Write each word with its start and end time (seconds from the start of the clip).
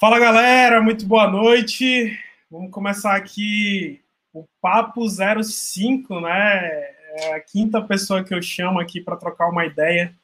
Fala 0.00 0.18
galera, 0.18 0.80
muito 0.80 1.04
boa 1.04 1.28
noite. 1.28 2.18
Vamos 2.50 2.70
começar 2.70 3.14
aqui 3.14 4.00
o 4.32 4.46
Papo 4.58 5.06
05, 5.06 6.20
né? 6.20 6.70
É 7.16 7.34
a 7.34 7.40
quinta 7.40 7.82
pessoa 7.82 8.24
que 8.24 8.32
eu 8.32 8.40
chamo 8.40 8.80
aqui 8.80 8.98
para 8.98 9.18
trocar 9.18 9.50
uma 9.50 9.66
ideia. 9.66 10.14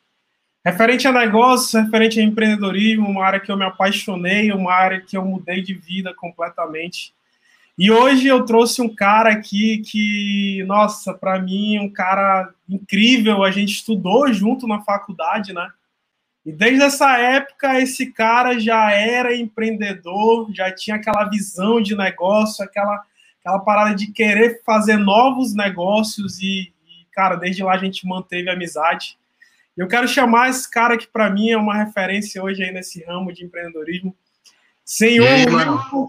Referente 0.64 1.06
a 1.06 1.12
negócios, 1.12 1.74
referente 1.74 2.18
a 2.18 2.22
empreendedorismo, 2.22 3.06
uma 3.06 3.22
área 3.22 3.38
que 3.38 3.52
eu 3.52 3.56
me 3.58 3.66
apaixonei, 3.66 4.50
uma 4.50 4.72
área 4.72 4.98
que 4.98 5.14
eu 5.14 5.22
mudei 5.22 5.60
de 5.60 5.74
vida 5.74 6.14
completamente. 6.14 7.12
E 7.78 7.90
hoje 7.90 8.28
eu 8.28 8.46
trouxe 8.46 8.80
um 8.80 8.88
cara 8.88 9.30
aqui 9.30 9.82
que, 9.84 10.64
nossa, 10.66 11.12
para 11.12 11.38
mim, 11.38 11.78
um 11.80 11.92
cara 11.92 12.50
incrível. 12.66 13.44
A 13.44 13.50
gente 13.50 13.74
estudou 13.74 14.32
junto 14.32 14.66
na 14.66 14.80
faculdade, 14.80 15.52
né? 15.52 15.68
E 16.46 16.52
desde 16.52 16.84
essa 16.84 17.18
época, 17.18 17.80
esse 17.80 18.12
cara 18.12 18.56
já 18.56 18.92
era 18.92 19.34
empreendedor, 19.34 20.48
já 20.54 20.72
tinha 20.72 20.94
aquela 20.94 21.24
visão 21.24 21.82
de 21.82 21.96
negócio, 21.96 22.64
aquela, 22.64 23.02
aquela 23.40 23.58
parada 23.58 23.96
de 23.96 24.12
querer 24.12 24.62
fazer 24.64 24.96
novos 24.96 25.56
negócios. 25.56 26.38
E, 26.38 26.72
e 26.86 27.04
cara, 27.10 27.34
desde 27.34 27.64
lá 27.64 27.72
a 27.72 27.78
gente 27.78 28.06
manteve 28.06 28.48
a 28.48 28.52
amizade. 28.52 29.18
Eu 29.76 29.88
quero 29.88 30.06
chamar 30.06 30.48
esse 30.48 30.70
cara 30.70 30.96
que, 30.96 31.08
para 31.08 31.28
mim, 31.28 31.50
é 31.50 31.56
uma 31.56 31.74
referência 31.74 32.40
hoje 32.40 32.62
aí 32.62 32.70
nesse 32.70 33.04
ramo 33.04 33.32
de 33.32 33.44
empreendedorismo. 33.44 34.16
Senhor 34.84 35.26
aí, 35.26 35.46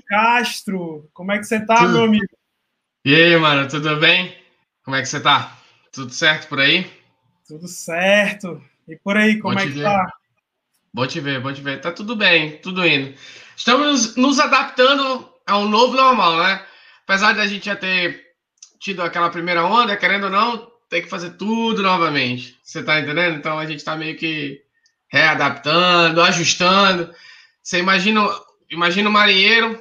Castro, 0.05 1.09
como 1.15 1.31
é 1.31 1.39
que 1.39 1.45
você 1.45 1.59
tá, 1.65 1.77
tudo... 1.77 1.93
meu 1.93 2.03
amigo? 2.03 2.27
E 3.03 3.15
aí, 3.15 3.35
mano, 3.37 3.67
tudo 3.67 3.99
bem? 3.99 4.37
Como 4.83 4.95
é 4.95 5.01
que 5.01 5.09
você 5.09 5.19
tá? 5.19 5.57
Tudo 5.91 6.13
certo 6.13 6.47
por 6.47 6.59
aí? 6.59 6.87
Tudo 7.47 7.67
certo. 7.67 8.61
E 8.87 8.95
por 8.97 9.17
aí, 9.17 9.39
como 9.39 9.55
Bom 9.55 9.61
é 9.61 9.65
que 9.65 9.71
ver. 9.71 9.83
tá? 9.83 10.13
Bom 10.97 11.05
te 11.05 11.19
ver, 11.19 11.39
bom 11.39 11.53
te 11.53 11.61
ver. 11.61 11.79
Tá 11.79 11.91
tudo 11.91 12.15
bem, 12.15 12.57
tudo 12.57 12.83
indo. 12.83 13.15
Estamos 13.55 14.15
nos 14.15 14.39
adaptando 14.39 15.31
a 15.45 15.55
um 15.59 15.69
novo 15.69 15.95
normal, 15.95 16.39
né? 16.39 16.65
Apesar 17.03 17.33
de 17.33 17.39
a 17.39 17.45
gente 17.45 17.67
já 17.67 17.75
ter 17.75 18.25
tido 18.79 19.03
aquela 19.03 19.29
primeira 19.29 19.63
onda, 19.63 19.95
querendo 19.95 20.23
ou 20.23 20.31
não, 20.31 20.71
tem 20.89 21.03
que 21.03 21.07
fazer 21.07 21.37
tudo 21.37 21.83
novamente. 21.83 22.57
Você 22.63 22.81
tá 22.81 22.99
entendendo? 22.99 23.35
Então 23.37 23.59
a 23.59 23.67
gente 23.67 23.83
tá 23.83 23.95
meio 23.95 24.17
que 24.17 24.59
readaptando, 25.07 26.19
ajustando. 26.19 27.13
Você 27.61 27.77
imagina, 27.77 28.27
imagina 28.67 29.07
o 29.07 29.13
marinheiro, 29.13 29.79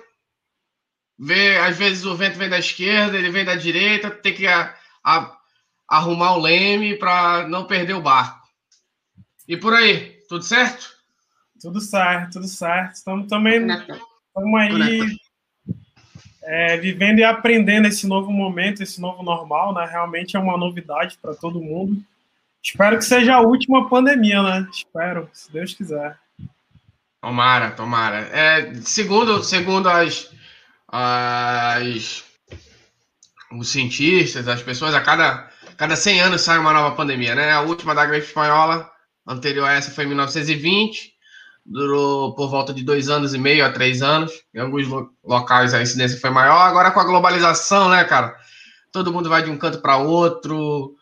vê, 1.19 1.57
às 1.57 1.79
vezes 1.79 2.05
o 2.05 2.15
vento 2.15 2.37
vem 2.37 2.51
da 2.51 2.59
esquerda, 2.59 3.17
ele 3.17 3.31
vem 3.31 3.43
da 3.43 3.55
direita, 3.55 4.11
tem 4.11 4.35
que 4.35 4.47
a, 4.47 4.77
a, 5.03 5.35
arrumar 5.89 6.37
o 6.37 6.43
leme 6.43 6.95
para 6.95 7.49
não 7.49 7.65
perder 7.65 7.95
o 7.95 8.03
barco. 8.03 8.47
E 9.49 9.57
por 9.57 9.73
aí, 9.73 10.23
tudo 10.29 10.45
certo? 10.45 10.96
Tudo 11.61 11.81
certo, 11.81 12.35
tudo 12.35 12.49
certo. 12.49 12.95
Estamos 12.95 13.27
também 13.29 13.67
estamos 13.67 14.61
aí 14.61 15.19
é, 16.45 16.77
vivendo 16.77 17.19
e 17.19 17.25
aprendendo 17.25 17.89
esse 17.89 18.07
novo 18.07 18.31
momento, 18.31 18.83
esse 18.83 19.01
novo 19.01 19.23
normal, 19.23 19.75
né? 19.75 19.87
Realmente 19.91 20.37
é 20.37 20.41
uma 20.41 20.57
novidade 20.57 21.19
para 21.21 21.35
todo 21.35 21.61
mundo. 21.61 22.01
Espero 22.63 22.99
que 22.99 23.05
seja 23.05 23.35
a 23.35 23.41
última 23.41 23.89
pandemia, 23.89 24.43
né? 24.43 24.69
Espero, 24.73 25.29
se 25.33 25.51
Deus 25.53 25.75
quiser. 25.75 26.19
Tomara, 27.21 27.71
tomara. 27.71 28.19
É, 28.33 28.75
segundo, 28.83 29.43
segundo 29.43 29.89
as, 29.89 30.31
as 30.89 32.25
os 33.53 33.69
cientistas, 33.69 34.47
as 34.49 34.63
pessoas, 34.63 34.95
a 34.95 35.01
cada, 35.01 35.49
cada 35.77 35.97
100 35.97 36.21
anos 36.21 36.43
sai 36.43 36.59
uma 36.59 36.73
nova 36.73 36.95
pandemia, 36.95 37.35
né? 37.35 37.53
A 37.53 37.63
última 37.63 37.95
da 37.95 38.05
gripe 38.05 38.27
espanhola, 38.27 38.91
anterior 39.27 39.65
a 39.67 39.73
essa 39.73 39.91
foi 39.91 40.05
em 40.05 40.09
1920 40.09 41.16
durou 41.67 42.35
por 42.35 42.49
volta 42.49 42.73
de 42.73 42.85
dois 42.85 43.09
anos 43.09 43.35
e 43.35 43.39
meio 43.39 43.65
a 43.65 43.73
três 43.73 44.03
anos. 44.03 44.33
Em 44.55 44.61
alguns 44.61 44.87
locais 45.25 45.75
a 45.75 45.83
incidência 45.83 46.21
foi 46.21 46.31
maior. 46.31 46.61
Agora 46.61 46.91
com 46.91 47.01
a 47.01 47.05
globalização, 47.05 47.89
né, 47.89 48.05
cara? 48.05 48.37
Todo 48.93 49.13
mundo 49.13 49.29
vai 49.29 49.43
de 49.43 49.51
um 49.51 49.59
canto 49.59 49.81
para 49.81 49.97
outro, 49.97 50.95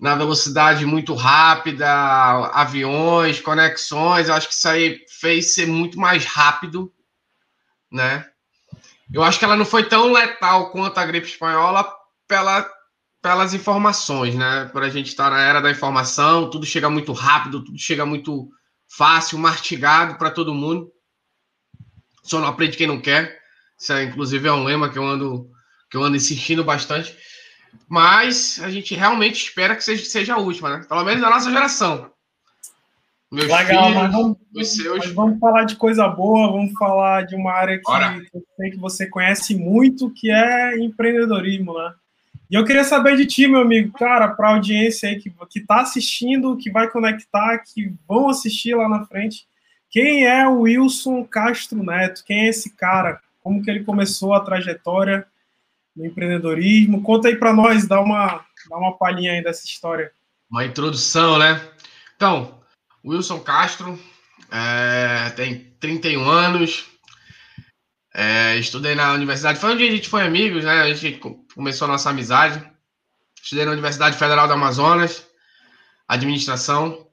na 0.00 0.14
velocidade 0.14 0.86
muito 0.86 1.14
rápida, 1.14 1.88
aviões, 2.52 3.40
conexões. 3.40 4.28
Eu 4.28 4.34
acho 4.34 4.48
que 4.48 4.54
isso 4.54 4.68
aí 4.68 5.04
fez 5.20 5.54
ser 5.54 5.66
muito 5.66 5.98
mais 5.98 6.24
rápido, 6.24 6.92
né? 7.92 8.26
Eu 9.12 9.22
acho 9.22 9.38
que 9.38 9.44
ela 9.44 9.56
não 9.56 9.64
foi 9.64 9.84
tão 9.84 10.12
letal 10.12 10.70
quanto 10.70 10.98
a 10.98 11.06
gripe 11.06 11.26
espanhola 11.26 11.90
pela, 12.26 12.68
pelas 13.22 13.54
informações, 13.54 14.34
né? 14.34 14.68
Por 14.72 14.82
a 14.82 14.88
gente 14.88 15.08
estar 15.08 15.30
na 15.30 15.40
era 15.40 15.60
da 15.60 15.70
informação, 15.70 16.50
tudo 16.50 16.66
chega 16.66 16.90
muito 16.90 17.12
rápido, 17.12 17.64
tudo 17.64 17.78
chega 17.78 18.04
muito 18.04 18.50
fácil, 18.88 19.38
mastigado 19.38 20.16
para 20.16 20.30
todo 20.30 20.54
mundo. 20.54 20.90
Só 22.22 22.40
não 22.40 22.48
aprende 22.48 22.76
quem 22.76 22.86
não 22.86 23.00
quer. 23.00 23.38
Isso 23.78 23.92
é, 23.92 24.04
inclusive 24.04 24.48
é 24.48 24.52
um 24.52 24.64
lema 24.64 24.90
que 24.90 24.98
eu 24.98 25.06
ando 25.06 25.50
que 25.90 25.96
eu 25.96 26.02
ando 26.02 26.16
insistindo 26.16 26.64
bastante. 26.64 27.16
Mas 27.88 28.60
a 28.62 28.70
gente 28.70 28.94
realmente 28.94 29.44
espera 29.44 29.74
que 29.76 29.84
seja, 29.84 30.04
seja 30.04 30.34
a 30.34 30.38
última, 30.38 30.78
né? 30.78 30.84
Pelo 30.86 31.04
menos 31.04 31.20
da 31.20 31.30
nossa 31.30 31.50
geração. 31.50 32.10
Meus 33.30 33.46
Legal, 33.46 33.66
filhos, 33.66 33.94
mas 33.94 34.12
vamos, 34.12 34.36
os 34.54 34.68
seus. 34.68 34.98
Mas 34.98 35.12
vamos 35.12 35.38
falar 35.38 35.64
de 35.64 35.76
coisa 35.76 36.08
boa, 36.08 36.50
vamos 36.50 36.72
falar 36.72 37.26
de 37.26 37.36
uma 37.36 37.52
área 37.52 37.78
que 37.78 37.90
eu 38.34 38.42
sei 38.56 38.70
que 38.70 38.78
você 38.78 39.06
conhece 39.06 39.54
muito, 39.54 40.10
que 40.10 40.30
é 40.30 40.78
empreendedorismo, 40.78 41.74
né? 41.74 41.94
E 42.50 42.54
eu 42.54 42.64
queria 42.64 42.84
saber 42.84 43.16
de 43.16 43.26
ti, 43.26 43.46
meu 43.46 43.60
amigo, 43.60 43.92
cara, 43.92 44.28
para 44.28 44.48
a 44.48 44.52
audiência 44.52 45.08
aí 45.08 45.20
que, 45.20 45.30
que 45.50 45.60
tá 45.60 45.82
assistindo, 45.82 46.56
que 46.56 46.70
vai 46.70 46.90
conectar, 46.90 47.58
que 47.58 47.92
vão 48.08 48.28
assistir 48.28 48.74
lá 48.74 48.88
na 48.88 49.04
frente. 49.04 49.46
Quem 49.90 50.26
é 50.26 50.46
o 50.48 50.60
Wilson 50.60 51.24
Castro 51.24 51.82
Neto? 51.82 52.24
Quem 52.24 52.46
é 52.46 52.48
esse 52.48 52.74
cara? 52.74 53.20
Como 53.42 53.62
que 53.62 53.70
ele 53.70 53.84
começou 53.84 54.32
a 54.32 54.40
trajetória 54.40 55.26
no 55.94 56.06
empreendedorismo? 56.06 57.02
Conta 57.02 57.28
aí 57.28 57.36
para 57.36 57.52
nós, 57.52 57.86
dá 57.86 58.00
uma, 58.00 58.44
dá 58.68 58.76
uma 58.76 58.96
palhinha 58.96 59.32
aí 59.32 59.42
dessa 59.42 59.66
história. 59.66 60.10
Uma 60.50 60.64
introdução, 60.64 61.38
né? 61.38 61.60
Então, 62.16 62.58
Wilson 63.04 63.40
Castro 63.40 63.98
é, 64.50 65.30
tem 65.30 65.72
31 65.78 66.24
anos, 66.24 66.86
é, 68.20 68.56
estudei 68.58 68.96
na 68.96 69.12
universidade, 69.12 69.60
foi 69.60 69.74
onde 69.74 69.86
a 69.86 69.90
gente 69.92 70.08
foi 70.08 70.22
amigos, 70.22 70.64
né? 70.64 70.82
A 70.82 70.92
gente 70.92 71.20
começou 71.54 71.84
a 71.84 71.92
nossa 71.92 72.10
amizade. 72.10 72.60
Estudei 73.40 73.64
na 73.64 73.70
Universidade 73.70 74.18
Federal 74.18 74.48
do 74.48 74.54
Amazonas, 74.54 75.24
administração. 76.08 77.06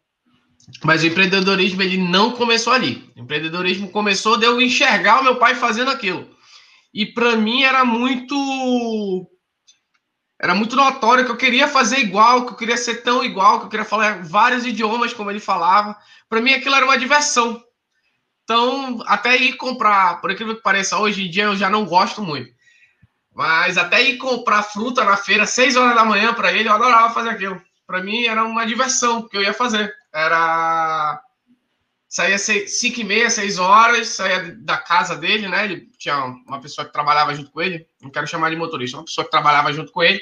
Mas 0.83 1.03
o 1.03 1.05
empreendedorismo 1.05 1.83
ele 1.83 1.97
não 1.97 2.31
começou 2.31 2.73
ali. 2.73 3.07
O 3.15 3.19
empreendedorismo 3.19 3.91
começou 3.91 4.35
de 4.35 4.47
eu 4.47 4.59
enxergar 4.59 5.21
o 5.21 5.23
meu 5.23 5.35
pai 5.35 5.53
fazendo 5.53 5.91
aquilo. 5.91 6.27
E 6.91 7.05
para 7.05 7.35
mim 7.35 7.61
era 7.61 7.85
muito 7.85 9.29
era 10.41 10.55
muito 10.55 10.75
notório 10.75 11.23
que 11.23 11.31
eu 11.31 11.37
queria 11.37 11.67
fazer 11.67 11.99
igual, 11.99 12.47
que 12.47 12.53
eu 12.53 12.57
queria 12.57 12.77
ser 12.77 13.03
tão 13.03 13.23
igual, 13.23 13.59
que 13.59 13.65
eu 13.65 13.69
queria 13.69 13.85
falar 13.85 14.23
vários 14.23 14.65
idiomas 14.65 15.13
como 15.13 15.29
ele 15.29 15.39
falava. 15.39 15.95
Para 16.27 16.41
mim 16.41 16.51
aquilo 16.51 16.73
era 16.73 16.85
uma 16.85 16.97
diversão. 16.97 17.63
Então, 18.45 19.03
até 19.07 19.35
ir 19.35 19.53
comprar, 19.57 20.21
por 20.21 20.29
incrível 20.29 20.55
que 20.55 20.61
pareça, 20.61 20.99
hoje 20.99 21.25
em 21.25 21.29
dia 21.29 21.45
eu 21.45 21.55
já 21.55 21.67
não 21.67 21.83
gosto 21.83 22.21
muito. 22.21 22.53
Mas 23.33 23.75
até 23.77 24.01
ir 24.03 24.17
comprar 24.17 24.61
fruta 24.61 25.03
na 25.03 25.17
feira, 25.17 25.47
6 25.47 25.75
horas 25.75 25.95
da 25.95 26.05
manhã 26.05 26.33
para 26.33 26.53
ele, 26.53 26.69
eu 26.69 26.73
adorava 26.73 27.13
fazer 27.13 27.29
aquilo. 27.29 27.61
Para 27.85 28.03
mim 28.03 28.25
era 28.25 28.43
uma 28.45 28.65
diversão 28.65 29.27
que 29.27 29.35
eu 29.35 29.41
ia 29.41 29.53
fazer. 29.53 29.93
Era. 30.13 31.21
Saía 32.07 32.37
5 32.37 33.01
e 33.01 33.03
meia, 33.03 33.29
6 33.29 33.57
horas, 33.57 34.09
saía 34.09 34.55
da 34.59 34.77
casa 34.77 35.17
dele, 35.17 35.49
né? 35.49 35.65
Ele 35.65 35.89
tinha 35.97 36.23
uma 36.47 36.61
pessoa 36.61 36.85
que 36.85 36.93
trabalhava 36.93 37.35
junto 37.35 37.51
com 37.51 37.61
ele, 37.61 37.85
não 38.01 38.09
quero 38.09 38.27
chamar 38.27 38.51
de 38.51 38.55
motorista, 38.55 38.95
uma 38.95 39.03
pessoa 39.03 39.25
que 39.25 39.31
trabalhava 39.31 39.73
junto 39.73 39.91
com 39.91 40.01
ele, 40.01 40.21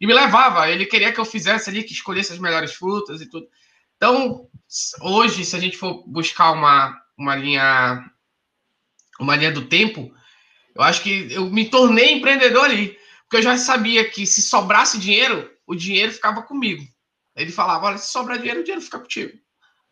e 0.00 0.06
me 0.06 0.14
levava. 0.14 0.70
Ele 0.70 0.86
queria 0.86 1.12
que 1.12 1.18
eu 1.18 1.24
fizesse 1.24 1.70
ali, 1.70 1.82
que 1.82 1.92
escolhesse 1.92 2.32
as 2.32 2.38
melhores 2.38 2.74
frutas 2.74 3.20
e 3.20 3.28
tudo. 3.28 3.48
Então, 3.96 4.48
hoje, 5.00 5.44
se 5.44 5.56
a 5.56 5.58
gente 5.58 5.76
for 5.76 6.04
buscar 6.06 6.52
uma, 6.52 6.94
uma 7.16 7.34
linha 7.36 8.04
uma 9.20 9.36
linha 9.36 9.52
do 9.52 9.66
tempo, 9.66 10.12
eu 10.74 10.82
acho 10.82 11.02
que 11.02 11.32
eu 11.32 11.48
me 11.50 11.68
tornei 11.68 12.12
empreendedor 12.12 12.64
ali, 12.64 12.98
porque 13.22 13.36
eu 13.36 13.42
já 13.42 13.56
sabia 13.56 14.04
que 14.08 14.26
se 14.26 14.42
sobrasse 14.42 14.98
dinheiro, 14.98 15.50
o 15.66 15.74
dinheiro 15.74 16.12
ficava 16.12 16.42
comigo. 16.42 16.84
Ele 17.36 17.52
falava, 17.52 17.86
olha, 17.86 17.98
se 17.98 18.10
sobrar 18.10 18.38
dinheiro, 18.38 18.60
o 18.60 18.64
dinheiro 18.64 18.82
fica 18.82 18.98
contigo. 18.98 19.32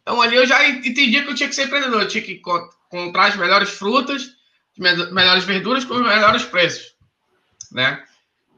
Então 0.03 0.21
ali 0.21 0.37
eu 0.37 0.47
já 0.47 0.69
entendia 0.69 1.23
que 1.23 1.31
eu 1.31 1.35
tinha 1.35 1.49
que 1.49 1.55
ser 1.55 1.67
empreendedor, 1.67 2.03
eu 2.03 2.09
tinha 2.09 2.23
que 2.23 2.41
comprar 2.91 3.27
as 3.29 3.37
melhores 3.37 3.71
frutas, 3.71 4.29
as 4.77 5.13
melhores 5.13 5.45
verduras 5.45 5.85
com 5.85 5.95
os 5.95 6.03
melhores 6.03 6.45
preços, 6.45 6.95
né? 7.71 8.03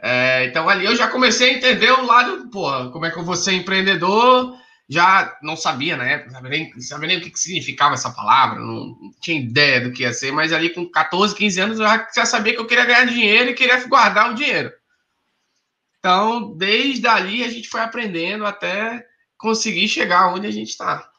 É, 0.01 0.47
então 0.47 0.69
ali 0.69 0.85
eu 0.85 0.97
já 0.97 1.09
comecei 1.09 1.51
a 1.51 1.53
entender 1.55 1.91
o 1.93 2.05
lado, 2.05 2.49
porra, 2.51 2.91
como 2.91 3.07
é 3.07 3.11
que 3.11 3.19
eu 3.19 3.25
vou 3.25 3.37
ser 3.37 3.53
empreendedor 3.53 4.57
já 4.89 5.37
não 5.43 5.57
sabia 5.57 5.97
na 5.97 6.05
época, 6.05 6.31
não 6.31 6.41
sabia 6.41 6.51
nem, 6.51 6.81
sabia 6.81 7.09
nem 7.09 7.19
o 7.19 7.21
que, 7.21 7.31
que 7.31 7.39
significava 7.39 7.95
essa 7.95 8.11
palavra, 8.11 8.61
não, 8.61 8.95
tinha 9.21 9.41
ideia 9.41 9.81
do 9.81 9.93
que 9.93 10.03
ia 10.03 10.13
ser, 10.13 10.33
mas 10.33 10.53
ali 10.53 10.71
com 10.71 10.89
14, 10.89 11.35
15 11.35 11.61
anos 11.61 11.79
eu 11.79 11.87
já, 11.87 12.09
já 12.15 12.27
sabia 12.27 12.55
que 12.55 12.61
eu 12.61 12.67
queria 12.67 12.85
ganhar 12.85 13.07
dinheiro 13.07 13.51
e 13.51 13.55
queria 13.55 13.87
guardar 13.87 14.31
o 14.31 14.35
dinheiro. 14.35 14.73
Então, 15.99 16.55
desde 16.55 17.07
ali 17.07 17.43
a 17.43 17.49
gente 17.49 17.69
foi 17.69 17.81
aprendendo 17.81 18.45
até 18.45 19.07
conseguir 19.39 19.89
chegar 19.89 20.35
onde 20.35 20.47
a 20.47 20.51
gente 20.51 20.69
está. 20.69 21.11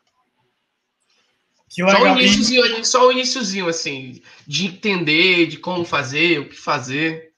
Só 1.67 2.03
o 2.03 2.07
iníciozinho, 2.07 2.85
só 2.85 3.07
o 3.07 3.11
iníciozinho, 3.11 3.67
assim, 3.67 4.21
de 4.47 4.67
entender, 4.67 5.47
de 5.47 5.57
como 5.57 5.83
fazer, 5.83 6.39
o 6.39 6.49
que 6.49 6.55
fazer. 6.55 7.33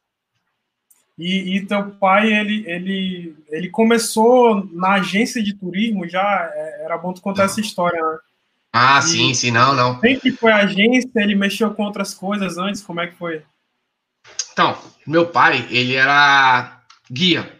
E, 1.17 1.57
e 1.57 1.65
teu 1.65 1.89
pai, 1.91 2.31
ele, 2.31 2.63
ele, 2.67 3.35
ele 3.49 3.69
começou 3.69 4.63
na 4.71 4.93
agência 4.93 5.41
de 5.41 5.53
turismo 5.53 6.07
já, 6.07 6.51
é, 6.53 6.85
era 6.85 6.97
bom 6.97 7.11
tu 7.11 7.21
contar 7.21 7.45
essa 7.45 7.59
história, 7.59 7.99
né? 7.99 8.17
Ah, 8.71 8.99
e 8.99 9.01
sim, 9.01 9.33
sim, 9.33 9.49
não, 9.49 9.73
não. 9.73 9.99
Sempre 9.99 10.31
foi 10.31 10.51
agência, 10.51 11.09
ele 11.15 11.33
mexeu 11.33 11.73
com 11.73 11.83
outras 11.83 12.13
coisas 12.13 12.59
antes, 12.59 12.83
como 12.83 13.01
é 13.01 13.07
que 13.07 13.15
foi? 13.15 13.41
Então, 14.53 14.77
meu 15.07 15.25
pai, 15.25 15.67
ele 15.71 15.95
era 15.95 16.81
guia. 17.11 17.51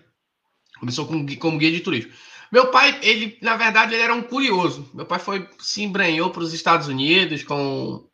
Começou 0.80 1.08
com, 1.08 1.26
como 1.38 1.58
guia 1.58 1.72
de 1.72 1.80
turismo. 1.80 2.12
Meu 2.52 2.68
pai, 2.68 3.00
ele, 3.02 3.38
na 3.42 3.58
verdade, 3.58 3.94
ele 3.94 4.04
era 4.04 4.14
um 4.14 4.22
curioso. 4.22 4.90
Meu 4.94 5.06
pai 5.06 5.20
foi, 5.20 5.48
se 5.60 5.84
embranhou 5.84 6.30
para 6.30 6.44
os 6.44 6.54
Estados 6.54 6.88
Unidos 6.88 7.44
com, 7.44 8.06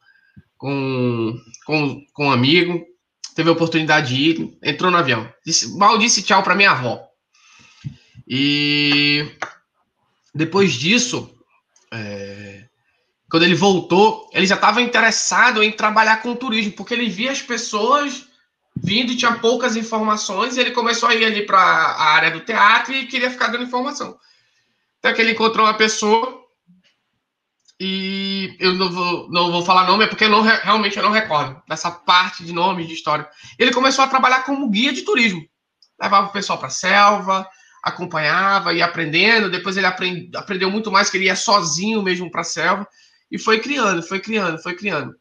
com, 0.57 1.38
com, 1.66 2.06
com 2.13 2.28
um 2.28 2.31
amigo. 2.31 2.86
Teve 3.35 3.50
a 3.50 3.53
oportunidade 3.53 4.15
de 4.15 4.21
ir, 4.21 4.57
entrou 4.62 4.91
no 4.91 4.97
avião. 4.97 5.31
Disse, 5.45 5.75
mal 5.77 5.97
disse 5.97 6.24
tchau 6.24 6.44
para 6.44 6.56
minha 6.56 6.71
avó. 6.71 7.01
E 8.27 9.31
depois 10.33 10.74
disso, 10.74 11.30
é, 11.91 12.65
quando 13.30 13.44
ele 13.44 13.56
voltou, 13.56 14.30
ele 14.31 14.45
já 14.45 14.56
estava 14.56 14.81
interessado 14.81 15.63
em 15.63 15.71
trabalhar 15.71 16.21
com 16.21 16.35
turismo, 16.35 16.74
porque 16.74 16.94
ele 16.94 17.09
via 17.09 17.31
as 17.31 17.41
pessoas 17.41 18.27
vindo 18.75 19.15
tinha 19.15 19.33
poucas 19.35 19.75
informações, 19.75 20.57
e 20.57 20.59
ele 20.59 20.71
começou 20.71 21.09
a 21.09 21.15
ir 21.15 21.24
ali 21.25 21.45
para 21.45 21.59
a 21.59 22.03
área 22.13 22.31
do 22.31 22.39
teatro 22.39 22.94
e 22.94 23.06
queria 23.06 23.30
ficar 23.30 23.47
dando 23.47 23.63
informação. 23.63 24.18
Até 25.00 25.13
que 25.13 25.21
ele 25.21 25.31
encontrou 25.31 25.65
uma 25.65 25.75
pessoa, 25.75 26.43
e 27.79 28.55
eu 28.59 28.73
não 28.73 28.91
vou, 28.91 29.29
não 29.29 29.51
vou 29.51 29.65
falar 29.65 29.87
nome, 29.87 30.05
é 30.05 30.07
porque 30.07 30.25
eu 30.25 30.29
não, 30.29 30.41
realmente 30.41 30.97
eu 30.97 31.03
não 31.03 31.11
recordo 31.11 31.61
dessa 31.67 31.91
parte 31.91 32.43
de 32.43 32.53
nome, 32.53 32.85
de 32.85 32.93
história. 32.93 33.27
Ele 33.57 33.73
começou 33.73 34.03
a 34.03 34.07
trabalhar 34.07 34.43
como 34.43 34.69
guia 34.69 34.93
de 34.93 35.01
turismo. 35.01 35.41
Levava 36.01 36.27
o 36.27 36.31
pessoal 36.31 36.57
para 36.57 36.67
a 36.67 36.71
selva, 36.71 37.47
acompanhava, 37.83 38.73
ia 38.73 38.85
aprendendo, 38.85 39.51
depois 39.51 39.75
ele 39.75 39.85
aprend, 39.85 40.29
aprendeu 40.35 40.71
muito 40.71 40.91
mais, 40.91 41.09
que 41.09 41.17
ele 41.17 41.25
ia 41.25 41.35
sozinho 41.35 42.01
mesmo 42.01 42.31
para 42.31 42.41
a 42.41 42.45
selva, 42.45 42.87
e 43.29 43.37
foi 43.37 43.59
criando, 43.59 44.01
foi 44.01 44.19
criando, 44.19 44.61
foi 44.61 44.75
criando. 44.75 45.13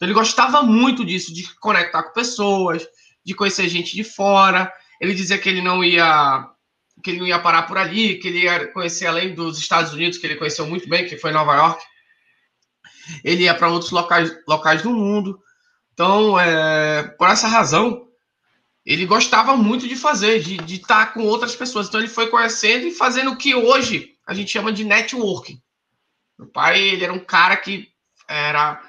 Ele 0.00 0.14
gostava 0.14 0.62
muito 0.62 1.04
disso, 1.04 1.32
de 1.32 1.54
conectar 1.56 2.02
com 2.02 2.12
pessoas, 2.12 2.86
de 3.24 3.34
conhecer 3.34 3.68
gente 3.68 3.94
de 3.94 4.02
fora. 4.02 4.72
Ele 5.00 5.14
dizia 5.14 5.38
que 5.38 5.48
ele 5.48 5.60
não 5.60 5.84
ia 5.84 6.48
que 7.02 7.10
ele 7.10 7.20
não 7.20 7.26
ia 7.26 7.38
parar 7.38 7.62
por 7.62 7.78
ali, 7.78 8.18
que 8.18 8.28
ele 8.28 8.42
ia 8.42 8.66
conhecer 8.72 9.06
além 9.06 9.34
dos 9.34 9.58
Estados 9.58 9.92
Unidos, 9.94 10.18
que 10.18 10.26
ele 10.26 10.36
conheceu 10.36 10.66
muito 10.66 10.86
bem, 10.86 11.06
que 11.06 11.16
foi 11.16 11.32
Nova 11.32 11.54
York. 11.54 11.82
Ele 13.24 13.44
ia 13.44 13.54
para 13.54 13.70
outros 13.70 13.90
locais, 13.90 14.32
locais 14.46 14.82
do 14.82 14.90
mundo. 14.90 15.40
Então, 15.92 16.38
é, 16.38 17.02
por 17.18 17.28
essa 17.28 17.48
razão, 17.48 18.06
ele 18.84 19.06
gostava 19.06 19.56
muito 19.56 19.86
de 19.86 19.96
fazer, 19.96 20.40
de, 20.40 20.74
estar 20.74 21.12
com 21.12 21.22
outras 21.24 21.54
pessoas. 21.54 21.88
Então, 21.88 22.00
ele 22.00 22.08
foi 22.08 22.28
conhecendo 22.28 22.86
e 22.86 22.94
fazendo 22.94 23.32
o 23.32 23.36
que 23.36 23.54
hoje 23.54 24.14
a 24.26 24.34
gente 24.34 24.50
chama 24.50 24.72
de 24.72 24.84
networking. 24.84 25.60
Meu 26.38 26.48
pai, 26.48 26.80
ele 26.80 27.04
era 27.04 27.12
um 27.12 27.18
cara 27.18 27.56
que 27.56 27.88
era 28.28 28.80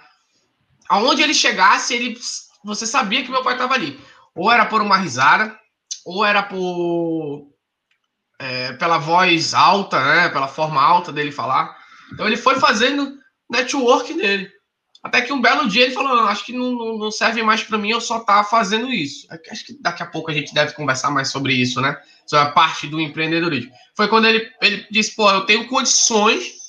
aonde 0.87 1.21
ele 1.21 1.33
chegasse, 1.33 1.93
ele, 1.93 2.17
você 2.63 2.85
sabia 2.85 3.23
que 3.23 3.31
meu 3.31 3.43
pai 3.43 3.53
estava 3.53 3.73
ali. 3.73 3.99
Ou 4.35 4.51
era 4.51 4.65
por 4.65 4.81
uma 4.81 4.97
risada, 4.97 5.57
ou 6.05 6.25
era 6.25 6.43
por 6.43 7.49
é, 8.41 8.73
pela 8.73 8.97
voz 8.97 9.53
alta, 9.53 10.03
né, 10.03 10.29
pela 10.29 10.47
forma 10.47 10.81
alta 10.81 11.11
dele 11.11 11.31
falar. 11.31 11.77
Então 12.11 12.27
ele 12.27 12.37
foi 12.37 12.59
fazendo 12.59 13.17
network 13.51 14.13
dele. 14.13 14.49
Até 15.03 15.21
que 15.21 15.33
um 15.33 15.41
belo 15.41 15.67
dia 15.67 15.83
ele 15.83 15.93
falou: 15.93 16.19
acho 16.21 16.45
que 16.45 16.53
não, 16.53 16.97
não 16.97 17.11
serve 17.11 17.41
mais 17.43 17.63
para 17.63 17.77
mim, 17.77 17.89
eu 17.89 18.01
só 18.01 18.19
tá 18.19 18.43
fazendo 18.43 18.89
isso. 18.89 19.27
Acho 19.49 19.65
que 19.65 19.81
daqui 19.81 20.03
a 20.03 20.07
pouco 20.07 20.29
a 20.29 20.33
gente 20.33 20.53
deve 20.53 20.73
conversar 20.73 21.11
mais 21.11 21.29
sobre 21.29 21.53
isso, 21.53 21.81
né? 21.81 21.99
Sobre 22.25 22.47
a 22.47 22.51
parte 22.51 22.87
do 22.87 23.01
empreendedorismo. 23.01 23.71
Foi 23.95 24.07
quando 24.07 24.25
ele, 24.25 24.49
ele 24.61 24.85
disse: 24.91 25.15
pô, 25.15 25.29
eu 25.29 25.41
tenho 25.41 25.67
condições 25.67 26.61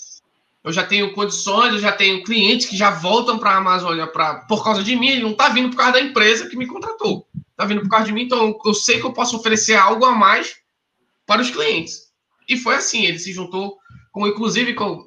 eu 0.65 0.73
já 0.73 0.85
tenho 0.87 1.13
condições, 1.13 1.75
eu 1.75 1.81
já 1.81 1.91
tenho 1.91 2.23
clientes 2.23 2.67
que 2.67 2.77
já 2.77 2.91
voltam 2.91 3.37
para 3.37 3.51
a 3.51 3.57
Amazônia 3.57 4.07
pra, 4.07 4.37
por 4.47 4.63
causa 4.63 4.83
de 4.83 4.95
mim, 4.95 5.09
ele 5.09 5.23
não 5.23 5.33
está 5.33 5.49
vindo 5.49 5.71
por 5.71 5.77
causa 5.77 5.95
da 5.95 6.01
empresa 6.01 6.49
que 6.49 6.57
me 6.57 6.67
contratou. 6.67 7.27
Está 7.51 7.65
vindo 7.65 7.81
por 7.81 7.89
causa 7.91 8.07
de 8.07 8.13
mim, 8.13 8.23
então 8.23 8.57
eu 8.65 8.75
sei 8.75 9.01
que 9.01 9.07
eu 9.07 9.13
posso 9.13 9.37
oferecer 9.37 9.75
algo 9.75 10.05
a 10.05 10.13
mais 10.13 10.55
para 11.27 11.43
os 11.43 11.51
clientes. 11.51 12.13
E 12.49 12.57
foi 12.57 12.77
assim, 12.77 13.05
ele 13.05 13.19
se 13.19 13.33
juntou 13.33 13.77
com, 14.13 14.27
inclusive, 14.27 14.75
com 14.75 15.05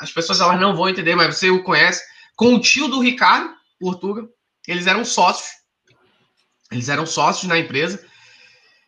as 0.00 0.12
pessoas 0.12 0.40
elas 0.40 0.60
não 0.60 0.76
vão 0.76 0.88
entender, 0.88 1.14
mas 1.14 1.36
você 1.36 1.50
o 1.50 1.62
conhece, 1.62 2.02
com 2.36 2.54
o 2.54 2.60
tio 2.60 2.88
do 2.88 3.00
Ricardo, 3.00 3.54
Portuga. 3.78 4.28
Eles 4.66 4.86
eram 4.86 5.04
sócios. 5.04 5.50
Eles 6.70 6.88
eram 6.88 7.06
sócios 7.06 7.48
na 7.48 7.58
empresa. 7.58 8.04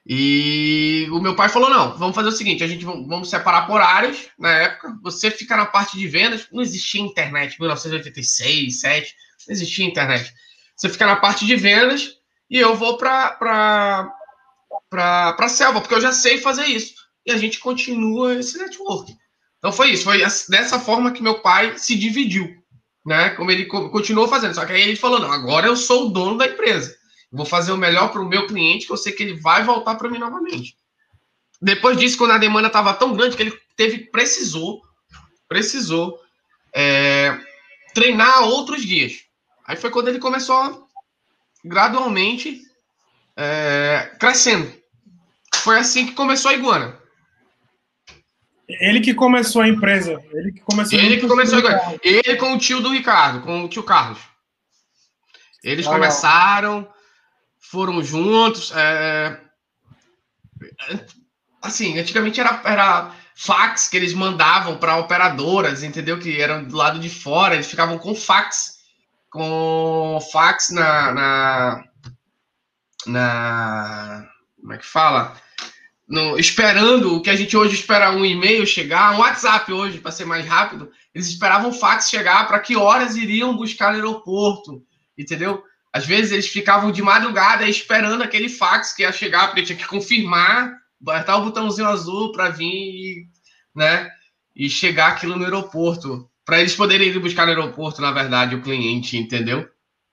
E 0.07 1.09
o 1.11 1.21
meu 1.21 1.35
pai 1.35 1.49
falou: 1.49 1.69
não, 1.69 1.99
vamos 1.99 2.15
fazer 2.15 2.29
o 2.29 2.33
seguinte: 2.33 2.63
a 2.63 2.69
gente 2.69 2.85
vamos 2.85 3.29
separar 3.29 3.67
por 3.67 3.81
áreas 3.81 4.29
na 4.39 4.51
época. 4.51 4.97
Você 5.03 5.31
fica 5.31 5.57
na 5.57 5.67
parte 5.67 5.99
de 5.99 6.07
vendas, 6.07 6.47
não 6.53 6.63
existia 6.63 7.01
internet, 7.01 7.59
1986, 7.61 8.81
7, 8.81 9.17
não 9.49 9.53
existia 9.53 9.85
internet. 9.85 10.33
Você 10.77 10.89
fica 10.89 11.07
na 11.07 11.17
parte 11.17 11.45
de 11.45 11.57
vendas 11.57 12.17
e 12.49 12.59
eu 12.59 12.77
vou 12.77 12.97
para 12.97 14.13
para 14.89 15.49
selva, 15.49 15.81
porque 15.81 15.95
eu 15.95 16.01
já 16.01 16.13
sei 16.13 16.39
fazer 16.39 16.67
isso. 16.67 16.95
E 17.25 17.33
a 17.33 17.37
gente 17.37 17.59
continua 17.59 18.37
esse 18.37 18.57
network. 18.57 19.17
Então 19.59 19.73
foi 19.73 19.91
isso, 19.91 20.05
foi 20.05 20.19
dessa 20.19 20.79
forma 20.79 21.13
que 21.13 21.23
meu 21.23 21.41
pai 21.41 21.79
se 21.79 21.97
dividiu, 21.97 22.57
né? 23.05 23.31
Como 23.31 23.51
ele 23.51 23.67
continuou 23.67 24.29
fazendo. 24.29 24.55
Só 24.55 24.65
que 24.65 24.73
aí 24.73 24.83
ele 24.83 24.97
falou: 24.97 25.19
não, 25.19 25.33
agora 25.33 25.67
eu 25.67 25.77
sou 25.77 26.07
o 26.07 26.11
dono 26.11 26.37
da 26.37 26.47
empresa. 26.47 26.95
Vou 27.33 27.47
fazer 27.47 27.73
o 27.73 27.77
melhor 27.77 28.11
para 28.13 28.21
o 28.21 28.29
meu 28.29 28.47
cliente, 28.47 28.87
que 28.87 28.93
eu 28.93 28.97
sei 28.97 29.13
que 29.13 29.23
ele 29.23 29.41
vai 29.41 29.65
voltar 29.65 29.97
para 29.97 30.09
mim 30.09 30.19
novamente. 30.19 30.77
Depois 31.61 31.97
disso, 31.97 32.19
quando 32.19 32.33
a 32.33 32.39
demanda 32.39 32.69
estava 32.69 32.95
tão 32.95 33.15
grande 33.15 33.37
que 33.37 33.43
ele 33.43 33.59
teve, 33.77 33.99
precisou, 34.11 34.83
precisou 35.49 36.21
é, 36.75 37.39
treinar 37.95 38.45
outros 38.45 38.85
guias. 38.85 39.25
Aí 39.67 39.77
foi 39.77 39.91
quando 39.91 40.09
ele 40.09 40.19
começou 40.19 40.87
gradualmente 41.65 42.63
é, 43.37 44.13
crescendo. 44.21 44.73
Foi 45.57 45.79
assim 45.79 46.07
que 46.07 46.13
começou 46.13 46.51
a 46.51 46.55
Iguana. 46.55 46.99
Ele 48.69 49.01
que 49.01 49.15
começou 49.15 49.63
a 49.63 49.69
empresa. 49.69 50.21
Ele 50.33 50.53
que 50.53 50.61
começou. 50.61 50.99
Ele 50.99 51.17
que 51.19 51.29
começou. 51.29 51.61
Ele 52.03 52.37
com 52.37 52.55
o 52.55 52.59
tio 52.59 52.81
do 52.81 52.91
Ricardo, 52.91 53.41
com 53.43 53.65
o 53.65 53.69
tio 53.69 53.83
Carlos. 53.83 54.19
Eles 55.63 55.87
começaram, 55.87 56.89
foram 57.59 58.03
juntos. 58.03 58.73
É... 58.75 59.41
Assim, 61.63 61.99
antigamente 61.99 62.41
era, 62.41 62.61
era 62.65 63.13
fax 63.35 63.89
que 63.89 63.97
eles 63.97 64.15
mandavam 64.15 64.79
para 64.79 64.97
operadoras, 64.97 65.83
entendeu? 65.83 66.19
Que 66.19 66.41
eram 66.41 66.65
do 66.65 66.77
lado 66.77 66.99
de 66.99 67.11
fora, 67.11 67.55
eles 67.55 67.69
ficavam 67.69 67.99
com 67.99 68.15
fax, 68.15 68.79
com 69.31 70.19
fax 70.33 70.71
na, 70.71 71.13
na, 71.13 71.85
na 73.07 74.29
como 74.61 74.73
é 74.73 74.79
que 74.79 74.87
fala? 74.87 75.37
No, 76.09 76.39
esperando 76.39 77.17
o 77.17 77.21
que 77.21 77.31
a 77.31 77.35
gente 77.35 77.57
hoje 77.57 77.75
espera 77.75 78.13
um 78.13 78.25
e-mail 78.25 78.65
chegar, 78.65 79.15
um 79.15 79.19
WhatsApp 79.19 79.73
hoje, 79.73 79.99
para 79.99 80.13
ser 80.13 80.25
mais 80.25 80.47
rápido, 80.47 80.91
eles 81.13 81.27
esperavam 81.27 81.71
o 81.71 81.73
fax 81.73 82.09
chegar 82.09 82.47
para 82.47 82.61
que 82.61 82.77
horas 82.77 83.17
iriam 83.17 83.57
buscar 83.57 83.91
no 83.91 83.97
aeroporto, 83.97 84.83
entendeu? 85.19 85.65
Às 85.93 86.07
vezes 86.07 86.31
eles 86.31 86.47
ficavam 86.47 86.93
de 86.93 87.03
madrugada 87.03 87.67
esperando 87.67 88.23
aquele 88.23 88.49
fax 88.49 88.93
que 88.93 89.03
ia 89.03 89.11
chegar, 89.11 89.47
porque 89.47 89.63
tinha 89.63 89.79
que 89.79 89.87
confirmar, 89.87 90.75
apertar 91.03 91.39
o 91.39 91.45
botãozinho 91.45 91.89
azul 91.89 92.31
para 92.33 92.51
vir, 92.51 93.27
né? 93.75 94.09
E 94.55 94.69
chegar 94.69 95.09
aquilo 95.09 95.37
no 95.37 95.45
aeroporto. 95.45 96.29
Para 96.45 96.61
eles 96.61 96.77
poderem 96.77 97.09
ir 97.09 97.19
buscar 97.19 97.47
no 97.47 97.53
aeroporto, 97.53 98.01
na 98.01 98.13
verdade, 98.13 98.55
o 98.55 98.63
cliente, 98.63 99.17
entendeu? 99.17 99.69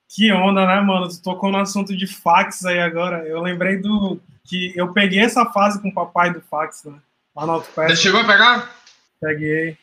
Que 0.08 0.32
onda, 0.32 0.66
né, 0.66 0.80
mano? 0.80 1.08
Tu 1.08 1.22
tocou 1.22 1.52
no 1.52 1.58
assunto 1.58 1.96
de 1.96 2.06
fax 2.06 2.64
aí 2.64 2.80
agora. 2.80 3.26
Eu 3.28 3.40
lembrei 3.40 3.76
do. 3.76 4.20
Que 4.46 4.72
Eu 4.76 4.92
peguei 4.92 5.20
essa 5.20 5.46
fase 5.46 5.80
com 5.80 5.88
o 5.88 5.94
papai 5.94 6.32
do 6.32 6.40
fax, 6.40 6.84
né? 6.84 6.98
Lá 7.34 7.46
no 7.46 7.60
Você 7.60 7.96
chegou 7.96 8.20
a 8.20 8.24
pegar? 8.24 8.76
Peguei. 9.20 9.76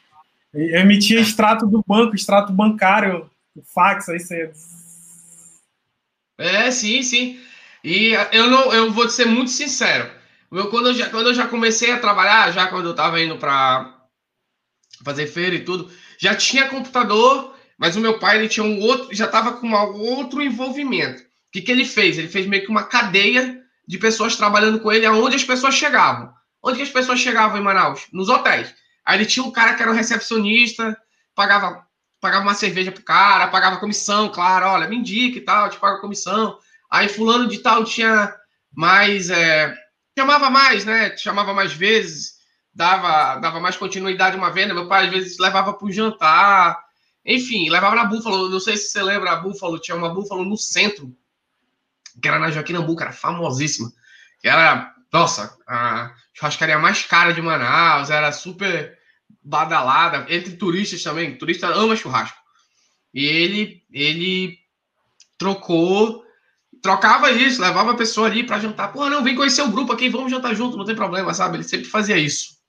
Eu 0.54 0.82
emitia 0.82 1.20
extrato 1.20 1.66
do 1.66 1.84
banco, 1.86 2.16
extrato 2.16 2.52
bancário, 2.52 3.30
o 3.56 3.62
fax, 3.64 4.10
aí 4.10 4.20
você 4.20 4.52
é, 6.42 6.72
sim, 6.72 7.04
sim. 7.04 7.40
E 7.84 8.14
eu 8.32 8.50
não, 8.50 8.74
eu 8.74 8.92
vou 8.92 9.08
ser 9.08 9.26
muito 9.26 9.52
sincero. 9.52 10.10
Eu, 10.52 10.70
quando, 10.70 10.88
eu 10.88 10.94
já, 10.96 11.10
quando 11.10 11.28
eu 11.28 11.34
já 11.36 11.48
comecei 11.48 11.92
a 11.92 12.00
trabalhar, 12.00 12.52
já 12.52 12.68
quando 12.68 12.86
eu 12.86 12.92
estava 12.92 13.22
indo 13.22 13.38
para 13.38 13.96
fazer 15.06 15.28
feira 15.28 15.56
e 15.56 15.64
tudo, 15.64 15.92
já 16.18 16.36
tinha 16.36 16.68
computador, 16.68 17.56
mas 17.78 17.96
o 17.96 18.00
meu 18.00 18.18
pai 18.18 18.38
ele 18.38 18.50
tinha 18.50 18.64
um 18.64 18.80
outro, 18.82 19.16
já 19.16 19.26
estava 19.26 19.54
com 19.54 19.68
um 19.68 20.02
outro 20.18 20.42
envolvimento. 20.42 21.22
O 21.22 21.26
que, 21.52 21.62
que 21.62 21.72
ele 21.72 21.86
fez? 21.86 22.18
Ele 22.18 22.28
fez 22.28 22.48
meio 22.48 22.64
que 22.64 22.72
uma 22.72 22.84
cadeia 22.84 23.61
de 23.92 23.98
pessoas 23.98 24.38
trabalhando 24.38 24.80
com 24.80 24.90
ele, 24.90 25.06
aonde 25.06 25.36
as 25.36 25.44
pessoas 25.44 25.76
chegavam. 25.76 26.34
Onde 26.64 26.78
que 26.78 26.84
as 26.84 26.90
pessoas 26.90 27.20
chegavam 27.20 27.60
em 27.60 27.62
Manaus? 27.62 28.08
Nos 28.14 28.30
hotéis. 28.30 28.74
Aí 29.06 29.18
ele 29.18 29.26
tinha 29.26 29.46
um 29.46 29.52
cara 29.52 29.74
que 29.74 29.82
era 29.82 29.92
um 29.92 29.94
recepcionista, 29.94 30.98
pagava 31.36 31.86
pagava 32.22 32.44
uma 32.44 32.54
cerveja 32.54 32.90
pro 32.90 33.04
cara, 33.04 33.50
pagava 33.50 33.82
comissão, 33.82 34.30
claro, 34.30 34.68
olha, 34.68 34.88
me 34.88 34.96
indica 34.96 35.40
e 35.40 35.42
tal, 35.42 35.70
te 35.70 35.78
paga 35.78 36.00
comissão. 36.00 36.58
Aí 36.90 37.10
fulano 37.10 37.50
de 37.50 37.58
tal 37.58 37.84
tinha 37.84 38.34
mais, 38.72 39.30
é, 39.30 39.76
chamava 40.18 40.50
mais, 40.50 40.86
né? 40.86 41.18
Chamava 41.18 41.54
mais 41.54 41.74
vezes, 41.74 42.36
dava, 42.74 43.40
dava 43.40 43.60
mais 43.60 43.76
continuidade 43.76 44.38
uma 44.38 44.52
venda. 44.52 44.74
Meu 44.74 44.88
pai 44.88 45.08
às 45.08 45.12
vezes 45.12 45.38
levava 45.38 45.74
pro 45.74 45.92
jantar, 45.92 46.80
enfim, 47.26 47.70
levava 47.70 47.96
na 47.96 48.06
Búfalo. 48.06 48.48
Não 48.48 48.60
sei 48.62 48.78
se 48.78 48.90
você 48.90 49.04
lembra 49.04 49.32
a 49.32 49.36
Búfalo, 49.36 49.80
tinha 49.80 49.98
uma 49.98 50.14
Búfalo 50.14 50.46
no 50.46 50.56
centro, 50.56 51.14
que 52.20 52.28
era 52.28 52.40
na 52.40 52.52
Joaquim 52.52 52.74
Nambu, 52.74 53.00
era 53.00 53.12
famosíssima. 53.12 53.92
Que 54.42 54.48
era, 54.48 54.94
nossa, 55.12 55.56
a 55.68 56.14
churrascaria 56.34 56.80
mais 56.80 57.04
cara 57.04 57.34
de 57.34 57.42
Manaus, 57.42 58.10
era 58.10 58.32
super 58.32 58.98
badalada, 59.44 60.26
entre 60.30 60.56
turistas 60.56 61.04
também. 61.04 61.38
Turista 61.38 61.68
ama 61.68 61.96
churrasco. 61.96 62.38
E 63.14 63.26
ele, 63.26 63.84
ele 63.92 64.58
trocou, 65.38 66.24
trocava 66.82 67.32
isso, 67.32 67.62
levava 67.62 67.92
a 67.92 67.98
pessoa 67.98 68.28
ali 68.28 68.44
para 68.44 68.60
jantar. 68.60 68.92
Pô, 68.92 69.10
não, 69.10 69.24
vem 69.24 69.36
conhecer 69.36 69.62
o 69.62 69.72
grupo 69.72 69.92
aqui, 69.92 70.10
vamos 70.10 70.32
jantar 70.32 70.56
junto, 70.56 70.78
não 70.78 70.86
tem 70.86 70.96
problema, 70.96 71.34
sabe? 71.34 71.58
Ele 71.58 71.64
sempre 71.64 71.88
fazia 71.88 72.18
isso. 72.18 72.60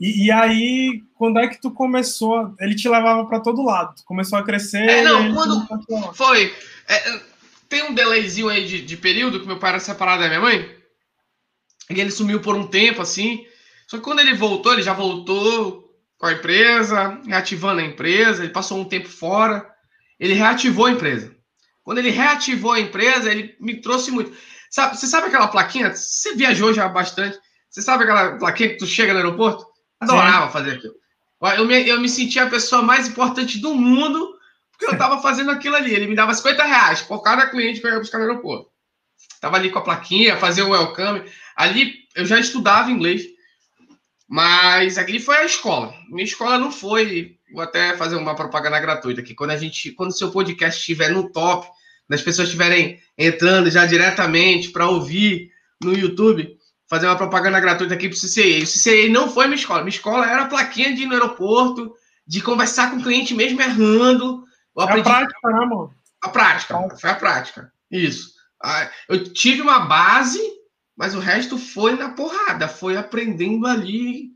E, 0.00 0.26
e 0.26 0.30
aí, 0.30 1.02
quando 1.14 1.38
é 1.38 1.48
que 1.48 1.60
tu 1.60 1.70
começou? 1.70 2.54
Ele 2.60 2.74
te 2.74 2.88
levava 2.88 3.26
para 3.26 3.40
todo 3.40 3.64
lado, 3.64 3.94
começou 4.04 4.38
a 4.38 4.44
crescer. 4.44 4.88
É, 4.88 5.02
não, 5.02 5.34
quando 5.34 6.14
foi. 6.14 6.54
É, 6.86 7.20
tem 7.68 7.84
um 7.84 7.94
delayzinho 7.94 8.48
aí 8.48 8.66
de, 8.66 8.82
de 8.82 8.96
período 8.96 9.40
que 9.40 9.46
meu 9.46 9.58
pai 9.58 9.70
era 9.70 9.80
separado 9.80 10.22
da 10.22 10.28
minha 10.28 10.40
mãe. 10.40 10.76
E 11.90 12.00
ele 12.00 12.10
sumiu 12.10 12.40
por 12.40 12.56
um 12.56 12.66
tempo, 12.66 13.02
assim. 13.02 13.46
Só 13.86 13.96
que 13.96 14.02
quando 14.02 14.20
ele 14.20 14.34
voltou, 14.34 14.72
ele 14.72 14.82
já 14.82 14.92
voltou 14.92 15.88
com 16.18 16.26
a 16.26 16.32
empresa, 16.32 17.20
reativando 17.24 17.80
a 17.80 17.84
empresa, 17.84 18.42
ele 18.42 18.52
passou 18.52 18.78
um 18.78 18.84
tempo 18.84 19.08
fora, 19.08 19.68
ele 20.18 20.34
reativou 20.34 20.86
a 20.86 20.90
empresa. 20.90 21.34
Quando 21.84 21.98
ele 21.98 22.10
reativou 22.10 22.72
a 22.72 22.80
empresa, 22.80 23.30
ele 23.30 23.56
me 23.60 23.80
trouxe 23.80 24.10
muito. 24.10 24.36
Sabe, 24.70 24.98
você 24.98 25.06
sabe 25.06 25.28
aquela 25.28 25.48
plaquinha? 25.48 25.94
Você 25.94 26.34
viajou 26.34 26.74
já 26.74 26.88
bastante. 26.88 27.38
Você 27.70 27.80
sabe 27.80 28.04
aquela 28.04 28.36
plaquinha 28.36 28.70
que 28.70 28.76
tu 28.76 28.86
chega 28.86 29.12
no 29.12 29.18
aeroporto? 29.20 29.64
Adorava 30.00 30.46
Sim. 30.46 30.52
fazer 30.52 30.70
aquilo. 30.72 30.94
Eu 31.56 31.64
me, 31.64 31.88
eu 31.88 32.00
me 32.00 32.08
sentia 32.08 32.44
a 32.44 32.50
pessoa 32.50 32.82
mais 32.82 33.08
importante 33.08 33.58
do 33.58 33.74
mundo 33.74 34.37
porque 34.78 34.86
eu 34.86 34.92
estava 34.92 35.20
fazendo 35.20 35.50
aquilo 35.50 35.74
ali. 35.74 35.92
Ele 35.92 36.06
me 36.06 36.14
dava 36.14 36.32
50 36.32 36.62
reais 36.62 37.02
por 37.02 37.20
cada 37.20 37.48
cliente 37.48 37.80
que 37.80 37.86
eu 37.86 37.90
ia 37.90 37.98
buscar 37.98 38.18
no 38.18 38.24
aeroporto. 38.24 38.70
Tava 39.40 39.56
ali 39.56 39.70
com 39.70 39.80
a 39.80 39.82
plaquinha, 39.82 40.36
fazia 40.36 40.64
o 40.64 40.70
welcome. 40.70 41.24
Ali 41.56 41.94
eu 42.14 42.24
já 42.24 42.38
estudava 42.38 42.90
inglês. 42.90 43.24
Mas 44.28 44.96
aqui 44.96 45.18
foi 45.18 45.38
a 45.38 45.44
escola. 45.44 45.92
Minha 46.08 46.24
escola 46.24 46.58
não 46.58 46.70
foi. 46.70 47.36
Vou 47.52 47.62
até 47.62 47.96
fazer 47.96 48.14
uma 48.14 48.36
propaganda 48.36 48.78
gratuita 48.78 49.20
aqui. 49.20 49.34
Quando 49.34 49.50
a 49.50 49.56
gente, 49.56 49.90
quando 49.92 50.10
o 50.10 50.14
seu 50.14 50.30
podcast 50.30 50.78
estiver 50.78 51.10
no 51.10 51.32
top, 51.32 51.66
das 52.08 52.22
pessoas 52.22 52.48
estiverem 52.48 53.00
entrando 53.16 53.70
já 53.70 53.84
diretamente 53.84 54.70
para 54.70 54.88
ouvir 54.88 55.50
no 55.82 55.92
YouTube, 55.92 56.56
fazer 56.88 57.06
uma 57.06 57.16
propaganda 57.16 57.58
gratuita 57.58 57.94
aqui 57.94 58.08
para 58.08 58.16
o 58.16 58.20
CCA. 58.20 58.62
O 58.62 58.66
CCA 58.66 59.08
não 59.10 59.28
foi 59.28 59.46
minha 59.46 59.56
escola. 59.56 59.80
Minha 59.80 59.96
escola 59.96 60.30
era 60.30 60.42
a 60.42 60.48
plaquinha 60.48 60.94
de 60.94 61.02
ir 61.02 61.06
no 61.06 61.14
aeroporto, 61.14 61.92
de 62.26 62.40
conversar 62.40 62.90
com 62.90 62.98
o 62.98 63.02
cliente 63.02 63.34
mesmo 63.34 63.60
errando. 63.60 64.46
Eu 64.78 64.84
aprendi... 64.84 65.08
É 65.08 65.12
a 65.12 65.16
prática, 65.16 65.48
né, 65.50 65.58
amor? 65.62 65.94
A 66.22 66.28
prática. 66.28 66.88
Foi 66.98 67.10
a 67.10 67.14
prática. 67.14 67.72
Isso. 67.90 68.32
Ah, 68.62 68.90
eu 69.08 69.32
tive 69.32 69.60
uma 69.60 69.80
base 69.80 70.40
mas 70.98 71.14
o 71.14 71.20
resto 71.20 71.56
foi 71.56 71.94
na 71.94 72.08
porrada, 72.08 72.66
foi 72.66 72.96
aprendendo 72.96 73.68
ali. 73.68 74.32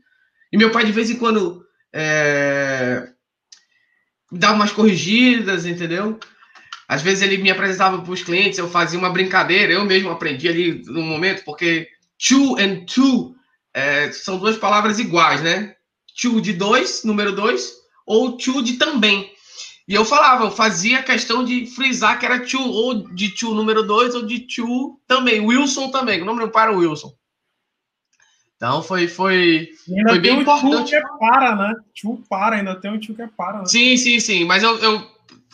E 0.49 0.57
meu 0.57 0.71
pai, 0.71 0.85
de 0.85 0.93
vez 0.93 1.09
em 1.09 1.17
quando, 1.17 1.65
é... 1.91 3.09
dava 4.31 4.53
umas 4.53 4.71
corrigidas, 4.71 5.65
entendeu? 5.65 6.17
Às 6.87 7.01
vezes 7.01 7.21
ele 7.21 7.43
me 7.43 7.51
apresentava 7.51 8.01
para 8.01 8.11
os 8.11 8.23
clientes, 8.23 8.57
eu 8.57 8.69
fazia 8.69 8.97
uma 8.97 9.09
brincadeira, 9.09 9.73
eu 9.73 9.83
mesmo 9.83 10.09
aprendi 10.09 10.47
ali 10.47 10.81
no 10.85 11.01
momento, 11.01 11.43
porque 11.43 11.89
to 12.17 12.57
and 12.57 12.85
to 12.85 13.35
é, 13.73 14.09
são 14.13 14.37
duas 14.37 14.55
palavras 14.55 14.99
iguais, 14.99 15.41
né? 15.41 15.75
To 16.21 16.39
de 16.39 16.53
dois, 16.53 17.03
número 17.03 17.35
dois, 17.35 17.73
ou 18.05 18.37
to 18.37 18.63
de 18.63 18.77
também. 18.77 19.32
E 19.87 19.93
eu 19.93 20.05
falava, 20.05 20.45
eu 20.45 20.51
fazia 20.51 21.03
questão 21.03 21.43
de 21.43 21.65
frisar 21.65 22.17
que 22.17 22.25
era 22.25 22.39
tio, 22.39 22.61
ou 22.61 23.09
de 23.13 23.29
tio 23.29 23.53
número 23.53 23.83
2, 23.83 24.15
ou 24.15 24.25
de 24.25 24.39
tio 24.39 24.99
também. 25.05 25.41
Wilson 25.41 25.91
também, 25.91 26.21
o 26.21 26.25
nome 26.25 26.39
do 26.39 26.49
pai 26.49 26.63
era 26.63 26.77
Wilson. 26.77 27.13
Então 28.55 28.81
foi, 28.81 29.09
foi, 29.09 29.71
foi 30.07 30.19
bem 30.19 30.39
importante. 30.39 30.85
Tio 30.85 30.85
que 30.85 30.95
é 30.95 31.17
para, 31.19 31.55
né? 31.55 31.75
Tio 31.93 32.23
para, 32.29 32.55
ainda 32.55 32.75
tem 32.75 32.91
um 32.91 32.99
tio 32.99 33.13
que 33.13 33.21
é 33.21 33.27
para. 33.27 33.59
Né? 33.59 33.65
Sim, 33.65 33.97
sim, 33.97 34.21
sim. 34.21 34.45
Mas 34.45 34.63
eu, 34.63 34.77
eu 34.77 35.05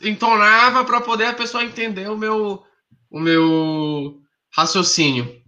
entonava 0.04 0.86
para 0.86 1.02
poder 1.02 1.26
a 1.26 1.34
pessoa 1.34 1.64
entender 1.64 2.08
o 2.08 2.16
meu, 2.16 2.64
o 3.10 3.20
meu 3.20 4.22
raciocínio. 4.52 5.40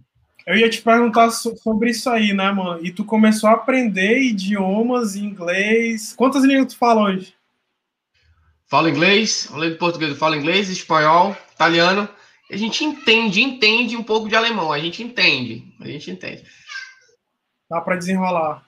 Eu 0.44 0.56
ia 0.56 0.68
te 0.68 0.82
perguntar 0.82 1.30
sobre 1.30 1.90
isso 1.90 2.10
aí, 2.10 2.32
né, 2.32 2.50
mano? 2.50 2.84
E 2.84 2.90
tu 2.90 3.04
começou 3.04 3.48
a 3.48 3.52
aprender 3.52 4.20
idiomas, 4.20 5.14
inglês. 5.14 6.14
Quantas 6.16 6.42
línguas 6.42 6.72
tu 6.72 6.78
fala 6.78 7.02
hoje? 7.04 7.32
Falo 8.72 8.88
inglês, 8.88 9.50
além 9.52 9.72
de 9.72 9.76
português, 9.76 10.12
eu 10.12 10.16
falo 10.16 10.34
inglês, 10.34 10.70
espanhol, 10.70 11.36
italiano. 11.52 12.08
A 12.50 12.56
gente 12.56 12.82
entende, 12.82 13.42
entende 13.42 13.98
um 13.98 14.02
pouco 14.02 14.30
de 14.30 14.34
alemão. 14.34 14.72
A 14.72 14.78
gente 14.78 15.02
entende, 15.02 15.62
a 15.78 15.86
gente 15.86 16.10
entende. 16.10 16.42
Dá 17.68 17.82
para 17.82 17.96
desenrolar. 17.96 18.64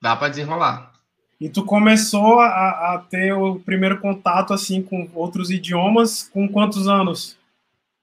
Dá 0.00 0.16
para 0.16 0.30
desenrolar. 0.30 0.94
E 1.38 1.50
tu 1.50 1.62
começou 1.62 2.40
a, 2.40 2.46
a, 2.94 2.98
ter 3.10 3.34
o 3.34 3.56
primeiro 3.60 4.00
contato 4.00 4.54
assim 4.54 4.80
com 4.80 5.10
outros 5.12 5.50
idiomas 5.50 6.22
com 6.32 6.48
quantos 6.48 6.88
anos? 6.88 7.36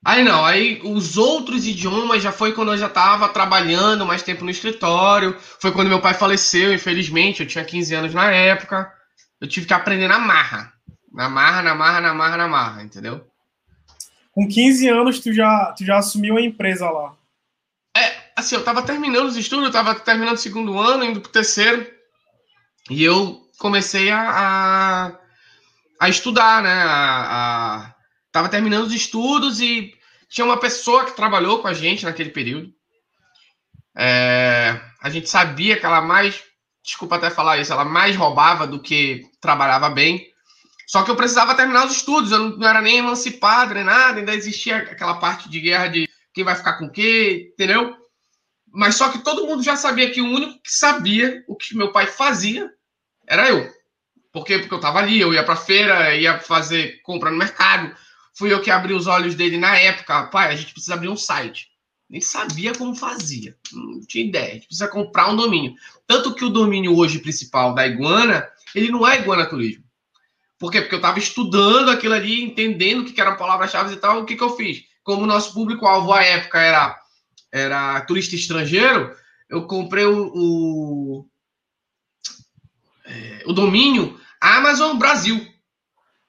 Aí 0.06 0.24
não, 0.24 0.46
aí 0.46 0.80
os 0.84 1.18
outros 1.18 1.66
idiomas 1.66 2.22
já 2.22 2.32
foi 2.32 2.54
quando 2.54 2.72
eu 2.72 2.78
já 2.78 2.88
estava 2.88 3.28
trabalhando 3.28 4.06
mais 4.06 4.22
tempo 4.22 4.44
no 4.44 4.52
escritório. 4.52 5.36
Foi 5.60 5.72
quando 5.72 5.88
meu 5.88 6.02
pai 6.02 6.14
faleceu, 6.14 6.72
infelizmente. 6.72 7.42
Eu 7.42 7.48
tinha 7.48 7.66
15 7.66 7.96
anos 7.96 8.14
na 8.14 8.32
época. 8.32 8.94
Eu 9.40 9.48
tive 9.48 9.66
que 9.66 9.74
aprender 9.74 10.08
na 10.08 10.20
marra. 10.20 10.72
Na 11.12 11.30
marra, 11.30 11.62
na 11.62 11.76
marra, 11.76 12.02
na 12.02 12.14
marra, 12.14 12.38
na 12.38 12.48
marra, 12.48 12.84
entendeu? 12.84 13.26
Com 14.32 14.48
15 14.48 14.88
anos, 14.88 15.20
tu 15.20 15.34
já, 15.34 15.74
tu 15.78 15.86
já 15.86 15.98
assumiu 15.98 16.38
a 16.38 16.42
empresa 16.42 16.90
lá. 16.90 17.16
É, 17.96 18.32
assim, 18.36 18.56
eu 18.56 18.64
tava 18.64 18.82
terminando 18.82 19.28
os 19.28 19.36
estudos, 19.36 19.66
eu 19.66 19.72
tava 19.72 19.94
terminando 19.96 20.36
o 20.36 20.40
segundo 20.40 20.80
ano, 20.80 21.04
indo 21.04 21.20
pro 21.20 21.32
terceiro, 21.32 21.86
e 22.90 23.04
eu 23.04 23.46
comecei 23.58 24.10
a, 24.10 24.22
a, 24.30 25.20
a 26.00 26.10
estudar, 26.10 26.64
né? 26.64 26.74
A, 26.74 27.78
a, 27.88 27.96
tava 28.32 28.48
terminando 28.48 28.86
os 28.86 28.94
estudos 28.94 29.60
e 29.60 29.94
tinha 30.30 30.46
uma 30.46 30.58
pessoa 30.58 31.06
que 31.06 31.16
trabalhou 31.16 31.60
com 31.60 31.68
a 31.68 31.74
gente 31.74 32.06
naquele 32.06 32.30
período. 32.30 32.74
É, 33.96 34.80
a 35.02 35.10
gente 35.10 35.30
sabia 35.30 35.78
que 35.78 35.86
ela 35.86 36.00
mais, 36.00 36.42
desculpa 36.82 37.18
até 37.18 37.30
falar 37.30 37.58
isso, 37.58 37.74
ela 37.74 37.84
mais 37.84 38.16
roubava 38.16 38.66
do 38.66 38.82
que 38.82 39.30
trabalhava 39.42 39.90
bem. 39.90 40.31
Só 40.92 41.04
que 41.04 41.10
eu 41.10 41.16
precisava 41.16 41.56
terminar 41.56 41.86
os 41.86 41.96
estudos, 41.96 42.34
eu 42.34 42.58
não 42.58 42.68
era 42.68 42.82
nem 42.82 42.98
emancipado, 42.98 43.74
nem 43.74 43.82
nada, 43.86 44.20
ainda 44.20 44.36
existia 44.36 44.76
aquela 44.76 45.14
parte 45.14 45.48
de 45.48 45.58
guerra 45.62 45.88
de 45.88 46.06
quem 46.34 46.44
vai 46.44 46.54
ficar 46.54 46.74
com 46.74 46.90
quê, 46.90 47.50
entendeu? 47.54 47.96
Mas 48.70 48.96
só 48.96 49.08
que 49.08 49.20
todo 49.20 49.48
mundo 49.48 49.64
já 49.64 49.78
sabia 49.78 50.12
que 50.12 50.22
o 50.22 50.26
único 50.26 50.62
que 50.62 50.70
sabia 50.70 51.46
o 51.48 51.56
que 51.56 51.78
meu 51.78 51.94
pai 51.94 52.08
fazia 52.08 52.70
era 53.26 53.48
eu. 53.48 53.72
Por 54.34 54.44
quê? 54.44 54.60
Porque 54.60 54.74
eu 54.74 54.80
estava 54.80 55.00
ali, 55.00 55.18
eu 55.18 55.34
ia 55.34 55.46
para 55.46 55.56
feira, 55.56 56.14
ia 56.14 56.38
fazer 56.40 57.02
compra 57.04 57.32
no 57.32 57.38
mercado. 57.38 57.96
Fui 58.38 58.52
eu 58.52 58.62
que 58.62 58.70
abri 58.70 58.94
os 58.94 59.08
olhos 59.08 59.34
dele 59.34 59.58
na 59.58 59.78
época. 59.78 60.28
Pai, 60.28 60.50
a 60.50 60.58
gente 60.58 60.74
precisa 60.74 60.96
abrir 60.96 61.08
um 61.08 61.16
site. 61.16 61.70
Nem 62.10 62.20
sabia 62.20 62.76
como 62.76 62.94
fazia. 62.96 63.56
Não 63.72 64.02
tinha 64.02 64.26
ideia. 64.26 64.50
A 64.50 64.54
gente 64.56 64.68
precisa 64.68 64.90
comprar 64.90 65.30
um 65.30 65.38
domínio. 65.38 65.74
Tanto 66.06 66.36
que 66.36 66.44
o 66.44 66.50
domínio 66.50 66.98
hoje 66.98 67.20
principal 67.20 67.74
da 67.74 67.88
Iguana, 67.88 68.46
ele 68.76 68.92
não 68.92 69.08
é 69.08 69.20
Iguana 69.20 69.46
Turismo. 69.46 69.90
Por 70.62 70.72
quê? 70.72 70.80
Porque 70.80 70.94
eu 70.94 71.00
estava 71.00 71.18
estudando 71.18 71.90
aquilo 71.90 72.14
ali, 72.14 72.44
entendendo 72.44 73.00
o 73.00 73.06
que, 73.06 73.14
que 73.14 73.20
eram 73.20 73.36
palavras-chave 73.36 73.96
e 73.96 73.98
tal. 73.98 74.22
O 74.22 74.26
que, 74.26 74.36
que 74.36 74.44
eu 74.44 74.56
fiz? 74.56 74.84
Como 75.04 75.24
o 75.24 75.26
nosso 75.26 75.56
público-alvo 75.56 76.14
à 76.14 76.24
época 76.24 76.60
era, 76.60 77.00
era 77.52 78.02
turista 78.02 78.36
estrangeiro, 78.36 79.12
eu 79.50 79.66
comprei 79.66 80.06
o, 80.06 80.32
o, 80.36 81.26
é, 83.04 83.44
o 83.48 83.54
domínio 83.54 84.22
Amazon 84.40 85.00
Brasil. 85.00 85.40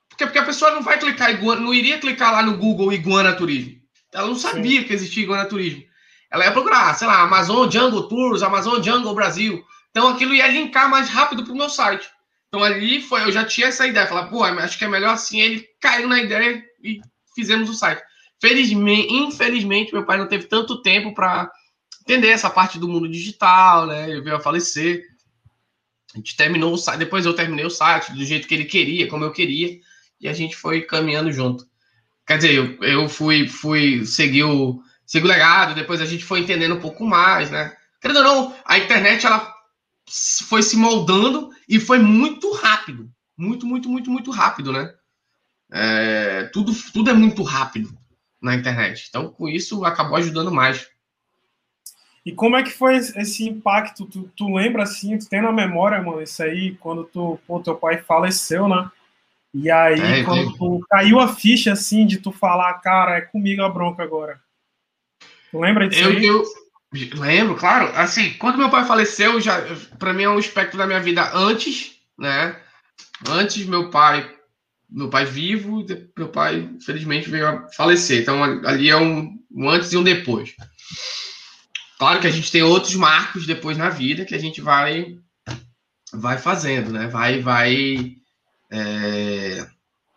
Por 0.08 0.16
quê? 0.16 0.24
Porque 0.24 0.38
a 0.38 0.46
pessoa 0.46 0.70
não 0.70 0.82
vai 0.82 0.98
clicar 0.98 1.30
iguana, 1.30 1.60
não 1.60 1.74
iria 1.74 2.00
clicar 2.00 2.32
lá 2.32 2.42
no 2.42 2.56
Google 2.56 2.90
Iguana 2.90 3.34
Turismo. 3.34 3.82
Ela 4.14 4.28
não 4.28 4.34
sabia 4.34 4.80
Sim. 4.80 4.86
que 4.86 4.94
existia 4.94 5.24
Iguana 5.24 5.44
Turismo. 5.44 5.84
Ela 6.30 6.46
ia 6.46 6.52
procurar, 6.52 6.94
sei 6.94 7.06
lá, 7.06 7.20
Amazon 7.20 7.70
Jungle 7.70 8.08
Tours, 8.08 8.42
Amazon 8.42 8.82
Jungle 8.82 9.14
Brasil. 9.14 9.62
Então 9.90 10.08
aquilo 10.08 10.34
ia 10.34 10.48
linkar 10.48 10.88
mais 10.88 11.10
rápido 11.10 11.44
para 11.44 11.52
o 11.52 11.56
meu 11.56 11.68
site. 11.68 12.08
Então 12.52 12.62
ali 12.62 13.00
foi, 13.00 13.22
eu 13.22 13.32
já 13.32 13.46
tinha 13.46 13.68
essa 13.68 13.86
ideia, 13.86 14.06
falar, 14.06 14.26
pô, 14.26 14.44
acho 14.44 14.78
que 14.78 14.84
é 14.84 14.88
melhor 14.88 15.14
assim. 15.14 15.40
Ele 15.40 15.66
caiu 15.80 16.06
na 16.06 16.20
ideia 16.20 16.62
e 16.84 17.00
fizemos 17.34 17.70
o 17.70 17.74
site. 17.74 18.02
Felizmente, 18.38 19.10
infelizmente, 19.10 19.94
meu 19.94 20.04
pai 20.04 20.18
não 20.18 20.28
teve 20.28 20.44
tanto 20.44 20.82
tempo 20.82 21.14
para 21.14 21.50
entender 22.02 22.28
essa 22.28 22.50
parte 22.50 22.78
do 22.78 22.86
mundo 22.86 23.08
digital, 23.08 23.86
né? 23.86 24.10
Ele 24.10 24.20
veio 24.20 24.36
a 24.36 24.40
falecer. 24.40 25.02
A 26.14 26.18
gente 26.18 26.36
terminou 26.36 26.74
o 26.74 26.76
site, 26.76 26.98
depois 26.98 27.24
eu 27.24 27.32
terminei 27.32 27.64
o 27.64 27.70
site 27.70 28.12
do 28.12 28.22
jeito 28.22 28.46
que 28.46 28.54
ele 28.54 28.66
queria, 28.66 29.08
como 29.08 29.24
eu 29.24 29.32
queria, 29.32 29.78
e 30.20 30.28
a 30.28 30.34
gente 30.34 30.54
foi 30.54 30.82
caminhando 30.82 31.32
junto. 31.32 31.64
Quer 32.26 32.36
dizer, 32.36 32.54
eu, 32.54 32.82
eu 32.82 33.08
fui, 33.08 33.48
fui 33.48 34.04
seguir 34.04 34.44
o, 34.44 34.82
seguir 35.06 35.24
o 35.24 35.28
legado, 35.28 35.74
depois 35.74 36.02
a 36.02 36.06
gente 36.06 36.22
foi 36.22 36.40
entendendo 36.40 36.74
um 36.74 36.80
pouco 36.80 37.06
mais, 37.06 37.50
né? 37.50 37.74
Querendo 37.98 38.18
ou 38.18 38.24
não, 38.24 38.56
a 38.66 38.76
internet 38.76 39.24
ela 39.24 39.54
foi 40.48 40.62
se 40.62 40.76
moldando 40.76 41.50
e 41.68 41.80
foi 41.80 41.98
muito 41.98 42.52
rápido. 42.52 43.10
Muito, 43.36 43.66
muito, 43.66 43.88
muito, 43.88 44.10
muito 44.10 44.30
rápido, 44.30 44.72
né? 44.72 44.92
É, 45.72 46.44
tudo, 46.52 46.72
tudo 46.92 47.10
é 47.10 47.14
muito 47.14 47.42
rápido 47.42 47.96
na 48.40 48.54
internet. 48.54 49.06
Então, 49.08 49.30
com 49.30 49.48
isso, 49.48 49.84
acabou 49.84 50.16
ajudando 50.16 50.52
mais. 50.52 50.86
E 52.24 52.32
como 52.32 52.56
é 52.56 52.62
que 52.62 52.70
foi 52.70 52.96
esse 52.96 53.48
impacto? 53.48 54.06
Tu, 54.06 54.30
tu 54.36 54.54
lembra 54.54 54.82
assim, 54.82 55.18
tu 55.18 55.28
tem 55.28 55.40
na 55.40 55.50
memória, 55.50 56.00
mano, 56.00 56.22
isso 56.22 56.42
aí, 56.42 56.76
quando 56.76 57.04
tu, 57.04 57.38
pô, 57.46 57.60
teu 57.60 57.74
pai 57.74 58.02
faleceu, 58.02 58.68
né? 58.68 58.90
E 59.54 59.70
aí, 59.70 60.00
é, 60.00 60.24
quando 60.24 60.56
tu, 60.56 60.86
caiu 60.88 61.18
a 61.20 61.28
ficha, 61.28 61.72
assim, 61.72 62.06
de 62.06 62.18
tu 62.18 62.30
falar, 62.30 62.74
cara, 62.74 63.16
é 63.16 63.20
comigo 63.22 63.62
a 63.62 63.68
bronca 63.68 64.02
agora. 64.02 64.40
Tu 65.50 65.58
lembra 65.58 65.88
disso 65.88 66.04
eu, 66.04 66.10
aí? 66.10 66.24
Eu 66.24 66.44
lembro, 66.92 67.56
claro. 67.56 67.90
Assim, 67.96 68.34
quando 68.34 68.58
meu 68.58 68.70
pai 68.70 68.84
faleceu, 68.84 69.40
já, 69.40 69.62
para 69.98 70.12
mim 70.12 70.24
é 70.24 70.28
um 70.28 70.38
aspecto 70.38 70.76
da 70.76 70.86
minha 70.86 71.00
vida 71.00 71.30
antes, 71.34 71.92
né? 72.18 72.60
Antes 73.28 73.64
meu 73.66 73.90
pai, 73.90 74.30
meu 74.90 75.08
pai 75.08 75.24
vivo, 75.24 75.84
meu 76.16 76.28
pai, 76.28 76.68
infelizmente, 76.76 77.30
veio 77.30 77.46
a 77.48 77.68
falecer. 77.70 78.20
Então, 78.20 78.42
ali 78.42 78.90
é 78.90 78.96
um, 78.96 79.38
um 79.50 79.70
antes 79.70 79.92
e 79.92 79.96
um 79.96 80.02
depois. 80.02 80.54
Claro 81.98 82.20
que 82.20 82.26
a 82.26 82.30
gente 82.30 82.50
tem 82.50 82.62
outros 82.62 82.94
marcos 82.94 83.46
depois 83.46 83.78
na 83.78 83.88
vida 83.88 84.24
que 84.24 84.34
a 84.34 84.38
gente 84.38 84.60
vai 84.60 85.16
vai 86.12 86.36
fazendo, 86.36 86.92
né? 86.92 87.06
Vai 87.06 87.40
vai 87.40 88.16
é, 88.70 89.66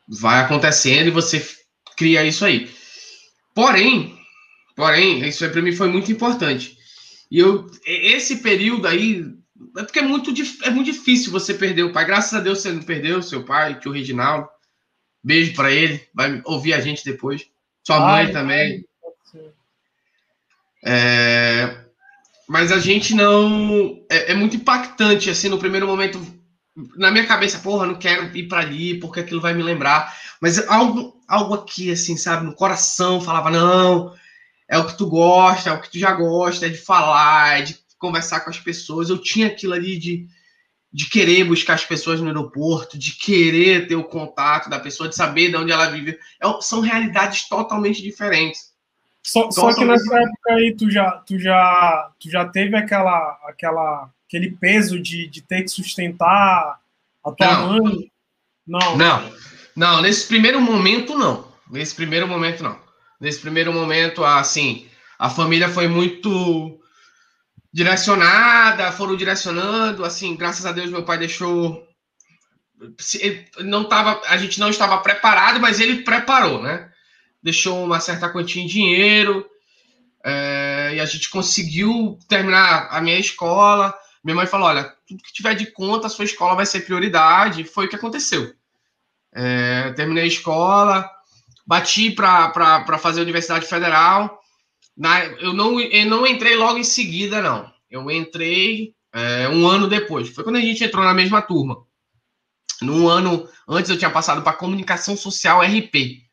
vai 0.07 0.39
acontecendo 0.39 1.07
e 1.07 1.11
você 1.11 1.47
cria 1.95 2.25
isso 2.25 2.43
aí. 2.43 2.69
Porém, 3.53 4.14
porém, 4.75 5.27
isso 5.27 5.49
para 5.49 5.61
mim 5.61 5.71
foi 5.71 5.87
muito 5.87 6.11
importante. 6.11 6.77
E 7.31 7.39
eu 7.39 7.69
esse 7.85 8.37
período 8.37 8.87
aí 8.87 9.25
é 9.77 9.83
porque 9.83 9.99
é 9.99 10.03
muito 10.03 10.31
é 10.63 10.69
muito 10.69 10.91
difícil 10.91 11.31
você 11.31 11.53
perder 11.53 11.83
o 11.83 11.93
pai. 11.93 12.05
Graças 12.05 12.33
a 12.33 12.39
Deus 12.39 12.61
você 12.61 12.71
não 12.71 12.81
perdeu 12.81 13.21
seu 13.21 13.43
pai, 13.43 13.79
tio 13.79 13.91
Reginaldo. 13.91 14.47
Beijo 15.23 15.55
para 15.55 15.71
ele, 15.71 16.07
vai 16.13 16.41
ouvir 16.45 16.73
a 16.73 16.79
gente 16.79 17.03
depois. 17.03 17.47
Sua 17.83 17.99
mãe 17.99 18.25
ai, 18.25 18.31
também. 18.31 18.73
Ai. 18.73 18.85
É, 20.87 21.85
mas 22.47 22.71
a 22.71 22.79
gente 22.79 23.15
não. 23.15 24.03
É, 24.09 24.31
é, 24.31 24.35
muito 24.35 24.55
impactante, 24.55 25.29
assim, 25.29 25.49
no 25.49 25.57
primeiro 25.57 25.87
momento. 25.87 26.21
Na 26.95 27.09
minha 27.09 27.25
cabeça, 27.25 27.57
porra, 27.59 27.87
não 27.87 27.95
quero 27.95 28.35
ir 28.37 28.47
para 28.47 28.59
ali, 28.59 28.99
porque 28.99 29.21
aquilo 29.21 29.41
vai 29.41 29.53
me 29.53 29.63
lembrar. 29.63 30.15
Mas 30.41 30.67
algo, 30.67 31.19
algo 31.27 31.53
aqui, 31.55 31.89
assim, 31.89 32.15
sabe, 32.17 32.45
no 32.45 32.53
coração, 32.53 33.19
falava: 33.19 33.49
não, 33.49 34.13
é 34.67 34.77
o 34.77 34.85
que 34.85 34.97
tu 34.97 35.07
gosta, 35.07 35.69
é 35.69 35.73
o 35.73 35.81
que 35.81 35.91
tu 35.91 35.99
já 35.99 36.11
gosta, 36.11 36.65
é 36.65 36.69
de 36.69 36.77
falar, 36.77 37.59
é 37.59 37.61
de 37.61 37.77
conversar 37.97 38.41
com 38.41 38.49
as 38.49 38.59
pessoas. 38.59 39.09
Eu 39.09 39.17
tinha 39.17 39.47
aquilo 39.47 39.73
ali 39.73 39.97
de, 39.97 40.27
de 40.91 41.09
querer 41.09 41.43
buscar 41.43 41.73
as 41.73 41.85
pessoas 41.85 42.19
no 42.19 42.27
aeroporto, 42.27 42.97
de 42.97 43.13
querer 43.13 43.87
ter 43.87 43.95
o 43.95 44.03
contato 44.03 44.69
da 44.69 44.79
pessoa, 44.79 45.09
de 45.09 45.15
saber 45.15 45.49
de 45.49 45.57
onde 45.57 45.71
ela 45.71 45.87
vive. 45.87 46.17
É, 46.41 46.61
são 46.61 46.81
realidades 46.81 47.47
totalmente 47.47 48.01
diferentes. 48.01 48.73
Só, 49.23 49.49
só 49.49 49.73
que 49.73 49.83
nessa 49.83 50.19
época 50.19 50.53
aí 50.53 50.75
tu 50.77 50.89
já, 50.89 51.11
tu 51.11 51.39
já, 51.39 52.11
tu 52.19 52.29
já 52.29 52.45
teve 52.45 52.75
aquela, 52.75 53.39
aquela, 53.47 54.09
aquele 54.27 54.51
peso 54.51 54.99
de, 54.99 55.27
de 55.27 55.41
ter 55.41 55.63
que 55.63 55.69
sustentar 55.69 56.79
a 57.23 57.31
tua 57.31 57.53
não. 57.53 57.83
mãe? 57.83 58.11
Não. 58.67 58.97
Não. 58.97 59.33
Não, 59.75 60.01
nesse 60.01 60.27
primeiro 60.27 60.61
momento 60.61 61.17
não. 61.17 61.47
Nesse 61.69 61.95
primeiro 61.95 62.27
momento 62.27 62.63
não. 62.63 62.84
Nesse 63.19 63.39
primeiro 63.39 63.71
momento, 63.71 64.23
assim, 64.23 64.87
a 65.17 65.29
família 65.29 65.69
foi 65.69 65.87
muito 65.87 66.79
direcionada, 67.73 68.91
foram 68.91 69.15
direcionando, 69.15 70.03
assim, 70.05 70.35
graças 70.35 70.65
a 70.65 70.71
Deus 70.71 70.89
meu 70.89 71.03
pai 71.03 71.17
deixou 71.17 71.85
não 73.59 73.85
tava, 73.85 74.21
a 74.27 74.37
gente 74.37 74.59
não 74.59 74.69
estava 74.69 74.97
preparado, 74.97 75.61
mas 75.61 75.79
ele 75.79 76.03
preparou, 76.03 76.61
né? 76.61 76.89
deixou 77.45 77.85
uma 77.85 77.99
certa 77.99 78.27
quantia 78.27 78.63
em 78.63 78.65
dinheiro 78.65 79.45
é, 80.25 80.93
e 80.95 80.99
a 80.99 81.05
gente 81.05 81.29
conseguiu 81.29 82.17
terminar 82.27 82.87
a 82.89 82.99
minha 82.99 83.19
escola. 83.19 83.93
Minha 84.23 84.37
mãe 84.37 84.47
falou: 84.47 84.67
olha, 84.67 84.91
tudo 85.07 85.21
que 85.21 85.31
tiver 85.31 85.53
de 85.53 85.67
conta, 85.67 86.07
a 86.07 86.09
sua 86.09 86.25
escola 86.25 86.55
vai 86.55 86.65
ser 86.65 86.81
prioridade. 86.81 87.63
Foi 87.63 87.85
o 87.85 87.89
que 87.89 87.95
aconteceu. 87.95 88.51
É, 89.31 89.93
terminei 89.93 90.23
a 90.23 90.27
escola, 90.27 91.07
bati 91.65 92.11
para 92.11 92.97
fazer 92.99 93.19
a 93.19 93.23
Universidade 93.23 93.65
Federal. 93.65 94.39
Na, 94.95 95.25
eu, 95.25 95.53
não, 95.53 95.79
eu 95.79 96.05
não 96.05 96.25
entrei 96.25 96.55
logo 96.55 96.77
em 96.77 96.83
seguida, 96.83 97.41
não. 97.41 97.71
Eu 97.89 98.09
entrei 98.11 98.93
é, 99.13 99.49
um 99.49 99.67
ano 99.67 99.87
depois. 99.87 100.29
Foi 100.29 100.43
quando 100.43 100.57
a 100.57 100.61
gente 100.61 100.83
entrou 100.83 101.03
na 101.03 101.13
mesma 101.13 101.41
turma. 101.41 101.77
Num 102.81 103.07
ano 103.07 103.47
antes 103.67 103.89
eu 103.89 103.97
tinha 103.97 104.11
passado 104.11 104.41
para 104.41 104.53
comunicação 104.53 105.15
social 105.15 105.61
RP. 105.61 106.23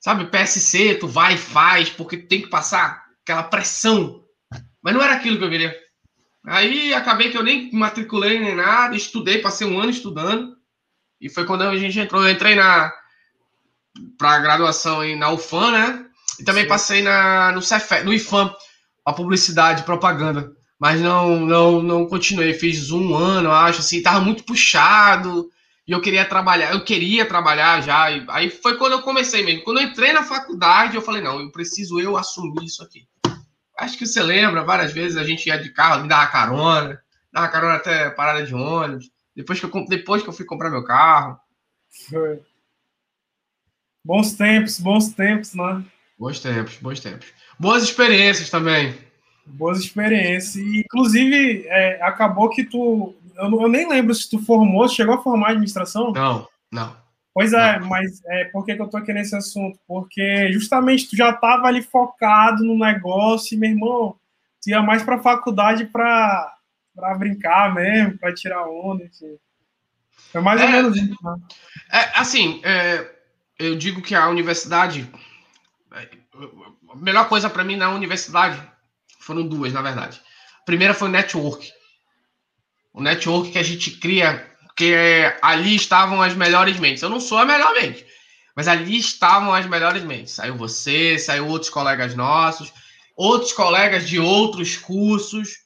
Sabe, 0.00 0.26
PSC, 0.26 0.94
tu 0.94 1.08
vai 1.08 1.34
e 1.34 1.38
faz, 1.38 1.90
porque 1.90 2.16
tem 2.16 2.40
que 2.40 2.48
passar 2.48 3.04
aquela 3.22 3.42
pressão. 3.42 4.22
Mas 4.80 4.94
não 4.94 5.02
era 5.02 5.14
aquilo 5.14 5.38
que 5.38 5.44
eu 5.44 5.50
queria. 5.50 5.76
Aí 6.46 6.94
acabei 6.94 7.30
que 7.30 7.36
eu 7.36 7.42
nem 7.42 7.70
matriculei 7.72 8.38
nem 8.38 8.54
nada, 8.54 8.96
estudei, 8.96 9.38
passei 9.38 9.66
um 9.66 9.78
ano 9.78 9.90
estudando. 9.90 10.56
E 11.20 11.28
foi 11.28 11.44
quando 11.44 11.62
a 11.62 11.76
gente 11.76 11.98
entrou. 11.98 12.22
Eu 12.22 12.30
entrei 12.30 12.54
na 12.54 12.92
para 14.16 14.38
graduação 14.38 15.00
aí 15.00 15.16
na 15.16 15.30
UFAM, 15.30 15.70
né? 15.70 16.04
E 16.38 16.44
também 16.44 16.64
Sim. 16.64 16.68
passei 16.68 17.02
na, 17.02 17.52
no 17.52 17.62
Cefet, 17.62 18.04
no 18.04 18.12
IFAM, 18.12 18.54
a 19.04 19.12
publicidade, 19.12 19.82
propaganda. 19.82 20.52
Mas 20.78 21.00
não, 21.00 21.40
não, 21.40 21.82
não 21.82 22.06
continuei. 22.06 22.54
Fiz 22.54 22.90
um 22.90 23.14
ano, 23.14 23.50
acho, 23.50 23.80
assim, 23.80 24.00
tava 24.00 24.20
muito 24.20 24.44
puxado. 24.44 25.50
E 25.86 25.92
eu 25.92 26.00
queria 26.00 26.24
trabalhar, 26.24 26.72
eu 26.72 26.84
queria 26.84 27.24
trabalhar 27.26 27.80
já. 27.80 28.10
E 28.10 28.24
aí 28.28 28.50
foi 28.50 28.76
quando 28.76 28.92
eu 28.92 29.02
comecei 29.02 29.42
mesmo. 29.42 29.64
Quando 29.64 29.80
eu 29.80 29.84
entrei 29.84 30.12
na 30.12 30.22
faculdade, 30.22 30.94
eu 30.94 31.02
falei, 31.02 31.22
não, 31.22 31.40
eu 31.40 31.50
preciso 31.50 31.98
eu 31.98 32.16
assumir 32.16 32.66
isso 32.66 32.82
aqui. 32.82 33.08
Acho 33.76 33.96
que 33.96 34.06
você 34.06 34.22
lembra, 34.22 34.64
várias 34.64 34.92
vezes 34.92 35.16
a 35.16 35.24
gente 35.24 35.46
ia 35.46 35.56
de 35.56 35.70
carro, 35.72 36.02
me 36.02 36.08
dava 36.08 36.26
carona, 36.26 37.00
dava 37.32 37.48
carona 37.48 37.74
até 37.74 38.10
parada 38.10 38.44
de 38.44 38.54
ônibus. 38.54 39.06
Depois 39.34 39.58
que 39.58 39.66
eu, 39.66 39.84
depois 39.88 40.22
que 40.22 40.28
eu 40.28 40.32
fui 40.32 40.44
comprar 40.44 40.68
meu 40.70 40.84
carro. 40.84 41.38
Foi. 42.10 42.40
Bons 44.08 44.32
tempos, 44.32 44.80
bons 44.80 45.08
tempos, 45.10 45.52
né? 45.52 45.84
Bons 46.18 46.40
tempos, 46.40 46.78
bons 46.78 46.98
tempos. 46.98 47.26
Boas 47.58 47.82
experiências 47.82 48.48
também. 48.48 48.94
Boas 49.44 49.80
experiências. 49.80 50.56
E, 50.56 50.80
inclusive, 50.80 51.66
é, 51.66 52.02
acabou 52.02 52.48
que 52.48 52.64
tu 52.64 53.14
eu, 53.36 53.60
eu, 53.60 53.68
nem 53.68 53.86
lembro 53.86 54.14
se 54.14 54.30
tu 54.30 54.38
formou, 54.38 54.88
chegou 54.88 55.14
a 55.14 55.22
formar 55.22 55.50
administração? 55.50 56.12
Não, 56.12 56.48
não. 56.72 56.96
Pois 57.34 57.52
é, 57.52 57.78
não. 57.78 57.86
mas 57.86 58.22
é, 58.28 58.46
por 58.46 58.64
que, 58.64 58.76
que 58.76 58.80
eu 58.80 58.88
tô 58.88 58.96
aqui 58.96 59.12
nesse 59.12 59.36
assunto? 59.36 59.78
Porque 59.86 60.50
justamente 60.54 61.10
tu 61.10 61.14
já 61.14 61.30
tava 61.34 61.66
ali 61.66 61.82
focado 61.82 62.64
no 62.64 62.78
negócio 62.78 63.54
e, 63.54 63.58
meu 63.58 63.68
irmão, 63.68 64.16
tu 64.62 64.70
ia 64.70 64.80
mais 64.80 65.02
pra 65.02 65.18
faculdade 65.18 65.84
pra, 65.84 66.56
pra 66.94 67.14
brincar 67.14 67.74
mesmo, 67.74 68.16
pra 68.16 68.34
tirar 68.34 68.66
onda, 68.66 69.04
enfim. 69.04 69.36
Foi 70.32 70.40
mais 70.40 70.62
é, 70.62 70.64
ou 70.64 70.70
menos 70.70 70.96
isso, 70.96 71.16
né? 71.22 71.36
É, 71.92 72.18
assim, 72.18 72.62
é, 72.64 73.17
eu 73.58 73.76
digo 73.76 74.02
que 74.02 74.14
a 74.14 74.28
universidade. 74.28 75.10
A 75.90 76.96
melhor 76.96 77.28
coisa 77.28 77.50
para 77.50 77.64
mim 77.64 77.76
na 77.76 77.90
universidade 77.90 78.62
foram 79.20 79.46
duas, 79.46 79.72
na 79.72 79.82
verdade. 79.82 80.20
A 80.60 80.64
primeira 80.64 80.94
foi 80.94 81.08
o 81.08 81.10
network 81.10 81.72
o 82.98 83.00
network 83.00 83.52
que 83.52 83.58
a 83.58 83.62
gente 83.62 83.92
cria, 83.92 84.44
que 84.76 84.92
é, 84.92 85.38
ali 85.40 85.76
estavam 85.76 86.20
as 86.20 86.34
melhores 86.34 86.78
mentes. 86.80 87.00
Eu 87.00 87.08
não 87.08 87.20
sou 87.20 87.38
a 87.38 87.44
melhor 87.44 87.72
mente, 87.74 88.04
mas 88.56 88.66
ali 88.66 88.96
estavam 88.96 89.54
as 89.54 89.66
melhores 89.66 90.02
mentes. 90.02 90.34
Saiu 90.34 90.56
você, 90.56 91.16
saiu 91.16 91.46
outros 91.46 91.70
colegas 91.70 92.16
nossos, 92.16 92.72
outros 93.16 93.52
colegas 93.52 94.08
de 94.08 94.18
outros 94.18 94.76
cursos, 94.76 95.58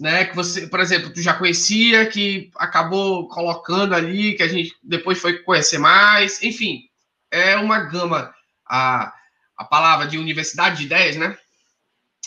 né? 0.00 0.24
Que 0.24 0.34
você, 0.34 0.66
por 0.66 0.80
exemplo, 0.80 1.12
tu 1.12 1.22
já 1.22 1.32
conhecia, 1.34 2.06
que 2.06 2.50
acabou 2.56 3.28
colocando 3.28 3.94
ali, 3.94 4.34
que 4.34 4.42
a 4.42 4.48
gente 4.48 4.74
depois 4.82 5.20
foi 5.20 5.38
conhecer 5.38 5.78
mais. 5.78 6.42
Enfim, 6.42 6.87
é 7.30 7.56
uma 7.56 7.80
gama. 7.80 8.34
A, 8.66 9.12
a 9.56 9.64
palavra 9.64 10.06
de 10.06 10.18
universidade 10.18 10.78
de 10.78 10.84
ideias, 10.84 11.16
né? 11.16 11.36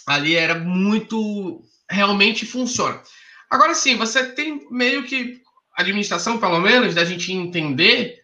Ali 0.05 0.35
era 0.35 0.55
muito. 0.55 1.63
Realmente 1.89 2.45
funciona. 2.45 3.01
Agora 3.49 3.75
sim, 3.75 3.95
você 3.95 4.31
tem 4.31 4.67
meio 4.71 5.03
que 5.03 5.41
administração, 5.75 6.37
pelo 6.39 6.59
menos, 6.59 6.95
da 6.95 7.05
gente 7.05 7.31
entender 7.31 8.21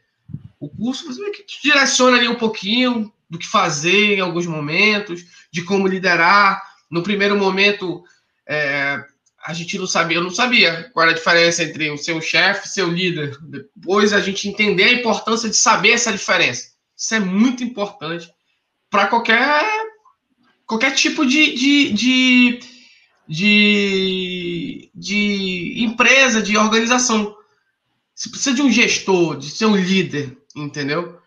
o 0.60 0.70
curso, 0.70 1.06
você 1.06 1.22
meio 1.22 1.34
que 1.34 1.44
te 1.44 1.62
direciona 1.62 2.18
ali 2.18 2.28
um 2.28 2.36
pouquinho 2.36 3.14
do 3.30 3.38
que 3.38 3.48
fazer 3.48 4.18
em 4.18 4.22
alguns 4.22 4.48
momentos, 4.48 5.26
de 5.52 5.64
como 5.64 5.88
liderar. 5.88 6.62
No 6.90 7.04
primeiro 7.04 7.38
momento, 7.38 8.04
é, 8.48 9.04
a 9.48 9.54
gente 9.54 9.78
não 9.78 9.88
sabia, 9.88 10.18
eu 10.18 10.24
não 10.24 10.30
sabia 10.30 10.92
qual 10.94 11.04
era 11.04 11.14
a 11.14 11.18
diferença 11.18 11.64
entre 11.64 11.90
o 11.90 11.98
seu 11.98 12.20
chefe 12.20 12.68
e 12.68 12.70
seu 12.70 12.90
líder. 12.90 13.38
Depois 13.42 14.12
a 14.12 14.20
gente 14.20 14.50
entender 14.50 14.84
a 14.84 14.92
importância 14.92 15.50
de 15.50 15.56
saber 15.56 15.92
essa 15.92 16.12
diferença. 16.12 16.72
Isso 16.98 17.16
é 17.16 17.20
muito 17.22 17.64
importante 17.64 18.30
para 18.90 19.08
qualquer, 19.08 19.64
qualquer 20.66 20.92
tipo 20.92 21.26
de, 21.26 21.56
de, 21.56 21.94
de, 21.94 22.60
de, 23.26 24.92
de 24.94 25.76
empresa, 25.78 26.42
de 26.42 26.58
organização. 26.58 27.34
Você 28.14 28.30
precisa 28.30 28.54
de 28.54 28.62
um 28.62 28.70
gestor, 28.70 29.38
de 29.38 29.50
ser 29.50 29.66
um 29.66 29.78
líder, 29.78 30.38
entendeu? 30.58 31.22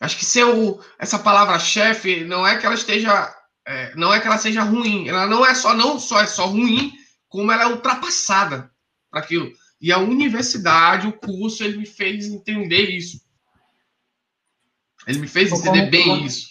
Acho 0.00 0.16
que 0.16 0.24
ser 0.24 0.44
o, 0.44 0.80
essa 0.98 1.18
palavra 1.18 1.58
chefe 1.58 2.24
não 2.24 2.46
é 2.46 2.56
que 2.56 2.64
ela 2.64 2.74
esteja, 2.74 3.34
é, 3.66 3.94
não 3.96 4.14
é 4.14 4.18
que 4.18 4.26
ela 4.26 4.38
seja 4.38 4.62
ruim. 4.62 5.08
Ela 5.08 5.26
não 5.26 5.44
é 5.44 5.54
só 5.54 5.74
não 5.74 6.00
só 6.00 6.22
é 6.22 6.26
só 6.26 6.46
ruim, 6.46 6.96
como 7.28 7.50
ela 7.50 7.64
é 7.64 7.66
ultrapassada 7.66 8.70
para 9.10 9.20
aquilo. 9.20 9.52
E 9.80 9.92
a 9.92 9.98
universidade, 9.98 11.06
o 11.06 11.12
curso, 11.12 11.62
ele 11.62 11.78
me 11.78 11.86
fez 11.86 12.26
entender 12.26 12.90
isso. 12.90 13.20
Ele 15.06 15.20
me 15.20 15.28
fez 15.28 15.52
entender 15.52 15.90
bem 15.90 16.24
isso. 16.24 16.48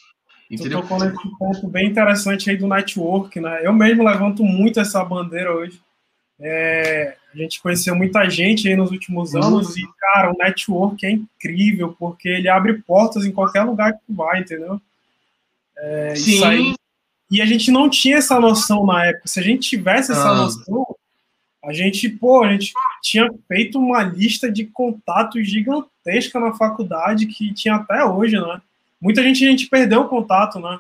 Entendeu? 0.50 0.82
Você 0.82 0.88
tocou 0.88 1.00
nesse 1.04 1.38
ponto 1.38 1.68
bem 1.68 1.90
interessante 1.90 2.50
aí 2.50 2.58
do 2.58 2.68
network, 2.68 3.40
né? 3.40 3.66
Eu 3.66 3.74
mesmo 3.74 4.04
levanto 4.04 4.44
muito 4.44 4.80
essa 4.80 5.04
bandeira 5.04 5.54
hoje. 5.54 5.82
É, 6.40 7.16
a 7.34 7.38
gente 7.38 7.62
conheceu 7.62 7.96
muita 7.96 8.30
gente 8.30 8.68
aí 8.68 8.76
nos 8.76 8.92
últimos 8.92 9.34
uhum. 9.34 9.44
anos 9.44 9.70
uhum. 9.70 9.80
e, 9.80 9.88
cara, 10.00 10.32
o 10.32 10.38
network 10.38 11.06
é 11.06 11.12
incrível, 11.12 11.96
porque 11.98 12.30
ele 12.30 12.48
abre 12.48 12.74
portas 12.84 13.26
em 13.26 13.32
qualquer 13.32 13.64
lugar 13.64 13.94
que 13.94 14.00
tu 14.06 14.14
vai, 14.14 14.42
entendeu? 14.42 14.80
É, 15.78 16.16
Sim. 16.16 16.44
Aí, 16.44 16.76
e 17.30 17.42
a 17.42 17.46
gente 17.46 17.72
não 17.72 17.90
tinha 17.90 18.18
essa 18.18 18.40
noção 18.40 18.86
na 18.86 19.06
época. 19.06 19.28
Se 19.28 19.40
a 19.40 19.44
gente 19.44 19.68
tivesse 19.68 20.12
essa 20.12 20.30
ah. 20.30 20.36
noção, 20.36 20.96
a 21.64 21.74
gente, 21.74 22.08
pô, 22.08 22.44
a 22.44 22.52
gente 22.52 22.72
tinha 23.02 23.28
feito 23.48 23.80
uma 23.80 24.04
lista 24.04 24.52
de 24.52 24.66
contatos 24.66 25.48
gigantesca 25.48 26.40
na 26.40 26.54
faculdade 26.54 27.26
que 27.26 27.54
tinha 27.54 27.76
até 27.76 28.06
hoje, 28.06 28.40
né? 28.40 28.62
Muita 29.02 29.24
gente 29.24 29.46
a 29.46 29.50
gente 29.50 29.68
perdeu 29.68 30.02
o 30.02 30.08
contato, 30.08 30.60
né? 30.60 30.80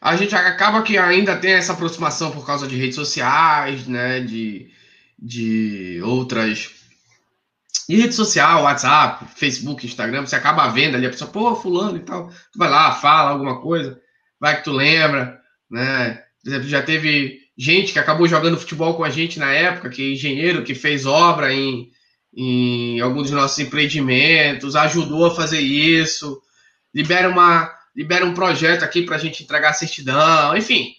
A 0.00 0.16
gente 0.16 0.34
acaba 0.34 0.82
que 0.82 0.96
ainda 0.96 1.36
tem 1.36 1.52
essa 1.52 1.72
aproximação 1.72 2.30
por 2.30 2.46
causa 2.46 2.66
de 2.66 2.76
redes 2.76 2.94
sociais, 2.94 3.86
né? 3.86 4.20
De, 4.20 4.70
de 5.18 6.00
outras. 6.04 6.70
De 7.88 7.96
rede 7.96 8.14
social, 8.14 8.62
WhatsApp, 8.62 9.26
Facebook, 9.34 9.84
Instagram, 9.84 10.24
você 10.24 10.36
acaba 10.36 10.68
vendo 10.68 10.94
ali 10.94 11.06
a 11.06 11.10
pessoa, 11.10 11.30
pô, 11.30 11.56
fulano 11.56 11.96
e 11.96 12.00
tal. 12.00 12.28
Tu 12.52 12.58
vai 12.58 12.70
lá, 12.70 12.92
fala 12.92 13.30
alguma 13.30 13.60
coisa, 13.60 14.00
vai 14.38 14.56
que 14.56 14.64
tu 14.64 14.70
lembra, 14.70 15.39
né? 15.70 16.22
Por 16.42 16.50
exemplo, 16.50 16.68
já 16.68 16.82
teve 16.82 17.40
gente 17.56 17.92
que 17.92 17.98
acabou 17.98 18.26
jogando 18.26 18.58
futebol 18.58 18.94
com 18.94 19.04
a 19.04 19.10
gente 19.10 19.38
na 19.38 19.52
época, 19.52 19.90
que 19.90 20.02
é 20.02 20.12
engenheiro, 20.12 20.64
que 20.64 20.74
fez 20.74 21.04
obra 21.04 21.52
em, 21.52 21.90
em 22.34 23.00
alguns 23.00 23.24
dos 23.24 23.32
nossos 23.32 23.58
empreendimentos, 23.58 24.74
ajudou 24.74 25.26
a 25.26 25.34
fazer 25.34 25.60
isso, 25.60 26.40
libera, 26.94 27.28
uma, 27.28 27.70
libera 27.94 28.24
um 28.24 28.34
projeto 28.34 28.82
aqui 28.82 29.02
para 29.02 29.16
a 29.16 29.18
gente 29.18 29.42
entregar 29.42 29.74
certidão, 29.74 30.56
enfim, 30.56 30.94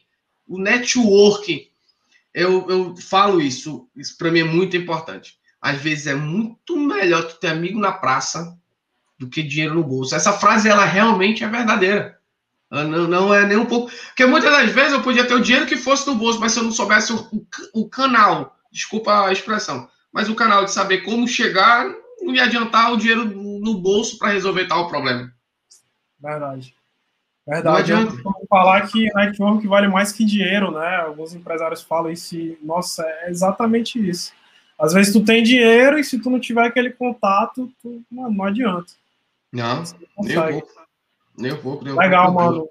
o 0.47 0.59
network, 0.59 1.67
eu, 2.33 2.69
eu 2.69 2.95
falo 2.97 3.41
isso, 3.41 3.89
isso 3.95 4.17
para 4.17 4.31
mim 4.31 4.41
é 4.41 4.43
muito 4.43 4.77
importante. 4.77 5.37
Às 5.61 5.79
vezes 5.79 6.07
é 6.07 6.15
muito 6.15 6.77
melhor 6.77 7.23
tu 7.27 7.39
ter 7.39 7.47
amigo 7.47 7.79
na 7.79 7.91
praça 7.91 8.57
do 9.17 9.29
que 9.29 9.43
dinheiro 9.43 9.75
no 9.75 9.83
bolso. 9.83 10.15
Essa 10.15 10.33
frase, 10.33 10.67
ela 10.67 10.85
realmente 10.85 11.43
é 11.43 11.47
verdadeira. 11.47 12.19
Não, 12.71 13.05
não 13.07 13.33
é 13.33 13.45
nem 13.45 13.57
um 13.57 13.65
pouco. 13.65 13.91
Porque 14.07 14.25
muitas 14.25 14.49
das 14.49 14.71
vezes 14.71 14.93
eu 14.93 15.01
podia 15.01 15.27
ter 15.27 15.33
o 15.33 15.41
dinheiro 15.41 15.67
que 15.67 15.75
fosse 15.75 16.07
no 16.07 16.15
bolso, 16.15 16.39
mas 16.39 16.53
se 16.53 16.59
eu 16.59 16.63
não 16.63 16.71
soubesse 16.71 17.11
o, 17.11 17.45
o, 17.73 17.89
canal, 17.89 18.55
desculpa 18.71 19.25
a 19.25 19.31
expressão, 19.33 19.89
mas 20.11 20.29
o 20.29 20.35
canal 20.35 20.63
de 20.63 20.71
saber 20.71 21.01
como 21.01 21.27
chegar, 21.27 21.85
não 22.21 22.33
ia 22.33 22.45
adiantar 22.45 22.93
o 22.93 22.97
dinheiro 22.97 23.25
no 23.25 23.77
bolso 23.77 24.17
para 24.17 24.31
resolver 24.31 24.67
tal 24.67 24.87
problema. 24.87 25.29
Verdade. 26.17 26.73
Verdade. 27.45 27.91
Eu 27.91 28.47
falar 28.47 28.87
que 28.87 29.11
network 29.13 29.67
vale 29.67 29.89
mais 29.89 30.13
que 30.13 30.23
dinheiro, 30.23 30.71
né? 30.71 30.97
Alguns 30.97 31.33
empresários 31.33 31.81
falam 31.81 32.11
isso. 32.11 32.35
E, 32.35 32.57
nossa, 32.61 33.03
é 33.03 33.29
exatamente 33.29 33.99
isso. 33.99 34.31
Às 34.79 34.93
vezes 34.93 35.11
tu 35.11 35.23
tem 35.25 35.43
dinheiro 35.43 35.99
e 35.99 36.03
se 36.03 36.19
tu 36.19 36.29
não 36.29 36.39
tiver 36.39 36.65
aquele 36.65 36.91
contato, 36.91 37.69
tu, 37.81 38.01
não, 38.09 38.31
não 38.31 38.45
adianta. 38.45 38.93
Não, 39.51 39.83
um 40.17 40.27
pouco. 40.27 40.80
Nem 41.41 41.53
um 41.53 41.61
pouco, 41.61 41.83
nem 41.83 41.93
um 41.93 41.97
Legal, 41.97 42.33
pouco. 42.33 42.41
mano. 42.41 42.69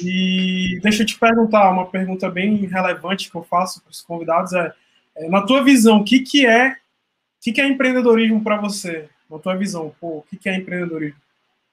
E 0.00 0.78
deixa 0.82 1.02
eu 1.02 1.06
te 1.06 1.18
perguntar, 1.18 1.70
uma 1.70 1.86
pergunta 1.86 2.30
bem 2.30 2.56
relevante 2.66 3.30
que 3.30 3.36
eu 3.36 3.42
faço 3.42 3.82
para 3.82 3.90
os 3.90 4.00
convidados 4.00 4.52
é, 4.52 4.72
é, 5.16 5.28
na 5.28 5.42
tua 5.42 5.62
visão, 5.62 5.98
o 5.98 6.04
que, 6.04 6.20
que 6.20 6.46
é 6.46 6.70
o 6.70 7.40
que, 7.40 7.52
que 7.52 7.60
é 7.60 7.68
empreendedorismo 7.68 8.42
para 8.42 8.56
você? 8.56 9.08
Na 9.30 9.38
tua 9.38 9.56
visão, 9.56 9.94
pô, 10.00 10.18
o 10.18 10.22
que, 10.22 10.36
que 10.36 10.48
é 10.48 10.56
empreendedorismo? 10.56 11.20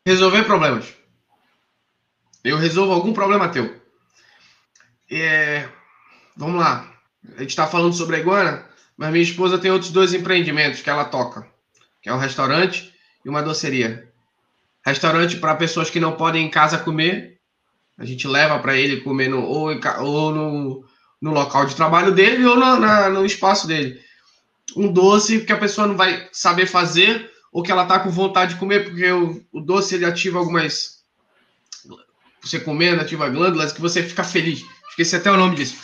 Resolver 0.06 0.44
problemas. 0.44 0.94
Eu 2.44 2.58
resolvo 2.58 2.94
algum 2.94 3.14
problema 3.14 3.50
teu. 3.50 3.76
É, 5.10 5.68
vamos 6.36 6.60
lá. 6.60 6.92
A 7.36 7.42
gente 7.42 7.50
está 7.50 7.66
falando 7.66 7.94
sobre 7.94 8.18
a 8.18 8.20
iguana, 8.20 8.66
mas 8.96 9.12
minha 9.12 9.24
esposa 9.24 9.58
tem 9.58 9.72
outros 9.72 9.92
dois 9.92 10.14
empreendimentos 10.14 10.82
que 10.82 10.90
ela 10.90 11.06
toca, 11.06 11.48
que 12.02 12.10
é 12.10 12.14
um 12.14 12.20
restaurante 12.20 12.94
e 13.24 13.30
uma 13.30 13.42
doceria. 13.42 14.08
Restaurante 14.86 15.38
para 15.38 15.56
pessoas 15.56 15.90
que 15.90 16.00
não 16.00 16.12
podem 16.12 16.46
em 16.46 16.50
casa 16.50 16.78
comer. 16.78 17.40
A 17.98 18.06
gente 18.06 18.28
leva 18.28 18.60
para 18.60 18.78
ele 18.78 19.02
comer 19.02 19.30
no, 19.30 19.42
ou, 19.42 19.70
ou 20.00 20.32
no, 20.32 20.86
no, 21.20 21.32
local 21.32 21.66
de 21.66 21.76
trabalho 21.76 22.12
dele 22.12 22.46
ou 22.46 22.56
no, 22.56 22.80
na, 22.80 23.10
no 23.10 23.26
espaço 23.26 23.66
dele. 23.66 24.00
Um 24.76 24.92
doce 24.92 25.42
que 25.42 25.52
a 25.52 25.58
pessoa 25.58 25.88
não 25.88 25.98
vai 25.98 26.30
saber 26.32 26.68
fazer 26.68 27.32
ou 27.52 27.64
que 27.64 27.72
ela 27.72 27.84
está 27.84 28.00
com 28.00 28.12
vontade 28.12 28.54
de 28.54 28.60
comer, 28.60 28.84
porque 28.84 29.10
o, 29.12 29.42
o 29.52 29.62
doce 29.62 29.96
ele 29.96 30.06
ativa 30.06 30.38
algumas. 30.38 31.00
Você 32.42 32.60
comendo, 32.60 33.02
ativa 33.02 33.30
glândulas 33.30 33.72
que 33.72 33.82
você 33.82 34.04
fica 34.04 34.24
feliz. 34.24 34.64
Esqueci 34.90 35.16
até 35.16 35.32
o 35.32 35.38
nome 35.38 35.56
disso. 35.56 35.78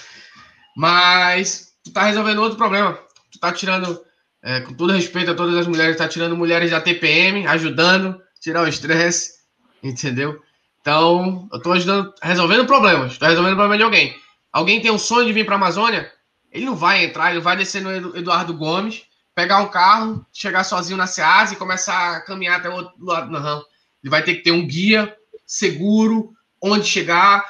Mas 0.77 1.73
tu 1.83 1.91
tá 1.91 2.03
resolvendo 2.03 2.39
outro 2.39 2.57
problema. 2.57 2.99
Tu 3.31 3.39
tá 3.39 3.51
tirando, 3.51 3.99
é, 4.43 4.59
com 4.59 4.73
todo 4.73 4.93
respeito 4.93 5.31
a 5.31 5.33
todas 5.33 5.55
as 5.55 5.65
mulheres, 5.65 5.97
tá 5.97 6.07
tirando 6.07 6.37
mulheres 6.37 6.69
da 6.69 6.81
TPM, 6.81 7.47
ajudando 7.47 8.21
tirar 8.41 8.63
o 8.63 8.67
estresse, 8.67 9.35
entendeu? 9.81 10.41
Então, 10.81 11.47
eu 11.51 11.57
estou 11.57 11.73
ajudando, 11.73 12.13
resolvendo 12.21 12.65
problemas, 12.65 13.13
estou 13.13 13.29
resolvendo 13.29 13.53
o 13.53 13.57
problema 13.57 13.77
de 13.77 13.83
alguém. 13.83 14.19
Alguém 14.51 14.81
tem 14.81 14.91
um 14.91 14.97
sonho 14.97 15.27
de 15.27 15.31
vir 15.31 15.45
para 15.45 15.55
a 15.55 15.57
Amazônia? 15.57 16.11
Ele 16.51 16.65
não 16.65 16.75
vai 16.75 17.05
entrar, 17.05 17.31
ele 17.31 17.39
vai 17.39 17.55
descer 17.55 17.81
no 17.81 18.17
Eduardo 18.17 18.53
Gomes, 18.53 19.03
pegar 19.33 19.59
um 19.59 19.69
carro, 19.69 20.25
chegar 20.33 20.63
sozinho 20.63 20.97
na 20.97 21.07
Seasa 21.07 21.53
e 21.53 21.57
começar 21.57 22.17
a 22.17 22.21
caminhar 22.21 22.59
até 22.59 22.67
o 22.67 22.73
outro 22.73 22.93
lado. 22.99 23.31
Não. 23.31 23.63
Ele 24.03 24.09
vai 24.09 24.23
ter 24.23 24.35
que 24.35 24.41
ter 24.41 24.51
um 24.51 24.67
guia 24.67 25.15
seguro, 25.45 26.33
onde 26.61 26.85
chegar, 26.85 27.45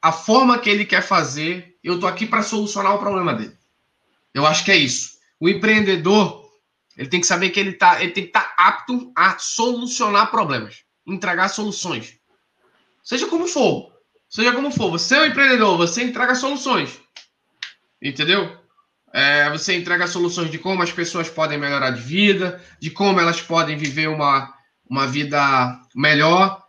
a 0.00 0.12
forma 0.12 0.58
que 0.58 0.70
ele 0.70 0.84
quer 0.84 1.02
fazer. 1.02 1.74
Eu 1.82 1.94
estou 1.94 2.08
aqui 2.08 2.24
para 2.24 2.42
solucionar 2.42 2.94
o 2.94 2.98
problema 2.98 3.34
dele. 3.34 3.56
Eu 4.32 4.46
acho 4.46 4.64
que 4.64 4.70
é 4.70 4.76
isso. 4.76 5.16
O 5.40 5.48
empreendedor, 5.48 6.45
ele 6.96 7.08
tem 7.08 7.20
que 7.20 7.26
saber 7.26 7.50
que 7.50 7.60
ele, 7.60 7.74
tá, 7.74 8.02
ele 8.02 8.12
tem 8.12 8.24
que 8.24 8.30
estar 8.30 8.42
tá 8.42 8.54
apto 8.56 9.12
a 9.14 9.38
solucionar 9.38 10.30
problemas, 10.30 10.84
entregar 11.06 11.48
soluções. 11.48 12.14
Seja 13.04 13.26
como 13.26 13.46
for. 13.46 13.92
Seja 14.28 14.52
como 14.52 14.70
for. 14.70 14.90
Você 14.90 15.14
é 15.14 15.20
um 15.20 15.26
empreendedor, 15.26 15.76
você 15.76 16.02
entrega 16.02 16.34
soluções. 16.34 17.00
Entendeu? 18.02 18.56
É, 19.12 19.48
você 19.50 19.76
entrega 19.76 20.06
soluções 20.06 20.50
de 20.50 20.58
como 20.58 20.82
as 20.82 20.92
pessoas 20.92 21.30
podem 21.30 21.58
melhorar 21.58 21.90
de 21.90 22.00
vida, 22.00 22.62
de 22.80 22.90
como 22.90 23.20
elas 23.20 23.40
podem 23.40 23.76
viver 23.76 24.08
uma, 24.08 24.52
uma 24.88 25.06
vida 25.06 25.80
melhor. 25.94 26.62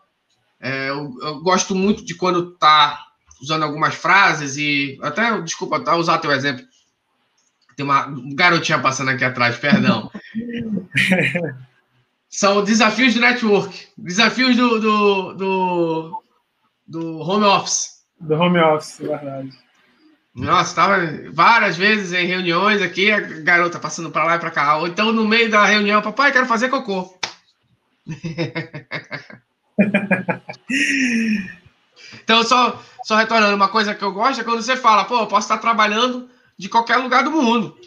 É, 0.59 0.89
eu, 0.89 1.13
eu, 1.21 1.41
gosto 1.41 1.75
muito 1.75 2.05
de 2.05 2.15
quando 2.15 2.55
tá 2.57 3.03
usando 3.41 3.63
algumas 3.63 3.95
frases 3.95 4.57
e 4.57 4.97
até, 5.01 5.39
desculpa, 5.41 5.79
tá, 5.79 5.95
usar 5.95 6.17
teu 6.19 6.31
exemplo. 6.31 6.65
Tem 7.77 7.85
uma 7.85 8.11
garotinha 8.33 8.79
passando 8.79 9.11
aqui 9.11 9.23
atrás, 9.23 9.55
perdão. 9.57 10.11
São 12.27 12.63
desafios 12.63 13.13
do 13.13 13.19
network, 13.19 13.87
desafios 13.95 14.57
do, 14.57 14.79
do, 14.79 15.33
do, 15.33 16.23
do 16.87 17.19
home 17.19 17.45
office. 17.45 18.03
Do 18.19 18.33
home 18.33 18.59
office, 18.59 18.97
verdade. 18.97 19.51
Nossa, 20.33 20.71
estava 20.71 20.97
várias 21.31 21.77
vezes 21.77 22.13
em 22.13 22.25
reuniões 22.25 22.81
aqui, 22.81 23.11
a 23.11 23.19
garota 23.19 23.77
passando 23.79 24.09
para 24.09 24.23
lá 24.23 24.37
e 24.37 24.39
para 24.39 24.49
cá. 24.49 24.77
Ou 24.77 24.87
então, 24.87 25.11
no 25.11 25.27
meio 25.27 25.51
da 25.51 25.63
reunião, 25.63 26.01
papai, 26.01 26.31
quero 26.31 26.47
fazer 26.47 26.69
cocô. 26.69 27.15
então, 32.23 32.41
só, 32.43 32.81
só 33.03 33.17
retornando, 33.17 33.55
uma 33.55 33.69
coisa 33.69 33.93
que 33.93 34.03
eu 34.03 34.11
gosto 34.11 34.41
é 34.41 34.43
quando 34.43 34.63
você 34.63 34.75
fala, 34.75 35.05
pô, 35.05 35.19
eu 35.19 35.27
posso 35.27 35.45
estar 35.45 35.59
trabalhando 35.59 36.27
de 36.57 36.69
qualquer 36.69 36.97
lugar 36.97 37.23
do 37.23 37.31
mundo. 37.31 37.77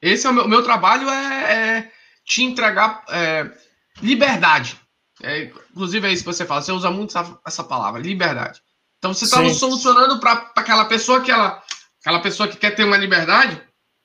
Esse 0.00 0.26
é 0.26 0.30
o 0.30 0.32
meu, 0.32 0.48
meu 0.48 0.62
trabalho 0.62 1.08
é, 1.08 1.52
é, 1.52 1.92
te 2.24 2.42
entregar 2.42 3.04
é, 3.08 3.50
liberdade. 4.00 4.78
É, 5.22 5.44
inclusive 5.70 6.06
é 6.06 6.12
isso 6.12 6.22
que 6.22 6.32
você 6.32 6.44
fala. 6.44 6.62
Você 6.62 6.72
usa 6.72 6.90
muito 6.90 7.16
essa, 7.16 7.38
essa 7.46 7.64
palavra, 7.64 8.00
liberdade. 8.00 8.60
Então 8.98 9.14
você 9.14 9.24
está 9.24 9.48
solucionando 9.50 10.18
para 10.18 10.52
aquela 10.56 10.84
pessoa 10.84 11.20
que 11.20 11.30
ela, 11.30 11.62
aquela 12.00 12.20
pessoa 12.20 12.48
que 12.48 12.56
quer 12.56 12.72
ter 12.72 12.84
uma 12.84 12.96
liberdade, 12.96 13.60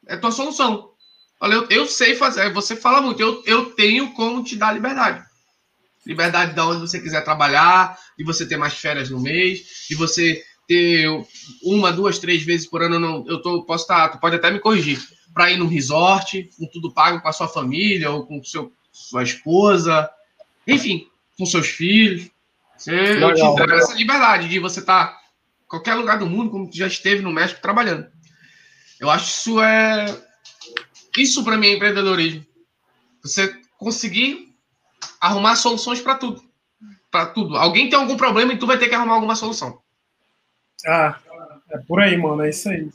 É 0.08 0.18
tua 0.18 0.32
solução. 0.32 0.92
Olha, 1.40 1.56
eu, 1.56 1.68
eu 1.70 1.88
sei 1.88 2.16
fazer. 2.16 2.52
Você 2.54 2.76
fala 2.76 3.02
muito. 3.02 3.22
Eu, 3.22 3.44
eu 3.46 3.72
tenho 3.72 4.14
como 4.14 4.44
te 4.44 4.56
dar 4.56 4.74
liberdade. 4.74 5.24
Liberdade 6.06 6.54
de 6.54 6.60
onde 6.60 6.82
você 6.82 7.00
quiser 7.00 7.24
trabalhar, 7.24 7.98
de 8.18 8.24
você 8.24 8.46
ter 8.46 8.58
mais 8.58 8.74
férias 8.74 9.10
no 9.10 9.20
mês, 9.20 9.86
de 9.90 9.96
você 9.96 10.44
ter 10.68 11.08
uma, 11.64 11.92
duas, 11.92 12.20
três 12.20 12.44
vezes 12.44 12.68
por 12.68 12.82
ano. 12.82 13.00
Não, 13.00 13.26
eu 13.28 13.42
tô, 13.42 13.64
posso 13.64 13.84
estar, 13.84 14.10
tu 14.10 14.20
pode 14.20 14.36
até 14.36 14.52
me 14.52 14.60
corrigir, 14.60 15.00
para 15.34 15.52
ir 15.52 15.58
num 15.58 15.68
resort, 15.68 16.50
com 16.58 16.66
tudo 16.68 16.94
pago 16.94 17.22
com 17.22 17.28
a 17.28 17.34
sua 17.34 17.48
família 17.48 18.12
ou 18.12 18.26
com 18.26 18.44
seu, 18.44 18.72
sua 18.92 19.24
esposa, 19.24 20.10
enfim, 20.68 21.08
com 21.38 21.46
seus 21.46 21.68
filhos. 21.68 22.30
Você, 22.78 22.92
eu 22.92 23.34
te 23.34 23.42
dou 23.42 23.76
essa 23.76 23.96
liberdade 23.96 24.48
de 24.48 24.60
você 24.60 24.80
estar 24.80 25.08
tá 25.08 25.20
em 25.64 25.68
qualquer 25.68 25.96
lugar 25.96 26.20
do 26.20 26.26
mundo, 26.26 26.52
como 26.52 26.70
tu 26.70 26.78
já 26.78 26.88
esteve 26.88 27.22
no 27.22 27.32
México 27.32 27.62
trabalhando. 27.62 28.08
Eu 29.00 29.10
acho 29.10 29.26
isso 29.26 29.62
é. 29.62 30.06
Isso 31.18 31.44
para 31.44 31.58
mim 31.58 31.68
é 31.68 31.74
empreendedorismo. 31.74 32.46
Você 33.22 33.54
conseguir 33.78 34.54
arrumar 35.20 35.56
soluções 35.56 36.02
para 36.02 36.16
tudo. 36.16 36.42
Para 37.12 37.28
tudo. 37.28 37.56
Alguém 37.58 37.90
tem 37.90 38.00
algum 38.00 38.18
problema 38.18 38.54
e 38.54 38.58
tu 38.58 38.66
vai 38.66 38.78
ter 38.78 38.88
que 38.88 38.96
arrumar 38.96 39.16
alguma 39.16 39.36
solução. 39.36 39.83
Ah, 40.86 41.18
é 41.72 41.78
por 41.80 42.00
aí, 42.02 42.18
mano. 42.18 42.44
É 42.44 42.50
isso 42.50 42.70
aí. 42.70 42.90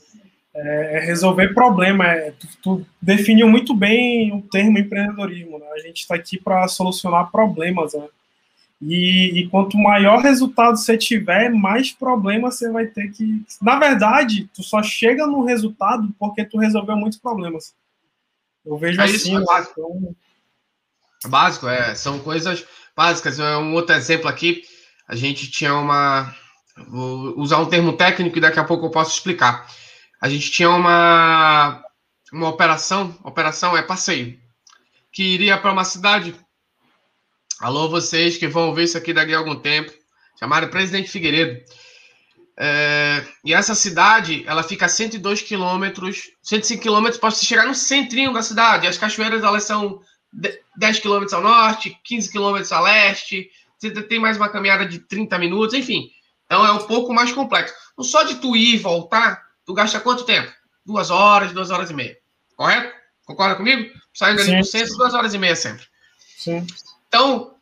É, 0.53 0.97
é 0.97 0.99
resolver 0.99 1.53
problema. 1.53 2.05
É, 2.05 2.31
tu, 2.31 2.47
tu, 2.61 2.85
definiu 3.01 3.47
muito 3.47 3.73
bem 3.73 4.33
o 4.33 4.41
termo 4.41 4.77
empreendedorismo. 4.77 5.59
Né? 5.59 5.65
A 5.73 5.79
gente 5.79 6.01
está 6.01 6.15
aqui 6.15 6.39
para 6.39 6.67
solucionar 6.67 7.31
problemas. 7.31 7.93
Né? 7.93 8.07
E, 8.81 9.39
e, 9.39 9.49
quanto 9.49 9.77
maior 9.77 10.21
resultado 10.21 10.77
você 10.77 10.97
tiver, 10.97 11.49
mais 11.49 11.91
problemas 11.91 12.55
você 12.55 12.71
vai 12.71 12.87
ter 12.87 13.11
que. 13.11 13.43
Na 13.61 13.77
verdade, 13.77 14.49
tu 14.53 14.63
só 14.63 14.81
chega 14.81 15.27
no 15.27 15.43
resultado 15.43 16.09
porque 16.17 16.45
tu 16.45 16.57
resolveu 16.57 16.95
muitos 16.95 17.19
problemas. 17.19 17.73
Eu 18.65 18.77
vejo 18.77 19.01
é 19.01 19.03
assim. 19.03 19.15
Isso, 19.15 19.37
é 19.37 19.43
básico. 19.43 19.73
Então... 19.79 21.29
básico, 21.29 21.67
é. 21.67 21.93
São 21.93 22.19
coisas 22.19 22.65
básicas. 22.95 23.37
Um 23.39 23.73
outro 23.73 23.95
exemplo 23.95 24.29
aqui, 24.29 24.63
a 25.07 25.15
gente 25.15 25.51
tinha 25.51 25.73
uma. 25.73 26.33
Vou 26.87 27.37
usar 27.39 27.59
um 27.59 27.65
termo 27.65 27.93
técnico 27.93 28.37
e 28.37 28.41
daqui 28.41 28.59
a 28.59 28.63
pouco 28.63 28.85
eu 28.85 28.91
posso 28.91 29.11
explicar. 29.11 29.67
A 30.21 30.29
gente 30.29 30.51
tinha 30.51 30.69
uma, 30.69 31.83
uma 32.31 32.49
operação, 32.49 33.17
operação 33.23 33.75
é 33.75 33.81
passeio, 33.81 34.39
que 35.11 35.23
iria 35.23 35.57
para 35.57 35.71
uma 35.71 35.83
cidade 35.83 36.35
Alô, 37.59 37.89
vocês 37.89 38.37
que 38.37 38.47
vão 38.47 38.73
ver 38.73 38.85
isso 38.85 38.97
aqui 38.97 39.11
daqui 39.11 39.33
a 39.33 39.37
algum 39.37 39.55
tempo. 39.55 39.91
Chamaram 40.39 40.69
Presidente 40.69 41.09
Figueiredo. 41.09 41.61
É, 42.57 43.25
e 43.43 43.53
essa 43.53 43.75
cidade, 43.75 44.45
ela 44.47 44.63
fica 44.63 44.85
a 44.85 44.89
102 44.89 45.41
quilômetros, 45.41 46.31
105 46.41 46.81
quilômetros 46.81 47.19
você 47.19 47.45
chegar 47.45 47.65
no 47.65 47.75
centrinho 47.75 48.31
da 48.31 48.41
cidade. 48.41 48.87
As 48.87 48.97
cachoeiras, 48.97 49.43
elas 49.43 49.65
são 49.65 49.99
10 50.77 50.99
quilômetros 50.99 51.33
ao 51.33 51.41
norte, 51.41 51.99
15 52.05 52.31
quilômetros 52.31 52.71
a 52.71 52.79
leste. 52.79 53.49
Você 53.77 53.91
tem 54.03 54.19
mais 54.19 54.37
uma 54.37 54.47
caminhada 54.47 54.85
de 54.85 54.99
30 54.99 55.37
minutos, 55.37 55.73
enfim. 55.73 56.09
Então 56.49 56.65
é 56.65 56.71
um 56.71 56.87
pouco 56.87 57.13
mais 57.13 57.31
complexo. 57.31 57.75
Então, 57.93 58.03
só 58.03 58.23
de 58.23 58.35
tu 58.35 58.55
ir 58.55 58.73
e 58.73 58.77
voltar, 58.79 59.45
tu 59.63 59.71
gasta 59.71 59.99
quanto 59.99 60.25
tempo? 60.25 60.51
Duas 60.83 61.11
horas, 61.11 61.51
duas 61.51 61.69
horas 61.69 61.91
e 61.91 61.93
meia. 61.93 62.17
Correto? 62.55 62.91
Concorda 63.23 63.55
comigo? 63.55 63.95
Saindo 64.11 64.41
ali 64.41 64.57
do 64.57 64.65
centro, 64.65 64.97
duas 64.97 65.13
horas 65.13 65.35
e 65.35 65.37
meia 65.37 65.55
sempre. 65.55 65.85
Sim. 66.39 66.65
Então, 67.07 67.53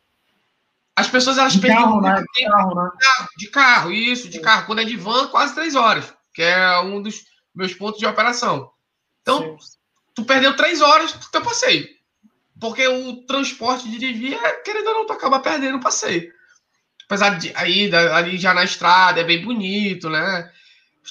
as 0.96 1.06
pessoas 1.06 1.36
elas 1.36 1.52
de 1.52 1.60
carro, 1.60 2.00
né? 2.00 2.24
de 2.34 2.44
carro, 2.46 2.74
né? 2.74 2.90
De 3.36 3.50
carro, 3.50 3.92
isso, 3.92 4.30
de 4.30 4.40
carro. 4.40 4.64
Quando 4.64 4.80
é 4.80 4.84
de 4.84 4.96
van, 4.96 5.28
quase 5.28 5.54
três 5.54 5.74
horas, 5.74 6.10
que 6.32 6.40
é 6.40 6.80
um 6.80 7.02
dos 7.02 7.26
meus 7.54 7.74
pontos 7.74 8.00
de 8.00 8.06
operação. 8.06 8.70
Então, 9.20 9.58
Sim. 9.60 9.76
tu 10.14 10.24
perdeu 10.24 10.56
três 10.56 10.80
horas 10.80 11.12
do 11.12 11.30
teu 11.30 11.42
passeio. 11.42 11.86
Porque 12.58 12.88
o 12.88 13.26
transporte 13.26 13.86
de 13.86 14.12
via, 14.14 14.62
querendo 14.62 14.88
ou 14.88 14.94
não, 14.94 15.06
tu 15.06 15.12
acaba 15.12 15.40
perdendo 15.40 15.76
o 15.76 15.80
passeio. 15.80 16.32
Apesar 17.08 17.38
de 17.38 17.50
aí, 17.54 17.90
ali 17.94 18.36
já 18.36 18.52
na 18.52 18.64
estrada, 18.64 19.22
é 19.22 19.24
bem 19.24 19.42
bonito, 19.42 20.10
né? 20.10 20.52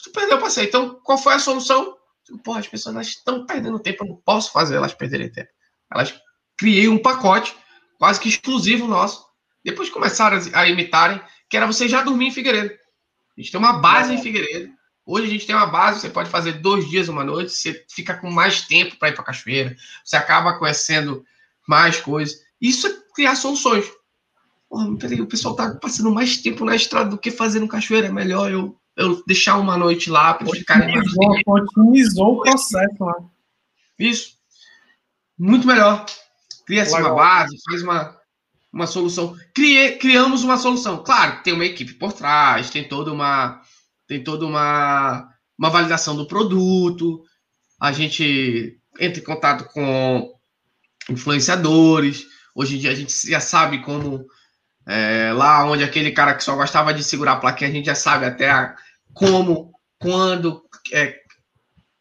Tu 0.04 0.12
perdeu 0.12 0.38
o 0.38 0.40
passeio. 0.40 0.68
Então, 0.68 1.00
qual 1.04 1.18
foi 1.18 1.34
a 1.34 1.40
solução? 1.40 1.98
Pô, 2.44 2.54
as 2.54 2.68
pessoas 2.68 3.08
estão 3.08 3.48
perdendo 3.48 3.80
tempo, 3.80 4.04
eu 4.04 4.10
não 4.10 4.16
posso 4.18 4.52
fazer 4.52 4.76
elas 4.76 4.94
perderem 4.94 5.32
tempo. 5.32 5.50
Elas 5.92 6.14
criei 6.56 6.88
um 6.88 7.00
pacote 7.00 7.56
quase 7.98 8.20
que 8.20 8.30
exclusivo 8.30 8.88
nosso. 8.88 9.26
Depois 9.66 9.90
começaram 9.90 10.40
a 10.54 10.68
imitarem, 10.68 11.20
que 11.50 11.58
era 11.58 11.66
você 11.66 11.90
já 11.90 12.04
dormir 12.04 12.28
em 12.28 12.32
Figueiredo. 12.32 12.76
A 13.36 13.42
gente 13.42 13.52
tem 13.52 13.60
uma 13.60 13.80
base 13.80 14.14
em 14.14 14.22
Figueiredo. 14.22 14.72
Hoje 15.04 15.26
a 15.26 15.30
gente 15.32 15.48
tem 15.48 15.56
uma 15.56 15.66
base, 15.66 16.02
você 16.02 16.10
pode 16.12 16.30
fazer 16.30 16.54
dois 16.54 16.88
dias, 16.88 17.10
uma 17.10 17.24
noite, 17.24 17.54
você 17.54 17.84
fica 17.90 18.16
com 18.16 18.30
mais 18.30 18.62
tempo 18.62 18.98
para 18.98 19.10
ir 19.10 19.14
para 19.14 19.24
a 19.24 19.26
cachoeira, 19.26 19.76
você 20.06 20.16
acaba 20.16 20.60
conhecendo 20.60 21.26
mais 21.68 22.00
coisas. 22.00 22.40
Isso 22.62 22.86
é 22.86 22.94
criar 23.16 23.36
soluções. 23.36 23.86
Porra, 24.70 24.98
peraí, 24.98 25.22
o 25.22 25.28
pessoal 25.28 25.56
tá 25.56 25.76
passando 25.76 26.12
mais 26.12 26.38
tempo 26.38 26.66
na 26.66 26.76
estrada 26.76 27.10
do 27.10 27.18
que 27.18 27.32
fazendo 27.32 27.68
cachoeira. 27.68 28.08
É 28.08 28.12
melhor 28.12 28.52
eu, 28.52 28.78
eu 28.96 29.24
deixar 29.26 29.58
uma 29.58 29.78
noite 29.78 30.10
lá 30.10 30.34
para 30.34 30.48
ficarem 30.48 30.96
mais. 30.96 31.08
Otimizou 31.46 32.36
o 32.36 32.42
processo 32.42 33.04
lá. 33.04 33.16
Isso. 33.98 34.38
Muito 35.38 35.66
melhor. 35.66 36.06
Cria-se 36.66 36.94
uma 36.96 37.16
base, 37.16 37.56
faz 37.66 37.82
uma, 37.82 38.18
uma 38.74 38.88
solução. 38.88 39.38
Crie, 39.54 39.98
criamos 39.98 40.44
uma 40.44 40.58
solução. 40.58 41.02
Claro, 41.04 41.42
tem 41.44 41.54
uma 41.54 41.66
equipe 41.66 41.94
por 41.94 42.12
trás, 42.12 42.70
tem 42.70 42.88
toda 42.88 43.12
uma 43.14 43.62
tem 44.08 44.24
toda 44.24 44.46
uma, 44.46 45.30
uma 45.58 45.70
validação 45.70 46.16
do 46.16 46.28
produto. 46.28 47.24
A 47.80 47.92
gente 47.92 48.80
entra 49.00 49.20
em 49.20 49.24
contato 49.24 49.66
com 49.66 50.34
influenciadores. 51.10 52.26
Hoje 52.56 52.76
em 52.76 52.80
dia 52.80 52.92
a 52.92 52.96
gente 52.96 53.14
já 53.30 53.40
sabe 53.40 53.84
como 53.84 54.26
é, 54.88 55.34
lá 55.34 55.66
onde 55.66 55.84
aquele 55.84 56.12
cara 56.12 56.34
que 56.34 56.44
só 56.44 56.56
gostava 56.56 56.94
de 56.94 57.04
segurar 57.04 57.34
a 57.34 57.40
plaquinha, 57.40 57.70
a 57.70 57.74
gente 57.74 57.86
já 57.86 57.96
sabe 57.96 58.26
até 58.26 58.50
a, 58.50 58.76
como, 59.14 59.74
quando, 60.00 60.64
é, 60.94 61.20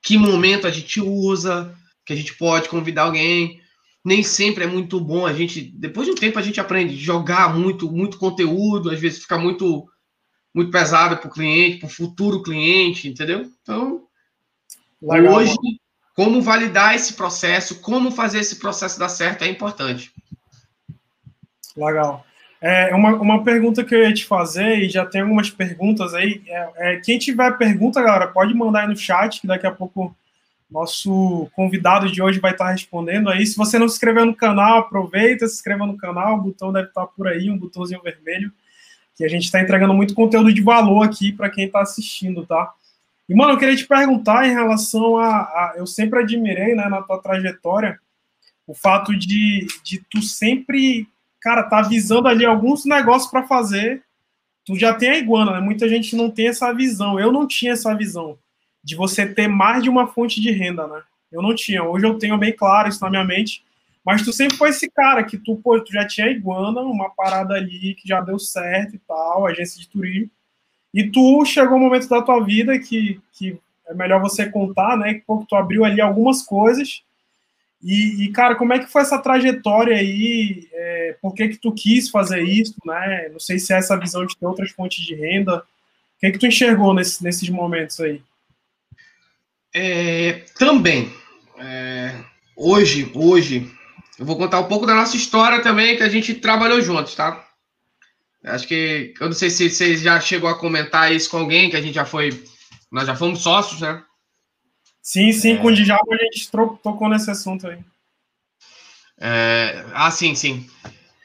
que 0.02 0.16
momento 0.16 0.66
a 0.66 0.70
gente 0.70 1.00
usa, 1.00 1.74
que 2.04 2.12
a 2.12 2.16
gente 2.16 2.34
pode 2.34 2.68
convidar 2.68 3.02
alguém 3.02 3.60
nem 4.04 4.22
sempre 4.22 4.62
é 4.62 4.68
muito 4.68 5.00
bom. 5.00 5.26
A 5.26 5.32
gente, 5.32 5.60
depois 5.60 6.06
de 6.06 6.12
um 6.12 6.14
tempo, 6.14 6.38
a 6.38 6.42
gente 6.42 6.60
aprende 6.60 6.94
a 6.94 6.96
jogar 6.96 7.52
muito, 7.52 7.90
muito 7.90 8.18
conteúdo, 8.18 8.88
às 8.88 9.00
vezes 9.00 9.22
fica 9.22 9.36
muito, 9.36 9.84
muito 10.54 10.70
pesado 10.70 11.16
para 11.16 11.26
o 11.26 11.32
cliente, 11.32 11.78
para 11.78 11.88
o 11.88 11.90
futuro 11.90 12.40
cliente, 12.40 13.08
entendeu? 13.08 13.50
Então, 13.62 14.06
Legal. 15.02 15.34
hoje, 15.34 15.56
como 16.14 16.40
validar 16.40 16.94
esse 16.94 17.14
processo, 17.14 17.80
como 17.80 18.12
fazer 18.12 18.38
esse 18.38 18.56
processo 18.56 18.96
dar 18.96 19.08
certo 19.08 19.42
é 19.42 19.48
importante. 19.48 20.12
Legal. 21.76 22.25
É, 22.60 22.94
uma, 22.94 23.14
uma 23.14 23.44
pergunta 23.44 23.84
que 23.84 23.94
eu 23.94 24.02
ia 24.02 24.14
te 24.14 24.24
fazer, 24.24 24.78
e 24.78 24.88
já 24.88 25.04
tem 25.04 25.20
algumas 25.20 25.50
perguntas 25.50 26.14
aí. 26.14 26.42
É, 26.46 26.70
é, 26.76 26.96
quem 26.96 27.18
tiver 27.18 27.56
pergunta, 27.58 28.02
galera, 28.02 28.26
pode 28.28 28.54
mandar 28.54 28.82
aí 28.82 28.88
no 28.88 28.96
chat, 28.96 29.40
que 29.40 29.46
daqui 29.46 29.66
a 29.66 29.72
pouco 29.72 30.16
nosso 30.70 31.48
convidado 31.54 32.10
de 32.10 32.20
hoje 32.20 32.40
vai 32.40 32.50
estar 32.52 32.70
respondendo 32.70 33.30
aí. 33.30 33.46
Se 33.46 33.56
você 33.56 33.78
não 33.78 33.88
se 33.88 33.94
inscreveu 33.94 34.26
no 34.26 34.34
canal, 34.34 34.78
aproveita, 34.78 35.46
se 35.46 35.54
inscreva 35.54 35.86
no 35.86 35.96
canal, 35.96 36.36
o 36.36 36.42
botão 36.42 36.72
deve 36.72 36.88
estar 36.88 37.06
por 37.06 37.28
aí, 37.28 37.48
um 37.50 37.58
botãozinho 37.58 38.02
vermelho, 38.02 38.52
que 39.14 39.24
a 39.24 39.28
gente 39.28 39.44
está 39.44 39.60
entregando 39.60 39.94
muito 39.94 40.14
conteúdo 40.14 40.52
de 40.52 40.60
valor 40.60 41.02
aqui 41.02 41.32
para 41.32 41.50
quem 41.50 41.66
está 41.66 41.80
assistindo, 41.80 42.44
tá? 42.44 42.72
E, 43.28 43.34
mano, 43.34 43.52
eu 43.52 43.58
queria 43.58 43.76
te 43.76 43.86
perguntar 43.86 44.46
em 44.46 44.52
relação 44.52 45.16
a, 45.16 45.38
a, 45.38 45.74
Eu 45.76 45.86
sempre 45.86 46.20
admirei, 46.20 46.74
né, 46.74 46.88
na 46.88 47.02
tua 47.02 47.18
trajetória, 47.18 47.98
o 48.66 48.74
fato 48.74 49.16
de, 49.16 49.66
de 49.84 50.04
tu 50.10 50.20
sempre, 50.22 51.06
cara, 51.46 51.62
tá 51.62 51.80
visando 51.80 52.26
ali 52.26 52.44
alguns 52.44 52.84
negócios 52.84 53.30
para 53.30 53.46
fazer. 53.46 54.02
Tu 54.64 54.76
já 54.76 54.92
tem 54.92 55.10
a 55.10 55.18
iguana, 55.18 55.52
né? 55.52 55.60
Muita 55.60 55.88
gente 55.88 56.16
não 56.16 56.28
tem 56.28 56.48
essa 56.48 56.72
visão. 56.72 57.20
Eu 57.20 57.30
não 57.30 57.46
tinha 57.46 57.72
essa 57.72 57.94
visão 57.94 58.36
de 58.82 58.96
você 58.96 59.24
ter 59.24 59.46
mais 59.46 59.80
de 59.80 59.88
uma 59.88 60.08
fonte 60.08 60.40
de 60.40 60.50
renda, 60.50 60.88
né? 60.88 61.00
Eu 61.30 61.40
não 61.40 61.54
tinha. 61.54 61.84
Hoje 61.84 62.04
eu 62.04 62.18
tenho 62.18 62.36
bem 62.36 62.52
claro 62.52 62.88
isso 62.88 63.00
na 63.00 63.10
minha 63.10 63.22
mente. 63.22 63.64
Mas 64.04 64.22
tu 64.22 64.32
sempre 64.32 64.56
foi 64.56 64.70
esse 64.70 64.90
cara 64.90 65.22
que 65.22 65.38
tu, 65.38 65.54
pô, 65.62 65.80
tu 65.80 65.92
já 65.92 66.04
tinha 66.04 66.28
Iguana, 66.28 66.80
uma 66.80 67.10
parada 67.10 67.54
ali 67.54 67.94
que 67.94 68.08
já 68.08 68.20
deu 68.20 68.40
certo 68.40 68.96
e 68.96 68.98
tal, 68.98 69.46
agência 69.46 69.80
de 69.80 69.88
turismo. 69.88 70.30
E 70.92 71.08
tu 71.08 71.44
chegou 71.44 71.76
um 71.76 71.80
momento 71.80 72.08
da 72.08 72.22
tua 72.22 72.42
vida 72.42 72.76
que, 72.76 73.20
que 73.30 73.56
é 73.86 73.94
melhor 73.94 74.20
você 74.20 74.50
contar, 74.50 74.96
né? 74.96 75.14
Que 75.14 75.20
pô, 75.20 75.44
tu 75.48 75.54
abriu 75.54 75.84
ali 75.84 76.00
algumas 76.00 76.42
coisas. 76.42 77.04
E, 77.86 78.24
e, 78.24 78.32
cara, 78.32 78.56
como 78.56 78.72
é 78.72 78.80
que 78.80 78.90
foi 78.90 79.02
essa 79.02 79.16
trajetória 79.16 79.96
aí? 79.96 80.68
É, 80.72 81.16
por 81.22 81.32
que 81.32 81.50
que 81.50 81.56
tu 81.56 81.70
quis 81.70 82.10
fazer 82.10 82.42
isso, 82.42 82.74
né? 82.84 83.28
Não 83.30 83.38
sei 83.38 83.60
se 83.60 83.72
é 83.72 83.76
essa 83.76 83.96
visão 83.96 84.26
de 84.26 84.36
ter 84.36 84.44
outras 84.44 84.72
fontes 84.72 85.06
de 85.06 85.14
renda. 85.14 85.58
O 85.58 85.62
que 86.18 86.32
que 86.32 86.38
tu 86.38 86.48
enxergou 86.48 86.92
nesse, 86.92 87.22
nesses 87.22 87.48
momentos 87.48 88.00
aí? 88.00 88.20
É, 89.72 90.42
também, 90.58 91.12
é, 91.60 92.12
hoje, 92.56 93.08
hoje, 93.14 93.70
eu 94.18 94.26
vou 94.26 94.36
contar 94.36 94.58
um 94.58 94.66
pouco 94.66 94.84
da 94.84 94.94
nossa 94.96 95.16
história 95.16 95.62
também, 95.62 95.96
que 95.96 96.02
a 96.02 96.08
gente 96.08 96.34
trabalhou 96.34 96.82
juntos, 96.82 97.14
tá? 97.14 97.46
Acho 98.42 98.66
que, 98.66 99.14
eu 99.20 99.26
não 99.26 99.32
sei 99.32 99.48
se 99.48 99.70
você 99.70 99.96
já 99.96 100.18
chegou 100.18 100.50
a 100.50 100.58
comentar 100.58 101.12
isso 101.12 101.30
com 101.30 101.38
alguém, 101.38 101.70
que 101.70 101.76
a 101.76 101.80
gente 101.80 101.94
já 101.94 102.04
foi, 102.04 102.30
nós 102.90 103.06
já 103.06 103.14
fomos 103.14 103.44
sócios, 103.44 103.80
né? 103.80 104.02
Sim, 105.06 105.30
sim, 105.30 105.52
é... 105.52 105.56
com 105.58 105.68
o 105.68 105.72
Djalma 105.72 106.16
a 106.16 106.24
gente 106.24 106.50
tocou 106.50 107.08
nesse 107.08 107.30
assunto 107.30 107.68
aí. 107.68 107.78
É... 109.16 109.86
Ah, 109.94 110.10
sim, 110.10 110.34
sim. 110.34 110.68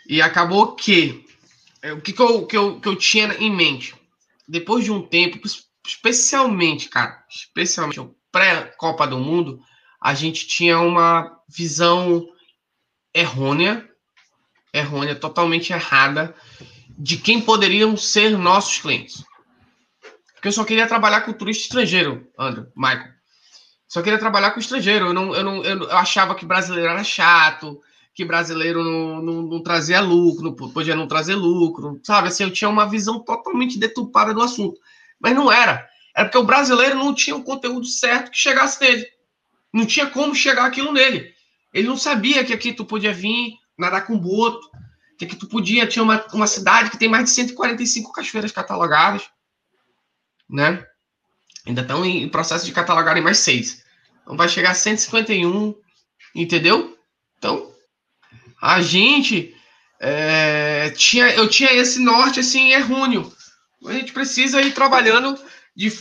E 0.07 0.21
acabou 0.21 0.75
que 0.75 1.25
é, 1.81 1.91
o 1.91 1.99
que, 1.99 2.13
que, 2.13 2.21
eu, 2.21 2.45
que, 2.45 2.55
eu, 2.55 2.79
que 2.79 2.87
eu 2.87 2.95
tinha 2.95 3.33
em 3.39 3.51
mente? 3.51 3.95
Depois 4.47 4.83
de 4.83 4.91
um 4.91 5.01
tempo, 5.01 5.39
especialmente, 5.83 6.89
cara, 6.89 7.25
especialmente 7.27 8.07
pré-Copa 8.31 9.07
do 9.07 9.17
Mundo, 9.17 9.59
a 9.99 10.13
gente 10.13 10.45
tinha 10.45 10.79
uma 10.79 11.41
visão 11.49 12.23
errônea, 13.11 13.89
errônea, 14.71 15.15
totalmente 15.15 15.73
errada, 15.73 16.35
de 16.87 17.17
quem 17.17 17.41
poderiam 17.41 17.97
ser 17.97 18.37
nossos 18.37 18.79
clientes. 18.79 19.25
Porque 20.35 20.49
eu 20.49 20.51
só 20.51 20.63
queria 20.63 20.87
trabalhar 20.87 21.21
com 21.21 21.33
turista 21.33 21.63
estrangeiro, 21.63 22.31
André, 22.37 22.67
Michael. 22.75 23.20
Só 23.91 24.01
queria 24.01 24.17
trabalhar 24.17 24.51
com 24.51 24.59
estrangeiro. 24.61 25.07
Eu, 25.07 25.13
não, 25.13 25.35
eu, 25.35 25.43
não, 25.43 25.63
eu 25.65 25.91
achava 25.91 26.33
que 26.33 26.45
brasileiro 26.45 26.89
era 26.89 27.03
chato, 27.03 27.77
que 28.13 28.23
brasileiro 28.23 28.81
não, 28.81 29.21
não, 29.21 29.41
não, 29.41 29.61
trazia 29.61 29.99
lucro, 29.99 30.45
não 30.45 30.71
podia 30.71 30.95
não 30.95 31.09
trazer 31.09 31.35
lucro, 31.35 31.99
sabe? 32.01 32.29
Assim, 32.29 32.43
eu 32.43 32.53
tinha 32.53 32.69
uma 32.69 32.89
visão 32.89 33.19
totalmente 33.19 33.77
deturpada 33.77 34.33
do 34.33 34.41
assunto. 34.41 34.79
Mas 35.19 35.35
não 35.35 35.51
era. 35.51 35.85
Era 36.15 36.25
porque 36.25 36.37
o 36.37 36.45
brasileiro 36.45 36.97
não 36.97 37.13
tinha 37.13 37.35
o 37.35 37.43
conteúdo 37.43 37.85
certo 37.85 38.31
que 38.31 38.37
chegasse 38.37 38.79
nele. 38.79 39.05
Não 39.73 39.85
tinha 39.85 40.07
como 40.07 40.33
chegar 40.33 40.67
aquilo 40.67 40.93
nele. 40.93 41.33
Ele 41.73 41.89
não 41.89 41.97
sabia 41.97 42.45
que 42.45 42.53
aqui 42.53 42.71
tu 42.71 42.85
podia 42.85 43.13
vir 43.13 43.55
nadar 43.77 44.07
com 44.07 44.17
boto, 44.17 44.69
que 45.17 45.25
aqui 45.25 45.35
tu 45.35 45.49
podia, 45.49 45.85
tinha 45.85 46.01
uma, 46.01 46.25
uma 46.33 46.47
cidade 46.47 46.91
que 46.91 46.97
tem 46.97 47.09
mais 47.09 47.25
de 47.25 47.31
145 47.31 48.13
cachoeiras 48.13 48.53
catalogadas, 48.53 49.29
né? 50.49 50.81
Ainda 51.65 51.81
estão 51.81 52.05
em 52.05 52.27
processo 52.27 52.65
de 52.65 52.71
catalogar 52.71 53.17
em 53.17 53.21
mais 53.21 53.39
seis. 53.39 53.83
Então 54.21 54.35
vai 54.35 54.49
chegar 54.49 54.71
a 54.71 54.75
151, 54.75 55.75
entendeu? 56.35 56.97
Então, 57.37 57.71
a 58.61 58.81
gente 58.81 59.55
é, 59.99 60.89
tinha, 60.91 61.29
eu 61.33 61.47
tinha 61.47 61.71
esse 61.73 61.99
norte 61.99 62.39
assim 62.39 62.71
errôneo. 62.71 63.31
A 63.85 63.93
gente 63.93 64.11
precisa 64.11 64.61
ir 64.61 64.73
trabalhando 64.73 65.39
de, 65.75 65.91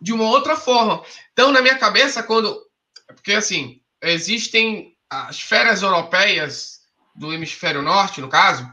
de 0.00 0.12
uma 0.12 0.24
outra 0.24 0.56
forma. 0.56 1.02
Então, 1.32 1.52
na 1.52 1.62
minha 1.62 1.78
cabeça, 1.78 2.22
quando. 2.22 2.58
Porque 3.06 3.32
assim, 3.32 3.80
existem 4.02 4.94
as 5.08 5.40
férias 5.40 5.82
europeias 5.82 6.80
do 7.14 7.32
hemisfério 7.32 7.82
norte, 7.82 8.20
no 8.20 8.28
caso, 8.28 8.66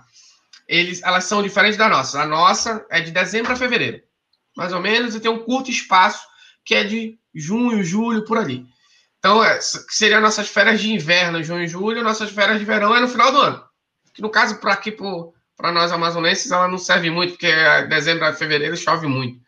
eles, 0.68 1.02
elas 1.04 1.26
são 1.26 1.44
diferentes 1.44 1.78
da 1.78 1.90
nossa. 1.90 2.22
A 2.22 2.26
nossa 2.26 2.86
é 2.90 3.02
de 3.02 3.12
dezembro 3.12 3.52
a 3.52 3.56
fevereiro, 3.56 4.02
mais 4.56 4.72
ou 4.72 4.80
menos, 4.80 5.16
e 5.16 5.20
tem 5.20 5.30
um 5.30 5.44
curto 5.44 5.70
espaço 5.70 6.29
que 6.70 6.76
é 6.76 6.84
de 6.84 7.18
junho, 7.34 7.84
julho, 7.84 8.24
por 8.26 8.38
ali. 8.38 8.64
Então, 9.18 9.44
é, 9.44 9.60
seriam 9.60 10.22
nossas 10.22 10.50
férias 10.50 10.80
de 10.80 10.94
inverno, 10.94 11.42
junho 11.42 11.64
e 11.64 11.68
julho, 11.68 12.04
nossas 12.04 12.30
férias 12.30 12.60
de 12.60 12.66
verão 12.66 12.96
é 12.96 13.00
no 13.00 13.08
final 13.08 13.32
do 13.32 13.40
ano. 13.40 13.64
Que 14.14 14.22
no 14.22 14.30
caso, 14.30 14.60
para 14.60 14.74
aqui, 14.74 14.92
para 14.92 15.72
nós 15.72 15.92
amazonenses, 15.92 16.52
ela 16.52 16.68
não 16.68 16.78
serve 16.78 17.10
muito, 17.10 17.32
porque 17.32 17.52
dezembro 17.90 18.24
a 18.24 18.34
fevereiro 18.34 18.78
chove 18.78 19.08
muito. 19.08 19.42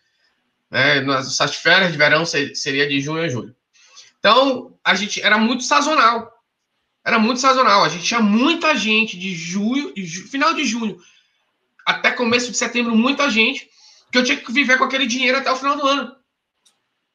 Né? 0.71 1.01
Nossas 1.01 1.57
férias 1.57 1.91
de 1.91 1.97
verão 1.99 2.25
seria 2.25 2.89
de 2.89 2.99
junho 2.99 3.21
a 3.21 3.29
julho. 3.29 3.55
Então, 4.17 4.75
a 4.83 4.95
gente 4.95 5.21
era 5.21 5.37
muito 5.37 5.63
sazonal. 5.63 6.27
Era 7.05 7.19
muito 7.19 7.39
sazonal. 7.39 7.83
A 7.83 7.89
gente 7.89 8.03
tinha 8.03 8.19
muita 8.19 8.75
gente 8.75 9.15
de 9.15 9.35
julho, 9.35 9.93
final 10.27 10.55
de 10.55 10.65
junho 10.65 10.99
até 11.85 12.09
começo 12.09 12.49
de 12.49 12.57
setembro, 12.57 12.95
muita 12.95 13.29
gente, 13.29 13.69
que 14.11 14.17
eu 14.17 14.23
tinha 14.23 14.37
que 14.37 14.51
viver 14.51 14.79
com 14.79 14.85
aquele 14.85 15.05
dinheiro 15.05 15.37
até 15.37 15.51
o 15.51 15.55
final 15.55 15.77
do 15.77 15.85
ano. 15.85 16.19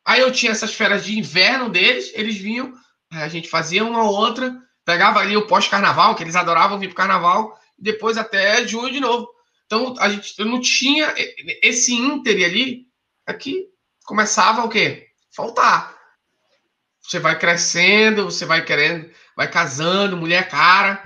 Aí 0.07 0.21
eu 0.21 0.31
tinha 0.31 0.53
essas 0.53 0.73
férias 0.73 1.05
de 1.05 1.19
inverno 1.19 1.69
deles, 1.69 2.12
eles 2.14 2.37
vinham, 2.37 2.73
a 3.11 3.27
gente 3.27 3.49
fazia 3.49 3.85
uma 3.85 4.05
ou 4.05 4.14
outra, 4.14 4.57
pegava 4.85 5.19
ali 5.19 5.37
o 5.37 5.49
pós-carnaval, 5.49 6.14
que 6.14 6.23
eles 6.23 6.37
adoravam 6.37 6.79
vir 6.79 6.95
para 6.95 6.99
carnaval, 6.99 7.59
e 7.77 7.83
depois 7.83 8.16
até 8.16 8.64
junho 8.69 8.92
de 8.92 9.01
novo. 9.01 9.29
Então 9.66 9.97
a 9.99 10.09
gente 10.09 10.33
eu 10.38 10.47
não 10.47 10.61
tinha 10.61 11.12
esse 11.61 11.92
ínter 11.92 12.45
ali, 12.45 12.87
aqui 13.27 13.66
começava 14.05 14.64
o 14.64 14.69
quê? 14.69 15.09
Faltar. 15.35 15.97
Você 17.03 17.19
vai 17.19 17.37
crescendo, 17.37 18.27
você 18.27 18.45
vai 18.45 18.64
querendo, 18.64 19.11
vai 19.37 19.51
casando, 19.51 20.16
mulher 20.16 20.49
cara. 20.49 21.03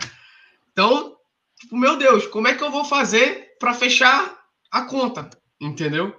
Então, 0.73 1.17
tipo, 1.59 1.75
meu 1.75 1.97
Deus, 1.97 2.27
como 2.27 2.49
é 2.49 2.55
que 2.55 2.63
eu 2.63 2.71
vou 2.71 2.85
fazer 2.85 3.57
para 3.59 3.73
fechar 3.73 4.39
a 4.71 4.83
conta? 4.83 5.31
Entendeu? 5.59 6.15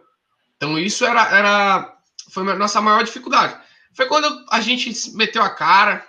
Então 0.58 0.80
isso 0.80 1.06
era, 1.06 1.28
era 1.36 2.01
foi 2.32 2.50
a 2.50 2.56
nossa 2.56 2.82
maior 2.82 3.04
dificuldade. 3.04 3.58
Foi 3.94 4.06
quando 4.06 4.46
a 4.50 4.62
gente 4.62 5.12
meteu 5.15 5.44
a 5.44 5.50
cara. 5.50 6.06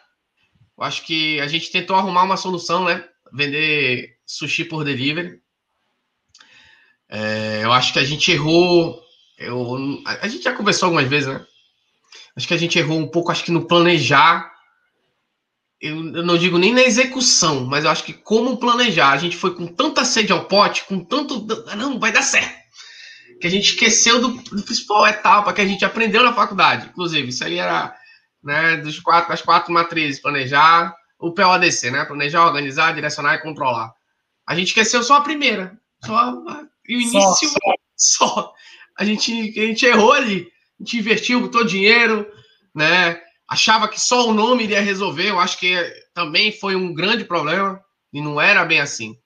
Eu 0.78 0.85
acho 0.85 1.04
que 1.04 1.40
a 1.40 1.46
gente 1.46 1.70
tentou 1.70 1.96
arrumar 1.96 2.22
uma 2.22 2.37
solução, 2.37 2.85
né? 2.85 3.04
Vender 3.32 4.16
sushi 4.24 4.64
por 4.64 4.85
delivery. 4.85 5.40
É, 7.08 7.61
eu 7.64 7.72
acho 7.72 7.92
que 7.92 7.98
a 7.98 8.04
gente 8.04 8.30
errou. 8.30 9.02
Eu, 9.37 10.00
a 10.06 10.28
gente 10.28 10.44
já 10.44 10.54
conversou 10.54 10.87
algumas 10.87 11.08
vezes, 11.08 11.28
né? 11.28 11.44
Acho 12.37 12.48
que 12.48 12.54
a 12.54 12.58
gente 12.58 12.78
errou 12.78 12.98
um 12.98 13.08
pouco, 13.08 13.30
acho 13.30 13.44
que 13.44 13.50
no 13.50 13.66
planejar. 13.66 14.50
Eu, 15.80 15.96
eu 15.96 16.24
não 16.24 16.38
digo 16.38 16.56
nem 16.56 16.72
na 16.72 16.82
execução, 16.82 17.66
mas 17.66 17.85
eu 17.85 17.90
acho 17.90 18.04
que 18.04 18.12
como 18.12 18.58
planejar. 18.58 19.11
A 19.11 19.16
gente 19.16 19.37
foi 19.37 19.54
com 19.54 19.66
tanta 19.66 20.04
sede 20.04 20.32
ao 20.32 20.44
pote, 20.44 20.85
com 20.85 21.04
tanto. 21.04 21.44
Não, 21.76 21.98
vai 21.98 22.12
dar 22.12 22.22
certo 22.22 22.62
que 23.42 23.48
a 23.48 23.50
gente 23.50 23.70
esqueceu 23.70 24.20
do, 24.20 24.28
do, 24.28 24.62
principal 24.62 25.05
etapa 25.05 25.52
que 25.52 25.61
a 25.61 25.66
gente 25.66 25.85
aprendeu 25.85 26.22
na 26.22 26.33
faculdade. 26.33 26.87
Inclusive, 26.87 27.28
isso 27.28 27.42
aí 27.42 27.59
era 27.59 27.92
né, 28.40 28.76
dos 28.76 29.00
quatro, 29.00 29.31
das 29.31 29.42
quatro 29.42 29.72
matrizes: 29.72 30.22
planejar, 30.22 30.94
o 31.18 31.33
PODC, 31.33 31.90
né? 31.90 32.05
Planejar, 32.05 32.46
organizar, 32.46 32.94
direcionar 32.94 33.35
e 33.35 33.42
controlar. 33.42 33.92
A 34.46 34.55
gente 34.55 34.68
esqueceu 34.68 35.02
só 35.02 35.16
a 35.16 35.22
primeira. 35.22 35.76
Só 36.05 36.35
o 36.35 36.68
início. 36.88 37.20
Só, 37.20 37.35
só. 37.35 37.59
só. 37.96 38.52
A, 38.96 39.05
gente, 39.05 39.33
a 39.59 39.66
gente 39.66 39.85
errou 39.85 40.12
ali. 40.12 40.48
A 40.78 40.85
gente 40.85 40.98
investiu, 40.98 41.40
botou 41.40 41.64
dinheiro, 41.64 42.24
né? 42.72 43.20
Achava 43.48 43.88
que 43.88 44.00
só 44.00 44.28
o 44.28 44.33
nome 44.33 44.62
iria 44.62 44.81
resolver. 44.81 45.31
Eu 45.31 45.40
acho 45.40 45.59
que 45.59 45.76
também 46.14 46.52
foi 46.52 46.76
um 46.76 46.94
grande 46.94 47.24
problema. 47.24 47.81
E 48.12 48.20
não 48.20 48.40
era 48.40 48.64
bem 48.64 48.81
assim. 48.81 49.16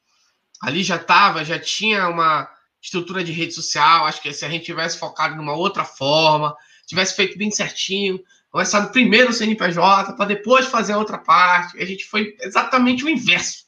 Ali 0.63 0.83
já 0.83 0.97
estava, 0.97 1.45
já 1.45 1.59
tinha 1.59 2.09
uma 2.09 2.49
estrutura 2.87 3.23
de 3.23 3.33
rede 3.33 3.53
social. 3.53 4.07
Acho 4.07 4.23
que 4.23 4.33
se 4.33 4.45
a 4.45 4.49
gente 4.49 4.65
tivesse 4.65 4.99
focado 4.99 5.37
numa 5.37 5.55
outra 5.55 5.85
forma, 5.85 6.57
tivesse 6.87 7.15
feito 7.15 7.37
bem 7.37 7.51
certinho, 7.51 8.21
começado 8.51 8.93
primeiro 8.93 9.31
o 9.31 9.33
CNPJ, 9.33 10.15
para 10.15 10.25
depois 10.27 10.67
fazer 10.67 10.93
a 10.93 10.99
outra 10.99 11.19
parte, 11.19 11.81
a 11.81 11.85
gente 11.85 12.05
foi 12.05 12.37
exatamente 12.41 13.05
o 13.05 13.09
inverso. 13.09 13.67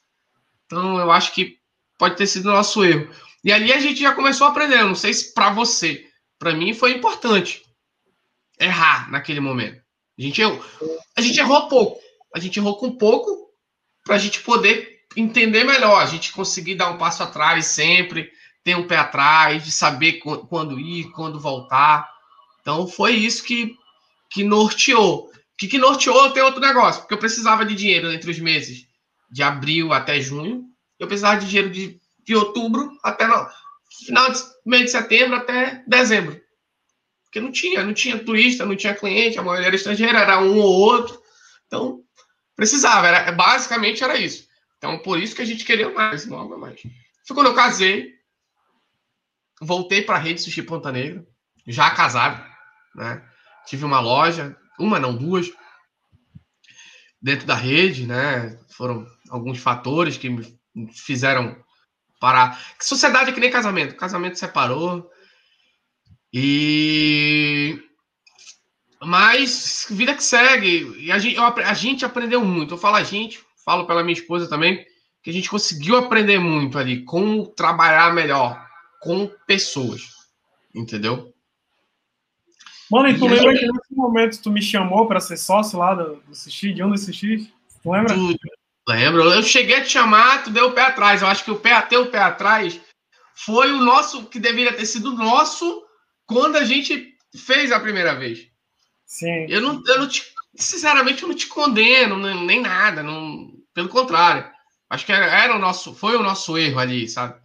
Então, 0.65 0.97
eu 0.97 1.11
acho 1.11 1.33
que 1.33 1.57
pode 1.97 2.15
ter 2.15 2.27
sido 2.27 2.51
nosso 2.51 2.83
erro. 2.83 3.09
E 3.43 3.51
ali 3.51 3.73
a 3.73 3.79
gente 3.79 3.99
já 3.99 4.13
começou 4.13 4.47
a 4.47 4.49
aprender. 4.51 4.83
Não 4.83 4.95
sei 4.95 5.13
se 5.13 5.33
para 5.33 5.51
você, 5.51 6.07
para 6.37 6.53
mim 6.53 6.73
foi 6.73 6.93
importante 6.93 7.63
errar 8.59 9.11
naquele 9.11 9.39
momento. 9.39 9.81
A 10.17 10.21
gente 10.21 10.41
errou, 10.41 10.65
a 11.15 11.21
gente 11.21 11.39
errou 11.39 11.67
pouco. 11.67 11.99
A 12.33 12.39
gente 12.39 12.59
errou 12.59 12.77
com 12.77 12.95
pouco 12.95 13.49
para 14.05 14.15
a 14.15 14.19
gente 14.19 14.41
poder 14.41 14.99
entender 15.15 15.63
melhor, 15.63 16.01
a 16.01 16.05
gente 16.05 16.31
conseguir 16.31 16.75
dar 16.75 16.91
um 16.91 16.97
passo 16.97 17.23
atrás 17.23 17.65
sempre, 17.65 18.31
ter 18.69 18.75
um 18.75 18.87
pé 18.87 18.97
atrás, 18.97 19.63
de 19.63 19.71
saber 19.71 20.19
quando 20.19 20.79
ir, 20.79 21.09
quando 21.11 21.39
voltar. 21.39 22.07
Então 22.61 22.87
foi 22.87 23.13
isso 23.13 23.43
que, 23.43 23.75
que 24.29 24.43
norteou. 24.43 25.25
O 25.25 25.31
que, 25.57 25.67
que 25.67 25.79
norteou 25.79 26.29
tem 26.29 26.43
outro 26.43 26.61
negócio, 26.61 27.01
porque 27.01 27.15
eu 27.15 27.19
precisava 27.19 27.65
de 27.65 27.73
dinheiro 27.73 28.11
entre 28.11 28.29
os 28.29 28.39
meses 28.39 28.87
de 29.31 29.41
abril 29.41 29.91
até 29.91 30.21
junho, 30.21 30.65
eu 30.99 31.07
precisava 31.07 31.39
de 31.39 31.47
dinheiro 31.47 31.69
de, 31.71 31.99
de 32.23 32.35
outubro 32.35 32.91
até 33.03 33.25
no, 33.25 33.47
final 34.05 34.31
de 34.31 34.39
mês 34.65 34.85
de 34.85 34.91
setembro 34.91 35.35
até 35.35 35.83
dezembro. 35.87 36.39
Porque 37.25 37.39
não 37.39 37.51
tinha, 37.51 37.83
não 37.83 37.93
tinha 37.93 38.23
turista, 38.23 38.65
não 38.65 38.75
tinha 38.75 38.93
cliente, 38.93 39.39
a 39.39 39.43
maioria 39.43 39.67
era 39.67 39.75
estrangeira, 39.75 40.19
era 40.19 40.41
um 40.41 40.59
ou 40.59 40.79
outro. 40.79 41.19
Então, 41.65 42.01
precisava, 42.55 43.07
era, 43.07 43.31
basicamente 43.31 44.03
era 44.03 44.15
isso. 44.17 44.47
Então, 44.77 44.99
por 44.99 45.19
isso 45.19 45.35
que 45.35 45.41
a 45.41 45.45
gente 45.45 45.65
queria 45.65 45.89
mais, 45.89 46.25
não 46.25 46.47
mais. 46.57 46.81
Foi 47.27 47.35
quando 47.35 47.47
eu 47.47 47.53
casei, 47.53 48.18
voltei 49.61 50.01
para 50.01 50.15
a 50.15 50.19
rede 50.19 50.41
Sushi 50.41 50.61
Ponta 50.63 50.91
Negra, 50.91 51.25
já 51.67 51.89
casado, 51.91 52.43
né? 52.95 53.23
Tive 53.65 53.85
uma 53.85 53.99
loja, 53.99 54.57
uma 54.79 54.99
não, 54.99 55.15
duas, 55.15 55.51
dentro 57.21 57.45
da 57.45 57.55
rede, 57.55 58.07
né? 58.07 58.57
Foram 58.69 59.05
alguns 59.29 59.59
fatores 59.59 60.17
que 60.17 60.29
me 60.29 60.59
fizeram 60.93 61.55
parar. 62.19 62.59
Sociedade 62.79 63.29
é 63.29 63.33
que 63.33 63.39
nem 63.39 63.51
casamento, 63.51 63.95
casamento 63.95 64.39
separou. 64.39 65.09
E 66.31 67.81
mas 69.01 69.87
vida 69.89 70.13
que 70.13 70.23
segue. 70.23 70.93
E 70.99 71.11
a 71.11 71.17
gente, 71.17 71.35
eu, 71.35 71.43
a 71.43 71.73
gente 71.73 72.05
aprendeu 72.05 72.43
muito. 72.43 72.73
Eu 72.73 72.77
falo 72.77 72.97
a 72.97 73.03
gente, 73.03 73.39
falo 73.65 73.85
pela 73.85 74.03
minha 74.03 74.17
esposa 74.17 74.49
também, 74.49 74.85
que 75.23 75.29
a 75.29 75.33
gente 75.33 75.49
conseguiu 75.49 75.97
aprender 75.97 76.39
muito 76.39 76.77
ali 76.77 77.03
como 77.03 77.47
trabalhar 77.47 78.13
melhor, 78.13 78.68
com 78.99 79.27
pessoas, 79.47 80.09
entendeu? 80.73 81.33
Mano, 82.89 83.09
e 83.09 83.17
tu 83.17 83.25
e 83.25 83.29
lembra 83.29 83.51
aí... 83.51 83.59
que 83.59 83.67
nesse 83.67 83.95
momento 83.95 84.41
tu 84.41 84.51
me 84.51 84.61
chamou 84.61 85.07
para 85.07 85.19
ser 85.19 85.37
sócio 85.37 85.77
lá 85.77 85.93
do, 85.93 86.15
do 86.21 86.35
Sushi, 86.35 86.73
de 86.73 86.83
um 86.83 86.89
dos 86.89 87.05
Sushis? 87.05 87.47
Tu 87.81 87.91
lembra? 87.91 88.13
Tu, 88.13 88.35
lembro. 88.87 89.23
Eu 89.31 89.43
cheguei 89.43 89.75
a 89.75 89.83
te 89.83 89.89
chamar, 89.89 90.43
tu 90.43 90.49
deu 90.49 90.67
o 90.67 90.71
pé 90.71 90.81
atrás. 90.81 91.21
Eu 91.21 91.27
acho 91.27 91.43
que 91.43 91.51
o 91.51 91.59
pé 91.59 91.73
até 91.73 91.97
o 91.97 92.07
pé 92.07 92.19
atrás 92.19 92.79
foi 93.35 93.71
o 93.71 93.77
nosso, 93.77 94.25
que 94.25 94.39
deveria 94.39 94.73
ter 94.73 94.85
sido 94.85 95.13
nosso 95.13 95.85
quando 96.25 96.57
a 96.57 96.65
gente 96.65 97.15
fez 97.35 97.71
a 97.71 97.79
primeira 97.79 98.15
vez. 98.15 98.47
Sim. 99.05 99.45
Eu 99.47 99.61
não, 99.61 99.81
eu 99.85 99.99
não 99.99 100.07
te, 100.07 100.23
sinceramente, 100.55 101.23
eu 101.23 101.29
não 101.29 101.35
te 101.35 101.47
condeno, 101.47 102.17
nem 102.17 102.61
nada. 102.61 103.03
Não, 103.03 103.51
pelo 103.73 103.87
contrário. 103.87 104.49
Acho 104.89 105.05
que 105.05 105.11
era, 105.11 105.25
era 105.25 105.55
o 105.55 105.59
nosso, 105.59 105.93
foi 105.93 106.15
o 106.15 106.23
nosso 106.23 106.57
erro 106.57 106.79
ali, 106.79 107.07
sabe? 107.07 107.38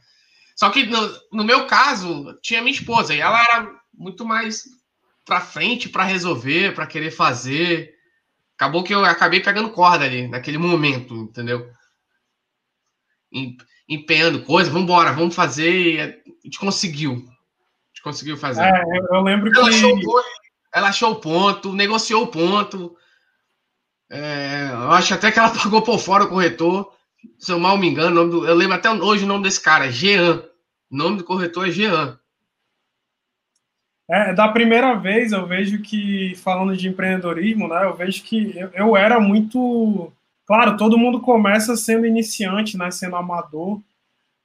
Só 0.54 0.70
que 0.70 0.86
no, 0.86 1.20
no 1.32 1.44
meu 1.44 1.66
caso, 1.66 2.38
tinha 2.40 2.62
minha 2.62 2.74
esposa 2.74 3.14
e 3.14 3.20
ela 3.20 3.40
era 3.40 3.70
muito 3.92 4.24
mais 4.24 4.64
para 5.24 5.40
frente 5.40 5.88
para 5.88 6.04
resolver, 6.04 6.74
para 6.74 6.86
querer 6.86 7.10
fazer. 7.10 7.92
Acabou 8.56 8.84
que 8.84 8.94
eu 8.94 9.04
acabei 9.04 9.40
pegando 9.40 9.70
corda 9.70 10.04
ali, 10.04 10.28
naquele 10.28 10.58
momento, 10.58 11.14
entendeu? 11.14 11.68
Empenhando 13.88 14.44
coisa, 14.44 14.70
vamos 14.70 14.84
embora, 14.84 15.12
vamos 15.12 15.34
fazer. 15.34 16.22
A 16.26 16.46
gente 16.46 16.58
conseguiu. 16.58 17.12
A 17.12 17.16
gente 17.16 18.02
conseguiu 18.02 18.36
fazer. 18.36 18.62
É, 18.62 18.82
eu 19.10 19.22
lembro 19.22 19.50
ela 19.52 19.68
que. 19.68 19.74
Achou 19.74 20.00
ponto, 20.00 20.24
ela 20.72 20.88
achou 20.88 21.12
o 21.12 21.16
ponto, 21.16 21.72
negociou 21.72 22.22
o 22.22 22.28
ponto. 22.28 22.96
É, 24.08 24.68
eu 24.70 24.92
acho 24.92 25.14
até 25.14 25.32
que 25.32 25.38
ela 25.38 25.50
pagou 25.54 25.82
por 25.82 25.98
fora 25.98 26.24
o 26.24 26.28
corretor. 26.28 26.94
Se 27.38 27.52
eu 27.52 27.58
mal 27.58 27.76
me 27.76 27.88
engano, 27.88 28.28
do, 28.28 28.46
eu 28.46 28.54
lembro 28.54 28.74
até 28.74 28.90
hoje 28.90 29.24
o 29.24 29.26
nome 29.26 29.44
desse 29.44 29.60
cara, 29.60 29.90
Jean. 29.90 30.42
O 30.90 30.96
nome 30.96 31.18
do 31.18 31.24
corretor 31.24 31.68
é 31.68 31.70
Jean. 31.70 32.18
É, 34.08 34.34
da 34.34 34.48
primeira 34.48 34.94
vez 34.94 35.32
eu 35.32 35.46
vejo 35.46 35.80
que, 35.80 36.34
falando 36.36 36.76
de 36.76 36.88
empreendedorismo, 36.88 37.68
né, 37.68 37.84
eu 37.84 37.94
vejo 37.94 38.22
que 38.22 38.56
eu, 38.56 38.70
eu, 38.74 38.96
era 38.96 39.18
muito. 39.18 40.12
Claro, 40.46 40.76
todo 40.76 40.98
mundo 40.98 41.20
começa 41.20 41.74
sendo 41.74 42.06
iniciante, 42.06 42.76
né, 42.76 42.90
sendo 42.90 43.16
amador, 43.16 43.80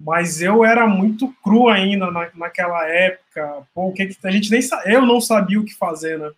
mas 0.02 0.42
eu 0.42 0.64
era 0.64 0.88
muito 0.88 1.28
cru 1.44 1.68
ainda 1.68 2.10
na, 2.10 2.30
naquela 2.36 2.88
época. 2.88 3.68
Pô, 3.74 3.90
o 3.90 3.94
que, 3.94 4.08
que 4.08 4.28
a 4.28 4.32
gente 4.32 4.50
nem 4.50 4.62
eu 4.86 5.06
não 5.06 5.20
sabia 5.20 5.60
o 5.60 5.66
que 5.66 5.76
fazer, 5.76 6.18
né? 6.18 6.32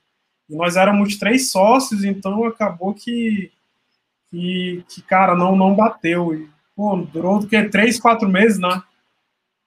E 0.49 0.55
nós 0.55 0.75
éramos 0.75 1.15
três 1.17 1.51
sócios, 1.51 2.03
então 2.03 2.43
acabou 2.45 2.93
que, 2.93 3.51
que, 4.31 4.83
que 4.87 5.01
cara, 5.01 5.35
não, 5.35 5.55
não 5.55 5.75
bateu. 5.75 6.33
E, 6.33 6.49
pô, 6.75 6.95
durou 6.95 7.39
do 7.39 7.47
que? 7.47 7.61
Três, 7.65 7.99
quatro 7.99 8.27
meses, 8.27 8.57
né? 8.57 8.81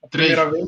A 0.02 0.08
três. 0.08 0.28
Primeira 0.28 0.50
vez. 0.50 0.66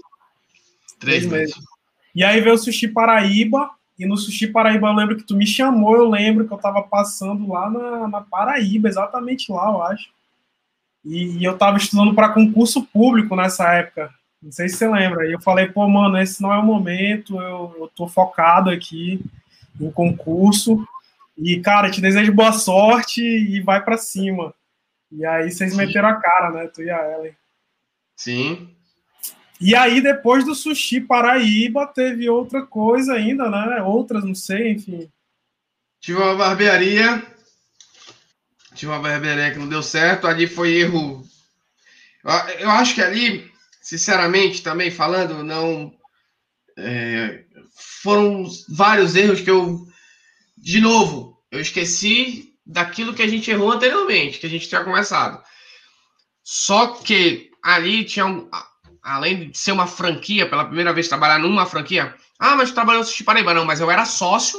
Três, 1.00 1.26
três 1.26 1.26
meses. 1.26 1.56
meses. 1.56 1.68
E 2.14 2.22
aí 2.22 2.40
veio 2.40 2.54
o 2.54 2.58
Sushi 2.58 2.88
Paraíba, 2.88 3.70
e 3.98 4.06
no 4.06 4.16
Sushi 4.16 4.48
Paraíba 4.48 4.88
eu 4.88 4.94
lembro 4.94 5.16
que 5.16 5.24
tu 5.24 5.36
me 5.36 5.46
chamou, 5.46 5.96
eu 5.96 6.08
lembro 6.08 6.46
que 6.46 6.52
eu 6.52 6.58
tava 6.58 6.82
passando 6.82 7.48
lá 7.48 7.68
na, 7.70 8.08
na 8.08 8.20
Paraíba, 8.20 8.88
exatamente 8.88 9.50
lá, 9.50 9.68
eu 9.70 9.82
acho. 9.82 10.10
E, 11.04 11.38
e 11.38 11.44
eu 11.44 11.56
tava 11.56 11.78
estudando 11.78 12.14
para 12.14 12.30
concurso 12.30 12.84
público 12.84 13.34
nessa 13.36 13.72
época. 13.72 14.12
Não 14.42 14.52
sei 14.52 14.68
se 14.68 14.76
você 14.76 14.88
lembra. 14.88 15.26
E 15.26 15.32
eu 15.32 15.40
falei, 15.40 15.66
pô, 15.66 15.88
mano, 15.88 16.18
esse 16.18 16.42
não 16.42 16.52
é 16.52 16.58
o 16.58 16.64
momento, 16.64 17.40
eu, 17.40 17.74
eu 17.78 17.90
tô 17.94 18.06
focado 18.06 18.70
aqui 18.70 19.20
em 19.80 19.90
concurso. 19.90 20.86
E, 21.36 21.60
cara, 21.60 21.90
te 21.90 22.00
desejo 22.00 22.32
boa 22.32 22.52
sorte 22.52 23.22
e 23.22 23.60
vai 23.60 23.82
para 23.84 23.98
cima. 23.98 24.54
E 25.12 25.24
aí 25.24 25.50
vocês 25.50 25.72
Sim. 25.72 25.76
meteram 25.76 26.08
a 26.08 26.16
cara, 26.16 26.50
né? 26.50 26.66
Tu 26.68 26.82
e 26.82 26.90
a 26.90 27.12
Ellen. 27.12 27.36
Sim. 28.16 28.76
E 29.60 29.74
aí, 29.74 30.00
depois 30.00 30.44
do 30.44 30.54
Sushi 30.54 31.00
Paraíba, 31.00 31.86
teve 31.86 32.28
outra 32.28 32.64
coisa 32.64 33.14
ainda, 33.14 33.48
né? 33.50 33.82
Outras, 33.82 34.24
não 34.24 34.34
sei, 34.34 34.72
enfim. 34.72 35.10
Tive 36.00 36.18
uma 36.18 36.34
barbearia. 36.34 37.24
Tive 38.74 38.92
uma 38.92 39.00
barbearia 39.00 39.50
que 39.50 39.58
não 39.58 39.68
deu 39.68 39.82
certo. 39.82 40.26
Ali 40.26 40.46
foi 40.46 40.74
erro. 40.74 41.22
Eu 42.58 42.70
acho 42.70 42.94
que 42.94 43.02
ali, 43.02 43.50
sinceramente, 43.80 44.62
também 44.62 44.90
falando, 44.90 45.42
não. 45.42 45.94
É, 46.76 47.44
foram 48.02 48.44
vários 48.68 49.16
erros 49.16 49.40
que 49.40 49.50
eu. 49.50 49.86
De 50.66 50.80
novo, 50.80 51.40
eu 51.48 51.60
esqueci 51.60 52.52
daquilo 52.66 53.14
que 53.14 53.22
a 53.22 53.28
gente 53.28 53.48
errou 53.48 53.70
anteriormente, 53.70 54.40
que 54.40 54.46
a 54.46 54.50
gente 54.50 54.68
tinha 54.68 54.82
começado. 54.82 55.40
Só 56.42 56.88
que 56.88 57.52
ali 57.62 58.04
tinha 58.04 58.26
um, 58.26 58.50
além 59.00 59.48
de 59.50 59.56
ser 59.56 59.70
uma 59.70 59.86
franquia, 59.86 60.50
pela 60.50 60.64
primeira 60.64 60.92
vez 60.92 61.06
trabalhar 61.06 61.38
numa 61.38 61.66
franquia, 61.66 62.16
ah, 62.36 62.56
mas 62.56 62.72
trabalhou 62.72 63.04
no 63.04 63.24
Paraíba, 63.24 63.54
não, 63.54 63.64
mas 63.64 63.78
eu 63.78 63.88
era 63.88 64.04
sócio 64.04 64.58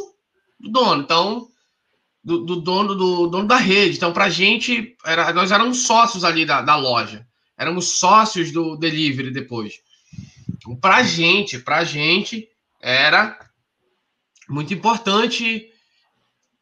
do 0.57 0.71
dono, 0.71 1.03
então, 1.03 1.49
do, 2.23 2.45
do 2.45 2.55
dono 2.55 2.95
do 2.95 3.27
dono 3.27 3.45
da 3.45 3.57
rede. 3.57 3.97
Então, 3.97 4.13
pra 4.13 4.29
gente, 4.29 4.95
era, 5.05 5.33
nós 5.33 5.51
éramos 5.51 5.83
sócios 5.83 6.23
ali 6.23 6.45
da, 6.45 6.61
da 6.61 6.77
loja, 6.77 7.27
éramos 7.57 7.99
sócios 7.99 8.49
do 8.53 8.77
delivery 8.77 9.29
depois. 9.29 9.73
Então, 10.55 10.73
pra 10.77 11.03
gente, 11.03 11.59
pra 11.59 11.83
gente, 11.83 12.47
era 12.79 13.37
muito 14.47 14.73
importante 14.73 15.69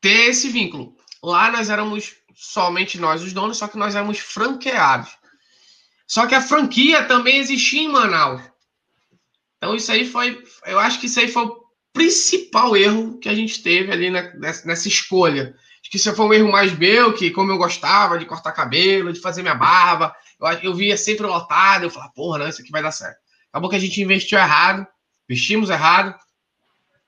ter 0.05 0.29
esse 0.29 0.49
vínculo. 0.49 0.95
Lá 1.23 1.49
nós 1.49 1.67
éramos 1.67 2.13
somente 2.35 2.99
nós 2.99 3.23
os 3.23 3.33
donos, 3.33 3.57
só 3.57 3.67
que 3.67 3.75
nós 3.75 3.95
éramos 3.95 4.19
franqueados. 4.19 5.09
Só 6.07 6.27
que 6.27 6.35
a 6.35 6.41
franquia 6.41 7.05
também 7.05 7.39
existia 7.39 7.81
em 7.81 7.87
Manaus. 7.87 8.43
Então 9.57 9.75
isso 9.75 9.91
aí 9.91 10.07
foi, 10.07 10.43
eu 10.67 10.77
acho 10.77 10.99
que 10.99 11.07
isso 11.07 11.19
aí 11.19 11.27
foi 11.27 11.45
o 11.45 11.57
principal 11.91 12.77
erro 12.77 13.17
que 13.17 13.27
a 13.27 13.33
gente 13.33 13.63
teve 13.63 13.91
ali 13.91 14.11
na, 14.11 14.31
nessa, 14.35 14.67
nessa, 14.67 14.87
escolha. 14.87 15.55
Acho 15.81 15.89
que 15.89 15.97
isso 15.97 16.15
foi 16.15 16.25
um 16.27 16.33
erro 16.33 16.51
mais 16.51 16.77
meu, 16.77 17.11
que 17.11 17.31
como 17.31 17.51
eu 17.51 17.57
gostava 17.57 18.19
de 18.19 18.25
cortar 18.25 18.51
cabelo, 18.51 19.11
de 19.11 19.19
fazer 19.19 19.41
minha 19.41 19.55
barba, 19.55 20.15
eu, 20.39 20.47
eu 20.69 20.75
via 20.75 20.97
sempre 20.97 21.25
lotado, 21.25 21.85
eu 21.85 21.89
falava, 21.89 22.11
porra, 22.13 22.37
não, 22.37 22.47
isso 22.47 22.61
aqui 22.61 22.69
vai 22.69 22.83
dar 22.83 22.91
certo. 22.91 23.17
Acabou 23.51 23.71
que 23.71 23.75
a 23.75 23.79
gente 23.79 23.99
investiu 23.99 24.37
errado, 24.37 24.85
vestimos 25.27 25.71
errado, 25.71 26.13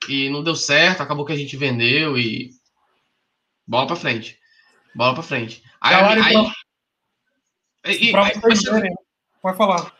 e 0.08 0.28
não 0.30 0.42
deu 0.42 0.56
certo, 0.56 1.00
acabou 1.00 1.24
que 1.24 1.32
a 1.32 1.36
gente 1.36 1.56
vendeu 1.56 2.18
e 2.18 2.57
bola 3.68 3.86
para 3.86 3.96
frente. 3.96 4.38
Bola 4.94 5.14
para 5.14 5.22
frente. 5.22 5.62
Aí, 5.80 5.94
aí, 5.94 6.34
e, 7.84 8.16
aí, 8.16 8.32
Pode 9.40 9.56
falar. 9.56 9.94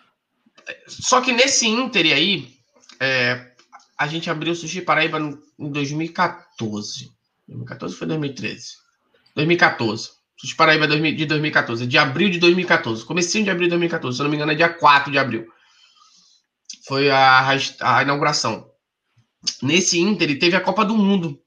Só 0.87 1.21
que 1.21 1.33
nesse 1.33 1.69
Inter 1.69 2.07
aí, 2.07 2.53
é, 2.99 3.53
a 3.97 4.07
gente 4.07 4.29
abriu 4.29 4.53
o 4.53 4.57
Sushi 4.57 4.81
Paraíba 4.83 5.19
no, 5.19 5.41
em 5.59 5.71
2014. 5.71 7.13
2014 7.47 7.97
foi 7.97 8.07
2013? 8.07 8.77
2014. 9.35 10.11
Sushi 10.37 10.57
Paraíba 10.57 10.87
de 10.89 11.27
2014. 11.27 11.87
De 11.87 11.99
abril 11.99 12.31
de 12.31 12.39
2014. 12.39 13.05
Comecinho 13.05 13.45
de 13.45 13.51
abril 13.51 13.67
de 13.67 13.71
2014. 13.71 14.17
Se 14.17 14.23
eu 14.23 14.25
não 14.25 14.31
me 14.31 14.37
engano, 14.37 14.53
é 14.53 14.57
dia 14.57 14.69
4 14.69 15.13
de 15.13 15.19
abril. 15.19 15.47
Foi 16.87 17.11
a, 17.11 17.49
a 17.81 18.03
inauguração. 18.03 18.71
Nesse 19.63 20.01
Inter, 20.01 20.39
teve 20.39 20.57
a 20.57 20.61
Copa 20.61 20.85
do 20.85 20.97
Mundo. 20.97 21.41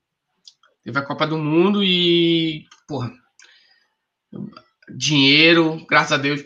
Teve 0.83 0.99
a 0.99 1.03
Copa 1.03 1.27
do 1.27 1.37
Mundo 1.37 1.83
e. 1.83 2.65
Porra 2.87 3.11
dinheiro, 4.95 5.85
graças 5.87 6.13
a 6.13 6.17
Deus, 6.17 6.43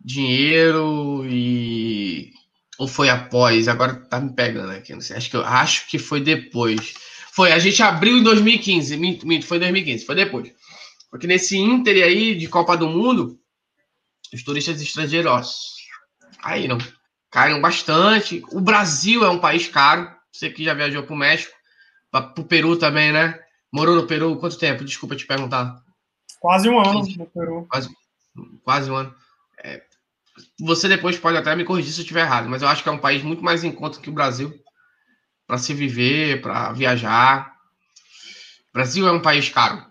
dinheiro 0.00 1.24
e 1.28 2.32
ou 2.78 2.88
foi 2.88 3.08
após? 3.08 3.68
Agora 3.68 3.94
tá 3.94 4.20
me 4.20 4.32
pegando 4.32 4.72
aqui, 4.72 4.92
não 4.92 5.00
sei. 5.00 5.16
Acho 5.16 5.30
que 5.30 5.36
acho 5.36 5.86
que 5.86 5.98
foi 5.98 6.20
depois. 6.20 6.94
Foi, 7.32 7.52
a 7.52 7.58
gente 7.58 7.82
abriu 7.82 8.18
em 8.18 8.22
2015, 8.22 8.96
minto, 8.96 9.26
minto, 9.26 9.46
foi 9.46 9.58
2015, 9.58 10.04
foi 10.04 10.14
depois. 10.14 10.52
Porque 11.10 11.26
nesse 11.26 11.56
Inter 11.56 12.04
aí 12.04 12.34
de 12.34 12.48
Copa 12.48 12.76
do 12.76 12.88
Mundo, 12.88 13.38
os 14.32 14.42
turistas 14.42 14.80
estrangeiros 14.80 15.74
caíram, 16.42 16.78
caíram 17.30 17.60
bastante. 17.60 18.42
O 18.50 18.60
Brasil 18.60 19.24
é 19.24 19.30
um 19.30 19.38
país 19.38 19.68
caro. 19.68 20.10
Você 20.32 20.50
que 20.50 20.64
já 20.64 20.74
viajou 20.74 21.04
para 21.04 21.14
o 21.14 21.18
México, 21.18 21.54
para 22.10 22.32
o 22.36 22.44
Peru 22.44 22.76
também, 22.76 23.12
né? 23.12 23.38
Morou 23.74 23.96
no 23.96 24.06
Peru 24.06 24.36
quanto 24.36 24.56
tempo? 24.56 24.84
Desculpa 24.84 25.16
te 25.16 25.26
perguntar. 25.26 25.82
Quase 26.38 26.68
um 26.68 26.78
ano 26.78 27.04
no 27.16 27.26
Peru. 27.26 27.66
Quase, 27.68 27.90
quase 28.62 28.88
um 28.88 28.94
ano. 28.94 29.12
É, 29.58 29.82
você 30.60 30.86
depois 30.86 31.18
pode 31.18 31.36
até 31.36 31.56
me 31.56 31.64
corrigir 31.64 31.92
se 31.92 31.98
eu 31.98 32.02
estiver 32.02 32.20
errado, 32.20 32.48
mas 32.48 32.62
eu 32.62 32.68
acho 32.68 32.84
que 32.84 32.88
é 32.88 32.92
um 32.92 32.98
país 32.98 33.24
muito 33.24 33.42
mais 33.42 33.64
em 33.64 33.72
conta 33.72 33.98
que 33.98 34.08
o 34.08 34.12
Brasil 34.12 34.54
para 35.44 35.58
se 35.58 35.74
viver, 35.74 36.40
para 36.40 36.72
viajar. 36.72 37.52
O 38.70 38.74
Brasil 38.74 39.08
é 39.08 39.10
um 39.10 39.20
país 39.20 39.48
caro. 39.48 39.84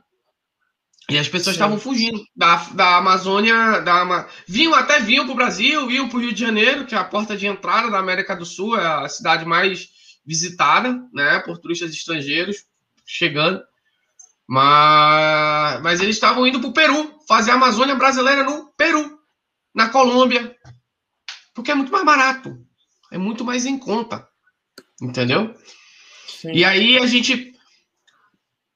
E 1.09 1.17
as 1.17 1.27
pessoas 1.27 1.57
estavam 1.57 1.77
fugindo 1.77 2.23
da, 2.33 2.55
da 2.69 2.95
Amazônia, 2.95 3.81
da, 3.81 4.29
vinham 4.47 4.73
até 4.73 5.01
vinham 5.01 5.25
para 5.25 5.33
o 5.33 5.37
Brasil, 5.37 5.85
vinham 5.87 6.07
para 6.07 6.17
o 6.17 6.21
Rio 6.21 6.33
de 6.33 6.39
Janeiro, 6.39 6.85
que 6.85 6.95
é 6.95 6.97
a 6.97 7.03
porta 7.03 7.35
de 7.35 7.47
entrada 7.47 7.91
da 7.91 7.99
América 7.99 8.33
do 8.33 8.45
Sul, 8.45 8.79
é 8.79 9.03
a 9.03 9.09
cidade 9.09 9.43
mais 9.43 9.89
visitada, 10.25 11.05
né, 11.13 11.39
por 11.39 11.57
turistas 11.57 11.91
estrangeiros 11.91 12.63
chegando. 13.05 13.61
Mas, 14.53 15.81
mas 15.81 15.99
eles 15.99 16.15
estavam 16.15 16.45
indo 16.45 16.59
para 16.59 16.69
o 16.69 16.73
Peru, 16.73 17.19
fazer 17.27 17.49
a 17.49 17.55
Amazônia 17.55 17.95
brasileira 17.95 18.43
no 18.43 18.67
Peru, 18.77 19.17
na 19.73 19.89
Colômbia. 19.89 20.55
Porque 21.55 21.71
é 21.71 21.75
muito 21.75 21.91
mais 21.91 22.05
barato. 22.05 22.55
É 23.11 23.17
muito 23.17 23.43
mais 23.43 23.65
em 23.65 23.79
conta. 23.79 24.27
Entendeu? 25.01 25.55
Sim. 26.27 26.51
E 26.53 26.63
aí 26.63 26.99
a 26.99 27.07
gente. 27.07 27.51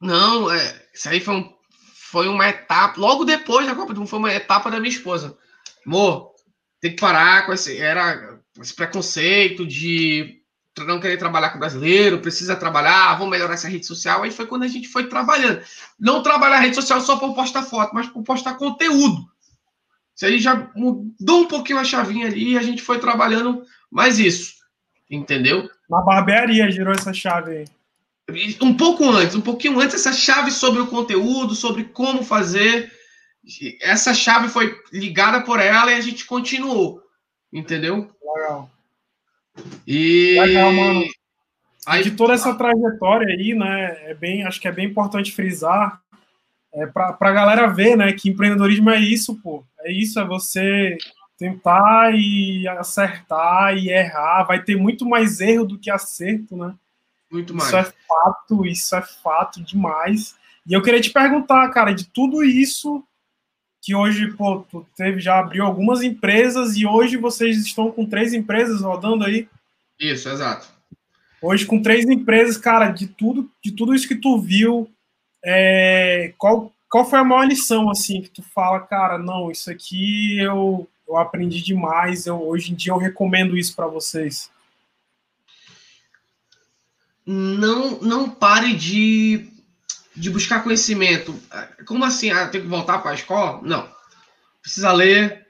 Não, 0.01 0.51
é, 0.51 0.87
isso 0.95 1.09
aí 1.09 1.19
foi, 1.19 1.35
um, 1.35 1.53
foi 1.93 2.27
uma 2.27 2.49
etapa. 2.49 2.99
Logo 2.99 3.23
depois 3.23 3.67
da 3.67 3.75
Copa 3.75 3.93
do 3.93 3.99
Mundo, 3.99 4.09
foi 4.09 4.17
uma 4.17 4.33
etapa 4.33 4.71
da 4.71 4.79
minha 4.79 4.89
esposa. 4.89 5.37
Amor, 5.85 6.33
tem 6.81 6.95
que 6.95 6.99
parar 6.99 7.45
com 7.45 7.53
esse, 7.53 7.77
era, 7.77 8.39
esse 8.59 8.73
preconceito 8.73 9.63
de 9.63 10.41
não 10.85 10.99
querer 10.99 11.17
trabalhar 11.17 11.49
com 11.49 11.59
brasileiro, 11.59 12.19
precisa 12.19 12.55
trabalhar, 12.55 13.15
vamos 13.15 13.31
melhorar 13.31 13.53
essa 13.53 13.67
rede 13.67 13.85
social. 13.85 14.23
Aí 14.23 14.31
foi 14.31 14.45
quando 14.45 14.63
a 14.63 14.67
gente 14.67 14.87
foi 14.87 15.07
trabalhando. 15.07 15.61
Não 15.99 16.21
trabalhar 16.21 16.57
a 16.57 16.61
rede 16.61 16.75
social 16.75 17.01
só 17.01 17.17
para 17.17 17.33
postar 17.33 17.63
foto, 17.63 17.93
mas 17.93 18.07
para 18.07 18.21
postar 18.21 18.55
conteúdo. 18.55 19.25
Se 20.15 20.25
a 20.25 20.31
gente 20.31 20.41
já 20.41 20.69
mudou 20.75 21.41
um 21.41 21.47
pouquinho 21.47 21.79
a 21.79 21.83
chavinha 21.83 22.27
ali 22.27 22.53
e 22.53 22.57
a 22.57 22.61
gente 22.63 22.81
foi 22.81 22.99
trabalhando 22.99 23.63
mais 23.89 24.19
isso. 24.19 24.55
Entendeu? 25.09 25.69
Na 25.89 26.01
barbearia 26.01 26.69
girou 26.71 26.93
essa 26.93 27.13
chave 27.13 27.51
aí. 27.51 28.57
Um 28.61 28.75
pouco 28.75 29.09
antes, 29.09 29.35
um 29.35 29.41
pouquinho 29.41 29.79
antes, 29.79 29.95
essa 29.95 30.11
chave 30.11 30.51
sobre 30.51 30.81
o 30.81 30.87
conteúdo, 30.87 31.55
sobre 31.55 31.85
como 31.85 32.23
fazer. 32.23 32.91
Essa 33.81 34.13
chave 34.13 34.49
foi 34.49 34.77
ligada 34.91 35.41
por 35.41 35.59
ela 35.59 35.91
e 35.91 35.95
a 35.95 36.01
gente 36.01 36.25
continuou. 36.25 37.01
Entendeu? 37.53 38.11
Legal. 38.21 38.69
E. 39.85 40.39
Legal, 40.39 40.71
mano. 40.71 41.05
Aí, 41.85 42.03
de 42.03 42.11
toda 42.11 42.33
essa 42.33 42.53
trajetória 42.53 43.27
aí, 43.27 43.53
né? 43.53 44.09
É 44.09 44.13
bem, 44.13 44.43
acho 44.43 44.59
que 44.59 44.67
é 44.67 44.71
bem 44.71 44.85
importante 44.87 45.31
frisar 45.31 46.01
é, 46.73 46.85
para 46.85 47.17
a 47.19 47.31
galera 47.31 47.67
ver, 47.67 47.95
né, 47.95 48.13
que 48.13 48.29
empreendedorismo 48.29 48.89
é 48.89 48.99
isso, 48.99 49.35
pô. 49.41 49.65
É 49.81 49.91
isso, 49.91 50.19
é 50.19 50.25
você 50.25 50.97
tentar 51.37 52.13
e 52.13 52.67
acertar 52.67 53.75
e 53.75 53.89
errar. 53.89 54.43
Vai 54.43 54.63
ter 54.63 54.75
muito 54.75 55.05
mais 55.05 55.39
erro 55.39 55.65
do 55.65 55.79
que 55.79 55.89
acerto, 55.89 56.55
né? 56.55 56.75
Muito 57.31 57.53
mais. 57.53 57.67
Isso 57.67 57.77
é 57.77 57.83
fato, 57.83 58.65
isso 58.65 58.95
é 58.95 59.01
fato 59.01 59.63
demais. 59.63 60.35
E 60.67 60.73
eu 60.73 60.81
queria 60.81 61.01
te 61.01 61.11
perguntar, 61.11 61.69
cara, 61.69 61.93
de 61.93 62.07
tudo 62.09 62.43
isso 62.43 63.03
que 63.87 63.95
hoje, 63.95 64.33
pô, 64.33 64.65
tu 64.69 64.85
teve, 64.97 65.21
já 65.21 65.39
abriu 65.39 65.65
algumas 65.65 66.03
empresas 66.03 66.75
e 66.75 66.85
hoje 66.85 67.15
vocês 67.15 67.57
estão 67.65 67.89
com 67.89 68.05
três 68.05 68.33
empresas 68.33 68.81
rodando 68.81 69.23
aí? 69.23 69.47
Isso, 69.97 70.27
exato. 70.27 70.67
Hoje 71.41 71.65
com 71.65 71.81
três 71.81 72.03
empresas, 72.03 72.57
cara, 72.57 72.89
de 72.89 73.07
tudo, 73.07 73.49
de 73.63 73.71
tudo 73.71 73.95
isso 73.95 74.05
que 74.05 74.15
tu 74.15 74.41
viu, 74.41 74.91
é, 75.41 76.33
qual, 76.37 76.69
qual 76.89 77.09
foi 77.09 77.19
a 77.19 77.23
maior 77.23 77.47
lição, 77.47 77.89
assim, 77.89 78.21
que 78.21 78.29
tu 78.29 78.43
fala, 78.43 78.81
cara, 78.81 79.17
não, 79.17 79.49
isso 79.49 79.71
aqui 79.71 80.37
eu, 80.37 80.85
eu 81.07 81.15
aprendi 81.15 81.61
demais, 81.61 82.25
eu, 82.25 82.45
hoje 82.45 82.73
em 82.73 82.75
dia 82.75 82.91
eu 82.91 82.97
recomendo 82.97 83.57
isso 83.57 83.73
para 83.73 83.87
vocês? 83.87 84.51
Não, 87.25 88.01
não 88.01 88.29
pare 88.29 88.75
de 88.75 89.49
de 90.17 90.29
buscar 90.31 90.63
conhecimento. 90.63 91.39
Como 91.85 92.03
assim? 92.03 92.31
Ah, 92.31 92.47
tem 92.47 92.61
que 92.61 92.67
voltar 92.67 92.97
para 92.99 93.11
a 93.11 93.15
escola? 93.15 93.61
Não. 93.61 93.87
Precisa 94.61 94.91
ler, 94.91 95.45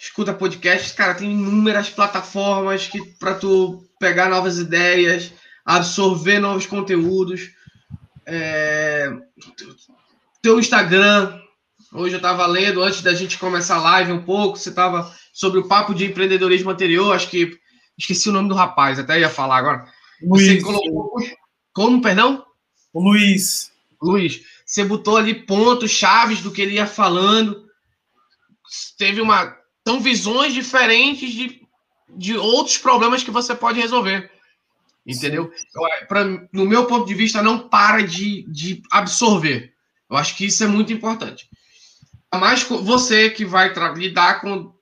escuta 0.00 0.32
podcast. 0.32 0.94
Cara, 0.94 1.14
tem 1.14 1.32
inúmeras 1.32 1.90
plataformas 1.90 2.86
que 2.86 3.04
para 3.18 3.34
tu 3.34 3.84
pegar 3.98 4.30
novas 4.30 4.58
ideias, 4.58 5.32
absorver 5.64 6.38
novos 6.38 6.64
conteúdos. 6.64 7.50
É... 8.24 9.12
Teu 10.40 10.60
Instagram. 10.60 11.36
Hoje 11.92 12.14
eu 12.14 12.18
estava 12.18 12.46
lendo, 12.46 12.82
antes 12.82 13.02
da 13.02 13.14
gente 13.14 13.38
começar 13.38 13.76
a 13.76 13.82
live 13.82 14.12
um 14.12 14.22
pouco, 14.22 14.58
você 14.58 14.68
estava 14.68 15.12
sobre 15.32 15.58
o 15.58 15.66
papo 15.66 15.94
de 15.94 16.04
empreendedorismo 16.04 16.70
anterior, 16.70 17.14
acho 17.14 17.30
que 17.30 17.58
esqueci 17.96 18.28
o 18.28 18.32
nome 18.32 18.48
do 18.48 18.54
rapaz, 18.54 18.98
até 18.98 19.18
ia 19.18 19.30
falar 19.30 19.56
agora. 19.56 19.86
Luiz. 20.22 20.46
Você 20.46 20.60
colocou... 20.60 21.16
Como, 21.72 22.02
perdão? 22.02 22.44
O 22.92 23.02
Luiz. 23.02 23.70
Luiz, 24.00 24.40
você 24.64 24.84
botou 24.84 25.16
ali 25.16 25.34
pontos 25.34 25.90
chaves 25.90 26.40
do 26.40 26.52
que 26.52 26.62
ele 26.62 26.74
ia 26.74 26.86
falando. 26.86 27.66
Teve 28.96 29.20
uma. 29.20 29.56
São 29.86 30.00
visões 30.00 30.54
diferentes 30.54 31.32
de, 31.32 31.62
de 32.10 32.36
outros 32.36 32.78
problemas 32.78 33.22
que 33.22 33.30
você 33.30 33.54
pode 33.54 33.80
resolver. 33.80 34.30
Entendeu? 35.06 35.50
Eu, 35.74 36.06
pra, 36.06 36.24
no 36.52 36.66
meu 36.66 36.86
ponto 36.86 37.06
de 37.06 37.14
vista, 37.14 37.42
não 37.42 37.68
para 37.68 38.02
de, 38.02 38.44
de 38.52 38.82
absorver. 38.90 39.72
Eu 40.08 40.16
acho 40.16 40.36
que 40.36 40.46
isso 40.46 40.62
é 40.62 40.66
muito 40.66 40.92
importante. 40.92 41.48
Mas 42.32 42.62
você 42.62 43.30
que 43.30 43.44
vai 43.44 43.72
lidar 43.94 44.40
com. 44.40 44.72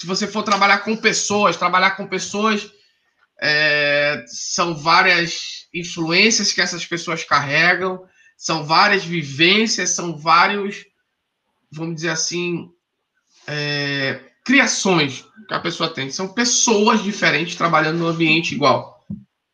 Se 0.00 0.06
você 0.06 0.26
for 0.26 0.42
trabalhar 0.42 0.78
com 0.78 0.96
pessoas, 0.96 1.56
trabalhar 1.56 1.92
com 1.92 2.06
pessoas, 2.06 2.70
é, 3.40 4.24
são 4.28 4.74
várias 4.76 5.66
influências 5.74 6.52
que 6.52 6.60
essas 6.60 6.86
pessoas 6.86 7.24
carregam 7.24 8.06
são 8.36 8.64
várias 8.64 9.04
vivências, 9.04 9.90
são 9.90 10.16
vários, 10.16 10.84
vamos 11.72 11.96
dizer 11.96 12.10
assim, 12.10 12.70
é, 13.46 14.20
criações 14.44 15.24
que 15.48 15.54
a 15.54 15.60
pessoa 15.60 15.88
tem. 15.88 16.10
São 16.10 16.28
pessoas 16.28 17.02
diferentes 17.02 17.56
trabalhando 17.56 17.98
no 17.98 18.06
ambiente 18.06 18.54
igual. 18.54 19.04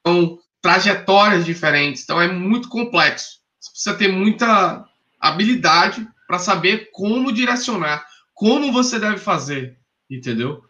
São 0.07 0.39
trajetórias 0.61 1.45
diferentes. 1.45 2.03
Então 2.03 2.21
é 2.21 2.29
muito 2.29 2.69
complexo. 2.69 3.41
Você 3.61 3.71
precisa 3.71 3.95
ter 3.97 4.09
muita 4.09 4.85
habilidade 5.21 6.07
para 6.27 6.39
saber 6.39 6.91
como 6.93 7.33
direcionar, 7.33 8.07
como 8.35 8.73
você 8.73 8.99
deve 8.99 9.19
fazer, 9.19 9.79
entendeu? 10.11 10.65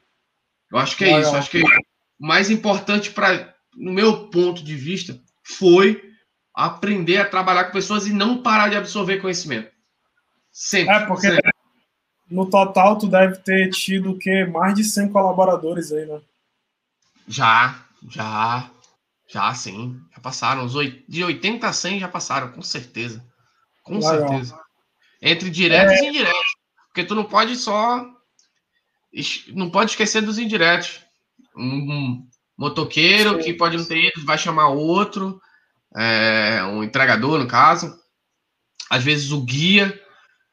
Eu 0.70 0.78
acho 0.78 0.96
que 0.96 1.04
é 1.04 1.20
isso. 1.20 1.30
Eu 1.30 1.38
acho 1.38 1.50
que 1.50 1.62
o 1.62 2.26
mais 2.26 2.50
importante 2.50 3.10
para, 3.10 3.54
no 3.74 3.92
meu 3.92 4.28
ponto 4.28 4.62
de 4.62 4.74
vista, 4.74 5.18
foi 5.42 6.11
aprender 6.54 7.18
a 7.18 7.28
trabalhar 7.28 7.64
com 7.64 7.72
pessoas 7.72 8.06
e 8.06 8.12
não 8.12 8.42
parar 8.42 8.68
de 8.68 8.76
absorver 8.76 9.20
conhecimento. 9.20 9.70
Sempre. 10.50 10.94
É, 10.94 11.06
porque 11.06 11.28
sempre. 11.28 11.52
no 12.30 12.48
total 12.48 12.98
tu 12.98 13.06
deve 13.06 13.36
ter 13.38 13.70
tido 13.70 14.12
o 14.12 14.18
quê? 14.18 14.44
Mais 14.44 14.74
de 14.74 14.84
100 14.84 15.10
colaboradores 15.10 15.90
aí, 15.92 16.04
né? 16.04 16.20
Já, 17.26 17.82
já, 18.08 18.70
já 19.26 19.54
sim. 19.54 19.98
Já 20.14 20.20
passaram. 20.20 20.64
Os 20.64 20.74
oito, 20.74 21.02
de 21.10 21.24
80 21.24 21.66
a 21.66 21.72
100 21.72 22.00
já 22.00 22.08
passaram, 22.08 22.52
com 22.52 22.62
certeza. 22.62 23.24
Com 23.82 23.94
Legal. 23.94 24.28
certeza. 24.28 24.60
Entre 25.20 25.48
diretos 25.48 25.94
é... 25.94 26.04
e 26.04 26.08
indiretos. 26.08 26.56
Porque 26.88 27.04
tu 27.04 27.14
não 27.14 27.24
pode 27.24 27.56
só. 27.56 28.06
Não 29.48 29.70
pode 29.70 29.92
esquecer 29.92 30.20
dos 30.20 30.38
indiretos. 30.38 31.00
Um, 31.56 32.26
motoqueiro 32.56 33.36
sim. 33.36 33.42
que 33.42 33.54
pode 33.54 33.76
não 33.76 33.84
ter 33.84 34.08
ido, 34.08 34.24
vai 34.24 34.38
chamar 34.38 34.68
outro 34.68 35.40
é, 35.96 36.62
um 36.64 36.82
entregador, 36.82 37.38
no 37.38 37.46
caso. 37.46 37.94
Às 38.90 39.02
vezes 39.02 39.30
o 39.30 39.42
guia, 39.42 39.98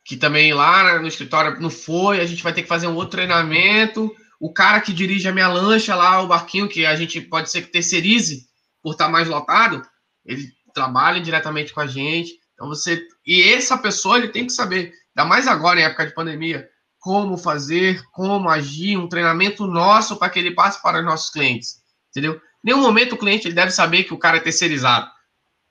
que 0.06 0.16
também 0.16 0.54
lá 0.54 1.00
no 1.00 1.08
escritório 1.08 1.60
não 1.60 1.70
foi, 1.70 2.20
a 2.20 2.26
gente 2.26 2.44
vai 2.44 2.54
ter 2.54 2.64
que 2.64 2.68
fazer 2.68 2.88
um 2.88 2.96
outro 2.96 3.12
treinamento. 3.12 4.12
O 4.40 4.54
cara 4.54 4.80
que 4.80 4.94
dirige 4.94 5.28
a 5.28 5.34
minha 5.34 5.50
lancha 5.50 5.96
lá, 5.96 6.22
o 6.22 6.28
barquinho, 6.28 6.70
que 6.70 6.86
a 6.86 6.96
gente 6.96 7.20
pode 7.22 7.52
ser 7.52 7.64
que 7.64 7.72
terceirize 7.72 8.48
por 8.82 8.94
estar 8.94 9.10
mais 9.10 9.28
lotado, 9.28 9.82
ele 10.26 10.48
trabalha 10.74 11.20
diretamente 11.20 11.74
com 11.74 11.82
a 11.82 11.88
gente. 11.88 12.32
Então 12.54 12.68
você. 12.68 13.02
E 13.26 13.54
essa 13.54 13.78
pessoa 13.78 14.18
ele 14.18 14.30
tem 14.30 14.46
que 14.46 14.54
saber, 14.54 14.94
ainda 15.16 15.28
mais 15.28 15.48
agora 15.48 15.80
em 15.80 15.84
época 15.84 16.08
de 16.08 16.14
pandemia, 16.14 16.68
como 17.00 17.38
fazer, 17.38 18.02
como 18.12 18.50
agir, 18.50 18.98
um 18.98 19.08
treinamento 19.08 19.68
nosso 19.68 20.18
para 20.18 20.30
que 20.30 20.40
ele 20.40 20.52
passe 20.52 20.82
para 20.82 21.00
os 21.00 21.06
nossos 21.06 21.30
clientes. 21.30 21.82
Entendeu? 22.10 22.40
Nenhum 22.64 22.82
momento 22.82 23.14
o 23.14 23.18
cliente 23.18 23.48
ele 23.48 23.56
deve 23.56 23.72
saber 23.72 24.04
que 24.04 24.14
o 24.14 24.18
cara 24.18 24.38
é 24.38 24.42
terceirizado. 24.42 25.10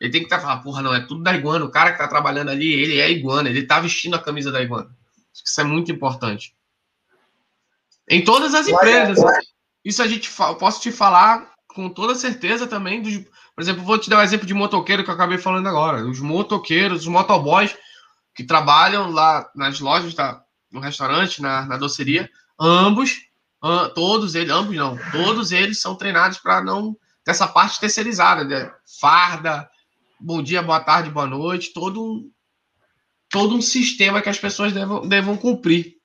Ele 0.01 0.13
tem 0.13 0.21
que 0.21 0.27
estar 0.27 0.39
tá 0.39 0.43
falando, 0.43 0.63
porra, 0.63 0.83
não, 0.83 0.95
é 0.95 1.01
tudo 1.01 1.23
da 1.23 1.35
Iguana. 1.35 1.65
O 1.65 1.71
cara 1.71 1.91
que 1.91 1.97
está 1.97 2.07
trabalhando 2.07 2.51
ali, 2.51 2.73
ele 2.73 2.99
é 2.99 3.11
Iguana, 3.11 3.49
ele 3.49 3.61
está 3.61 3.81
vestindo 3.81 4.15
a 4.15 4.23
camisa 4.23 4.53
da 4.53 4.63
Iguana. 4.63 4.91
Isso 5.33 5.61
é 5.61 5.65
muito 5.65 5.91
importante. 5.91 6.55
Em 8.09 8.23
todas 8.25 8.55
as 8.55 8.69
empresas. 8.69 9.19
Isso 9.85 10.03
a 10.03 10.07
gente 10.07 10.31
posso 10.59 10.81
te 10.81 10.93
falar 10.93 11.53
com 11.69 11.89
toda 11.89 12.15
certeza 12.15 12.67
também. 12.67 13.03
Dos, 13.03 13.19
por 13.55 13.63
exemplo, 13.63 13.83
vou 13.83 13.99
te 13.99 14.09
dar 14.09 14.19
um 14.19 14.23
exemplo 14.23 14.47
de 14.47 14.55
motoqueiro 14.55 15.05
que 15.05 15.11
eu 15.11 15.15
acabei 15.15 15.39
falando 15.39 15.67
agora. 15.69 16.05
Os 16.05 16.21
motoqueiros, 16.21 17.03
os 17.03 17.09
motoboys 17.09 17.77
que 18.35 18.45
trabalham 18.45 19.11
lá 19.11 19.51
nas 19.55 19.81
lojas, 19.81 20.15
da, 20.15 20.41
no 20.71 20.81
restaurante, 20.81 21.43
na, 21.43 21.67
na 21.67 21.77
doceria, 21.77 22.31
ambos, 22.59 23.17
todos 23.95 24.35
eles, 24.35 24.53
ambos 24.53 24.77
não, 24.77 24.97
todos 25.11 25.51
eles 25.51 25.81
são 25.81 25.97
treinados 25.97 26.39
para 26.39 26.63
não 26.63 26.97
ter 27.25 27.33
essa 27.33 27.49
parte 27.49 27.81
terceirizada, 27.81 28.45
né? 28.45 28.71
farda, 29.01 29.69
bom 30.21 30.43
dia, 30.43 30.63
boa 30.63 30.81
tarde, 30.81 31.11
boa 31.11 31.27
noite, 31.27 31.73
todo 31.73 32.03
um, 32.03 32.31
todo 33.31 33.57
um 33.57 33.63
sistema 33.63 34.21
que 34.21 34.29
as 34.29 34.39
pessoas 34.39 34.73
devam, 34.73 35.07
devam 35.07 35.37
cumprir. 35.37 35.97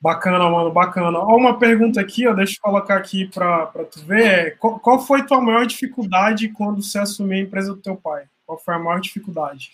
Bacana, 0.00 0.50
mano, 0.50 0.72
bacana. 0.72 1.16
Ó, 1.16 1.36
uma 1.36 1.58
pergunta 1.58 2.00
aqui, 2.00 2.26
ó, 2.26 2.34
deixa 2.34 2.54
eu 2.54 2.60
colocar 2.60 2.96
aqui 2.96 3.26
para 3.26 3.66
tu 3.90 4.00
ver. 4.04 4.58
Qual, 4.58 4.80
qual 4.80 4.98
foi 4.98 5.24
tua 5.24 5.40
maior 5.40 5.64
dificuldade 5.64 6.48
quando 6.48 6.82
você 6.82 6.98
assumiu 6.98 7.38
a 7.38 7.42
empresa 7.42 7.72
do 7.72 7.80
teu 7.80 7.96
pai? 7.96 8.24
Qual 8.44 8.58
foi 8.58 8.74
a 8.74 8.78
maior 8.80 9.00
dificuldade? 9.00 9.72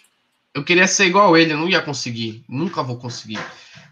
Eu 0.52 0.62
queria 0.62 0.86
ser 0.86 1.06
igual 1.06 1.36
ele, 1.36 1.52
eu 1.52 1.56
não 1.56 1.68
ia 1.68 1.80
conseguir, 1.80 2.44
nunca 2.46 2.82
vou 2.82 2.98
conseguir. 2.98 3.38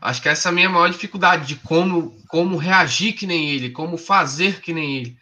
Acho 0.01 0.21
que 0.21 0.29
essa 0.29 0.49
é 0.49 0.51
a 0.51 0.55
minha 0.55 0.69
maior 0.69 0.91
dificuldade, 0.91 1.47
de 1.47 1.57
como, 1.57 2.15
como 2.29 2.57
reagir 2.57 3.15
que 3.15 3.27
nem 3.27 3.51
ele, 3.51 3.71
como 3.71 3.97
fazer 3.97 4.61
que 4.61 4.75
nem 4.75 4.99
ele. 4.99 5.17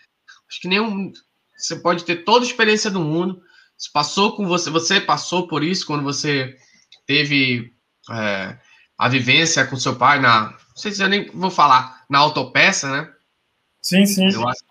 Acho 0.48 0.60
que 0.60 0.68
nem 0.68 0.80
um, 0.80 1.12
você 1.56 1.76
pode 1.76 2.04
ter 2.04 2.24
toda 2.24 2.44
a 2.44 2.48
experiência 2.48 2.90
do 2.90 3.00
mundo. 3.00 3.42
Você 3.76 3.90
passou 3.92 4.36
com 4.36 4.46
você, 4.46 4.70
você 4.70 5.00
passou 5.00 5.48
por 5.48 5.62
isso 5.62 5.86
quando 5.86 6.02
você 6.02 6.56
teve 7.06 7.72
é, 8.10 8.56
a 8.98 9.08
vivência 9.08 9.66
com 9.66 9.76
seu 9.76 9.96
pai 9.96 10.20
na. 10.20 10.50
Não 10.50 10.76
sei 10.76 10.92
se 10.92 11.02
eu 11.02 11.08
nem 11.08 11.30
vou 11.30 11.50
falar, 11.50 12.04
na 12.08 12.18
autopeça, 12.18 12.90
né? 12.90 13.12
Sim, 13.80 14.06
sim. 14.06 14.26
Acho, 14.26 14.64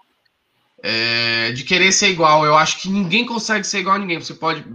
é, 0.82 1.52
de 1.54 1.64
querer 1.64 1.92
ser 1.92 2.10
igual. 2.10 2.46
Eu 2.46 2.58
acho 2.58 2.82
que 2.82 2.90
ninguém 2.90 3.26
consegue 3.26 3.66
ser 3.66 3.80
igual 3.80 3.96
a 3.96 4.00
ninguém. 4.00 4.20
Você 4.20 4.34
pode 4.34 4.66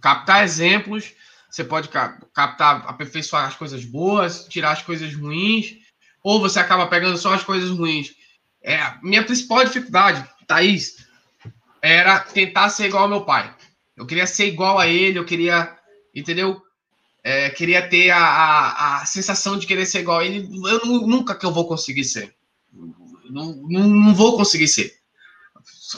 captar 0.00 0.44
exemplos, 0.44 1.12
você 1.50 1.64
pode 1.64 1.88
captar, 1.88 2.84
aperfeiçoar 2.86 3.46
as 3.46 3.56
coisas 3.56 3.84
boas, 3.84 4.46
tirar 4.48 4.72
as 4.72 4.82
coisas 4.82 5.14
ruins, 5.14 5.78
ou 6.22 6.40
você 6.40 6.60
acaba 6.60 6.86
pegando 6.86 7.16
só 7.18 7.34
as 7.34 7.42
coisas 7.42 7.70
ruins. 7.70 8.14
É, 8.62 8.78
minha 9.02 9.24
principal 9.24 9.64
dificuldade, 9.64 10.24
Thaís, 10.46 11.05
era 11.82 12.20
tentar 12.20 12.68
ser 12.68 12.86
igual 12.86 13.04
ao 13.04 13.08
meu 13.08 13.22
pai. 13.22 13.54
Eu 13.96 14.06
queria 14.06 14.26
ser 14.26 14.46
igual 14.46 14.78
a 14.78 14.86
ele, 14.86 15.18
eu 15.18 15.24
queria, 15.24 15.76
entendeu? 16.14 16.60
É, 17.24 17.50
queria 17.50 17.88
ter 17.88 18.10
a, 18.10 18.18
a, 18.18 19.02
a, 19.02 19.06
sensação 19.06 19.58
de 19.58 19.66
querer 19.66 19.86
ser 19.86 20.00
igual 20.00 20.20
a 20.20 20.24
ele. 20.24 20.48
Eu 20.68 20.84
nunca 20.84 21.34
que 21.34 21.44
eu 21.44 21.52
vou 21.52 21.66
conseguir 21.66 22.04
ser. 22.04 22.34
Não, 23.28 23.52
não, 23.68 23.88
não 23.88 24.14
vou 24.14 24.36
conseguir 24.36 24.68
ser. 24.68 24.94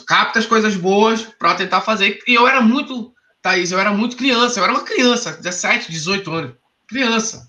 Capta 0.07 0.39
as 0.39 0.45
coisas 0.45 0.75
boas 0.75 1.21
para 1.21 1.55
tentar 1.55 1.81
fazer. 1.81 2.19
E 2.25 2.33
eu 2.33 2.47
era 2.47 2.61
muito, 2.61 3.13
Thaís, 3.41 3.71
eu 3.71 3.79
era 3.79 3.91
muito 3.91 4.17
criança. 4.17 4.59
Eu 4.59 4.63
era 4.63 4.73
uma 4.73 4.83
criança, 4.83 5.33
17, 5.33 5.91
18 5.91 6.31
anos. 6.31 6.55
Criança. 6.87 7.47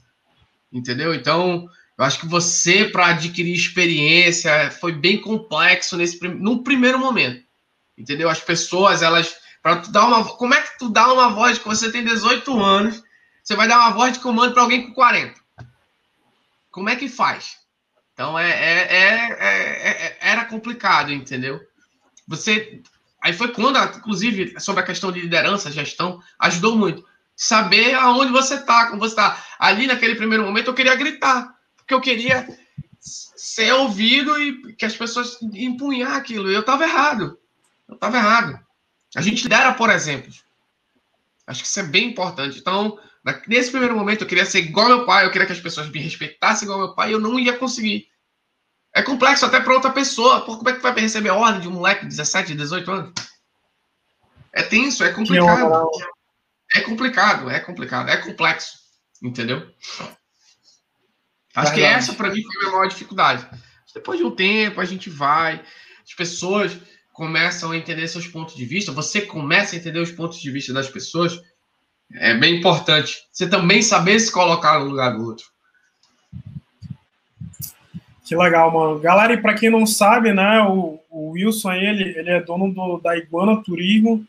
Entendeu? 0.72 1.14
Então, 1.14 1.66
eu 1.98 2.04
acho 2.04 2.20
que 2.20 2.26
você, 2.26 2.84
para 2.84 3.08
adquirir 3.08 3.54
experiência, 3.54 4.70
foi 4.70 4.92
bem 4.92 5.20
complexo 5.20 5.96
nesse 5.96 6.18
no 6.28 6.62
primeiro 6.62 6.98
momento. 6.98 7.42
Entendeu? 8.00 8.30
As 8.30 8.40
pessoas, 8.40 9.02
elas. 9.02 9.36
Para 9.62 9.74
dar 9.74 10.06
uma. 10.06 10.24
Como 10.24 10.54
é 10.54 10.62
que 10.62 10.78
tu 10.78 10.88
dá 10.88 11.12
uma 11.12 11.28
voz 11.28 11.58
que 11.58 11.68
você 11.68 11.92
tem 11.92 12.02
18 12.02 12.58
anos? 12.58 13.02
Você 13.44 13.54
vai 13.54 13.68
dar 13.68 13.78
uma 13.78 13.90
voz 13.90 14.14
de 14.14 14.20
comando 14.20 14.54
para 14.54 14.62
alguém 14.62 14.86
com 14.86 14.94
40. 14.94 15.38
Como 16.70 16.88
é 16.88 16.96
que 16.96 17.08
faz? 17.08 17.58
Então 18.14 18.38
é, 18.38 18.50
é, 18.50 19.36
é, 19.40 20.18
era 20.20 20.46
complicado, 20.46 21.12
entendeu? 21.12 21.60
Você. 22.26 22.82
Aí 23.22 23.34
foi 23.34 23.48
quando, 23.48 23.78
inclusive, 23.98 24.58
sobre 24.58 24.82
a 24.82 24.86
questão 24.86 25.12
de 25.12 25.20
liderança, 25.20 25.70
gestão, 25.70 26.22
ajudou 26.38 26.76
muito. 26.76 27.04
Saber 27.36 27.94
aonde 27.94 28.32
você 28.32 28.54
está, 28.54 28.86
como 28.86 29.00
você 29.00 29.12
está. 29.12 29.42
Ali, 29.58 29.86
naquele 29.86 30.14
primeiro 30.14 30.44
momento, 30.44 30.68
eu 30.68 30.74
queria 30.74 30.94
gritar, 30.94 31.54
porque 31.76 31.92
eu 31.92 32.00
queria 32.00 32.46
ser 33.00 33.72
ouvido 33.74 34.40
e 34.40 34.74
que 34.74 34.86
as 34.86 34.96
pessoas 34.96 35.38
empunhar 35.42 36.14
aquilo. 36.14 36.50
Eu 36.50 36.60
estava 36.60 36.84
errado. 36.84 37.39
Eu 37.90 37.96
estava 37.96 38.16
errado. 38.16 38.58
A 39.16 39.20
gente 39.20 39.42
lidera 39.42 39.74
por 39.74 39.90
exemplo. 39.90 40.32
Acho 41.46 41.62
que 41.62 41.68
isso 41.68 41.80
é 41.80 41.82
bem 41.82 42.10
importante. 42.10 42.58
Então, 42.58 42.98
nesse 43.48 43.70
primeiro 43.70 43.96
momento, 43.96 44.22
eu 44.22 44.28
queria 44.28 44.46
ser 44.46 44.60
igual 44.60 44.86
meu 44.86 45.04
pai, 45.04 45.26
eu 45.26 45.32
queria 45.32 45.46
que 45.46 45.52
as 45.52 45.60
pessoas 45.60 45.88
me 45.90 45.98
respeitassem 45.98 46.64
igual 46.64 46.78
meu 46.78 46.94
pai, 46.94 47.10
e 47.10 47.12
eu 47.12 47.20
não 47.20 47.38
ia 47.38 47.58
conseguir. 47.58 48.06
É 48.94 49.02
complexo 49.02 49.44
até 49.44 49.60
para 49.60 49.74
outra 49.74 49.90
pessoa. 49.90 50.42
Por 50.42 50.58
como 50.58 50.70
é 50.70 50.74
que 50.74 50.80
vai 50.80 50.92
receber 50.94 51.30
ordem 51.30 51.60
de 51.60 51.68
um 51.68 51.72
moleque 51.72 52.02
de 52.02 52.08
17, 52.08 52.54
18 52.54 52.90
anos? 52.90 53.12
É 54.52 54.62
tenso, 54.62 55.02
é 55.02 55.12
complicado. 55.12 55.88
É 56.72 56.80
complicado, 56.82 57.50
é 57.50 57.58
complicado, 57.58 58.08
é 58.08 58.16
complexo. 58.16 58.78
Entendeu? 59.20 59.68
Acho 61.54 61.74
que 61.74 61.82
essa, 61.82 62.14
para 62.14 62.30
mim, 62.30 62.42
foi 62.42 62.66
a 62.66 62.70
maior 62.70 62.86
dificuldade. 62.86 63.46
Depois 63.92 64.18
de 64.18 64.24
um 64.24 64.34
tempo, 64.34 64.80
a 64.80 64.84
gente 64.84 65.10
vai, 65.10 65.64
as 66.04 66.14
pessoas 66.14 66.78
começam 67.12 67.72
a 67.72 67.76
entender 67.76 68.08
seus 68.08 68.26
pontos 68.26 68.54
de 68.54 68.64
vista, 68.64 68.92
você 68.92 69.20
começa 69.20 69.74
a 69.74 69.78
entender 69.78 70.00
os 70.00 70.10
pontos 70.10 70.40
de 70.40 70.50
vista 70.50 70.72
das 70.72 70.88
pessoas, 70.88 71.40
é 72.12 72.34
bem 72.34 72.56
importante. 72.58 73.18
Você 73.30 73.48
também 73.48 73.82
saber 73.82 74.18
se 74.18 74.32
colocar 74.32 74.78
no 74.78 74.86
lugar 74.86 75.16
do 75.16 75.24
outro. 75.24 75.46
Que 78.24 78.36
legal, 78.36 78.72
mano. 78.72 78.98
Galera, 79.00 79.32
e 79.32 79.42
para 79.42 79.54
quem 79.54 79.70
não 79.70 79.84
sabe, 79.84 80.32
né, 80.32 80.60
o, 80.62 81.00
o, 81.10 81.30
Wilson, 81.30 81.72
ele, 81.72 82.16
ele 82.16 82.30
é 82.30 82.40
dono 82.40 82.72
do, 82.72 82.98
da 82.98 83.16
Iguana 83.16 83.62
Turismo, 83.62 84.24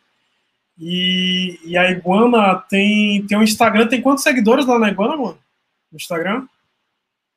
e, 0.80 1.60
e, 1.64 1.78
a 1.78 1.92
Iguana 1.92 2.56
tem, 2.68 3.24
tem 3.28 3.38
um 3.38 3.44
Instagram, 3.44 3.88
tem 3.88 4.02
quantos 4.02 4.24
seguidores 4.24 4.66
lá 4.66 4.80
na 4.80 4.90
Iguana, 4.90 5.16
mano? 5.16 5.38
No 5.92 5.96
Instagram? 5.96 6.48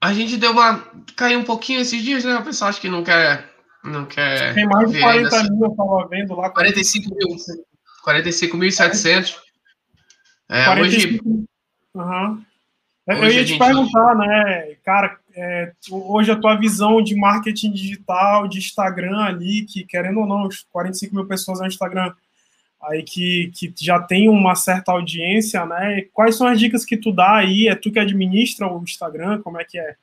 A 0.01 0.15
gente 0.15 0.39
deu 0.39 0.53
uma... 0.53 0.83
caiu 1.15 1.41
um 1.41 1.45
pouquinho 1.45 1.81
esses 1.81 2.03
dias, 2.03 2.25
né? 2.25 2.37
O 2.37 2.45
pessoal 2.45 2.71
acha 2.71 2.81
que 2.81 2.89
não 2.89 3.05
quer 3.05 3.54
não 3.85 4.07
quer. 4.07 4.55
Tem 4.55 4.67
mais 4.67 4.91
de 4.91 4.99
40 4.99 5.43
mil, 5.45 5.65
eu 5.65 5.77
tava 5.77 6.09
vendo 6.09 6.35
lá. 6.35 6.51
45 6.51 7.15
mil. 7.15 7.37
45.700. 8.05 9.37
É, 10.49 10.65
45... 10.65 11.29
hoje. 11.29 11.45
Uhum. 11.95 12.43
eu 13.07 13.31
ia 13.31 13.45
te 13.45 13.57
perguntar, 13.57 14.17
né, 14.17 14.75
cara, 14.85 15.19
é, 15.37 15.73
hoje 15.91 16.31
a 16.31 16.37
tua 16.37 16.57
visão 16.57 17.03
de 17.03 17.15
marketing 17.15 17.71
digital, 17.71 18.49
de 18.49 18.59
Instagram 18.59 19.19
ali, 19.21 19.65
que 19.65 19.85
querendo 19.85 20.21
ou 20.21 20.27
não, 20.27 20.49
45 20.71 21.15
mil 21.15 21.27
pessoas 21.27 21.61
no 21.61 21.67
Instagram, 21.67 22.13
aí 22.83 23.03
que, 23.03 23.51
que 23.55 23.73
já 23.79 24.01
tem 24.01 24.29
uma 24.29 24.55
certa 24.55 24.93
audiência, 24.93 25.65
né? 25.67 26.03
Quais 26.13 26.37
são 26.37 26.47
as 26.47 26.59
dicas 26.59 26.85
que 26.85 26.97
tu 26.97 27.13
dá 27.13 27.37
aí? 27.37 27.69
É 27.69 27.75
tu 27.75 27.93
que 27.93 27.99
administra 27.99 28.67
o 28.67 28.83
Instagram? 28.83 29.41
Como 29.43 29.61
é 29.61 29.65
que 29.65 29.79
é? 29.79 29.97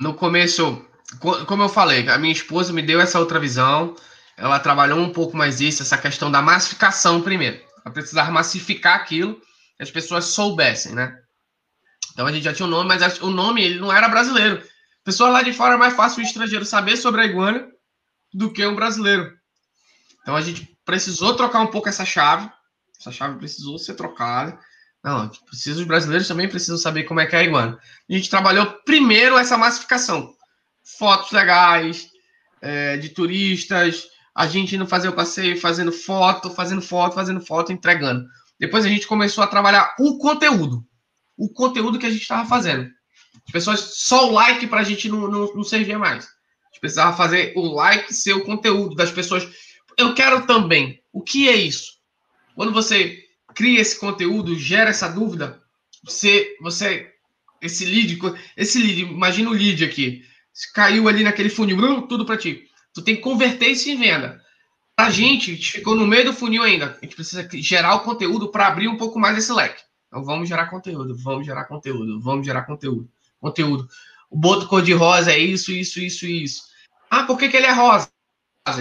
No 0.00 0.14
começo, 0.14 0.84
como 1.20 1.62
eu 1.62 1.68
falei, 1.68 2.08
a 2.08 2.18
minha 2.18 2.32
esposa 2.32 2.72
me 2.72 2.82
deu 2.82 3.00
essa 3.00 3.18
outra 3.18 3.38
visão. 3.38 3.94
Ela 4.36 4.58
trabalhou 4.58 4.98
um 4.98 5.12
pouco 5.12 5.36
mais 5.36 5.60
isso, 5.60 5.82
essa 5.82 5.96
questão 5.96 6.30
da 6.30 6.42
massificação 6.42 7.22
primeiro. 7.22 7.60
Ela 7.84 7.94
precisar 7.94 8.30
massificar 8.30 8.96
aquilo 8.96 9.40
que 9.76 9.82
as 9.82 9.90
pessoas 9.90 10.26
soubessem, 10.26 10.94
né? 10.94 11.16
Então 12.12 12.26
a 12.26 12.32
gente 12.32 12.44
já 12.44 12.52
tinha 12.52 12.66
o 12.66 12.68
um 12.68 12.72
nome, 12.72 12.88
mas 12.88 13.20
o 13.20 13.30
nome 13.30 13.62
ele 13.62 13.78
não 13.78 13.92
era 13.92 14.08
brasileiro. 14.08 14.62
Pessoa 15.04 15.30
lá 15.30 15.42
de 15.42 15.52
fora 15.52 15.74
é 15.74 15.78
mais 15.78 15.94
fácil 15.94 16.22
o 16.22 16.26
estrangeiro 16.26 16.64
saber 16.64 16.96
sobre 16.96 17.20
a 17.20 17.24
iguana 17.24 17.68
do 18.34 18.52
que 18.52 18.66
um 18.66 18.74
brasileiro. 18.74 19.32
Então 20.22 20.34
a 20.34 20.40
gente 20.40 20.76
precisou 20.84 21.36
trocar 21.36 21.60
um 21.60 21.68
pouco 21.68 21.88
essa 21.88 22.04
chave. 22.04 22.50
Essa 22.98 23.12
chave 23.12 23.38
precisou 23.38 23.78
ser 23.78 23.94
trocada. 23.94 24.58
Não, 25.04 25.28
precisa, 25.28 25.80
os 25.80 25.86
brasileiros 25.86 26.26
também 26.26 26.48
precisam 26.48 26.76
saber 26.76 27.04
como 27.04 27.20
é 27.20 27.26
que 27.26 27.36
é 27.36 27.40
a 27.40 27.44
iguana. 27.44 27.78
A 28.10 28.12
gente 28.12 28.28
trabalhou 28.28 28.66
primeiro 28.84 29.38
essa 29.38 29.56
massificação 29.56 30.35
fotos 30.86 31.32
legais 31.32 32.08
é, 32.62 32.96
de 32.96 33.08
turistas, 33.08 34.08
a 34.34 34.46
gente 34.46 34.76
indo 34.76 34.86
fazer 34.86 35.08
o 35.08 35.12
passeio, 35.12 35.60
fazendo 35.60 35.90
foto, 35.90 36.50
fazendo 36.50 36.80
foto, 36.80 37.14
fazendo 37.14 37.40
foto, 37.40 37.72
entregando. 37.72 38.26
Depois 38.58 38.84
a 38.84 38.88
gente 38.88 39.06
começou 39.06 39.42
a 39.42 39.48
trabalhar 39.48 39.94
o 39.98 40.18
conteúdo. 40.18 40.86
O 41.36 41.48
conteúdo 41.48 41.98
que 41.98 42.06
a 42.06 42.10
gente 42.10 42.22
estava 42.22 42.48
fazendo. 42.48 42.88
As 43.46 43.52
pessoas, 43.52 43.80
só 43.80 44.28
o 44.28 44.32
like 44.32 44.66
para 44.66 44.80
a 44.80 44.84
gente 44.84 45.08
não, 45.08 45.28
não, 45.28 45.54
não 45.54 45.64
servia 45.64 45.98
mais. 45.98 46.24
A 46.24 46.68
gente 46.68 46.80
precisava 46.80 47.16
fazer 47.16 47.52
o 47.56 47.62
like 47.74 48.14
ser 48.14 48.34
o 48.34 48.44
conteúdo 48.44 48.94
das 48.94 49.10
pessoas. 49.10 49.48
Eu 49.96 50.14
quero 50.14 50.46
também. 50.46 51.02
O 51.12 51.22
que 51.22 51.48
é 51.48 51.56
isso? 51.56 51.96
Quando 52.54 52.72
você 52.72 53.24
cria 53.54 53.80
esse 53.80 53.98
conteúdo, 53.98 54.58
gera 54.58 54.90
essa 54.90 55.08
dúvida, 55.08 55.60
você, 56.04 56.56
você 56.60 57.10
esse 57.60 57.84
lead, 57.84 58.18
esse 58.56 58.78
lead, 58.78 59.00
imagina 59.02 59.50
o 59.50 59.54
lead 59.54 59.84
aqui 59.84 60.22
caiu 60.72 61.08
ali 61.08 61.22
naquele 61.22 61.48
funil, 61.48 62.02
tudo 62.02 62.24
para 62.24 62.36
ti. 62.36 62.64
Tu 62.94 63.02
tem 63.02 63.16
que 63.16 63.22
converter 63.22 63.68
isso 63.68 63.88
em 63.90 63.98
venda. 63.98 64.40
A 64.98 65.10
gente, 65.10 65.50
a 65.50 65.54
gente 65.54 65.72
ficou 65.72 65.94
no 65.94 66.06
meio 66.06 66.24
do 66.24 66.32
funil 66.32 66.62
ainda. 66.62 66.96
A 67.00 67.04
gente 67.04 67.14
precisa 67.14 67.46
gerar 67.52 67.96
o 67.96 68.00
conteúdo 68.00 68.48
para 68.48 68.66
abrir 68.66 68.88
um 68.88 68.96
pouco 68.96 69.18
mais 69.18 69.36
esse 69.36 69.52
leque. 69.52 69.82
Então 70.08 70.24
vamos 70.24 70.48
gerar 70.48 70.66
conteúdo, 70.66 71.14
vamos 71.14 71.44
gerar 71.44 71.64
conteúdo, 71.64 72.20
vamos 72.20 72.46
gerar 72.46 72.62
conteúdo. 72.62 73.08
Conteúdo. 73.38 73.86
O 74.30 74.38
boto 74.38 74.66
cor-de-rosa 74.66 75.32
é 75.32 75.38
isso, 75.38 75.70
isso, 75.70 76.00
isso, 76.00 76.26
isso. 76.26 76.62
Ah, 77.10 77.24
por 77.24 77.38
que, 77.38 77.48
que 77.48 77.56
ele 77.56 77.66
é 77.66 77.72
rosa? 77.72 78.10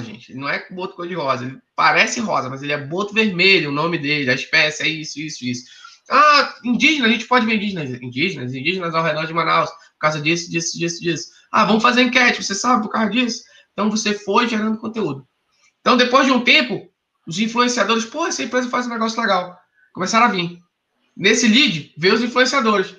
gente. 0.01 0.31
Ele 0.31 0.39
não 0.39 0.49
é 0.49 0.65
boto 0.71 0.95
cor-de-rosa. 0.95 1.45
Ele 1.45 1.59
parece 1.75 2.19
rosa, 2.19 2.49
mas 2.49 2.63
ele 2.63 2.71
é 2.73 2.77
boto 2.77 3.13
vermelho, 3.13 3.69
o 3.69 3.73
nome 3.73 3.97
dele, 3.97 4.29
a 4.29 4.33
espécie 4.33 4.83
é 4.83 4.87
isso, 4.87 5.19
isso, 5.19 5.45
isso. 5.45 5.65
Ah, 6.09 6.55
indígena, 6.63 7.07
a 7.07 7.09
gente 7.09 7.25
pode 7.25 7.45
ver 7.45 7.55
indígenas, 7.55 7.89
indígenas, 8.01 8.53
indígenas 8.53 8.95
ao 8.95 9.03
redor 9.03 9.25
de 9.25 9.33
Manaus, 9.33 9.69
por 9.69 9.99
causa 9.99 10.21
disso, 10.21 10.49
disso, 10.49 10.77
disso, 10.77 11.01
disso. 11.01 11.31
Ah, 11.55 11.63
vamos 11.63 11.81
fazer 11.81 12.01
enquete, 12.01 12.43
você 12.43 12.53
sabe 12.53 12.83
por 12.83 12.89
causa 12.89 13.09
disso? 13.09 13.45
Então 13.71 13.89
você 13.89 14.13
foi 14.13 14.45
gerando 14.45 14.77
conteúdo. 14.77 15.25
Então, 15.79 15.95
depois 15.95 16.25
de 16.25 16.33
um 16.33 16.43
tempo, 16.43 16.91
os 17.25 17.39
influenciadores, 17.39 18.03
pô, 18.03 18.27
essa 18.27 18.43
empresa 18.43 18.67
faz 18.67 18.85
um 18.87 18.89
negócio 18.89 19.21
legal. 19.21 19.57
Começaram 19.93 20.25
a 20.25 20.29
vir. 20.29 20.59
Nesse 21.15 21.47
lead, 21.47 21.93
veio 21.97 22.13
os 22.13 22.21
influenciadores. 22.21 22.93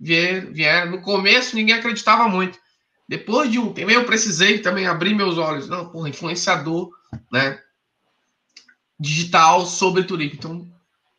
Vieram, 0.00 0.54
vieram. 0.54 0.90
No 0.92 1.02
começo, 1.02 1.54
ninguém 1.54 1.74
acreditava 1.74 2.26
muito. 2.30 2.58
Depois 3.06 3.52
de 3.52 3.58
um 3.58 3.74
tempo, 3.74 3.90
eu 3.90 4.06
precisei 4.06 4.60
também 4.60 4.86
abrir 4.86 5.14
meus 5.14 5.36
olhos. 5.36 5.68
Não, 5.68 5.90
porra, 5.90 6.08
influenciador, 6.08 6.88
né? 7.30 7.60
Digital 8.98 9.66
sobre 9.66 10.04
turismo. 10.04 10.36
Então, 10.38 10.72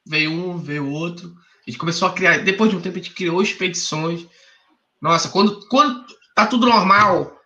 veio 0.03 0.31
um, 0.31 0.57
veio 0.57 0.89
outro. 0.89 1.35
A 1.67 1.69
gente 1.69 1.77
começou 1.77 2.07
a 2.07 2.13
criar. 2.13 2.39
Depois 2.39 2.71
de 2.71 2.77
um 2.77 2.81
tempo, 2.81 2.97
a 2.97 2.99
gente 2.99 3.13
criou 3.13 3.43
expedições. 3.43 4.25
Nossa, 4.99 5.29
quando, 5.29 5.67
quando 5.67 6.19
tá 6.35 6.45
tudo 6.45 6.67
normal. 6.67 7.37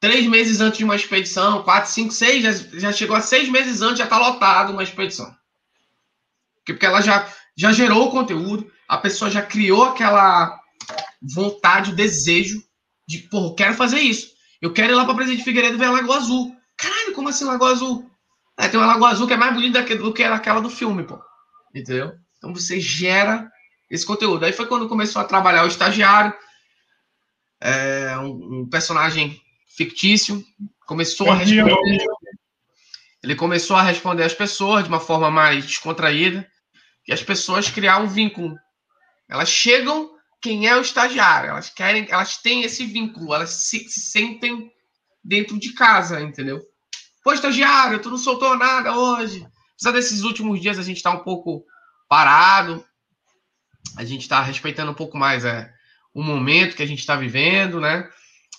três 0.00 0.26
meses 0.26 0.60
antes 0.60 0.78
de 0.78 0.84
uma 0.84 0.96
expedição, 0.96 1.62
quatro, 1.62 1.90
cinco, 1.90 2.12
seis, 2.12 2.42
já, 2.42 2.52
já 2.78 2.92
chegou 2.92 3.16
a 3.16 3.20
seis 3.20 3.48
meses 3.48 3.82
antes, 3.82 3.98
já 3.98 4.04
está 4.04 4.18
lotado 4.18 4.72
uma 4.72 4.82
expedição. 4.82 5.34
Porque 6.64 6.86
ela 6.86 7.00
já, 7.00 7.28
já 7.56 7.72
gerou 7.72 8.06
o 8.06 8.10
conteúdo, 8.10 8.70
a 8.88 8.96
pessoa 8.96 9.30
já 9.30 9.42
criou 9.42 9.84
aquela 9.84 10.58
vontade, 11.22 11.92
o 11.92 11.96
desejo 11.96 12.62
de, 13.06 13.18
pô, 13.18 13.48
eu 13.48 13.54
quero 13.54 13.74
fazer 13.74 14.00
isso. 14.00 14.30
Eu 14.60 14.72
quero 14.72 14.92
ir 14.92 14.96
lá 14.96 15.04
para 15.04 15.14
Presidente 15.14 15.44
Figueiredo 15.44 15.78
ver 15.78 15.86
a 15.86 15.90
Lagoa 15.90 16.16
Azul. 16.16 16.56
Caralho, 16.76 17.12
como 17.12 17.28
assim 17.28 17.44
Lagoa 17.44 17.72
Azul? 17.72 18.10
É, 18.58 18.68
tem 18.68 18.78
uma 18.78 18.86
Lagoa 18.86 19.10
Azul 19.10 19.26
que 19.26 19.32
é 19.32 19.36
mais 19.36 19.54
bonita 19.54 19.82
do 19.96 20.12
que 20.12 20.22
aquela 20.22 20.60
do 20.60 20.70
filme, 20.70 21.02
pô. 21.02 21.18
Entendeu? 21.74 22.12
Então 22.38 22.54
você 22.54 22.80
gera 22.80 23.50
esse 23.90 24.06
conteúdo. 24.06 24.44
Aí 24.44 24.52
foi 24.52 24.66
quando 24.66 24.88
começou 24.88 25.20
a 25.20 25.24
trabalhar 25.24 25.64
o 25.64 25.68
estagiário, 25.68 26.32
é, 27.60 28.16
um, 28.18 28.60
um, 28.60 28.68
personagem 28.68 29.40
fictício, 29.76 30.44
começou 30.86 31.30
a 31.30 31.34
responder. 31.34 32.04
Ele 33.22 33.34
começou 33.34 33.76
a 33.76 33.82
responder 33.82 34.24
às 34.24 34.34
pessoas 34.34 34.84
de 34.84 34.88
uma 34.88 35.00
forma 35.00 35.30
mais 35.30 35.66
descontraída 35.66 36.48
e 37.06 37.12
as 37.12 37.22
pessoas 37.22 37.68
criar 37.68 37.98
um 37.98 38.06
vínculo. 38.06 38.56
Elas 39.28 39.48
chegam 39.48 40.10
quem 40.40 40.66
é 40.66 40.74
o 40.74 40.80
estagiário, 40.80 41.50
elas 41.50 41.68
querem, 41.68 42.06
elas 42.08 42.38
têm 42.38 42.62
esse 42.62 42.86
vínculo, 42.86 43.34
elas 43.34 43.50
se, 43.50 43.86
se 43.90 44.00
sentem 44.00 44.72
dentro 45.22 45.58
de 45.58 45.74
casa, 45.74 46.20
entendeu? 46.20 46.60
Pô, 47.22 47.32
estagiário, 47.32 48.00
tu 48.00 48.08
não 48.10 48.16
soltou 48.16 48.56
nada 48.56 48.96
hoje. 48.96 49.46
Apesar 49.74 49.92
desses 49.92 50.22
últimos 50.22 50.60
dias 50.60 50.78
a 50.78 50.82
gente 50.82 50.96
está 50.96 51.10
um 51.10 51.22
pouco 51.22 51.64
parado, 52.08 52.84
a 53.96 54.04
gente 54.04 54.22
está 54.22 54.42
respeitando 54.42 54.90
um 54.90 54.94
pouco 54.94 55.18
mais 55.18 55.44
é, 55.44 55.70
o 56.14 56.22
momento 56.22 56.76
que 56.76 56.82
a 56.82 56.86
gente 56.86 56.98
está 56.98 57.16
vivendo, 57.16 57.80
né? 57.80 58.08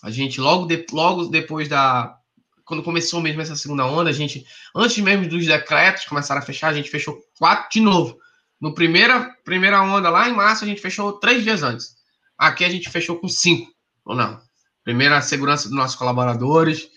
A 0.02 0.10
gente, 0.10 0.39
logo, 0.39 0.66
de, 0.66 0.86
logo 0.91 1.26
depois 1.26 1.68
da. 1.68 2.18
Quando 2.66 2.84
começou 2.84 3.20
mesmo 3.20 3.41
essa 3.41 3.56
segunda 3.56 3.86
onda, 3.86 4.10
a 4.10 4.14
gente, 4.14 4.45
antes 4.76 4.97
mesmo 4.99 5.28
dos 5.28 5.45
decretos 5.45 6.06
começar 6.06 6.38
a 6.38 6.41
fechar, 6.41 6.70
a 6.70 6.74
gente 6.74 6.89
fechou 6.89 7.18
quatro 7.38 7.70
de 7.70 7.82
novo. 7.82 8.18
No 8.60 8.74
primeira, 8.74 9.36
primeira 9.43 9.82
onda, 9.82 10.10
lá 10.10 10.30
em 10.30 10.34
março, 10.34 10.64
a 10.64 10.68
gente 10.68 10.82
fechou 10.82 11.14
três 11.14 11.43
dias 11.43 11.64
antes. 11.64 11.95
Aqui 12.38 12.64
a 12.64 12.70
gente 12.70 12.89
fechou 12.89 13.18
com 13.18 13.28
cinco, 13.28 13.70
ou 14.06 14.16
não? 14.16 14.39
Primeira, 14.84 15.18
a 15.18 15.22
segurança 15.22 15.68
dos 15.68 15.78
nossos 15.78 15.95
colaboradores, 15.95 16.88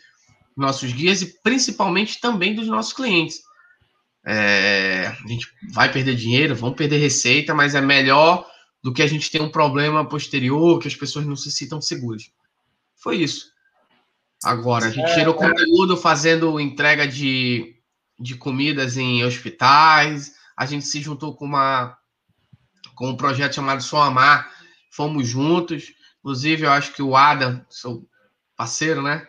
nossos 0.56 0.92
guias 0.92 1.22
e 1.22 1.40
principalmente 1.42 2.20
também 2.20 2.54
dos 2.54 2.68
nossos 2.68 2.92
clientes. 2.92 3.40
É, 4.26 5.14
a 5.22 5.28
gente 5.28 5.48
vai 5.72 5.90
perder 5.92 6.14
dinheiro, 6.14 6.54
vamos 6.54 6.76
perder 6.76 6.98
receita, 6.98 7.54
mas 7.54 7.74
é 7.74 7.80
melhor 7.80 8.46
do 8.84 8.92
que 8.92 9.00
a 9.00 9.06
gente 9.06 9.30
ter 9.30 9.40
um 9.40 9.48
problema 9.48 10.06
posterior, 10.06 10.78
que 10.78 10.86
as 10.86 10.94
pessoas 10.94 11.24
não 11.24 11.34
se 11.34 11.50
sintam 11.50 11.80
seguras. 11.80 12.30
Foi 12.94 13.16
isso. 13.16 13.50
Agora, 14.44 14.88
a 14.88 14.90
gente 14.90 15.08
é, 15.08 15.14
gerou 15.14 15.32
conteúdo 15.32 15.96
fazendo 15.96 16.60
entrega 16.60 17.08
de, 17.08 17.76
de 18.20 18.34
comidas 18.34 18.98
em 18.98 19.24
hospitais, 19.24 20.34
a 20.54 20.66
gente 20.66 20.84
se 20.84 21.00
juntou 21.00 21.34
com 21.34 21.46
uma 21.46 21.96
com 22.94 23.08
um 23.08 23.16
projeto 23.16 23.54
chamado 23.54 23.82
Só 23.82 24.02
Amar, 24.02 24.52
fomos 24.90 25.26
juntos. 25.26 25.94
Inclusive, 26.18 26.64
eu 26.64 26.70
acho 26.70 26.92
que 26.92 27.02
o 27.02 27.16
Adam, 27.16 27.64
seu 27.70 28.06
parceiro, 28.54 29.02
né? 29.02 29.26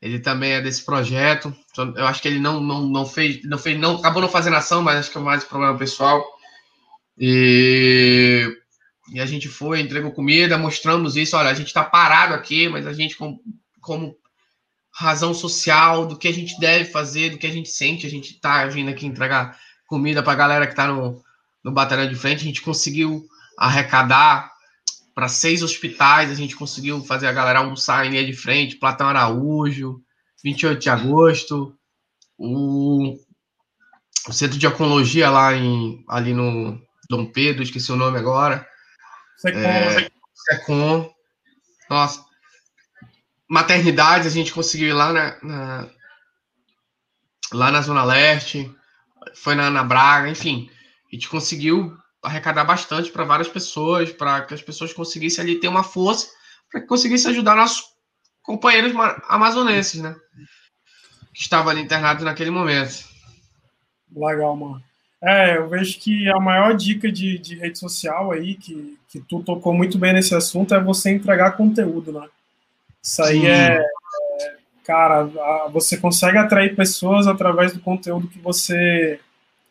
Ele 0.00 0.20
também 0.20 0.52
é 0.52 0.60
desse 0.60 0.84
projeto. 0.84 1.54
Eu 1.96 2.06
acho 2.06 2.22
que 2.22 2.28
ele 2.28 2.38
não, 2.38 2.60
não, 2.60 2.88
não 2.88 3.04
fez, 3.04 3.42
não 3.44 3.58
fez, 3.58 3.78
não 3.78 3.96
acabou 3.96 4.22
não 4.22 4.28
fazendo 4.28 4.54
ação, 4.56 4.82
mas 4.82 5.00
acho 5.00 5.10
que 5.10 5.18
é 5.18 5.20
mais 5.20 5.42
problema 5.42 5.76
pessoal. 5.76 6.24
E, 7.18 8.56
e 9.10 9.20
a 9.20 9.26
gente 9.26 9.48
foi, 9.48 9.80
entregou 9.80 10.12
comida, 10.12 10.58
mostramos 10.58 11.16
isso. 11.16 11.36
Olha, 11.36 11.50
a 11.50 11.54
gente 11.54 11.68
está 11.68 11.82
parado 11.82 12.34
aqui, 12.34 12.68
mas 12.68 12.86
a 12.86 12.92
gente, 12.92 13.16
como, 13.16 13.40
como 13.80 14.16
razão 14.92 15.32
social 15.32 16.06
do 16.06 16.16
que 16.16 16.28
a 16.28 16.32
gente 16.32 16.58
deve 16.60 16.84
fazer, 16.84 17.30
do 17.30 17.38
que 17.38 17.46
a 17.46 17.52
gente 17.52 17.68
sente, 17.68 18.06
a 18.06 18.10
gente 18.10 18.34
está 18.34 18.66
vindo 18.66 18.90
aqui 18.90 19.06
entregar 19.06 19.58
comida 19.86 20.22
para 20.22 20.32
a 20.32 20.36
galera 20.36 20.66
que 20.66 20.72
está 20.72 20.86
no, 20.88 21.22
no 21.64 21.72
batalhão 21.72 22.08
de 22.08 22.14
frente. 22.14 22.42
A 22.42 22.44
gente 22.44 22.62
conseguiu 22.62 23.26
arrecadar 23.56 24.52
para 25.14 25.28
seis 25.28 25.62
hospitais, 25.62 26.30
a 26.30 26.34
gente 26.34 26.54
conseguiu 26.54 27.02
fazer 27.02 27.26
a 27.26 27.32
galera 27.32 27.58
almoçar 27.58 28.06
em 28.06 28.10
linha 28.10 28.24
de 28.24 28.32
frente, 28.32 28.76
Platão 28.76 29.08
Araújo, 29.08 30.00
28 30.44 30.80
de 30.80 30.90
agosto, 30.90 31.74
o, 32.36 33.16
o 34.28 34.32
centro 34.32 34.58
de 34.58 34.66
oncologia 34.66 35.28
lá 35.28 35.54
em, 35.54 36.04
ali 36.08 36.32
no 36.32 36.80
Dom 37.10 37.26
Pedro, 37.26 37.62
esqueci 37.62 37.90
o 37.90 37.96
nome 37.96 38.18
agora. 38.18 38.64
Secom. 39.38 39.58
É, 39.60 40.10
Secom. 40.34 41.14
Nossa. 41.88 42.24
Maternidades, 43.48 44.26
a 44.26 44.30
gente 44.30 44.52
conseguiu 44.52 44.88
ir 44.88 44.92
lá 44.92 45.12
na, 45.12 45.38
na, 45.42 45.90
lá 47.52 47.70
na 47.70 47.80
Zona 47.80 48.04
Leste, 48.04 48.70
foi 49.34 49.54
na 49.54 49.68
Ana 49.68 49.82
Braga, 49.82 50.28
enfim. 50.28 50.70
A 51.10 51.14
gente 51.14 51.28
conseguiu 51.28 51.96
arrecadar 52.22 52.64
bastante 52.64 53.10
para 53.10 53.24
várias 53.24 53.48
pessoas, 53.48 54.12
para 54.12 54.42
que 54.42 54.52
as 54.52 54.60
pessoas 54.60 54.92
conseguissem 54.92 55.42
ali 55.42 55.60
ter 55.60 55.68
uma 55.68 55.82
força, 55.82 56.28
para 56.70 56.80
que 56.80 56.86
conseguissem 56.86 57.30
ajudar 57.30 57.56
nossos 57.56 57.84
companheiros 58.42 58.92
amazonenses, 59.28 60.02
né? 60.02 60.14
Que 61.32 61.40
estavam 61.40 61.70
ali 61.70 61.80
internados 61.80 62.24
naquele 62.24 62.50
momento. 62.50 63.04
Legal, 64.14 64.56
mano. 64.56 64.87
É, 65.22 65.56
eu 65.56 65.68
vejo 65.68 65.98
que 65.98 66.28
a 66.28 66.38
maior 66.38 66.76
dica 66.76 67.10
de, 67.10 67.38
de 67.38 67.56
rede 67.56 67.78
social 67.78 68.30
aí, 68.30 68.54
que, 68.54 68.96
que 69.08 69.20
tu 69.20 69.42
tocou 69.42 69.74
muito 69.74 69.98
bem 69.98 70.12
nesse 70.12 70.34
assunto, 70.34 70.74
é 70.74 70.80
você 70.80 71.10
entregar 71.10 71.56
conteúdo, 71.56 72.12
né? 72.12 72.26
Isso 73.02 73.22
aí 73.22 73.46
é, 73.46 73.78
é, 73.78 74.56
cara, 74.84 75.24
você 75.72 75.96
consegue 75.96 76.38
atrair 76.38 76.76
pessoas 76.76 77.26
através 77.26 77.72
do 77.72 77.80
conteúdo 77.80 78.28
que 78.28 78.38
você 78.38 79.18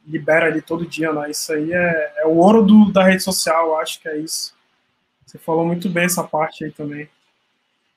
libera 0.06 0.48
ali 0.48 0.62
todo 0.62 0.86
dia, 0.86 1.14
né? 1.14 1.32
Isso 1.32 1.54
aí 1.54 1.72
é, 1.72 2.14
é 2.18 2.26
o 2.26 2.38
ouro 2.38 2.64
do, 2.64 2.91
da 2.91 3.04
rede 3.04 3.24
social, 3.24 3.68
eu 3.68 3.78
acho 3.78 4.02
que 4.02 4.10
é 4.10 4.18
isso. 4.18 4.54
Você 5.26 5.38
falou 5.38 5.66
muito 5.66 5.89
bem 5.89 6.06
essa 6.06 6.24
parte 6.24 6.66
aí 6.66 6.72
também. 6.72 7.10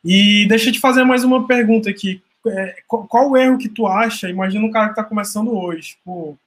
E 0.05 0.47
deixa 0.49 0.69
eu 0.69 0.73
te 0.73 0.81
fazer 0.81 1.05
mais 1.05 1.25
uma 1.25 1.47
pergunta 1.47 1.91
aqui. 1.91 2.23
É, 2.47 2.77
qual, 2.87 3.07
qual, 3.07 3.31
o 3.31 3.37
erro 3.37 3.59
que 3.59 3.69
tu 3.69 3.87
acha? 3.87 4.29
Imagina 4.29 4.65
um 4.65 4.71
cara 4.71 4.87
que 4.87 4.93
está 4.93 5.05
começando 5.05 5.57
hoje, 5.57 5.91
tipo, 5.91 6.39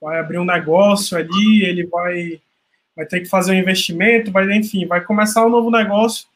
vai 0.00 0.18
abrir 0.18 0.38
um 0.38 0.44
negócio 0.44 1.16
ali, 1.16 1.64
ele 1.64 1.86
vai, 1.86 2.40
vai 2.96 3.06
ter 3.06 3.20
que 3.20 3.26
fazer 3.26 3.52
um 3.52 3.58
investimento, 3.58 4.30
vai, 4.30 4.50
enfim, 4.56 4.86
vai 4.86 5.00
começar 5.00 5.44
um 5.44 5.50
novo 5.50 5.70
negócio. 5.70 6.26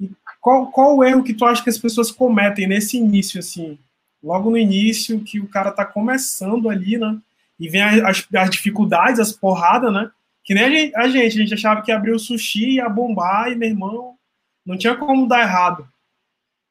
E 0.00 0.10
qual, 0.40 0.70
qual 0.70 0.96
o 0.96 1.04
erro 1.04 1.22
que 1.22 1.34
tu 1.34 1.44
acha 1.44 1.62
que 1.62 1.70
as 1.70 1.78
pessoas 1.78 2.10
cometem 2.10 2.66
nesse 2.66 2.96
início, 2.96 3.38
assim? 3.40 3.78
Logo 4.22 4.50
no 4.50 4.58
início, 4.58 5.20
que 5.20 5.40
o 5.40 5.48
cara 5.48 5.70
está 5.70 5.84
começando 5.84 6.68
ali, 6.68 6.96
né? 6.96 7.18
e 7.62 7.68
vem 7.68 7.80
as, 7.80 8.26
as 8.34 8.50
dificuldades, 8.50 9.20
as 9.20 9.30
porradas, 9.30 9.92
né? 9.92 10.10
Que 10.42 10.52
nem 10.52 10.64
a 10.64 10.68
gente, 10.68 10.96
a 10.96 11.06
gente, 11.06 11.38
a 11.38 11.42
gente 11.42 11.54
achava 11.54 11.80
que 11.80 11.92
abrir 11.92 12.10
o 12.10 12.18
sushi 12.18 12.74
ia 12.74 12.88
bombar 12.88 13.52
e, 13.52 13.54
meu 13.54 13.68
irmão, 13.68 14.16
não 14.66 14.76
tinha 14.76 14.96
como 14.96 15.28
dar 15.28 15.42
errado. 15.42 15.86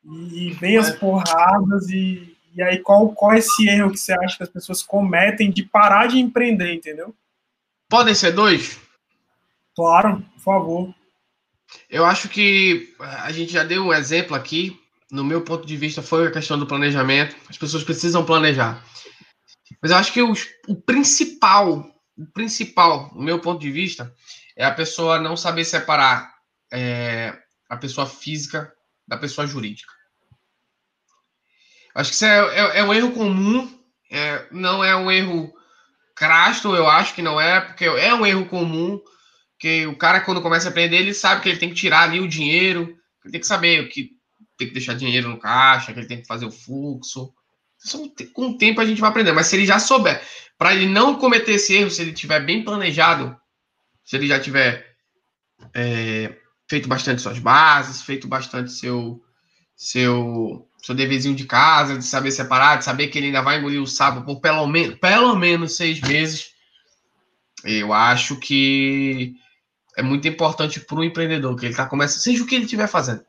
E, 0.03 0.47
e 0.47 0.51
vem 0.51 0.75
as 0.75 0.91
porradas 0.91 1.87
e, 1.89 2.30
e 2.55 2.61
aí 2.61 2.79
qual, 2.79 3.09
qual 3.13 3.33
é 3.33 3.39
esse 3.39 3.67
erro 3.67 3.91
que 3.91 3.97
você 3.97 4.13
acha 4.13 4.37
que 4.37 4.43
as 4.43 4.49
pessoas 4.49 4.83
cometem 4.83 5.49
de 5.51 5.63
parar 5.63 6.07
de 6.07 6.19
empreender, 6.19 6.73
entendeu? 6.73 7.15
Podem 7.89 8.13
ser 8.13 8.31
dois? 8.31 8.79
Claro, 9.75 10.25
por 10.35 10.41
favor. 10.41 10.95
Eu 11.89 12.05
acho 12.05 12.29
que 12.29 12.93
a 12.99 13.31
gente 13.31 13.51
já 13.51 13.63
deu 13.63 13.83
um 13.83 13.93
exemplo 13.93 14.35
aqui. 14.35 14.79
No 15.09 15.23
meu 15.23 15.41
ponto 15.41 15.65
de 15.65 15.75
vista, 15.75 16.01
foi 16.01 16.27
a 16.27 16.31
questão 16.31 16.57
do 16.57 16.67
planejamento. 16.67 17.35
As 17.49 17.57
pessoas 17.57 17.83
precisam 17.83 18.25
planejar. 18.25 18.83
Mas 19.81 19.91
eu 19.91 19.97
acho 19.97 20.13
que 20.13 20.21
o, 20.21 20.33
o 20.67 20.75
principal, 20.75 21.85
o 22.17 22.25
principal, 22.33 23.09
do 23.09 23.21
meu 23.21 23.39
ponto 23.39 23.59
de 23.59 23.71
vista, 23.71 24.13
é 24.55 24.63
a 24.63 24.73
pessoa 24.73 25.19
não 25.19 25.35
saber 25.35 25.65
separar 25.65 26.33
é, 26.71 27.37
a 27.69 27.77
pessoa 27.77 28.07
física 28.07 28.71
da 29.07 29.17
pessoa 29.17 29.47
jurídica. 29.47 29.91
Acho 31.93 32.09
que 32.09 32.15
isso 32.15 32.25
é, 32.25 32.37
é, 32.57 32.79
é 32.79 32.83
um 32.83 32.93
erro 32.93 33.11
comum, 33.11 33.79
é, 34.09 34.45
não 34.51 34.83
é 34.83 34.95
um 34.95 35.11
erro 35.11 35.53
crasto, 36.15 36.75
eu 36.75 36.87
acho 36.87 37.13
que 37.13 37.21
não 37.21 37.39
é, 37.39 37.61
porque 37.61 37.85
é 37.85 38.13
um 38.13 38.25
erro 38.25 38.45
comum, 38.45 38.99
que 39.59 39.85
o 39.87 39.97
cara, 39.97 40.21
quando 40.21 40.41
começa 40.41 40.67
a 40.67 40.71
aprender, 40.71 40.97
ele 40.97 41.13
sabe 41.13 41.41
que 41.41 41.49
ele 41.49 41.59
tem 41.59 41.69
que 41.69 41.75
tirar 41.75 42.03
ali 42.03 42.19
o 42.19 42.27
dinheiro, 42.27 42.97
ele 43.23 43.31
tem 43.31 43.41
que 43.41 43.47
saber 43.47 43.87
que 43.89 44.11
tem 44.57 44.67
que 44.67 44.73
deixar 44.73 44.95
dinheiro 44.95 45.29
no 45.29 45.39
caixa, 45.39 45.91
que 45.93 45.99
ele 45.99 46.07
tem 46.07 46.21
que 46.21 46.27
fazer 46.27 46.45
o 46.45 46.51
fluxo, 46.51 47.33
com 48.33 48.49
o 48.49 48.57
tempo 48.57 48.79
a 48.79 48.85
gente 48.85 49.01
vai 49.01 49.09
aprender. 49.09 49.31
Mas 49.31 49.47
se 49.47 49.55
ele 49.55 49.65
já 49.65 49.79
souber, 49.79 50.21
para 50.57 50.73
ele 50.75 50.85
não 50.85 51.15
cometer 51.15 51.53
esse 51.53 51.75
erro, 51.75 51.89
se 51.89 52.01
ele 52.01 52.13
tiver 52.13 52.39
bem 52.45 52.63
planejado, 52.63 53.35
se 54.05 54.15
ele 54.15 54.27
já 54.27 54.39
tiver 54.39 54.95
é, 55.73 56.35
feito 56.69 56.87
bastante 56.87 57.21
suas 57.21 57.39
bases, 57.39 58.01
feito 58.01 58.27
bastante 58.27 58.71
seu 58.71 59.21
seu 59.75 60.67
seu 60.81 60.95
deverzinho 60.95 61.35
de 61.35 61.45
casa, 61.45 61.97
de 61.97 62.05
saber 62.05 62.31
separar, 62.31 62.77
de 62.77 62.85
saber 62.85 63.07
que 63.07 63.17
ele 63.17 63.27
ainda 63.27 63.41
vai 63.41 63.59
engolir 63.59 63.81
o 63.81 63.87
sapo 63.87 64.23
por 64.23 64.39
pelo 64.39 64.65
menos 64.67 64.97
pelo 64.97 65.35
menos 65.35 65.75
seis 65.75 66.01
meses, 66.01 66.51
eu 67.63 67.93
acho 67.93 68.37
que 68.37 69.35
é 69.95 70.01
muito 70.01 70.27
importante 70.27 70.79
para 70.79 70.97
o 70.97 71.03
empreendedor 71.03 71.55
que 71.55 71.65
ele 71.65 71.73
está 71.73 71.85
começando, 71.85 72.21
seja 72.21 72.43
o 72.43 72.47
que 72.47 72.55
ele 72.55 72.65
estiver 72.65 72.87
fazendo, 72.87 73.23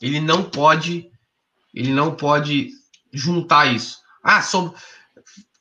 ele 0.00 0.20
não 0.20 0.42
pode 0.42 1.10
ele 1.72 1.92
não 1.92 2.14
pode 2.14 2.70
juntar 3.12 3.66
isso. 3.66 3.98
Ah, 4.22 4.42
so, 4.42 4.74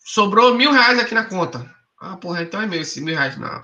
sobrou 0.03 0.55
mil 0.55 0.71
reais 0.71 0.97
aqui 0.97 1.13
na 1.13 1.25
conta. 1.25 1.69
Ah, 1.99 2.15
porra, 2.17 2.43
então 2.43 2.61
é 2.61 2.65
meu 2.65 2.81
esse 2.81 3.01
mil 3.01 3.15
reais. 3.15 3.37
Não. 3.37 3.63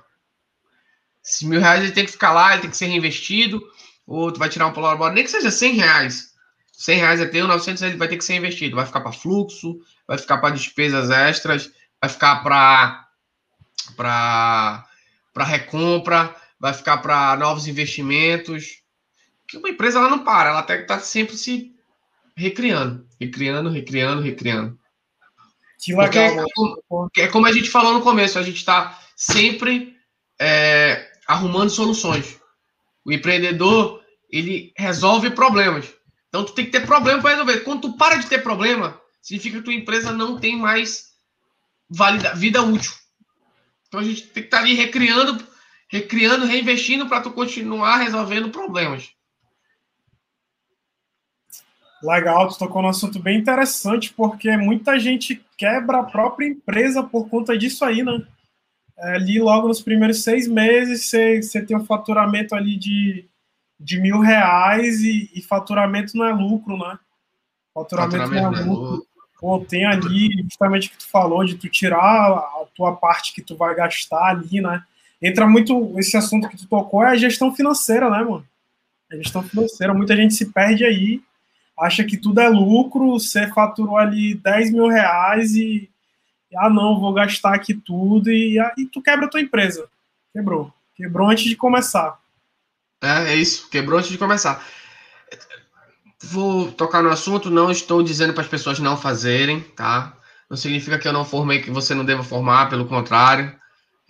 Esses 1.23 1.43
mil 1.43 1.59
reais 1.59 1.84
ele 1.84 1.91
tem 1.93 2.05
que 2.05 2.11
ficar 2.11 2.34
lá, 2.34 2.53
ele 2.53 2.61
tem 2.61 2.69
que 2.69 2.77
ser 2.77 2.88
reinvestido, 2.88 3.61
ou 4.05 4.32
tu 4.32 4.39
vai 4.39 4.49
tirar 4.49 4.67
um 4.67 4.73
polo 4.73 5.09
nem 5.09 5.23
que 5.23 5.29
seja 5.29 5.49
cem 5.49 5.75
reais. 5.75 6.30
100 6.82 6.97
reais 6.97 7.21
é 7.21 7.27
teu, 7.27 7.47
900 7.47 7.84
ele 7.84 7.95
vai 7.95 8.07
ter 8.07 8.17
que 8.17 8.25
ser 8.25 8.38
investido. 8.38 8.75
Vai 8.75 8.88
ficar 8.88 9.01
para 9.01 9.11
fluxo, 9.11 9.79
vai 10.07 10.17
ficar 10.17 10.39
para 10.39 10.55
despesas 10.55 11.11
extras, 11.11 11.71
vai 12.01 12.09
ficar 12.09 12.38
para 12.38 13.07
para 13.95 15.45
recompra, 15.45 16.36
vai 16.59 16.73
ficar 16.73 16.97
para 16.97 17.38
novos 17.38 17.67
investimentos. 17.67 18.82
Que 19.47 19.57
uma 19.57 19.69
empresa 19.69 19.99
ela 19.99 20.09
não 20.09 20.23
para, 20.23 20.49
ela 20.49 20.63
tem 20.63 20.77
que 20.77 20.82
estar 20.82 20.97
tá 20.97 21.03
sempre 21.03 21.38
se 21.38 21.71
recriando, 22.36 23.05
recriando, 23.19 23.69
recriando, 23.69 24.21
recriando. 24.23 24.79
Que 25.79 25.95
legal. 25.95 26.45
É, 27.15 27.21
é 27.21 27.27
como 27.27 27.45
a 27.45 27.51
gente 27.51 27.69
falou 27.69 27.93
no 27.93 28.01
começo, 28.01 28.39
a 28.39 28.43
gente 28.43 28.57
está 28.57 28.99
sempre 29.15 29.95
é, 30.39 31.11
arrumando 31.27 31.69
soluções. 31.69 32.39
O 33.05 33.11
empreendedor 33.11 34.01
ele 34.32 34.73
resolve 34.75 35.29
problemas. 35.29 35.93
Então 36.32 36.45
tu 36.45 36.53
tem 36.53 36.63
que 36.63 36.71
ter 36.71 36.86
problema 36.86 37.21
para 37.21 37.32
resolver. 37.32 37.59
Quando 37.59 37.82
tu 37.82 37.97
para 37.97 38.15
de 38.15 38.27
ter 38.27 38.41
problema, 38.41 38.97
significa 39.21 39.57
que 39.57 39.65
tua 39.65 39.73
empresa 39.73 40.13
não 40.13 40.39
tem 40.39 40.57
mais 40.57 41.11
valida, 41.89 42.34
vida 42.34 42.61
útil. 42.61 42.93
Então 43.86 43.99
a 43.99 44.03
gente 44.03 44.21
tem 44.27 44.41
que 44.41 44.47
estar 44.47 44.59
tá 44.59 44.63
ali 44.63 44.73
recriando, 44.73 45.45
recriando, 45.89 46.45
reinvestindo 46.45 47.09
para 47.09 47.19
tu 47.19 47.32
continuar 47.32 47.97
resolvendo 47.97 48.49
problemas. 48.49 49.11
Legal, 52.01 52.47
tu 52.47 52.57
tocou 52.57 52.82
num 52.82 52.88
assunto 52.88 53.19
bem 53.19 53.38
interessante, 53.38 54.13
porque 54.13 54.55
muita 54.55 54.97
gente 54.97 55.45
quebra 55.57 55.99
a 55.99 56.03
própria 56.03 56.47
empresa 56.47 57.03
por 57.03 57.27
conta 57.29 57.57
disso 57.57 57.84
aí, 57.84 58.01
né? 58.01 58.25
É, 58.97 59.15
ali 59.15 59.38
logo 59.38 59.67
nos 59.67 59.82
primeiros 59.82 60.23
seis 60.23 60.47
meses, 60.47 61.09
você, 61.09 61.41
você 61.41 61.61
tem 61.61 61.75
um 61.75 61.86
faturamento 61.86 62.55
ali 62.55 62.77
de 62.77 63.25
de 63.82 63.99
mil 63.99 64.19
reais 64.19 65.01
e, 65.01 65.29
e, 65.34 65.41
faturamento 65.41 66.15
não 66.15 66.25
é 66.25 66.32
lucro, 66.32 66.77
né? 66.77 66.99
Faturamento, 67.73 68.17
faturamento 68.17 68.51
não 68.51 68.57
é, 68.57 68.61
é 68.61 68.65
lucro. 68.65 69.07
Pô, 69.39 69.59
tem 69.59 69.86
ali 69.86 70.29
justamente 70.43 70.88
o 70.88 70.91
que 70.91 70.97
tu 70.99 71.09
falou, 71.09 71.43
de 71.43 71.55
tu 71.55 71.67
tirar 71.67 71.97
a 71.99 72.65
tua 72.75 72.95
parte 72.95 73.34
que 73.34 73.41
tu 73.41 73.57
vai 73.57 73.73
gastar 73.73 74.23
ali, 74.25 74.61
né? 74.61 74.84
Entra 75.19 75.47
muito 75.47 75.93
esse 75.97 76.15
assunto 76.15 76.47
que 76.47 76.57
tu 76.57 76.67
tocou, 76.67 77.03
é 77.03 77.09
a 77.09 77.15
gestão 77.15 77.53
financeira, 77.53 78.07
né, 78.09 78.19
mano? 78.19 78.45
A 79.11 79.15
gestão 79.15 79.41
financeira, 79.41 79.93
muita 79.95 80.15
gente 80.15 80.36
se 80.36 80.45
perde 80.51 80.86
aí, 80.86 81.21
acha 81.77 82.03
que 82.03 82.17
tudo 82.17 82.39
é 82.39 82.47
lucro, 82.47 83.13
você 83.13 83.47
faturou 83.47 83.97
ali 83.97 84.36
10 84.36 84.71
mil 84.71 84.88
reais 84.88 85.55
e, 85.55 85.89
ah, 86.55 86.69
não, 86.69 86.99
vou 86.99 87.11
gastar 87.11 87.55
aqui 87.55 87.73
tudo, 87.73 88.32
e 88.32 88.59
aí 88.59 88.86
tu 88.86 89.01
quebra 89.01 89.25
a 89.25 89.29
tua 89.29 89.41
empresa. 89.41 89.88
Quebrou. 90.32 90.71
Quebrou 90.95 91.29
antes 91.29 91.45
de 91.45 91.55
começar. 91.55 92.20
É, 93.02 93.34
é 93.34 93.36
isso, 93.36 93.68
quebrou 93.70 93.97
antes 93.97 94.12
de 94.12 94.18
começar. 94.18 94.64
Vou 96.24 96.72
tocar 96.72 97.02
no 97.02 97.10
assunto, 97.10 97.49
não 97.49 97.72
estou 97.72 98.04
dizendo 98.04 98.34
para 98.34 98.43
as 98.43 98.49
pessoas 98.49 98.80
não 98.80 98.95
fazerem, 98.95 99.62
tá? 99.76 100.16
Não 100.47 100.56
significa 100.56 100.99
que 100.99 101.08
eu 101.08 101.14
não 101.14 101.26
formei 101.26 101.62
que 101.62 101.72
você 101.72 101.95
não 101.95 102.06
deva 102.06 102.24
formar, 102.24 102.70
pelo 102.70 102.86
contrário. 102.86 103.56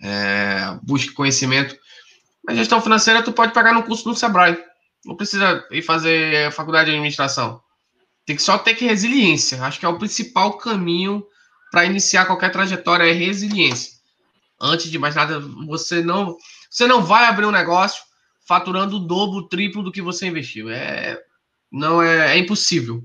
É, 0.02 0.76
busque 0.82 1.12
conhecimento. 1.12 1.74
A 2.46 2.54
gestão 2.54 2.82
financeira 2.82 3.22
tu 3.22 3.32
pode 3.32 3.52
pagar 3.52 3.72
no 3.72 3.84
curso 3.84 4.04
do 4.04 4.14
Sebrae. 4.14 4.58
Não 5.04 5.16
precisa 5.16 5.64
ir 5.70 5.82
fazer 5.82 6.52
faculdade 6.52 6.86
de 6.86 6.96
administração. 6.96 7.62
Tem 8.26 8.36
que 8.36 8.42
só 8.42 8.58
ter 8.58 8.74
que 8.74 8.84
resiliência. 8.84 9.62
Acho 9.62 9.80
que 9.80 9.86
é 9.86 9.88
o 9.88 9.98
principal 9.98 10.58
caminho 10.58 11.24
para 11.70 11.86
iniciar 11.86 12.26
qualquer 12.26 12.50
trajetória 12.50 13.04
é 13.04 13.12
resiliência. 13.12 13.92
Antes 14.60 14.90
de 14.90 14.98
mais 14.98 15.14
nada, 15.14 15.40
você 15.66 16.02
não, 16.02 16.36
você 16.70 16.86
não 16.86 17.02
vai 17.02 17.24
abrir 17.26 17.46
um 17.46 17.50
negócio 17.50 18.02
faturando 18.52 18.96
o 18.96 19.00
dobro, 19.00 19.38
o 19.38 19.48
triplo 19.48 19.82
do 19.82 19.90
que 19.90 20.02
você 20.02 20.26
investiu. 20.26 20.68
É, 20.68 21.18
não 21.72 22.02
é, 22.02 22.36
é 22.36 22.38
impossível. 22.38 23.02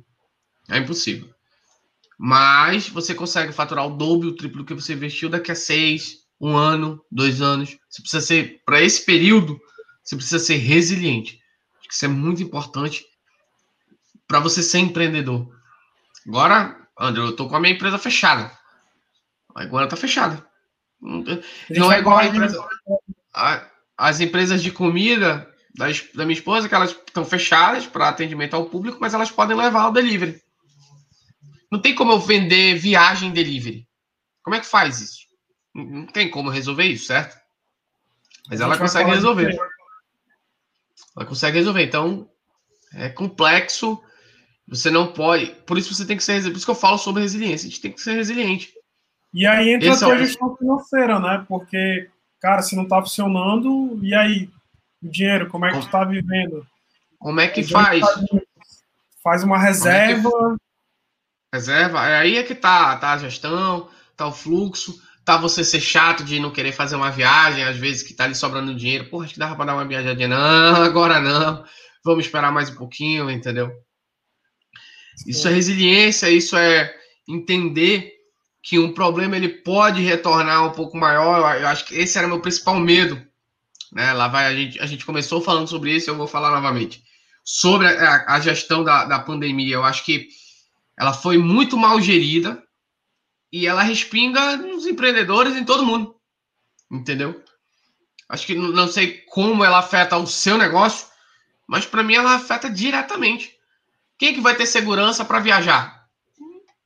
É 0.69 0.77
impossível. 0.77 1.33
Mas 2.19 2.89
você 2.89 3.15
consegue 3.15 3.53
faturar 3.53 3.87
o 3.87 3.95
dobro, 3.95 4.27
o 4.27 4.35
triplo 4.35 4.57
do 4.57 4.65
que 4.65 4.73
você 4.73 4.91
investiu 4.91 5.29
daqui 5.29 5.49
a 5.49 5.55
seis, 5.55 6.17
um 6.41 6.57
ano, 6.57 7.01
dois 7.09 7.41
anos. 7.41 7.77
Você 7.89 8.01
precisa 8.01 8.25
ser, 8.25 8.61
para 8.65 8.81
esse 8.81 9.05
período, 9.05 9.57
você 10.03 10.17
precisa 10.17 10.39
ser 10.39 10.57
resiliente. 10.57 11.41
Acho 11.79 11.87
que 11.87 11.93
isso 11.93 12.03
é 12.03 12.09
muito 12.09 12.43
importante 12.43 13.05
para 14.27 14.41
você 14.41 14.61
ser 14.61 14.79
empreendedor. 14.79 15.49
Agora, 16.27 16.77
André, 16.99 17.23
eu 17.23 17.37
tô 17.37 17.47
com 17.47 17.55
a 17.55 17.59
minha 17.61 17.73
empresa 17.73 17.97
fechada. 17.97 18.51
Agora 19.55 19.87
tá 19.87 19.95
fechada. 19.95 20.45
Não 20.99 21.89
é 21.89 21.99
igual 21.99 22.17
a 22.17 22.25
empresa. 22.25 22.67
A, 23.33 23.76
as 23.97 24.19
empresas 24.19 24.61
de 24.61 24.71
comida 24.71 25.51
das, 25.75 26.05
da 26.13 26.25
minha 26.25 26.37
esposa, 26.37 26.69
que 26.69 26.75
elas 26.75 26.91
estão 26.91 27.25
fechadas 27.25 27.87
para 27.87 28.09
atendimento 28.09 28.55
ao 28.55 28.65
público, 28.65 28.99
mas 29.01 29.13
elas 29.13 29.31
podem 29.31 29.57
levar 29.57 29.87
o 29.87 29.91
delivery. 29.91 30.41
Não 31.71 31.81
tem 31.81 31.95
como 31.95 32.13
eu 32.13 32.19
vender 32.19 32.75
viagem 32.75 33.31
delivery. 33.31 33.87
Como 34.43 34.55
é 34.55 34.59
que 34.59 34.65
faz 34.65 35.01
isso? 35.01 35.27
Não 35.73 36.05
tem 36.05 36.29
como 36.29 36.49
resolver 36.49 36.85
isso, 36.85 37.05
certo? 37.05 37.37
Mas 38.49 38.61
ela 38.61 38.77
consegue 38.77 39.09
resolver. 39.09 39.57
Ela 41.15 41.25
consegue 41.25 41.57
resolver. 41.57 41.83
Então, 41.83 42.29
é 42.93 43.09
complexo. 43.09 44.01
Você 44.67 44.89
não 44.89 45.11
pode. 45.11 45.47
Por 45.65 45.77
isso 45.77 45.93
você 45.93 46.05
tem 46.05 46.15
que 46.15 46.23
ser. 46.23 46.41
Por 46.43 46.55
isso 46.55 46.65
que 46.65 46.71
eu 46.71 46.75
falo 46.75 46.97
sobre 46.97 47.21
resiliência. 47.21 47.67
A 47.67 47.69
gente 47.69 47.81
tem 47.81 47.91
que 47.91 48.01
ser 48.01 48.13
resiliente. 48.13 48.73
E 49.33 49.45
aí 49.45 49.73
entra 49.73 49.89
Esse 49.89 50.03
a 50.03 50.07
tua 50.07 50.15
é 50.15 50.19
gestão 50.19 50.55
financeira, 50.55 51.19
né? 51.19 51.45
Porque 51.47 52.09
cara, 52.41 52.61
se 52.61 52.75
não 52.75 52.87
tá 52.87 53.01
funcionando, 53.01 53.99
e 54.01 54.13
aí? 54.13 54.49
O 55.01 55.09
dinheiro, 55.09 55.47
como 55.47 55.65
é 55.65 55.71
que 55.71 55.79
tu 55.81 55.89
tá 55.89 56.03
vivendo? 56.03 56.65
Como 57.19 57.39
é 57.39 57.47
que 57.47 57.63
faz? 57.63 58.03
Faz 59.23 59.43
uma 59.43 59.57
reserva. 59.57 60.29
É 60.29 60.31
que... 60.31 60.57
Reserva, 61.53 62.07
é 62.07 62.17
aí 62.17 62.37
é 62.37 62.43
que 62.43 62.55
tá, 62.55 62.97
tá 62.97 63.13
a 63.13 63.17
gestão, 63.17 63.89
tá 64.15 64.27
o 64.27 64.33
fluxo, 64.33 64.99
tá 65.23 65.37
você 65.37 65.63
ser 65.63 65.79
chato 65.79 66.23
de 66.23 66.39
não 66.39 66.51
querer 66.51 66.71
fazer 66.71 66.95
uma 66.95 67.11
viagem, 67.11 67.63
às 67.63 67.77
vezes 67.77 68.03
que 68.03 68.13
tá 68.13 68.25
ali 68.25 68.35
sobrando 68.35 68.75
dinheiro. 68.75 69.09
Porra, 69.09 69.25
acho 69.25 69.33
que 69.33 69.39
dava 69.39 69.55
pra 69.55 69.65
dar 69.65 69.73
uma 69.75 69.87
viajadinha. 69.87 70.27
Não, 70.27 70.75
agora 70.83 71.19
não. 71.19 71.63
Vamos 72.03 72.25
esperar 72.25 72.51
mais 72.51 72.69
um 72.69 72.75
pouquinho, 72.75 73.29
entendeu? 73.29 73.71
Isso 75.25 75.47
é 75.47 75.51
resiliência, 75.51 76.29
isso 76.29 76.55
é 76.55 76.93
entender 77.27 78.16
que 78.67 78.77
um 78.77 78.91
problema 78.91 79.37
ele 79.37 79.47
pode 79.47 80.01
retornar 80.01 80.65
um 80.65 80.73
pouco 80.73 80.97
maior. 80.97 81.55
Eu 81.55 81.69
acho 81.69 81.85
que 81.85 81.95
esse 81.95 82.17
era 82.17 82.27
meu 82.27 82.41
principal 82.41 82.77
medo. 82.77 83.25
Né? 83.93 84.11
Lá 84.11 84.27
vai 84.27 84.45
a 84.45 84.53
gente, 84.53 84.77
a 84.81 84.85
gente 84.85 85.05
começou 85.05 85.39
falando 85.39 85.69
sobre 85.69 85.95
isso, 85.95 86.09
eu 86.09 86.17
vou 86.17 86.27
falar 86.27 86.51
novamente. 86.51 87.01
Sobre 87.45 87.87
a, 87.87 88.25
a 88.27 88.41
gestão 88.41 88.83
da, 88.83 89.05
da 89.05 89.19
pandemia, 89.19 89.75
eu 89.75 89.85
acho 89.85 90.03
que 90.03 90.27
ela 90.97 91.13
foi 91.13 91.37
muito 91.37 91.77
mal 91.77 92.01
gerida 92.01 92.61
e 93.53 93.65
ela 93.65 93.83
respinga 93.83 94.57
nos 94.57 94.85
empreendedores 94.85 95.55
em 95.55 95.63
todo 95.63 95.85
mundo. 95.85 96.17
Entendeu? 96.91 97.41
Acho 98.27 98.47
que 98.47 98.53
não 98.53 98.89
sei 98.89 99.19
como 99.29 99.63
ela 99.63 99.79
afeta 99.79 100.17
o 100.17 100.27
seu 100.27 100.57
negócio, 100.57 101.07
mas 101.65 101.85
para 101.85 102.03
mim 102.03 102.15
ela 102.15 102.35
afeta 102.35 102.69
diretamente. 102.69 103.55
Quem 104.17 104.33
que 104.33 104.41
vai 104.41 104.57
ter 104.57 104.65
segurança 104.65 105.23
para 105.23 105.39
viajar? 105.39 106.05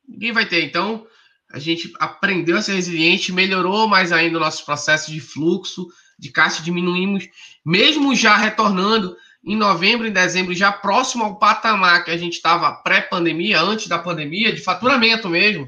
Ninguém 0.07 0.31
vai 0.31 0.45
ter. 0.45 0.63
Então, 0.63 1.07
a 1.53 1.59
gente 1.59 1.93
aprendeu 1.99 2.57
a 2.57 2.61
ser 2.61 2.73
resiliente, 2.73 3.31
melhorou 3.31 3.87
mais 3.87 4.11
ainda 4.11 4.37
o 4.37 4.39
nosso 4.39 4.65
processo 4.65 5.11
de 5.11 5.19
fluxo, 5.19 5.87
de 6.17 6.29
caixa, 6.31 6.61
diminuímos, 6.61 7.27
mesmo 7.65 8.15
já 8.15 8.35
retornando 8.37 9.15
em 9.43 9.55
novembro 9.55 10.05
e 10.05 10.11
dezembro, 10.11 10.53
já 10.53 10.71
próximo 10.71 11.23
ao 11.23 11.39
patamar 11.39 12.05
que 12.05 12.11
a 12.11 12.17
gente 12.17 12.33
estava 12.33 12.71
pré-pandemia, 12.73 13.59
antes 13.59 13.87
da 13.87 13.97
pandemia, 13.97 14.53
de 14.53 14.61
faturamento 14.61 15.27
mesmo, 15.27 15.67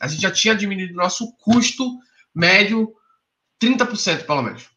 a 0.00 0.06
gente 0.06 0.20
já 0.20 0.30
tinha 0.30 0.54
diminuído 0.54 0.94
nosso 0.94 1.32
custo 1.38 1.98
médio 2.34 2.92
30%, 3.62 4.26
pelo 4.26 4.42
menos. 4.42 4.68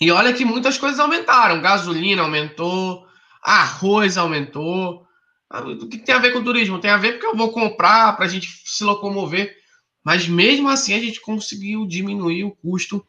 E 0.00 0.12
olha 0.12 0.32
que 0.32 0.44
muitas 0.44 0.78
coisas 0.78 1.00
aumentaram. 1.00 1.60
Gasolina 1.60 2.22
aumentou, 2.22 3.04
arroz 3.42 4.16
aumentou, 4.16 5.07
o 5.50 5.88
que 5.88 5.98
tem 5.98 6.14
a 6.14 6.18
ver 6.18 6.32
com 6.32 6.44
turismo? 6.44 6.78
Tem 6.78 6.90
a 6.90 6.96
ver 6.96 7.12
porque 7.12 7.26
eu 7.26 7.36
vou 7.36 7.50
comprar 7.50 8.14
para 8.16 8.26
a 8.26 8.28
gente 8.28 8.62
se 8.64 8.84
locomover. 8.84 9.56
Mas 10.04 10.28
mesmo 10.28 10.68
assim 10.68 10.94
a 10.94 11.00
gente 11.00 11.20
conseguiu 11.20 11.86
diminuir 11.86 12.44
o 12.44 12.50
custo 12.50 13.04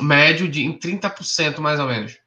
médio 0.00 0.48
de 0.48 0.64
em 0.64 0.78
30% 0.78 1.58
mais 1.58 1.78
ou 1.78 1.86
menos. 1.86 2.18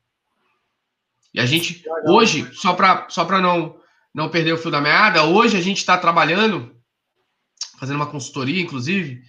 E 1.33 1.39
a 1.39 1.45
gente, 1.45 1.83
hoje, 2.05 2.49
só 2.53 2.73
para 2.73 3.09
só 3.09 3.25
não, 3.41 3.77
não 4.13 4.29
perder 4.29 4.53
o 4.53 4.57
fio 4.57 4.71
da 4.71 4.79
meada, 4.79 5.23
hoje 5.23 5.57
a 5.57 5.61
gente 5.61 5.79
está 5.79 5.97
trabalhando, 5.97 6.73
fazendo 7.77 7.97
uma 7.97 8.07
consultoria, 8.07 8.61
inclusive, 8.61 9.21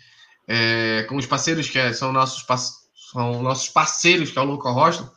é, 0.47 1.05
com 1.09 1.17
os 1.17 1.27
parceiros 1.27 1.69
que 1.69 1.79
é, 1.79 1.93
são, 1.93 2.13
nossos, 2.13 2.47
são 3.11 3.43
nossos 3.43 3.69
parceiros, 3.69 4.31
que 4.31 4.39
é 4.39 4.43
o 4.43 4.45
Local 4.45 4.73
Hostel. 4.73 5.11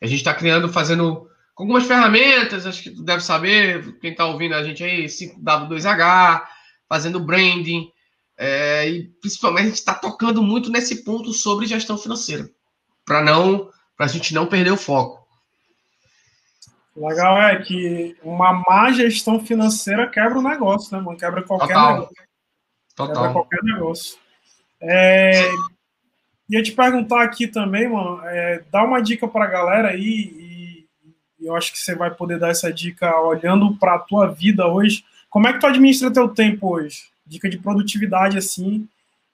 A 0.00 0.06
gente 0.06 0.20
está 0.20 0.32
criando, 0.32 0.72
fazendo 0.72 1.29
algumas 1.60 1.84
ferramentas, 1.84 2.66
acho 2.66 2.82
que 2.82 2.90
tu 2.90 3.02
deve 3.02 3.22
saber, 3.22 3.98
quem 3.98 4.12
está 4.12 4.24
ouvindo 4.24 4.54
a 4.54 4.64
gente 4.64 4.82
aí, 4.82 5.04
5W2H, 5.04 6.42
fazendo 6.88 7.20
branding, 7.20 7.92
é, 8.36 8.88
e 8.88 9.04
principalmente 9.20 9.64
a 9.64 9.68
gente 9.68 9.74
está 9.74 9.94
tocando 9.94 10.42
muito 10.42 10.70
nesse 10.70 11.04
ponto 11.04 11.32
sobre 11.34 11.66
gestão 11.66 11.98
financeira, 11.98 12.48
para 13.04 13.22
não, 13.22 13.70
para 13.94 14.06
a 14.06 14.08
gente 14.08 14.32
não 14.32 14.46
perder 14.46 14.70
o 14.70 14.76
foco. 14.76 15.20
Legal 16.96 17.40
é 17.42 17.60
que 17.62 18.16
uma 18.22 18.64
má 18.66 18.90
gestão 18.92 19.38
financeira 19.44 20.08
quebra 20.08 20.38
o 20.38 20.42
negócio, 20.42 20.96
né, 20.96 21.02
mano? 21.02 21.18
Quebra 21.18 21.42
qualquer 21.42 21.74
Total. 21.74 21.92
negócio. 21.92 22.14
Total. 22.96 23.14
Quebra 23.14 23.32
qualquer 23.32 23.62
negócio. 23.62 24.18
É, 24.80 25.50
ia 26.48 26.62
te 26.62 26.72
perguntar 26.72 27.22
aqui 27.22 27.46
também, 27.46 27.86
mano, 27.86 28.22
é, 28.24 28.64
dá 28.72 28.82
uma 28.82 29.02
dica 29.02 29.28
para 29.28 29.44
a 29.44 29.48
galera 29.48 29.88
aí, 29.90 30.39
e, 31.40 31.46
eu 31.46 31.56
acho 31.56 31.72
que 31.72 31.78
você 31.78 31.94
vai 31.94 32.10
poder 32.10 32.38
dar 32.38 32.50
essa 32.50 32.72
dica 32.72 33.18
olhando 33.20 33.76
para 33.76 33.94
a 33.94 33.98
tua 33.98 34.26
vida 34.26 34.66
hoje. 34.66 35.04
Como 35.28 35.46
é 35.48 35.52
que 35.52 35.60
tu 35.60 35.66
administra 35.66 36.12
teu 36.12 36.28
tempo 36.28 36.74
hoje? 36.74 37.04
Dica 37.26 37.48
de 37.48 37.58
produtividade, 37.58 38.36
assim. 38.36 38.88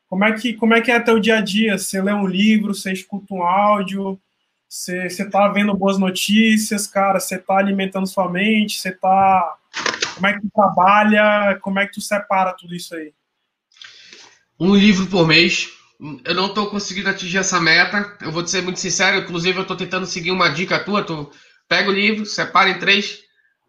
Como 0.09 0.25
é 0.25 0.33
que, 0.33 0.53
como 0.55 0.75
é, 0.75 0.81
que 0.81 0.91
é 0.91 1.01
teu 1.01 1.19
dia 1.19 1.39
a 1.39 1.41
dia? 1.41 1.77
Você 1.77 2.01
lê 2.01 2.13
um 2.13 2.27
livro, 2.27 2.75
você 2.75 2.93
escuta 2.93 3.35
um 3.35 3.43
áudio, 3.43 4.19
você, 4.69 5.09
você 5.09 5.29
tá 5.29 5.49
vendo 5.49 5.75
boas 5.75 5.99
notícias, 5.99 6.87
cara, 6.87 7.19
você 7.19 7.39
tá 7.39 7.57
alimentando 7.57 8.07
sua 8.07 8.31
mente, 8.31 8.79
você 8.79 8.93
tá... 8.93 9.57
Como 10.15 10.27
é 10.27 10.33
que 10.33 10.41
tu 10.41 10.51
trabalha? 10.55 11.59
Como 11.61 11.79
é 11.79 11.87
que 11.87 11.93
tu 11.93 12.01
separa 12.01 12.53
tudo 12.53 12.75
isso 12.75 12.95
aí? 12.95 13.13
Um 14.59 14.75
livro 14.75 15.07
por 15.07 15.27
mês. 15.27 15.69
Eu 16.25 16.35
não 16.35 16.47
estou 16.47 16.71
conseguindo 16.71 17.11
atingir 17.11 17.39
essa 17.39 17.61
meta. 17.61 18.17
Eu 18.23 18.33
vou 18.33 18.43
te 18.43 18.51
ser 18.51 18.63
muito 18.63 18.81
sincero. 18.81 19.19
Inclusive, 19.19 19.59
eu 19.59 19.63
estou 19.63 19.77
tentando 19.77 20.07
seguir 20.07 20.31
uma 20.31 20.49
dica 20.49 20.83
tua. 20.83 21.03
Tu 21.03 21.31
pega 21.69 21.91
o 21.91 21.93
livro, 21.93 22.27
separa 22.27 22.71
em 22.71 22.79
três, 22.79 23.21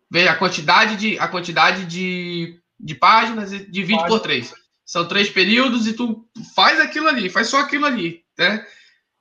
vê 0.09 0.27
a 0.27 0.35
quantidade 0.35 0.95
de, 0.95 1.19
a 1.19 1.27
quantidade 1.27 1.85
de, 1.85 2.59
de 2.79 2.95
páginas 2.95 3.51
e 3.51 3.59
divide 3.59 3.99
Página. 3.99 4.07
por 4.07 4.19
três. 4.19 4.53
São 4.85 5.07
três 5.07 5.29
períodos 5.29 5.85
e 5.85 5.93
tu 5.93 6.25
faz 6.55 6.79
aquilo 6.79 7.07
ali, 7.07 7.29
faz 7.29 7.47
só 7.47 7.59
aquilo 7.59 7.85
ali, 7.85 8.23
né? 8.37 8.65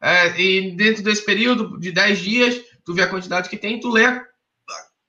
É, 0.01 0.41
e 0.41 0.77
dentro 0.77 1.03
desse 1.03 1.25
período 1.25 1.79
de 1.81 1.91
dez 1.91 2.21
dias, 2.21 2.61
tu 2.85 2.95
vê 2.95 3.03
a 3.03 3.09
quantidade 3.09 3.49
que 3.49 3.57
tem, 3.57 3.81
tu 3.81 3.91
lê 3.91 4.05
a 4.05 4.25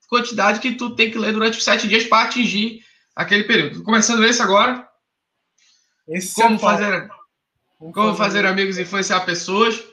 quantidade 0.07 0.59
que 0.59 0.73
tu 0.73 0.95
tem 0.95 1.11
que 1.11 1.17
ler 1.17 1.33
durante 1.33 1.57
os 1.57 1.63
sete 1.63 1.87
dias 1.87 2.05
para 2.05 2.25
atingir 2.25 2.81
aquele 3.15 3.43
período. 3.43 3.83
Começando 3.83 4.23
esse 4.23 4.41
agora, 4.41 4.87
esse 6.07 6.33
como 6.33 6.55
é 6.55 6.59
fazer, 6.59 7.09
como 7.77 8.15
fazer 8.15 8.45
amigos 8.45 8.77
e 8.77 8.83
influenciar 8.83 9.21
pessoas. 9.21 9.83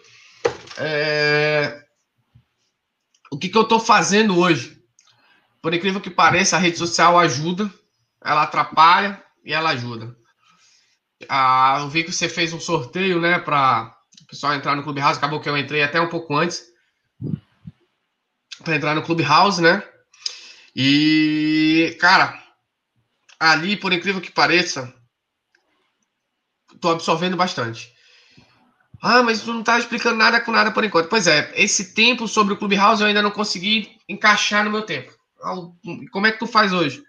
É... 0.79 1.84
O 3.35 3.37
que, 3.37 3.49
que 3.49 3.59
eu 3.59 3.62
estou 3.62 3.80
fazendo 3.80 4.39
hoje? 4.39 4.80
Por 5.61 5.74
incrível 5.74 6.01
que 6.01 6.09
pareça, 6.09 6.55
a 6.55 6.61
rede 6.61 6.78
social 6.78 7.18
ajuda, 7.18 7.68
ela 8.22 8.45
atrapalha 8.45 9.20
e 9.45 9.53
ela 9.53 9.70
ajuda. 9.70 10.16
Ah, 11.28 11.78
eu 11.80 11.89
vi 11.89 12.05
que 12.05 12.12
você 12.12 12.28
fez 12.28 12.53
um 12.53 12.61
sorteio, 12.61 13.20
né, 13.20 13.41
para 13.41 13.93
o 14.22 14.26
pessoal 14.26 14.55
entrar 14.55 14.76
no 14.76 14.85
Clubhouse. 14.85 15.18
Acabou 15.18 15.41
que 15.41 15.49
eu 15.49 15.59
entrei 15.59 15.82
até 15.82 16.01
um 16.01 16.09
pouco 16.09 16.37
antes 16.37 16.62
para 18.62 18.76
entrar 18.76 18.95
no 18.95 19.03
Clubhouse, 19.03 19.61
né? 19.61 19.82
E, 20.76 21.97
cara, 21.99 22.41
ali, 23.41 23.76
por 23.76 23.93
incrível 23.93 24.20
que 24.20 24.30
pareça, 24.30 24.95
tô 26.80 26.89
absorvendo 26.89 27.37
bastante. 27.37 27.93
Ah, 29.07 29.23
mas 29.23 29.43
tu 29.43 29.53
não 29.53 29.63
tá 29.63 29.79
explicando 29.79 30.17
nada 30.17 30.41
com 30.41 30.51
nada 30.51 30.71
por 30.73 30.83
enquanto. 30.83 31.11
Pois 31.11 31.27
é, 31.27 31.53
esse 31.57 31.93
tempo 31.93 32.27
sobre 32.27 32.55
o 32.55 32.57
Clubhouse 32.57 33.03
eu 33.03 33.07
ainda 33.07 33.21
não 33.21 33.31
consegui 33.31 33.99
encaixar 34.09 34.65
no 34.65 34.71
meu 34.71 34.81
tempo. 34.81 35.13
Como 36.11 36.27
é 36.27 36.33
que 36.33 36.39
tu 36.39 36.47
faz 36.47 36.73
hoje? 36.73 37.03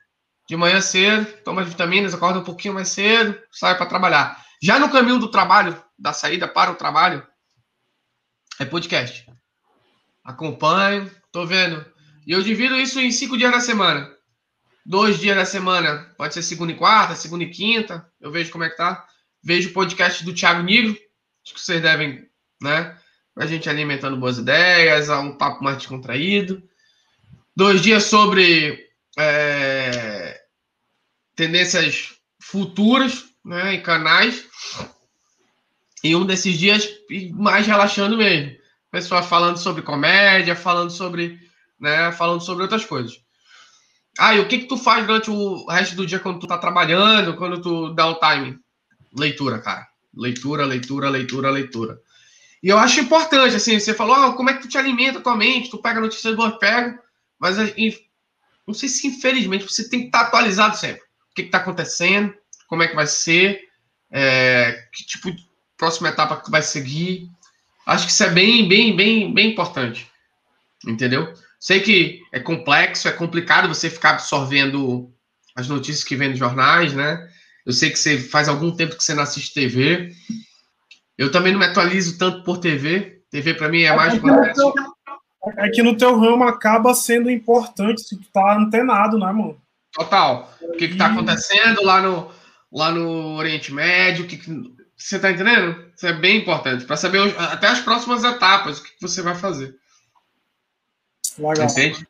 De 0.45 0.57
manhã 0.57 0.81
cedo, 0.81 1.25
toma 1.45 1.61
as 1.61 1.69
vitaminas, 1.69 2.13
acorda 2.13 2.39
um 2.39 2.43
pouquinho 2.43 2.73
mais 2.73 2.89
cedo, 2.89 3.39
sai 3.49 3.77
para 3.77 3.85
trabalhar. 3.85 4.43
Já 4.61 4.77
no 4.77 4.91
caminho 4.91 5.19
do 5.19 5.31
trabalho, 5.31 5.81
da 5.97 6.11
saída 6.11 6.49
para 6.49 6.69
o 6.69 6.75
trabalho, 6.75 7.25
é 8.59 8.65
podcast. 8.65 9.25
Acompanho, 10.21 11.09
tô 11.31 11.45
vendo. 11.45 11.85
E 12.27 12.33
eu 12.33 12.41
divido 12.41 12.75
isso 12.75 12.99
em 12.99 13.09
cinco 13.09 13.37
dias 13.37 13.51
na 13.51 13.61
semana. 13.61 14.13
Dois 14.85 15.17
dias 15.17 15.37
na 15.37 15.45
semana, 15.45 16.13
pode 16.17 16.33
ser 16.33 16.41
segunda 16.41 16.73
e 16.73 16.75
quarta, 16.75 17.15
segunda 17.15 17.45
e 17.45 17.49
quinta, 17.49 18.05
eu 18.19 18.29
vejo 18.33 18.51
como 18.51 18.65
é 18.65 18.69
que 18.69 18.75
tá. 18.75 19.07
Vejo 19.41 19.69
o 19.69 19.73
podcast 19.73 20.25
do 20.25 20.33
Thiago 20.33 20.61
Nigro, 20.61 21.04
acho 21.45 21.53
que 21.53 21.61
vocês 21.61 21.81
devem, 21.81 22.27
né? 22.61 22.97
A 23.35 23.45
gente 23.45 23.69
alimentando 23.69 24.17
boas 24.17 24.37
ideias, 24.37 25.09
um 25.09 25.37
papo 25.37 25.63
mais 25.63 25.77
descontraído. 25.77 26.63
Dois 27.55 27.81
dias 27.81 28.05
sobre 28.05 28.89
é, 29.17 30.41
tendências 31.35 32.15
futuras, 32.39 33.25
né? 33.43 33.75
Em 33.75 33.81
canais. 33.81 34.45
E 36.03 36.15
um 36.15 36.25
desses 36.25 36.57
dias 36.57 36.89
mais 37.33 37.67
relaxando 37.67 38.17
mesmo. 38.17 38.55
Pessoal 38.91 39.23
falando 39.23 39.57
sobre 39.57 39.81
comédia, 39.81 40.55
falando 40.55 40.89
sobre, 40.89 41.39
né? 41.79 42.11
Falando 42.13 42.41
sobre 42.41 42.63
outras 42.63 42.85
coisas. 42.85 43.19
Ah, 44.17 44.33
e 44.33 44.39
o 44.39 44.47
que 44.47 44.59
que 44.59 44.67
tu 44.67 44.77
faz 44.77 45.05
durante 45.05 45.29
o 45.29 45.65
resto 45.67 45.95
do 45.95 46.05
dia 46.05 46.19
quando 46.19 46.39
tu 46.39 46.47
tá 46.47 46.57
trabalhando, 46.57 47.35
quando 47.35 47.61
tu 47.61 47.93
dá 47.93 48.07
o 48.07 48.19
time? 48.19 48.57
leitura, 49.17 49.59
cara. 49.61 49.87
Leitura, 50.15 50.65
leitura, 50.65 51.09
leitura, 51.09 51.49
leitura. 51.49 52.01
E 52.63 52.69
eu 52.69 52.77
acho 52.77 52.99
importante, 52.99 53.55
assim, 53.55 53.79
você 53.79 53.93
falou, 53.93 54.15
ah, 54.15 54.33
como 54.33 54.49
é 54.49 54.53
que 54.53 54.63
tu 54.63 54.67
te 54.67 54.77
alimenta 54.77 55.19
atualmente? 55.19 55.69
Tu 55.69 55.77
pega 55.77 55.99
notícias 55.99 56.35
boas, 56.35 56.57
pego, 56.57 56.97
mas 57.37 57.57
não 58.65 58.73
sei 58.73 58.89
se 58.89 59.07
infelizmente 59.07 59.65
você 59.65 59.87
tem 59.87 60.01
que 60.01 60.05
estar 60.07 60.21
atualizado 60.21 60.77
sempre. 60.77 61.01
O 61.01 61.35
que 61.35 61.43
está 61.43 61.59
acontecendo, 61.59 62.33
como 62.67 62.81
é 62.81 62.87
que 62.87 62.95
vai 62.95 63.05
ser, 63.05 63.61
é, 64.11 64.87
que 64.93 65.05
tipo 65.05 65.31
de 65.31 65.45
próxima 65.77 66.09
etapa 66.09 66.37
que 66.37 66.45
tu 66.45 66.51
vai 66.51 66.61
seguir. 66.61 67.29
Acho 67.85 68.05
que 68.05 68.11
isso 68.11 68.23
é 68.23 68.29
bem, 68.29 68.67
bem, 68.67 68.95
bem, 68.95 69.33
bem 69.33 69.51
importante. 69.51 70.09
Entendeu? 70.85 71.33
Sei 71.59 71.79
que 71.79 72.21
é 72.31 72.39
complexo, 72.39 73.07
é 73.07 73.11
complicado 73.11 73.67
você 73.67 73.89
ficar 73.89 74.11
absorvendo 74.11 75.11
as 75.55 75.67
notícias 75.67 76.03
que 76.03 76.15
vem 76.15 76.29
nos 76.29 76.39
jornais, 76.39 76.93
né? 76.93 77.29
Eu 77.65 77.73
sei 77.73 77.89
que 77.89 77.97
você 77.97 78.19
faz 78.19 78.47
algum 78.47 78.71
tempo 78.75 78.95
que 78.95 79.03
você 79.03 79.13
não 79.13 79.23
assiste 79.23 79.53
TV. 79.53 80.13
Eu 81.17 81.31
também 81.31 81.51
não 81.51 81.59
me 81.59 81.65
atualizo 81.65 82.17
tanto 82.17 82.43
por 82.43 82.59
TV. 82.59 83.21
TV 83.31 83.53
para 83.53 83.69
mim 83.69 83.81
é 83.81 83.95
mais. 83.95 84.13
É 85.57 85.69
que 85.69 85.83
no 85.83 85.97
teu 85.97 86.17
ramo 86.17 86.43
acaba 86.43 86.93
sendo 86.93 87.29
importante 87.29 88.01
se 88.01 88.17
tu 88.17 88.25
tá 88.31 88.57
antenado, 88.57 89.17
né, 89.17 89.27
mano? 89.27 89.61
Total. 89.91 90.51
O 90.61 90.73
que, 90.73 90.89
que 90.89 90.97
tá 90.97 91.07
acontecendo 91.07 91.83
lá 91.83 92.01
no, 92.01 92.31
lá 92.71 92.91
no 92.91 93.35
Oriente 93.37 93.73
Médio? 93.73 94.25
O 94.25 94.27
que, 94.27 94.37
que 94.37 94.75
você 94.97 95.19
tá 95.19 95.31
entendendo? 95.31 95.85
Isso 95.95 96.07
é 96.07 96.13
bem 96.13 96.37
importante 96.37 96.85
para 96.85 96.97
saber 96.97 97.19
até 97.37 97.67
as 97.67 97.79
próximas 97.79 98.23
etapas, 98.23 98.79
o 98.79 98.83
que, 98.83 98.89
que 98.91 99.01
você 99.01 99.21
vai 99.21 99.35
fazer. 99.35 99.75
Legal. 101.37 101.67
Entende? 101.67 102.07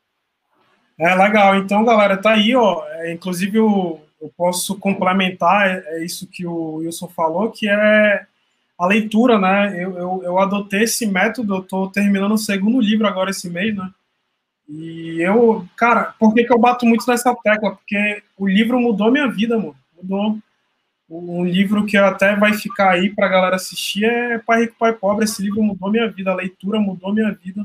É 1.00 1.16
legal. 1.16 1.56
Então, 1.56 1.84
galera, 1.84 2.18
tá 2.18 2.32
aí, 2.32 2.56
ó. 2.56 2.86
É, 2.88 3.12
inclusive 3.12 3.60
o, 3.60 4.00
eu 4.26 4.34
posso 4.36 4.76
complementar 4.78 5.68
é, 5.68 5.84
é 5.98 6.06
isso 6.06 6.28
que 6.28 6.46
o 6.46 6.78
Wilson 6.78 7.08
falou, 7.08 7.52
que 7.52 7.68
é 7.70 8.26
a 8.78 8.86
leitura, 8.86 9.40
né? 9.40 9.74
Eu, 9.76 9.98
eu, 9.98 10.22
eu 10.24 10.40
adotei 10.40 10.84
esse 10.84 11.06
método, 11.06 11.56
eu 11.56 11.60
estou 11.62 11.90
terminando 11.90 12.34
o 12.34 12.38
segundo 12.38 12.82
livro 12.82 13.08
agora 13.08 13.30
esse 13.30 13.50
mês, 13.50 13.76
né? 13.76 13.90
E 14.68 15.22
eu, 15.22 15.66
cara, 15.78 16.16
por 16.20 16.34
que, 16.34 16.44
que 16.44 16.52
eu 16.52 16.58
bato 16.58 16.86
muito 16.86 17.08
nessa 17.08 17.36
tecla? 17.36 17.76
Porque 17.76 18.24
o 18.36 18.48
livro 18.48 18.80
mudou 18.80 19.12
minha 19.12 19.28
vida, 19.28 19.58
mano. 19.58 19.76
Mudou. 19.96 20.40
Um 21.08 21.46
livro 21.46 21.86
que 21.86 21.96
até 21.98 22.36
vai 22.36 22.54
ficar 22.54 22.90
aí 22.90 23.12
pra 23.12 23.28
galera 23.28 23.58
assistir 23.58 24.06
é 24.06 24.40
Pai 24.40 24.62
Rico, 24.62 24.76
Pai 24.80 24.92
Pobre. 24.92 25.26
Esse 25.26 25.44
livro 25.44 25.62
mudou 25.62 25.92
minha 25.92 26.10
vida, 26.10 26.32
a 26.32 26.36
leitura 26.36 26.80
mudou 26.80 27.14
minha 27.14 27.32
vida. 27.32 27.64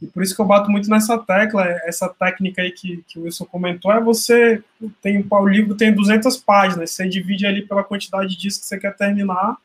E 0.00 0.06
por 0.06 0.22
isso 0.22 0.34
que 0.34 0.40
eu 0.40 0.46
bato 0.46 0.70
muito 0.70 0.88
nessa 0.88 1.18
tecla, 1.18 1.64
essa 1.84 2.08
técnica 2.08 2.62
aí 2.62 2.70
que, 2.70 3.02
que 3.08 3.18
o 3.18 3.24
Wilson 3.24 3.44
comentou, 3.44 3.90
é 3.90 4.00
você 4.00 4.62
tem 5.02 5.26
o 5.28 5.48
livro 5.48 5.74
tem 5.74 5.92
200 5.92 6.36
páginas, 6.36 6.92
você 6.92 7.08
divide 7.08 7.46
ali 7.46 7.62
pela 7.62 7.82
quantidade 7.82 8.30
de 8.30 8.38
dias 8.38 8.58
que 8.58 8.64
você 8.64 8.78
quer 8.78 8.96
terminar 8.96 9.56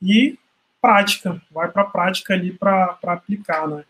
e 0.00 0.38
prática, 0.80 1.40
vai 1.50 1.68
para 1.68 1.84
prática 1.84 2.32
ali 2.32 2.52
para 2.52 2.98
aplicar, 3.02 3.68
né? 3.68 3.84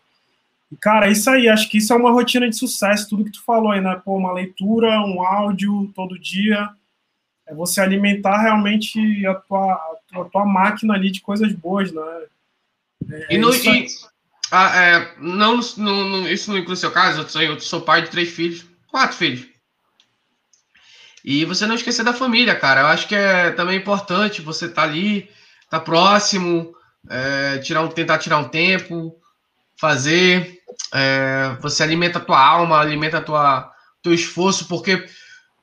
E, 0.71 0.75
cara, 0.75 1.07
é 1.07 1.11
isso 1.11 1.29
aí, 1.29 1.47
acho 1.47 1.69
que 1.69 1.77
isso 1.77 1.93
é 1.93 1.95
uma 1.95 2.11
rotina 2.11 2.47
de 2.47 2.55
sucesso, 2.55 3.09
tudo 3.09 3.23
que 3.23 3.31
tu 3.31 3.43
falou 3.43 3.71
aí, 3.71 3.81
né? 3.81 3.99
Pô, 4.03 4.17
uma 4.17 4.33
leitura, 4.33 4.99
um 5.01 5.23
áudio 5.23 5.91
todo 5.95 6.19
dia, 6.19 6.69
é 7.47 7.53
você 7.53 7.81
alimentar 7.81 8.41
realmente 8.41 9.25
a 9.25 9.33
tua, 9.33 9.73
a 9.73 9.95
tua, 10.07 10.25
a 10.25 10.29
tua 10.29 10.45
máquina 10.45 10.93
ali 10.93 11.09
de 11.09 11.21
coisas 11.21 11.51
boas, 11.53 11.91
né? 11.91 12.01
É, 13.09 13.35
e, 13.35 13.37
no, 13.37 13.53
e, 13.53 13.87
ah, 14.51 14.75
é, 14.75 15.13
não, 15.19 15.59
não, 15.77 16.09
não, 16.09 16.27
isso 16.29 16.51
não 16.51 16.57
inclui 16.57 16.75
seu 16.75 16.91
caso, 16.91 17.21
eu 17.21 17.29
sou, 17.29 17.41
eu 17.41 17.59
sou 17.59 17.81
pai 17.81 18.01
de 18.01 18.09
três 18.09 18.29
filhos, 18.29 18.65
quatro 18.87 19.15
filhos. 19.15 19.47
E 21.23 21.45
você 21.45 21.67
não 21.67 21.75
esquecer 21.75 22.03
da 22.03 22.13
família, 22.13 22.55
cara. 22.55 22.81
Eu 22.81 22.87
acho 22.87 23.07
que 23.07 23.15
é 23.15 23.51
também 23.51 23.77
importante 23.77 24.41
você 24.41 24.65
estar 24.65 24.83
tá 24.83 24.87
ali, 24.87 25.29
estar 25.63 25.79
tá 25.79 25.79
próximo, 25.79 26.73
é, 27.09 27.57
tirar 27.59 27.81
um, 27.81 27.87
tentar 27.89 28.17
tirar 28.17 28.37
um 28.37 28.47
tempo, 28.47 29.15
fazer. 29.77 30.59
é, 30.93 31.57
você 31.61 31.83
alimenta 31.83 32.19
a 32.19 32.21
tua 32.21 32.39
alma, 32.43 32.79
alimenta 32.79 33.21
tua 33.21 33.71
teu 34.01 34.13
esforço, 34.13 34.67
porque 34.67 35.05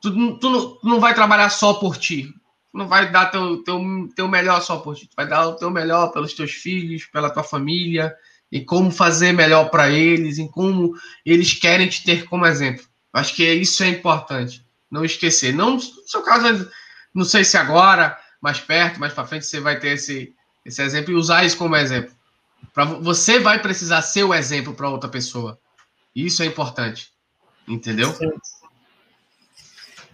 tu, 0.01 0.39
tu, 0.39 0.51
não, 0.51 0.79
tu 0.79 0.81
não 0.85 1.01
vai 1.01 1.15
trabalhar 1.15 1.49
só 1.51 1.75
por 1.75 1.97
ti. 1.97 2.33
Não 2.73 2.87
vai 2.87 3.11
dar 3.11 3.27
teu, 3.27 3.65
teu, 3.65 3.81
teu 4.15 4.29
melhor 4.29 4.61
só 4.61 4.77
por 4.77 4.95
ti. 4.95 5.07
Tu 5.09 5.15
vai 5.17 5.27
dar 5.27 5.49
o 5.49 5.57
teu 5.57 5.71
melhor 5.71 6.13
pelos 6.13 6.35
teus 6.35 6.53
filhos, 6.53 7.07
pela 7.07 7.31
tua 7.31 7.43
família, 7.43 8.15
e 8.51 8.61
como 8.61 8.91
fazer 8.91 9.33
melhor 9.33 9.71
para 9.71 9.91
eles, 9.91 10.39
em 10.39 10.49
como 10.49 10.95
eles 11.25 11.55
querem 11.55 11.89
te 11.89 12.05
ter 12.05 12.25
como 12.27 12.47
exemplo. 12.47 12.85
Acho 13.13 13.35
que 13.35 13.45
isso 13.53 13.83
é 13.83 13.89
importante. 13.89 14.65
Não 14.91 15.05
esquecer. 15.05 15.53
Não, 15.53 15.75
no 15.75 15.81
seu 15.81 16.23
caso, 16.23 16.71
não 17.15 17.25
sei 17.25 17.45
se 17.45 17.57
agora, 17.57 18.17
mais 18.41 18.61
perto, 18.61 19.01
mais 19.01 19.13
para 19.13 19.27
frente, 19.27 19.47
você 19.47 19.59
vai 19.59 19.79
ter 19.79 19.95
esse, 19.95 20.35
esse 20.65 20.83
exemplo 20.83 21.13
e 21.13 21.17
usar 21.17 21.45
isso 21.45 21.57
como 21.57 21.77
exemplo. 21.77 22.15
Pra, 22.73 22.85
você 22.85 23.39
vai 23.41 23.61
precisar 23.61 24.03
ser 24.03 24.25
o 24.25 24.35
exemplo 24.35 24.75
para 24.75 24.89
outra 24.89 25.09
pessoa. 25.09 25.59
Isso 26.15 26.43
é 26.43 26.47
importante. 26.47 27.11
Entendeu? 27.67 28.15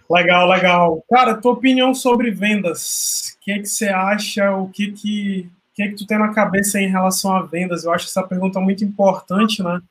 Legal, 0.09 0.49
legal. 0.49 1.05
Cara, 1.09 1.35
tua 1.35 1.53
opinião 1.53 1.93
sobre 1.93 2.31
vendas. 2.31 3.35
O 3.35 3.39
que, 3.41 3.59
que 3.59 3.65
você 3.65 3.89
acha? 3.89 4.51
O 4.51 4.69
que 4.69 4.91
que, 4.91 5.49
que, 5.73 5.83
é 5.83 5.87
que 5.87 5.95
tu 5.95 6.05
tem 6.05 6.17
na 6.17 6.33
cabeça 6.33 6.79
em 6.79 6.87
relação 6.87 7.35
a 7.35 7.41
vendas? 7.41 7.83
Eu 7.83 7.91
acho 7.91 8.05
essa 8.05 8.23
pergunta 8.23 8.59
muito 8.59 8.83
importante, 8.83 9.63
né? 9.63 9.81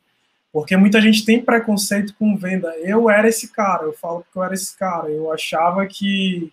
Porque 0.52 0.76
muita 0.76 1.00
gente 1.00 1.24
tem 1.24 1.42
preconceito 1.42 2.14
com 2.18 2.36
venda. 2.36 2.68
Eu 2.78 3.08
era 3.10 3.28
esse 3.28 3.48
cara, 3.48 3.84
eu 3.84 3.92
falo 3.92 4.24
que 4.30 4.38
eu 4.38 4.44
era 4.44 4.54
esse 4.54 4.76
cara. 4.76 5.08
Eu 5.08 5.32
achava 5.32 5.86
que, 5.86 6.52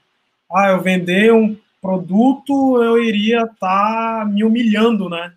ah, 0.51 0.69
eu 0.69 0.81
vender 0.81 1.33
um 1.33 1.55
produto, 1.81 2.81
eu 2.81 3.01
iria 3.03 3.43
estar 3.43 4.19
tá 4.19 4.25
me 4.25 4.43
humilhando, 4.43 5.09
né? 5.09 5.33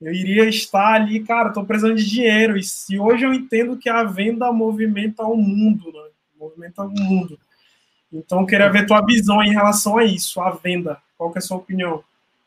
Eu 0.00 0.12
iria 0.12 0.48
estar 0.48 0.94
ali, 0.94 1.20
cara, 1.24 1.48
estou 1.48 1.64
precisando 1.64 1.96
de 1.96 2.08
dinheiro. 2.08 2.56
E 2.56 2.62
se 2.62 2.98
hoje 2.98 3.24
eu 3.24 3.34
entendo 3.34 3.76
que 3.76 3.88
a 3.88 4.04
venda 4.04 4.52
movimenta 4.52 5.24
o 5.24 5.36
mundo, 5.36 5.92
né? 5.92 6.08
Movimenta 6.38 6.82
o 6.82 6.90
mundo. 6.90 7.38
Então, 8.12 8.40
eu 8.40 8.46
queria 8.46 8.70
ver 8.70 8.86
tua 8.86 9.04
visão 9.04 9.42
em 9.42 9.52
relação 9.52 9.98
a 9.98 10.04
isso, 10.04 10.40
a 10.40 10.50
venda. 10.50 10.98
Qual 11.18 11.30
que 11.32 11.38
é 11.38 11.40
a 11.40 11.42
sua 11.42 11.56
opinião? 11.56 12.04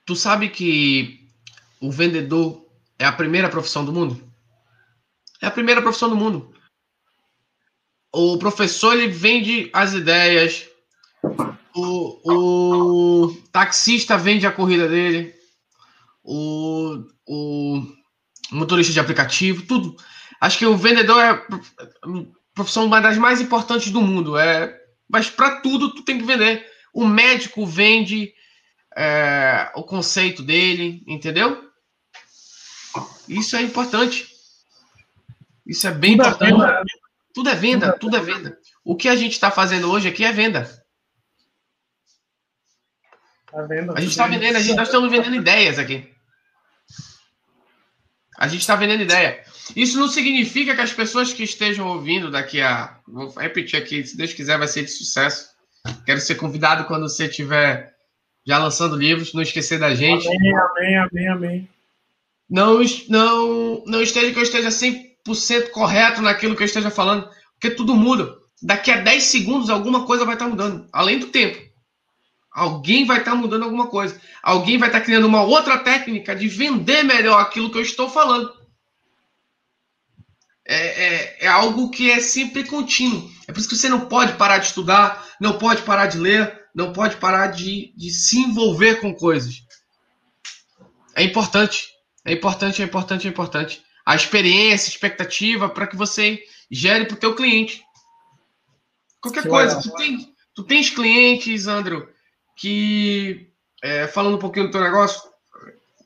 Tu 0.10 0.16
sabe 0.16 0.50
que 0.50 1.30
o 1.80 1.92
vendedor 1.92 2.66
é 2.98 3.06
a 3.06 3.12
primeira 3.12 3.48
profissão 3.48 3.86
do 3.86 3.94
mundo? 3.94 4.20
É 5.40 5.46
a 5.46 5.52
primeira 5.52 5.84
profissão 5.84 6.10
do 6.10 6.16
mundo. 6.16 6.52
O 8.12 8.40
professor, 8.40 8.98
ele 8.98 9.08
vende 9.08 9.70
as 9.72 9.94
ideias. 9.94 10.68
O, 11.76 13.28
o 13.28 13.38
taxista 13.52 14.18
vende 14.18 14.48
a 14.48 14.52
corrida 14.52 14.90
dele. 14.90 15.32
O, 16.24 17.04
o 17.28 17.84
motorista 18.52 18.92
de 18.92 19.00
aplicativo, 19.00 19.68
tudo. 19.68 19.96
Acho 20.42 20.58
que 20.58 20.66
o 20.66 20.76
vendedor 20.76 21.22
é 21.22 21.30
a 21.30 21.46
profissão 22.56 22.86
uma 22.86 23.00
das 23.00 23.16
mais 23.16 23.40
importantes 23.40 23.92
do 23.92 24.02
mundo. 24.02 24.36
É 24.40 24.76
mas 25.08 25.30
para 25.30 25.62
tudo 25.62 25.94
tu 25.94 26.02
tem 26.02 26.18
que 26.18 26.26
vender. 26.26 26.66
O 26.92 27.06
médico 27.06 27.64
vende 27.64 28.34
é, 29.02 29.72
o 29.76 29.84
conceito 29.84 30.44
dele, 30.44 31.02
entendeu? 31.08 31.72
Isso 33.30 33.56
é 33.56 33.62
importante. 33.62 34.28
Isso 35.66 35.88
é 35.88 35.92
bem 35.92 36.18
tudo 36.18 36.26
é 36.26 36.50
importante. 36.50 36.94
É 36.94 37.00
tudo 37.34 37.50
é 37.50 37.56
venda, 37.56 37.94
tudo 37.94 38.18
é 38.18 38.20
venda. 38.20 38.60
O 38.84 38.98
que 38.98 39.08
a 39.08 39.16
gente 39.16 39.32
está 39.32 39.50
fazendo 39.50 39.90
hoje 39.90 40.10
aqui 40.10 40.26
é 40.26 40.34
venda. 40.34 40.70
Tá 43.50 43.62
vendo? 43.62 43.96
A 43.96 44.02
gente 44.02 44.10
está 44.10 44.28
vendendo, 44.28 44.58
a 44.58 44.60
gente, 44.60 44.76
nós 44.76 44.90
estamos 44.90 45.10
vendendo 45.10 45.36
ideias 45.36 45.80
aqui. 45.80 46.14
A 48.38 48.50
gente 48.50 48.62
está 48.62 48.76
vendendo 48.76 49.04
ideia. 49.04 49.46
Isso 49.78 49.98
não 49.98 50.10
significa 50.10 50.76
que 50.76 50.82
as 50.82 50.92
pessoas 50.92 51.32
que 51.32 51.44
estejam 51.44 51.88
ouvindo 51.88 52.30
daqui 52.30 52.60
a. 52.60 53.00
Vou 53.08 53.30
repetir 53.30 53.82
aqui, 53.82 54.04
se 54.04 54.18
Deus 54.18 54.34
quiser, 54.34 54.58
vai 54.58 54.68
ser 54.68 54.84
de 54.84 54.92
sucesso. 54.92 55.50
Quero 56.06 56.20
ser 56.20 56.36
convidado 56.36 56.84
quando 56.86 57.08
você 57.08 57.28
estiver 57.28 57.98
já 58.50 58.58
lançando 58.58 58.96
livros, 58.96 59.32
não 59.32 59.44
esquecer 59.44 59.78
da 59.78 59.94
gente. 59.94 60.28
Amém, 60.28 60.56
amém, 60.56 60.98
amém, 60.98 61.28
amém. 61.28 61.70
Não, 62.50 62.80
não, 63.08 63.84
não 63.86 64.02
esteja 64.02 64.32
que 64.34 64.40
eu 64.40 64.44
esteja 64.44 64.70
100% 64.70 65.70
correto 65.70 66.20
naquilo 66.20 66.56
que 66.56 66.64
eu 66.64 66.66
esteja 66.66 66.90
falando, 66.90 67.30
porque 67.54 67.70
tudo 67.70 67.96
muda. 67.96 68.40
Daqui 68.60 68.90
a 68.90 69.02
10 69.02 69.24
segundos 69.24 69.70
alguma 69.70 70.04
coisa 70.08 70.26
vai 70.26 70.34
estar 70.34 70.48
mudando, 70.48 70.88
além 70.92 71.20
do 71.20 71.28
tempo. 71.28 71.62
Alguém 72.52 73.06
vai 73.06 73.20
estar 73.20 73.36
mudando 73.36 73.66
alguma 73.66 73.86
coisa. 73.86 74.20
Alguém 74.42 74.80
vai 74.80 74.90
estar 74.90 75.02
criando 75.02 75.28
uma 75.28 75.44
outra 75.44 75.78
técnica 75.78 76.36
de 76.36 76.48
vender 76.48 77.04
melhor 77.04 77.40
aquilo 77.40 77.70
que 77.70 77.78
eu 77.78 77.84
estou 77.84 78.10
falando. 78.10 78.52
É, 80.66 80.76
é, 80.76 81.38
é, 81.42 81.48
algo 81.48 81.92
que 81.92 82.10
é 82.10 82.20
sempre 82.20 82.64
contínuo. 82.64 83.30
É 83.48 83.52
por 83.52 83.60
isso 83.60 83.70
que 83.70 83.76
você 83.76 83.90
não 83.90 84.08
pode 84.08 84.34
parar 84.34 84.58
de 84.58 84.66
estudar, 84.66 85.24
não 85.40 85.60
pode 85.60 85.84
parar 85.84 86.08
de 86.08 86.18
ler, 86.18 86.59
não 86.74 86.94
pode 86.94 87.18
parar 87.18 87.48
de, 87.48 87.94
de 87.96 88.12
se 88.12 88.40
envolver 88.40 89.02
com 89.02 89.14
coisas. 89.14 89.64
É 91.16 91.24
importante. 91.24 91.90
É 92.26 92.34
importante, 92.34 92.82
é 92.82 92.86
importante, 92.86 93.28
é 93.28 93.30
importante. 93.30 93.84
A 94.06 94.16
experiência, 94.16 94.88
a 94.88 94.94
expectativa 94.94 95.70
para 95.70 95.88
que 95.88 95.96
você 95.96 96.42
gere 96.70 97.06
para 97.06 97.16
o 97.16 97.20
teu 97.20 97.36
cliente. 97.36 97.84
Qualquer 99.22 99.44
que 99.44 99.50
coisa. 99.50 99.82
Tu, 99.82 99.92
tem, 99.96 100.36
tu 100.54 100.64
tens 100.64 100.90
clientes, 100.90 101.68
Andro, 101.68 102.10
que, 102.56 103.50
é, 103.82 104.08
falando 104.08 104.36
um 104.36 104.40
pouquinho 104.40 104.68
do 104.68 104.72
teu 104.72 104.82
negócio, 104.82 105.22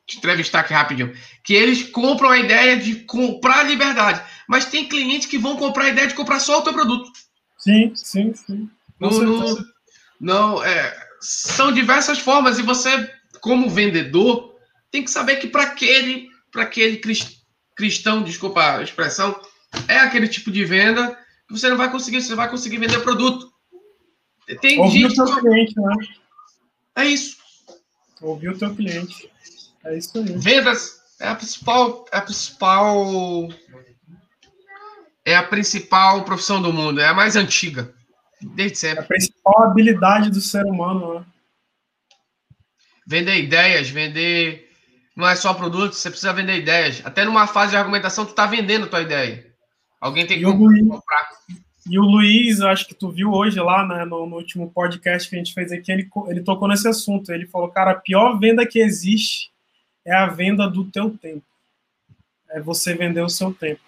te 0.06 0.18
entrevistar 0.18 0.62
aqui 0.62 0.74
rapidinho, 0.74 1.14
que 1.44 1.54
eles 1.54 1.84
compram 1.84 2.30
a 2.30 2.40
ideia 2.40 2.78
de 2.78 2.96
comprar 3.06 3.64
liberdade, 3.64 4.24
mas 4.48 4.66
tem 4.66 4.88
clientes 4.88 5.28
que 5.28 5.38
vão 5.38 5.56
comprar 5.56 5.86
a 5.86 5.90
ideia 5.90 6.08
de 6.08 6.16
comprar 6.16 6.40
só 6.40 6.60
o 6.60 6.62
teu 6.62 6.74
produto. 6.74 7.10
Sim, 7.58 7.94
sim, 7.96 8.34
sim. 8.34 8.70
No, 9.00 9.10
no, 9.10 9.66
não, 10.20 10.64
é, 10.64 11.08
são 11.20 11.72
diversas 11.72 12.20
formas 12.20 12.60
e 12.60 12.62
você, 12.62 13.10
como 13.42 13.70
vendedor, 13.70 14.56
tem 14.92 15.04
que 15.04 15.12
saber 15.12 15.38
que 15.38 15.48
para 15.48 15.64
aquele, 15.64 16.30
para 16.52 16.64
aquele 16.64 17.02
cristão, 17.76 18.24
desculpa 18.24 18.78
a 18.78 18.84
expressão, 18.84 19.40
é 19.88 19.98
aquele 19.98 20.28
tipo 20.28 20.52
de 20.52 20.64
venda 20.64 21.18
que 21.48 21.58
você 21.58 21.70
não 21.70 21.78
vai 21.78 21.92
conseguir, 21.92 22.22
você 22.22 22.36
vai 22.36 22.50
conseguir 22.50 22.78
vender 22.78 23.00
produto. 23.00 23.52
Tem 24.62 24.90
gente 24.90 25.20
o 25.20 25.26
teu 25.26 25.40
cliente, 25.40 25.74
né? 25.78 25.96
É 26.96 27.06
isso. 27.06 27.38
Ouvir 28.22 28.50
o 28.50 28.58
teu 28.58 28.74
cliente. 28.76 29.30
É 29.84 29.98
isso 29.98 30.18
aí. 30.18 30.38
Vendas 30.38 31.02
é 31.20 31.28
a 31.28 31.36
principal, 31.36 32.06
é 32.12 32.18
a 32.18 32.22
principal 32.22 33.50
é 35.26 35.36
a 35.36 35.44
principal 35.44 36.24
profissão 36.24 36.62
do 36.62 36.74
mundo, 36.74 37.00
é 37.00 37.08
a 37.08 37.14
mais 37.14 37.36
antiga. 37.36 37.94
Desde 38.44 38.78
sempre. 38.78 39.00
É 39.00 39.04
a 39.04 39.08
principal 39.08 39.64
habilidade 39.64 40.30
do 40.30 40.42
ser 40.42 40.66
humano, 40.66 41.20
né? 41.20 41.26
Vender 43.06 43.38
ideias, 43.38 43.90
vender. 43.90 44.70
Não 45.16 45.28
é 45.28 45.36
só 45.36 45.54
produto, 45.54 45.94
você 45.94 46.10
precisa 46.10 46.34
vender 46.34 46.58
ideias. 46.58 47.02
Até 47.06 47.24
numa 47.24 47.46
fase 47.46 47.72
de 47.72 47.78
argumentação, 47.78 48.26
tu 48.26 48.32
está 48.32 48.46
vendendo 48.46 48.88
tua 48.88 49.02
ideia. 49.02 49.46
Alguém 50.00 50.26
tem 50.26 50.40
que 50.40 50.46
comprar. 50.46 51.30
E 51.90 52.00
o 52.00 52.04
Luiz, 52.04 52.62
acho 52.62 52.88
que 52.88 52.96
tu 52.96 53.10
viu 53.12 53.32
hoje 53.32 53.60
lá 53.60 53.86
né, 53.86 54.06
no, 54.06 54.26
no, 54.26 54.38
último 54.38 54.72
podcast 54.72 55.30
que 55.30 55.36
a 55.36 55.38
gente 55.38 55.54
fez 55.54 55.72
aqui, 55.72 55.92
ele, 55.92 56.10
ele 56.28 56.42
tocou 56.42 56.68
nesse 56.68 56.88
assunto. 56.88 57.32
Ele 57.32 57.46
falou, 57.46 57.70
cara, 57.70 57.92
a 57.92 57.96
pior 57.96 58.40
venda 58.40 58.66
que 58.66 58.80
existe 58.80 59.52
é 60.06 60.14
a 60.14 60.28
venda 60.28 60.68
do 60.70 60.86
teu 60.86 61.16
tempo. 61.18 61.46
É 62.50 62.62
você 62.62 62.96
vender 62.96 63.22
o 63.22 63.30
seu 63.30 63.54
tempo. 63.54 63.82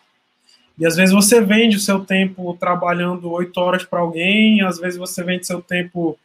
E 0.78 0.86
às 0.86 0.96
vezes 0.96 1.14
você 1.14 1.42
vende 1.42 1.78
o 1.78 1.80
seu 1.80 2.04
tempo 2.04 2.56
trabalhando 2.60 3.32
oito 3.32 3.58
horas 3.60 3.86
para 3.86 4.00
alguém, 4.00 4.62
às 4.62 4.78
vezes 4.78 5.00
você 5.00 5.24
vende 5.24 5.48
seu 5.48 5.62
tempo, 5.62 6.20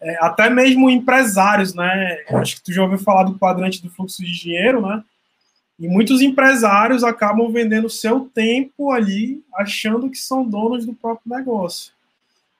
é, 0.00 0.16
até 0.24 0.50
mesmo 0.50 0.90
empresários, 0.90 1.72
né? 1.72 2.24
Acho 2.30 2.56
que 2.56 2.62
tu 2.62 2.72
já 2.72 2.82
ouviu 2.82 2.98
falar 2.98 3.24
do 3.24 3.38
quadrante 3.38 3.80
do 3.80 3.90
fluxo 3.90 4.22
de 4.22 4.32
dinheiro, 4.32 4.84
né? 4.84 5.04
E 5.78 5.88
muitos 5.88 6.20
empresários 6.20 7.02
acabam 7.02 7.50
vendendo 7.50 7.88
seu 7.88 8.28
tempo 8.32 8.90
ali, 8.90 9.42
achando 9.54 10.10
que 10.10 10.18
são 10.18 10.44
donos 10.44 10.84
do 10.84 10.94
próprio 10.94 11.34
negócio. 11.34 11.92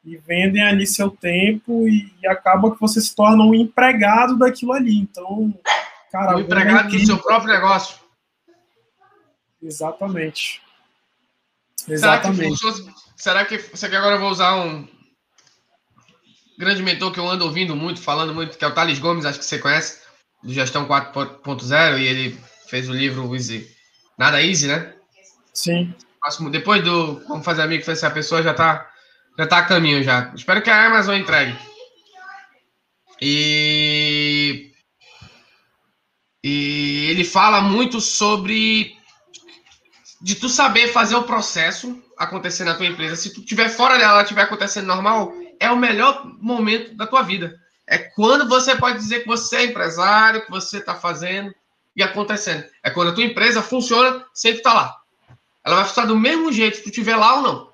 E 0.05 0.17
vendem 0.17 0.63
ali 0.63 0.87
seu 0.87 1.11
tempo 1.11 1.87
e, 1.87 2.13
e 2.21 2.27
acaba 2.27 2.73
que 2.73 2.81
você 2.81 3.01
se 3.01 3.15
torna 3.15 3.45
um 3.45 3.55
empregado 3.55 4.37
daquilo 4.37 4.73
ali. 4.73 4.99
Então, 4.99 5.55
cara. 6.11 6.37
Um 6.37 6.41
empregado 6.41 6.91
do 6.91 7.07
seu 7.07 7.19
próprio 7.19 7.53
negócio. 7.53 8.01
Exatamente. 9.63 10.61
Exatamente. 11.89 12.59
Será 12.59 12.73
que, 12.73 12.93
será 13.17 13.45
que, 13.45 13.59
será 13.77 13.91
que 13.91 13.97
agora 13.97 14.17
eu 14.17 14.21
vou 14.21 14.31
usar 14.31 14.57
um 14.57 14.87
grande 16.59 16.83
mentor 16.83 17.13
que 17.13 17.19
eu 17.19 17.29
ando 17.29 17.45
ouvindo 17.45 17.75
muito, 17.75 18.01
falando 18.01 18.35
muito, 18.35 18.57
que 18.57 18.65
é 18.65 18.69
o 18.69 18.75
Thales 18.75 18.99
Gomes, 18.99 19.25
acho 19.25 19.39
que 19.39 19.45
você 19.45 19.59
conhece, 19.59 20.01
do 20.43 20.53
Gestão 20.53 20.87
4.0, 20.87 21.99
e 21.99 22.07
ele 22.07 22.41
fez 22.69 22.89
o 22.89 22.93
livro 22.93 23.35
Easy. 23.35 23.69
Nada 24.17 24.43
Easy, 24.43 24.69
né? 24.69 24.95
Sim. 25.53 25.95
Depois 26.51 26.85
do 26.85 27.21
Vamos 27.27 27.45
Fazer 27.45 27.63
Amigo, 27.63 27.91
essa 27.91 28.11
pessoa 28.11 28.43
já 28.43 28.55
tá, 28.55 28.89
já 29.37 29.47
tá 29.47 29.59
a 29.59 29.65
caminho 29.65 30.03
já. 30.03 30.33
Espero 30.35 30.63
que 30.63 30.71
a 30.71 30.87
Amazon 30.87 31.17
entregue. 31.17 31.57
E, 33.21 34.73
e 36.45 37.09
ele 37.11 37.25
fala 37.25 37.61
muito 37.61 38.01
sobre 38.01 38.97
de 40.23 40.37
tu 40.37 40.49
saber 40.49 40.89
fazer 40.89 41.17
o 41.17 41.25
processo 41.25 42.01
acontecer 42.17 42.63
na 42.63 42.75
tua 42.75 42.87
empresa. 42.87 43.17
Se 43.17 43.35
tu 43.35 43.43
tiver 43.43 43.69
fora 43.69 43.99
dela, 43.99 44.13
ela 44.13 44.23
estiver 44.23 44.43
acontecendo 44.43 44.87
normal, 44.87 45.33
é 45.59 45.69
o 45.69 45.77
melhor 45.77 46.25
momento 46.41 46.95
da 46.95 47.09
tua 47.09 47.23
vida. 47.23 47.59
É 47.87 47.99
quando 47.99 48.49
você 48.49 48.77
pode 48.77 48.99
dizer 48.99 49.21
que 49.21 49.27
você 49.27 49.57
é 49.57 49.65
empresário, 49.65 50.45
que 50.45 50.51
você 50.51 50.79
está 50.79 50.95
fazendo 50.95 51.53
e 51.97 52.03
acontecendo. 52.03 52.65
É 52.83 52.91
quando 52.91 53.09
a 53.09 53.15
tua 53.15 53.25
empresa 53.25 53.61
funciona 53.61 54.25
sem 54.33 54.53
tu 54.53 54.59
estar 54.59 54.71
tá 54.71 54.77
lá. 54.77 54.97
Ela 55.65 55.77
vai 55.77 55.85
funcionar 55.85 56.09
do 56.09 56.19
mesmo 56.19 56.53
jeito 56.53 56.77
se 56.77 56.85
tu 56.85 56.89
estiver 56.89 57.17
lá 57.17 57.37
ou 57.37 57.43
não. 57.43 57.73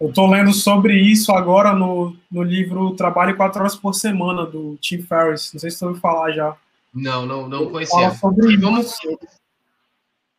Eu 0.00 0.08
estou 0.08 0.30
lendo 0.30 0.52
sobre 0.52 0.98
isso 0.98 1.32
agora 1.32 1.74
no, 1.74 2.16
no 2.30 2.42
livro 2.42 2.94
Trabalho 2.94 3.36
Quatro 3.36 3.60
Horas 3.60 3.76
por 3.76 3.94
Semana, 3.94 4.46
do 4.46 4.78
Tim 4.80 5.02
Ferriss. 5.02 5.52
Não 5.52 5.60
sei 5.60 5.70
se 5.70 5.78
você 5.78 5.84
ouviu 5.84 6.00
falar 6.00 6.32
já. 6.32 6.56
Não, 6.94 7.26
não, 7.26 7.48
não 7.48 7.70
conhecia. 7.70 8.10
Sobre 8.12 8.56
vamos, 8.56 8.94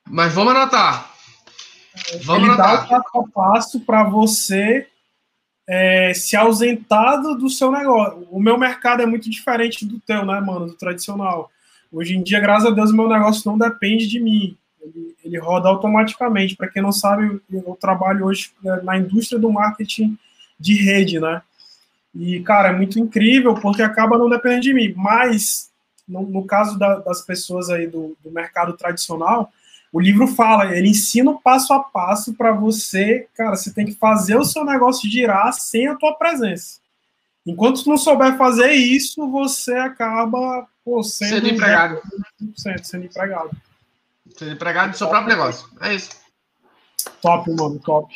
mas 0.10 0.34
vamos 0.34 0.53
anotar. 0.56 1.11
Vamos 2.23 2.44
Ele 2.44 2.52
anotar. 2.52 2.88
dá 2.90 2.98
o 2.98 3.03
passo 3.03 3.18
a 3.18 3.27
passo 3.31 3.80
para 3.81 4.03
você 4.03 4.88
é, 5.68 6.14
se 6.15 6.36
ausentar 6.36 7.22
do 7.22 7.49
seu 7.49 7.72
negócio. 7.72 8.27
O 8.31 8.41
meu 8.41 8.57
mercado 8.57 9.03
é 9.03 9.06
muito 9.06 9.30
diferente 9.30 9.86
do 9.86 9.99
teu, 9.99 10.26
né, 10.26 10.40
mano? 10.40 10.65
Do 10.65 10.73
tradicional. 10.73 11.52
Hoje 11.91 12.15
em 12.15 12.23
dia, 12.23 12.40
graças 12.40 12.68
a 12.68 12.72
Deus, 12.72 12.90
o 12.90 12.95
meu 12.95 13.07
negócio 13.07 13.49
não 13.49 13.57
depende 13.57 14.07
de 14.07 14.19
mim. 14.19 14.57
Ele, 14.81 15.15
ele 15.23 15.38
roda 15.38 15.69
automaticamente. 15.69 16.56
Para 16.56 16.69
quem 16.69 16.81
não 16.81 16.91
sabe, 16.91 17.40
eu 17.52 17.77
trabalho 17.80 18.26
hoje 18.26 18.52
né, 18.64 18.81
na 18.84 18.98
indústria 18.98 19.40
do 19.40 19.52
marketing 19.52 20.18
de 20.60 20.73
rede, 20.73 21.19
né? 21.19 21.41
E, 22.15 22.40
cara, 22.40 22.69
é 22.69 22.76
muito 22.76 22.99
incrível 22.99 23.53
porque 23.53 23.84
acaba 23.84 24.18
não 24.18 24.27
dependendo 24.27 24.61
de 24.61 24.73
mim. 24.73 24.94
Mas, 24.95 25.69
no, 26.07 26.23
no 26.23 26.45
caso 26.45 26.80
da, 26.80 26.95
das 26.95 27.22
pessoas 27.22 27.69
aí 27.69 27.86
do, 27.86 28.18
do 28.23 28.31
mercado 28.31 28.73
tradicional, 28.73 29.52
o 29.91 29.99
livro 29.99 30.28
fala, 30.28 30.76
ele 30.76 30.90
ensina 30.90 31.32
o 31.32 31.41
passo 31.41 31.74
a 31.74 31.80
passo 31.80 32.34
para 32.34 32.52
você, 32.52 33.28
cara, 33.36 33.56
você 33.56 33.74
tem 33.74 33.86
que 33.86 33.94
fazer 33.94 34.36
o 34.36 34.45
seu 34.45 34.64
negócio 34.64 35.10
girar 35.10 35.52
sem 35.53 35.88
a 35.88 35.95
tua 35.95 36.14
presença. 36.14 36.80
Enquanto 37.45 37.84
tu 37.84 37.90
não 37.90 37.98
souber 37.98 38.38
fazer 38.38 38.72
isso, 38.72 39.28
você 39.30 39.74
acaba 39.74 40.68
pô, 40.86 41.02
sendo, 41.02 41.30
sendo 41.30 41.49
empregado. 41.49 42.02
100%, 42.41 42.84
sendo 42.84 43.06
empregado. 43.06 43.49
Sendo 44.38 44.52
empregado 44.52 44.91
do 44.91 44.98
seu 44.98 45.07
próprio 45.07 45.30
negócio. 45.30 45.68
É 45.82 45.95
isso. 45.95 46.11
Top, 47.22 47.49
mano, 47.52 47.80
top. 47.80 48.14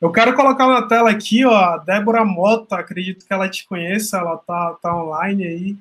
Eu 0.00 0.10
quero 0.12 0.34
colocar 0.34 0.66
na 0.66 0.82
tela 0.82 1.10
aqui, 1.10 1.44
ó, 1.44 1.54
a 1.54 1.78
Débora 1.78 2.24
Mota, 2.24 2.76
acredito 2.76 3.26
que 3.26 3.32
ela 3.32 3.48
te 3.48 3.66
conheça, 3.66 4.18
ela 4.18 4.36
tá, 4.36 4.76
tá 4.80 4.96
online 4.96 5.44
aí. 5.44 5.76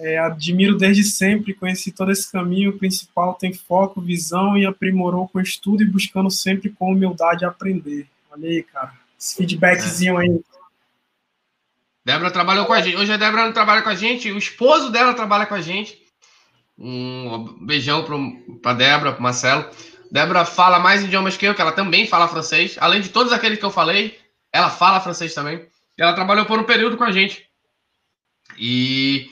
É, 0.00 0.16
admiro 0.18 0.76
desde 0.76 1.02
sempre, 1.02 1.52
conheci 1.52 1.90
todo 1.90 2.12
esse 2.12 2.30
caminho 2.30 2.70
o 2.70 2.78
principal, 2.78 3.34
tem 3.34 3.52
foco, 3.52 4.00
visão 4.00 4.56
e 4.56 4.64
aprimorou 4.64 5.28
com 5.28 5.40
estudo 5.40 5.82
e 5.82 5.90
buscando 5.90 6.30
sempre 6.30 6.70
com 6.70 6.92
humildade 6.92 7.44
aprender. 7.44 8.06
Olha 8.30 8.48
aí, 8.48 8.62
cara, 8.62 8.92
esse 9.18 9.36
feedbackzinho 9.36 10.16
aí. 10.16 10.40
Débora 12.04 12.30
trabalhou 12.30 12.64
com 12.64 12.72
a 12.72 12.80
gente. 12.80 12.96
Hoje 12.96 13.12
a 13.12 13.16
Débora 13.16 13.44
não 13.46 13.52
trabalha 13.52 13.82
com 13.82 13.88
a 13.88 13.94
gente, 13.94 14.30
o 14.30 14.38
esposo 14.38 14.90
dela 14.90 15.14
trabalha 15.14 15.46
com 15.46 15.54
a 15.54 15.60
gente. 15.60 15.98
Um 16.78 17.66
beijão 17.66 18.04
para 18.62 18.74
Débora, 18.74 19.12
para 19.12 19.20
Marcelo. 19.20 19.68
Débora 20.12 20.44
fala 20.44 20.78
mais 20.78 21.02
idiomas 21.02 21.36
que 21.36 21.44
eu, 21.44 21.54
que 21.56 21.60
ela 21.60 21.72
também 21.72 22.06
fala 22.06 22.28
francês. 22.28 22.76
Além 22.80 23.00
de 23.00 23.08
todos 23.08 23.32
aqueles 23.32 23.58
que 23.58 23.64
eu 23.64 23.70
falei, 23.70 24.16
ela 24.52 24.70
fala 24.70 25.00
francês 25.00 25.34
também. 25.34 25.66
Ela 25.98 26.14
trabalhou 26.14 26.46
por 26.46 26.58
um 26.58 26.64
período 26.64 26.96
com 26.96 27.04
a 27.04 27.10
gente. 27.10 27.44
E 28.56 29.28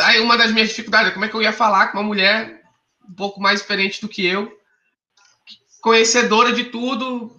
aí 0.00 0.20
uma 0.20 0.36
das 0.36 0.52
minhas 0.52 0.68
dificuldades, 0.68 1.12
como 1.12 1.24
é 1.24 1.28
que 1.28 1.34
eu 1.34 1.42
ia 1.42 1.52
falar 1.52 1.88
com 1.88 1.98
uma 1.98 2.06
mulher 2.06 2.62
um 3.08 3.14
pouco 3.14 3.40
mais 3.40 3.60
experiente 3.60 4.00
do 4.00 4.08
que 4.08 4.24
eu, 4.24 4.52
conhecedora 5.80 6.52
de 6.52 6.64
tudo, 6.64 7.34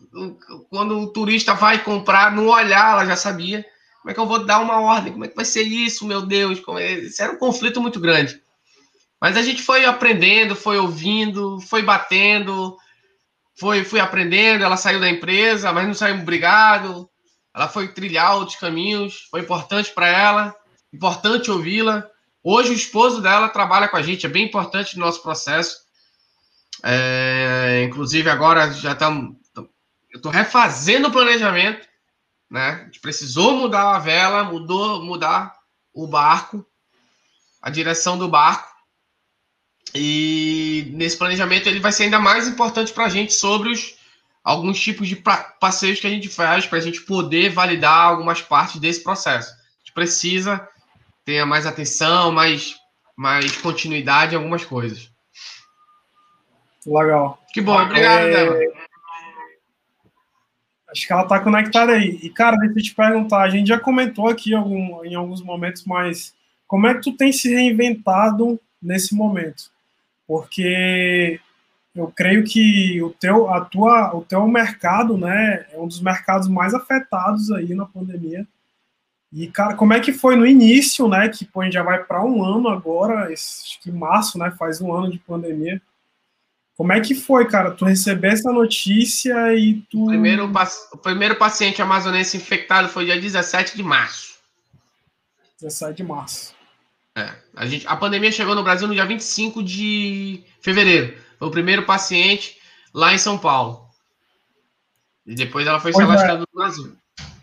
quando 0.69 0.99
o 0.99 1.07
turista 1.07 1.53
vai 1.53 1.83
comprar, 1.83 2.31
no 2.31 2.49
olhar 2.49 2.91
ela 2.93 3.05
já 3.05 3.15
sabia. 3.15 3.65
Como 4.01 4.11
é 4.11 4.13
que 4.13 4.19
eu 4.19 4.25
vou 4.25 4.45
dar 4.45 4.59
uma 4.59 4.79
ordem? 4.79 5.11
Como 5.11 5.25
é 5.25 5.27
que 5.27 5.35
vai 5.35 5.45
ser 5.45 5.63
isso, 5.63 6.05
meu 6.05 6.21
Deus? 6.21 6.61
É... 6.79 6.93
Isso 6.93 7.21
era 7.21 7.33
um 7.33 7.37
conflito 7.37 7.81
muito 7.81 7.99
grande. 7.99 8.41
Mas 9.21 9.35
a 9.35 9.41
gente 9.41 9.61
foi 9.61 9.85
aprendendo, 9.85 10.55
foi 10.55 10.77
ouvindo, 10.77 11.59
foi 11.61 11.81
batendo, 11.81 12.77
foi 13.57 13.83
fui 13.83 13.99
aprendendo. 13.99 14.63
Ela 14.63 14.77
saiu 14.77 14.99
da 14.99 15.09
empresa, 15.09 15.73
mas 15.73 15.85
não 15.85 15.93
saiu 15.93 16.15
obrigado. 16.15 17.09
Ela 17.53 17.67
foi 17.67 17.89
trilhar 17.89 18.37
outros 18.37 18.57
caminhos. 18.57 19.27
Foi 19.29 19.41
importante 19.41 19.91
para 19.91 20.07
ela, 20.07 20.55
importante 20.93 21.51
ouvi-la. 21.51 22.09
Hoje 22.43 22.69
o 22.69 22.75
esposo 22.75 23.21
dela 23.21 23.49
trabalha 23.49 23.87
com 23.87 23.97
a 23.97 24.01
gente, 24.01 24.25
é 24.25 24.29
bem 24.29 24.45
importante 24.45 24.97
no 24.97 25.05
nosso 25.05 25.21
processo. 25.21 25.81
É, 26.83 27.83
inclusive 27.85 28.29
agora 28.29 28.71
já 28.71 28.93
estamos. 28.93 29.35
Eu 29.55 30.17
estou 30.17 30.31
refazendo 30.31 31.09
o 31.09 31.11
planejamento, 31.11 31.87
né? 32.49 32.81
A 32.81 32.85
gente 32.85 32.99
precisou 32.99 33.55
mudar 33.55 33.95
a 33.95 33.99
vela, 33.99 34.43
mudou, 34.43 35.03
mudar 35.03 35.53
o 35.93 36.07
barco, 36.07 36.65
a 37.61 37.69
direção 37.69 38.17
do 38.17 38.27
barco. 38.27 38.69
E 39.93 40.91
nesse 40.95 41.17
planejamento 41.17 41.67
ele 41.67 41.79
vai 41.79 41.91
ser 41.91 42.03
ainda 42.03 42.19
mais 42.19 42.47
importante 42.47 42.93
para 42.93 43.05
a 43.05 43.09
gente 43.09 43.33
sobre 43.33 43.69
os, 43.69 43.95
alguns 44.43 44.79
tipos 44.79 45.07
de 45.07 45.15
passeios 45.59 45.99
que 45.99 46.07
a 46.07 46.09
gente 46.09 46.29
faz 46.29 46.65
para 46.65 46.77
a 46.77 46.81
gente 46.81 47.01
poder 47.01 47.49
validar 47.49 48.05
algumas 48.05 48.41
partes 48.41 48.79
desse 48.79 49.03
processo. 49.03 49.51
A 49.51 49.79
gente 49.79 49.93
precisa 49.93 50.67
tenha 51.29 51.45
mais 51.45 51.67
atenção, 51.67 52.31
mais, 52.31 52.75
mais 53.15 53.55
continuidade 53.57 54.33
em 54.33 54.37
algumas 54.37 54.65
coisas. 54.65 55.11
Legal. 56.83 57.39
Que 57.53 57.61
bom, 57.61 57.79
obrigado, 57.79 58.25
é... 58.25 58.31
Débora. 58.31 58.79
Acho 60.89 61.05
que 61.05 61.13
ela 61.13 61.21
está 61.21 61.39
conectada 61.39 61.91
aí. 61.91 62.19
E, 62.23 62.31
cara, 62.31 62.57
deixa 62.57 62.79
eu 62.79 62.83
te 62.83 62.95
perguntar, 62.95 63.41
a 63.41 63.49
gente 63.49 63.67
já 63.67 63.79
comentou 63.79 64.27
aqui 64.27 64.55
algum, 64.55 65.05
em 65.05 65.13
alguns 65.13 65.43
momentos, 65.43 65.85
mas 65.85 66.33
como 66.67 66.87
é 66.87 66.95
que 66.95 67.01
tu 67.01 67.15
tem 67.15 67.31
se 67.31 67.53
reinventado 67.53 68.59
nesse 68.81 69.13
momento? 69.13 69.65
Porque 70.25 71.39
eu 71.95 72.07
creio 72.07 72.43
que 72.43 72.99
o 73.03 73.11
teu, 73.11 73.53
a 73.53 73.63
tua, 73.63 74.15
o 74.15 74.23
teu 74.23 74.47
mercado, 74.47 75.15
né, 75.15 75.67
é 75.71 75.77
um 75.77 75.87
dos 75.87 76.01
mercados 76.01 76.47
mais 76.47 76.73
afetados 76.73 77.51
aí 77.51 77.75
na 77.75 77.85
pandemia. 77.85 78.47
E, 79.31 79.47
cara, 79.47 79.75
como 79.75 79.93
é 79.93 79.99
que 79.99 80.11
foi 80.11 80.35
no 80.35 80.45
início, 80.45 81.07
né? 81.07 81.29
Que 81.29 81.45
pô, 81.45 81.61
a 81.61 81.65
gente 81.65 81.73
já 81.73 81.83
vai 81.83 82.03
para 82.03 82.23
um 82.25 82.43
ano 82.43 82.67
agora, 82.67 83.31
acho 83.31 83.79
que 83.81 83.91
março, 83.91 84.37
né? 84.39 84.51
Faz 84.57 84.81
um 84.81 84.91
ano 84.91 85.11
de 85.11 85.19
pandemia. 85.19 85.81
Como 86.75 86.93
é 86.93 86.99
que 86.99 87.13
foi, 87.13 87.45
cara? 87.47 87.71
Tu 87.71 87.85
receber 87.85 88.29
essa 88.29 88.51
notícia 88.51 89.53
e 89.53 89.81
tu. 89.91 90.05
O 90.05 90.07
primeiro, 90.07 90.51
o 90.93 90.97
primeiro 90.97 91.35
paciente 91.35 91.81
amazonense 91.81 92.37
infectado 92.37 92.87
foi 92.89 93.05
dia 93.05 93.19
17 93.19 93.75
de 93.75 93.83
março. 93.83 94.39
17 95.61 95.97
de 95.97 96.03
março. 96.03 96.55
É. 97.15 97.35
A, 97.55 97.65
gente, 97.65 97.85
a 97.85 97.95
pandemia 97.97 98.31
chegou 98.31 98.55
no 98.55 98.63
Brasil 98.63 98.87
no 98.87 98.93
dia 98.93 99.05
25 99.05 99.61
de 99.61 100.41
fevereiro. 100.61 101.17
Foi 101.37 101.49
o 101.49 101.51
primeiro 101.51 101.85
paciente 101.85 102.57
lá 102.93 103.13
em 103.13 103.17
São 103.17 103.37
Paulo. 103.37 103.85
E 105.25 105.35
depois 105.35 105.67
ela 105.67 105.79
foi 105.79 105.93
se 105.93 106.01
alastrando 106.01 106.43
é. 106.43 106.45
no 106.51 106.59
Brasil. 106.59 106.97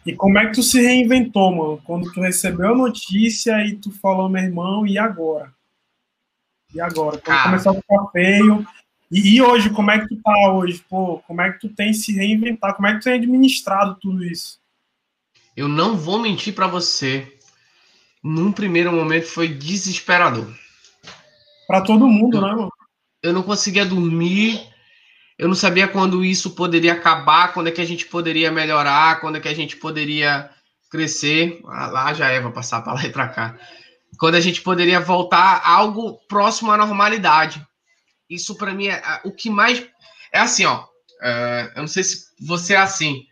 E 0.07 0.15
como 0.15 0.39
é 0.39 0.47
que 0.47 0.53
tu 0.53 0.63
se 0.63 0.81
reinventou, 0.81 1.53
mano? 1.53 1.83
Quando 1.85 2.13
tu 2.13 2.21
recebeu 2.21 2.73
a 2.73 2.77
notícia 2.77 3.61
e 3.67 3.75
tu 3.77 3.91
falou, 3.91 4.29
meu 4.29 4.41
irmão, 4.41 4.87
e 4.87 4.97
agora? 4.97 5.53
E 6.73 6.81
agora? 6.81 7.19
Quando 7.19 7.43
começou 7.43 7.73
a 7.73 7.75
ficar 7.75 8.07
feio. 8.13 8.67
E, 9.11 9.35
e, 9.35 9.43
hoje, 9.43 9.69
como 9.71 9.91
é 9.91 9.99
que 9.99 10.09
tu 10.09 10.23
tá 10.23 10.53
hoje? 10.53 10.85
Pô, 10.89 11.19
como 11.27 11.41
é 11.41 11.53
que 11.53 11.59
tu 11.59 11.69
tem 11.69 11.93
se 11.93 12.13
reinventar? 12.13 12.75
Como 12.75 12.87
é 12.87 12.93
que 12.93 13.01
tu 13.01 13.05
tem 13.05 13.15
administrado 13.15 13.97
tudo 14.01 14.25
isso? 14.25 14.61
Eu 15.57 15.67
não 15.67 15.97
vou 15.97 16.21
mentir 16.21 16.55
para 16.55 16.69
você. 16.69 17.37
Num 18.23 18.53
primeiro 18.53 18.93
momento 18.93 19.27
foi 19.27 19.49
desesperador. 19.49 20.55
Para 21.67 21.81
todo 21.81 22.07
mundo, 22.07 22.37
eu, 22.37 22.43
né, 22.43 22.49
mano? 22.49 22.73
Eu 23.23 23.33
não 23.33 23.43
conseguia 23.43 23.85
dormir 23.85 24.69
eu 25.39 25.49
não 25.49 25.55
sabia 25.55 25.87
quando 25.87 26.25
isso 26.25 26.51
poderia 26.51 26.95
acabar, 26.95 27.53
quando 27.53 27.69
é 27.69 27.73
que 27.73 27.81
a 27.81 27.85
gente 27.85 28.07
poderia 28.07 28.51
melhorar, 28.51 29.21
quando 29.21 29.37
é 29.37 29.41
que 29.41 29.49
a 29.49 29.55
gente 29.55 29.77
poderia 29.77 30.51
crescer. 30.91 31.61
Ah, 31.67 31.87
lá 31.89 32.15
já 32.15 32.29
é, 32.29 32.41
vou 32.41 32.53
passar 32.53 32.81
para 32.83 32.95
lá 32.95 33.05
e 33.05 33.11
para 33.11 33.29
cá. 33.29 33.59
Quando 34.19 34.37
a 34.37 34.41
gente 34.41 34.63
poderia 34.63 34.99
voltar 34.99 35.61
a 35.63 35.71
algo 35.71 36.19
próximo 36.27 36.73
à 36.73 36.77
normalidade. 36.77 37.65
Isso 38.31 38.57
para 38.57 38.73
mim 38.73 38.89
é 38.89 39.21
o 39.25 39.31
que 39.31 39.51
mais. 39.51 39.87
É 40.33 40.41
assim, 40.41 40.65
ó. 40.65 40.85
É, 41.23 41.73
eu 41.77 41.81
não 41.81 41.89
sei 41.89 42.03
se 42.03 42.27
você 42.41 42.75
é 42.75 42.79
assim, 42.79 43.27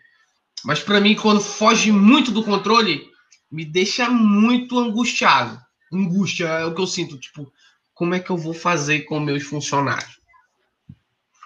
mas 0.65 0.81
para 0.81 1.01
mim, 1.01 1.15
quando 1.15 1.41
foge 1.41 1.93
muito 1.93 2.31
do 2.31 2.43
controle, 2.43 3.07
me 3.51 3.65
deixa 3.65 4.09
muito 4.09 4.79
angustiado. 4.79 5.61
Angústia 5.93 6.47
é 6.47 6.65
o 6.65 6.75
que 6.75 6.81
eu 6.81 6.87
sinto. 6.87 7.19
Tipo, 7.19 7.53
como 7.93 8.15
é 8.15 8.21
que 8.21 8.31
eu 8.31 8.37
vou 8.37 8.55
fazer 8.55 9.01
com 9.01 9.21
meus 9.21 9.43
funcionários? 9.43 10.19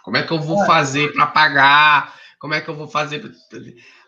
Como 0.08 0.16
é 0.16 0.22
que 0.22 0.32
eu 0.32 0.40
vou 0.40 0.62
é. 0.62 0.66
fazer 0.66 1.12
para 1.12 1.26
pagar? 1.26 2.18
Como 2.38 2.54
é 2.54 2.62
que 2.62 2.68
eu 2.70 2.74
vou 2.74 2.88
fazer? 2.88 3.18
Pra... 3.18 3.30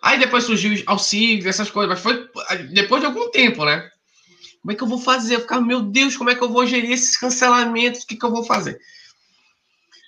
Aí 0.01 0.19
depois 0.19 0.45
surgiu 0.45 0.83
auxílio, 0.87 1.47
essas 1.47 1.71
coisas, 1.71 1.91
mas 1.91 2.01
foi 2.01 2.27
depois 2.73 3.03
de 3.03 3.07
algum 3.07 3.31
tempo, 3.31 3.67
né? 3.67 3.87
Como 4.63 4.73
é 4.73 4.75
que 4.75 4.83
eu 4.83 4.87
vou 4.87 4.99
fazer? 4.99 5.35
Eu 5.35 5.41
ficava, 5.41 5.61
meu 5.61 5.83
Deus, 5.83 6.17
como 6.17 6.31
é 6.31 6.35
que 6.35 6.43
eu 6.43 6.49
vou 6.49 6.67
gerir 6.67 6.91
esses 6.93 7.19
cancelamentos? 7.19 8.03
O 8.03 8.07
que, 8.07 8.17
que 8.17 8.25
eu 8.25 8.31
vou 8.31 8.43
fazer? 8.45 8.81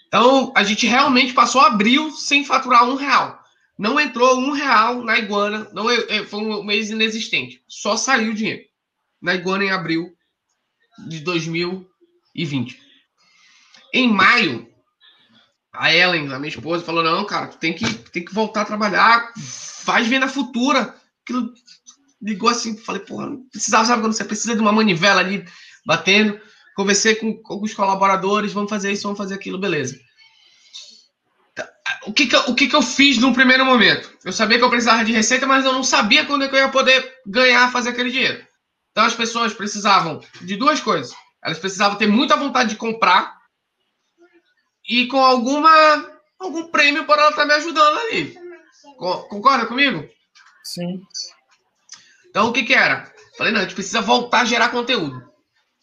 Então, 0.09 0.51
a 0.57 0.65
gente 0.65 0.87
realmente 0.87 1.35
passou 1.35 1.61
abril 1.61 2.11
sem 2.11 2.43
faturar 2.43 2.89
um 2.89 2.95
real. 2.95 3.39
Não 3.79 4.01
entrou 4.01 4.39
um 4.39 4.53
real 4.53 5.03
na 5.03 5.19
Iguana, 5.19 5.69
não 5.75 5.91
é, 5.91 5.97
é, 6.09 6.25
foi 6.25 6.41
um 6.41 6.65
mês 6.65 6.89
inexistente. 6.89 7.63
Só 7.69 7.99
saiu 7.99 8.33
dinheiro 8.33 8.65
na 9.21 9.35
Iguana 9.35 9.65
em 9.65 9.71
abril 9.71 10.11
de 11.07 11.21
2020. 11.21 12.81
Em 13.93 14.11
maio, 14.11 14.72
a 15.73 15.95
Ellen, 15.95 16.33
a 16.33 16.39
minha 16.39 16.51
esposa, 16.51 16.85
falou: 16.85 17.03
Não, 17.03 17.25
cara, 17.25 17.47
tu 17.47 17.57
tem 17.57 17.73
que, 17.73 17.95
tem 18.11 18.25
que 18.25 18.35
voltar 18.35 18.63
a 18.63 18.67
trabalhar, 18.67 19.33
faz 19.37 20.07
venda 20.07 20.29
futura. 20.29 20.95
Aquilo 21.23 21.53
ligou 22.21 22.49
assim, 22.49 22.77
falei: 22.77 23.01
Porra, 23.01 23.31
precisava, 23.51 23.87
sabe 23.87 24.03
quando 24.03 24.13
você 24.13 24.25
precisa 24.25 24.55
de 24.55 24.61
uma 24.61 24.73
manivela 24.73 25.21
ali 25.21 25.45
batendo? 25.87 26.39
Conversei 26.77 27.15
com, 27.15 27.35
com 27.35 27.55
alguns 27.55 27.75
colaboradores, 27.75 28.53
vamos 28.53 28.71
fazer 28.71 28.93
isso, 28.93 29.03
vamos 29.05 29.19
fazer 29.19 29.35
aquilo, 29.35 29.59
beleza. 29.59 29.99
Tá, 31.55 31.69
o 32.07 32.13
que 32.13 32.27
que, 32.27 32.37
eu, 32.37 32.41
o 32.49 32.55
que 32.55 32.67
que 32.67 32.77
eu 32.77 32.83
fiz 32.83 33.19
no 33.19 33.35
primeiro 33.35 33.65
momento? 33.65 34.11
Eu 34.25 34.33
sabia 34.33 34.59
que 34.59 34.65
eu 34.65 34.71
precisava 34.71 35.05
de 35.05 35.13
receita, 35.13 35.47
mas 35.47 35.65
eu 35.65 35.73
não 35.73 35.85
sabia 35.85 36.25
quando 36.25 36.45
é 36.45 36.49
que 36.49 36.55
eu 36.55 36.61
ia 36.61 36.69
poder 36.69 37.13
ganhar, 37.27 37.71
fazer 37.71 37.91
aquele 37.91 38.11
dinheiro. 38.11 38.43
Então 38.91 39.05
as 39.05 39.15
pessoas 39.15 39.53
precisavam 39.53 40.23
de 40.43 40.57
duas 40.57 40.81
coisas. 40.81 41.15
Elas 41.43 41.59
precisavam 41.59 41.99
ter 41.99 42.07
muita 42.07 42.37
vontade 42.37 42.71
de 42.71 42.77
comprar 42.77 43.42
e 44.89 45.07
com 45.07 45.19
alguma 45.19 46.11
algum 46.39 46.69
prêmio 46.69 47.05
para 47.07 47.23
ela 47.23 47.31
estar 47.31 47.47
me 47.47 47.55
ajudando 47.55 47.99
ali. 48.01 48.37
Concorda 49.29 49.67
comigo? 49.67 50.09
Sim. 50.65 51.01
Então 52.29 52.49
o 52.49 52.53
que 52.53 52.65
que 52.65 52.75
era? 52.75 53.13
Falei, 53.37 53.53
não, 53.53 53.61
a 53.61 53.63
gente 53.63 53.75
precisa 53.75 54.01
voltar 54.01 54.41
a 54.41 54.45
gerar 54.45 54.69
conteúdo 54.71 55.33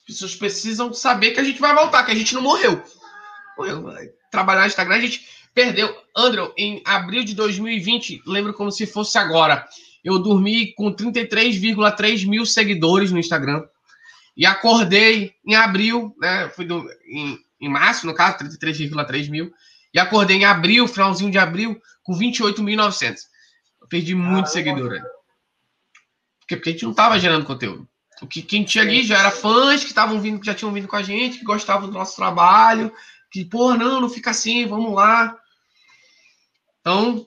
pessoas 0.09 0.35
precisam 0.35 0.91
saber 0.91 1.31
que 1.31 1.39
a 1.39 1.43
gente 1.43 1.61
vai 1.61 1.73
voltar, 1.75 2.03
que 2.03 2.11
a 2.11 2.15
gente 2.15 2.33
não 2.33 2.41
morreu. 2.41 2.81
morreu. 3.55 3.85
Trabalhar 4.31 4.61
no 4.61 4.67
Instagram, 4.67 4.95
a 4.95 5.01
gente 5.01 5.27
perdeu. 5.53 5.95
Andrew, 6.17 6.51
em 6.57 6.81
abril 6.83 7.23
de 7.23 7.35
2020, 7.35 8.23
lembro 8.25 8.53
como 8.53 8.71
se 8.71 8.87
fosse 8.87 9.19
agora. 9.19 9.67
Eu 10.03 10.17
dormi 10.17 10.73
com 10.73 10.91
33,3 10.91 12.27
mil 12.27 12.45
seguidores 12.45 13.11
no 13.11 13.19
Instagram. 13.19 13.63
E 14.35 14.45
acordei 14.45 15.35
em 15.45 15.53
abril, 15.53 16.15
né? 16.19 16.49
Fui 16.55 16.65
do, 16.65 16.89
em, 17.05 17.37
em 17.59 17.69
março, 17.69 18.05
no 18.05 18.13
caso, 18.13 18.37
33,3 18.37 19.29
mil. 19.29 19.51
E 19.93 19.99
acordei 19.99 20.37
em 20.37 20.45
abril, 20.45 20.87
finalzinho 20.87 21.31
de 21.31 21.37
abril, 21.37 21.79
com 22.03 22.13
28.900. 22.13 23.17
Perdi 23.89 24.13
muito 24.13 24.45
ah, 24.45 24.49
seguidor. 24.49 25.01
Porque, 26.39 26.55
porque 26.55 26.69
a 26.69 26.71
gente 26.71 26.83
não 26.83 26.91
estava 26.91 27.19
gerando 27.19 27.45
conteúdo. 27.45 27.87
O 28.21 28.27
que 28.27 28.41
quem 28.41 28.63
tinha 28.63 28.83
ali 28.83 29.03
já 29.03 29.17
era 29.17 29.31
fãs 29.31 29.81
que 29.81 29.89
estavam 29.89 30.19
vindo, 30.19 30.39
que 30.39 30.45
já 30.45 30.53
tinham 30.53 30.73
vindo 30.73 30.87
com 30.87 30.95
a 30.95 31.01
gente, 31.01 31.39
que 31.39 31.45
gostavam 31.45 31.87
do 31.87 31.93
nosso 31.93 32.15
trabalho, 32.15 32.93
que, 33.31 33.45
pô, 33.45 33.73
não, 33.75 34.01
não 34.01 34.09
fica 34.09 34.31
assim, 34.31 34.65
vamos 34.67 34.93
lá. 34.93 35.35
Então, 36.81 37.25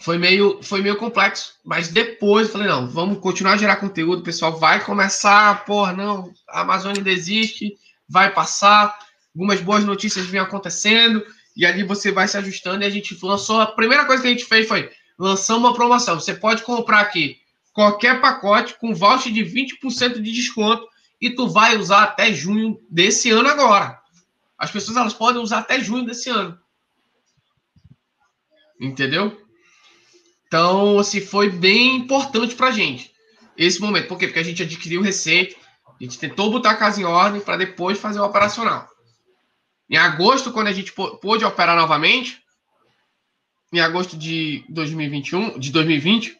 foi 0.00 0.18
meio, 0.18 0.62
foi 0.62 0.82
meio 0.82 0.96
complexo. 0.96 1.54
Mas 1.64 1.88
depois 1.88 2.46
eu 2.46 2.52
falei, 2.52 2.68
não, 2.68 2.88
vamos 2.88 3.20
continuar 3.20 3.52
a 3.52 3.56
gerar 3.56 3.76
conteúdo, 3.76 4.20
o 4.20 4.24
pessoal 4.24 4.58
vai 4.58 4.84
começar, 4.84 5.64
porra, 5.64 5.92
não, 5.92 6.32
a 6.48 6.62
Amazônia 6.62 6.98
ainda 6.98 7.10
existe, 7.10 7.76
vai 8.08 8.32
passar, 8.32 8.98
algumas 9.34 9.60
boas 9.60 9.84
notícias 9.84 10.26
vêm 10.26 10.40
acontecendo, 10.40 11.24
e 11.56 11.66
ali 11.66 11.82
você 11.82 12.12
vai 12.12 12.28
se 12.28 12.36
ajustando, 12.36 12.82
e 12.82 12.86
a 12.86 12.90
gente 12.90 13.18
lançou, 13.22 13.60
a 13.60 13.66
primeira 13.66 14.04
coisa 14.04 14.22
que 14.22 14.28
a 14.28 14.32
gente 14.32 14.44
fez 14.44 14.66
foi, 14.66 14.90
lançar 15.18 15.56
uma 15.56 15.74
promoção, 15.74 16.18
você 16.18 16.34
pode 16.34 16.62
comprar 16.62 17.00
aqui 17.00 17.38
qualquer 17.72 18.20
pacote 18.20 18.78
com 18.78 18.94
voucher 18.94 19.32
de 19.32 19.42
20% 19.44 20.20
de 20.20 20.32
desconto 20.32 20.86
e 21.20 21.30
tu 21.30 21.48
vai 21.48 21.76
usar 21.76 22.04
até 22.04 22.32
junho 22.32 22.80
desse 22.88 23.30
ano 23.30 23.48
agora. 23.48 24.00
As 24.56 24.70
pessoas 24.70 24.96
elas 24.96 25.12
podem 25.12 25.42
usar 25.42 25.58
até 25.58 25.80
junho 25.80 26.06
desse 26.06 26.30
ano. 26.30 26.58
Entendeu? 28.80 29.40
Então, 30.46 30.98
assim, 30.98 31.20
foi 31.20 31.50
bem 31.50 31.96
importante 31.96 32.54
pra 32.54 32.70
gente 32.70 33.12
esse 33.56 33.80
momento. 33.80 34.08
Por 34.08 34.18
quê? 34.18 34.26
Porque 34.26 34.38
a 34.38 34.44
gente 34.44 34.62
adquiriu 34.62 35.02
receita, 35.02 35.56
a 35.88 36.02
gente 36.02 36.18
tentou 36.18 36.50
botar 36.50 36.70
a 36.70 36.76
casa 36.76 37.00
em 37.00 37.04
ordem 37.04 37.40
para 37.40 37.56
depois 37.56 37.98
fazer 37.98 38.20
o 38.20 38.24
operacional. 38.24 38.88
Em 39.88 39.96
agosto, 39.96 40.52
quando 40.52 40.68
a 40.68 40.72
gente 40.72 40.92
pôde 40.92 41.44
operar 41.44 41.76
novamente, 41.76 42.42
em 43.72 43.80
agosto 43.80 44.16
de 44.16 44.64
2021, 44.68 45.58
de 45.58 45.70
2020, 45.70 46.36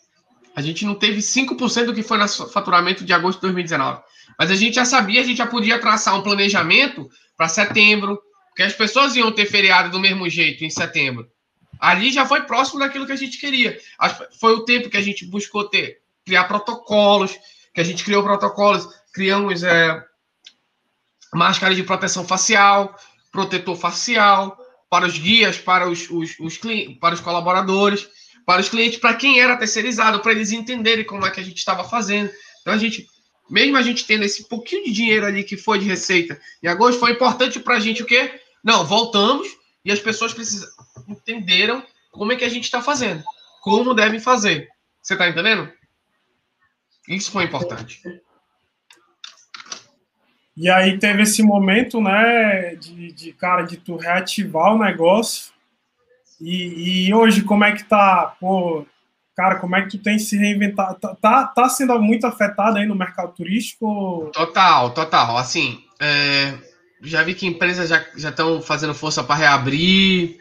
a 0.55 0.63
gente 0.63 0.85
não 0.85 0.95
teve 0.95 1.19
5% 1.19 1.87
do 1.87 1.95
que 1.95 2.03
foi 2.03 2.17
no 2.17 2.29
faturamento 2.29 3.05
de 3.05 3.13
agosto 3.13 3.39
de 3.39 3.43
2019. 3.43 4.03
Mas 4.39 4.51
a 4.51 4.55
gente 4.55 4.75
já 4.75 4.85
sabia, 4.85 5.21
a 5.21 5.25
gente 5.25 5.39
já 5.39 5.47
podia 5.47 5.81
traçar 5.81 6.17
um 6.17 6.23
planejamento 6.23 7.09
para 7.37 7.49
setembro, 7.49 8.21
porque 8.49 8.63
as 8.63 8.73
pessoas 8.73 9.17
iam 9.17 9.33
ter 9.33 9.47
feriado 9.47 9.91
do 9.91 9.99
mesmo 9.99 10.29
jeito 10.29 10.65
em 10.65 10.71
setembro. 10.71 11.29
Ali 11.81 12.13
já 12.13 12.25
foi 12.25 12.43
próximo 12.43 12.79
daquilo 12.79 13.05
que 13.05 13.13
a 13.13 13.17
gente 13.17 13.39
queria. 13.39 13.79
Foi 14.41 14.55
o 14.55 14.65
tempo 14.65 14.89
que 14.89 14.97
a 14.97 15.03
gente 15.03 15.27
buscou 15.27 15.69
ter, 15.69 15.99
criar 16.25 16.45
protocolos, 16.45 17.37
que 17.75 17.81
a 17.81 17.85
gente 17.85 18.05
criou 18.05 18.23
protocolos, 18.23 18.89
criamos 19.13 19.65
é, 19.65 20.01
máscara 21.35 21.75
de 21.75 21.83
proteção 21.83 22.25
facial, 22.25 22.97
protetor 23.35 23.77
facial, 23.77 24.57
para 24.89 25.07
os 25.07 25.19
guias, 25.19 25.59
para 25.59 25.91
os, 25.91 26.09
os, 26.09 26.39
os, 26.39 26.61
para 27.01 27.15
os 27.15 27.21
colaboradores 27.21 28.09
para 28.45 28.61
os 28.61 28.69
clientes, 28.69 28.99
para 28.99 29.15
quem 29.15 29.41
era 29.41 29.57
terceirizado, 29.57 30.21
para 30.21 30.33
eles 30.33 30.53
entenderem 30.53 31.05
como 31.05 31.25
é 31.27 31.31
que 31.31 31.41
a 31.41 31.45
gente 31.45 31.59
estava 31.59 31.85
fazendo. 31.85 32.31
Então 32.61 32.73
a 32.75 32.79
gente, 32.79 33.07
mesmo 33.49 33.77
a 33.77 33.83
gente 33.83 34.07
tendo 34.07 34.25
esse 34.25 34.49
pouquinho 34.49 34.85
de 34.85 34.93
dinheiro 34.93 35.27
ali 35.27 35.45
que 35.45 35.57
foi 35.57 35.79
de 35.79 35.87
receita 35.87 36.41
em 36.63 36.69
agosto, 36.69 37.01
foi 37.01 37.13
importante 37.13 37.59
para 37.59 37.77
a 37.77 37.81
gente 37.81 38.03
o 38.03 38.07
quê? 38.07 38.41
Não, 38.63 38.85
voltamos 38.85 39.49
e 39.85 39.91
as 39.91 39.99
pessoas 39.99 40.33
precisam 40.33 40.69
entenderam 41.09 41.85
como 42.11 42.33
é 42.33 42.37
que 42.37 42.45
a 42.45 42.49
gente 42.49 42.65
está 42.65 42.81
fazendo, 42.81 43.23
como 43.61 43.95
devem 43.95 44.21
fazer. 44.21 44.69
Você 45.03 45.15
está 45.15 45.29
entendendo? 45.29 45.71
Isso 47.09 47.31
foi 47.31 47.45
importante. 47.45 48.01
E 50.57 50.71
aí 50.71 50.99
teve 50.99 51.23
esse 51.23 51.43
momento, 51.43 52.01
né, 52.01 52.77
de, 52.77 53.13
de 53.13 53.33
cara, 53.33 53.63
de 53.63 53.77
tu 53.77 53.97
reativar 53.97 54.73
o 54.73 54.79
negócio 54.79 55.55
e, 56.41 57.07
e, 57.07 57.15
hoje, 57.15 57.43
como 57.43 57.65
é 57.65 57.73
que 57.73 57.85
tá? 57.85 58.37
Pô, 58.41 58.87
cara, 59.37 59.57
como 59.57 59.77
é 59.77 59.83
que 59.83 59.97
tu 59.97 59.99
tem 59.99 60.19
se 60.19 60.37
reinventado? 60.37 60.99
Tá, 60.99 61.15
tá, 61.15 61.47
tá 61.47 61.69
sendo 61.69 61.99
muito 62.01 62.27
afetado 62.27 62.79
aí 62.79 62.87
no 62.87 62.95
mercado 62.95 63.33
turístico? 63.33 64.31
Total, 64.33 64.91
total. 64.91 65.37
Assim, 65.39 65.83
é, 66.01 66.53
já 67.03 67.23
vi 67.23 67.35
que 67.35 67.47
empresas 67.47 67.89
já 67.89 68.29
estão 68.29 68.61
fazendo 68.61 68.95
força 68.95 69.23
para 69.23 69.37
reabrir. 69.37 70.39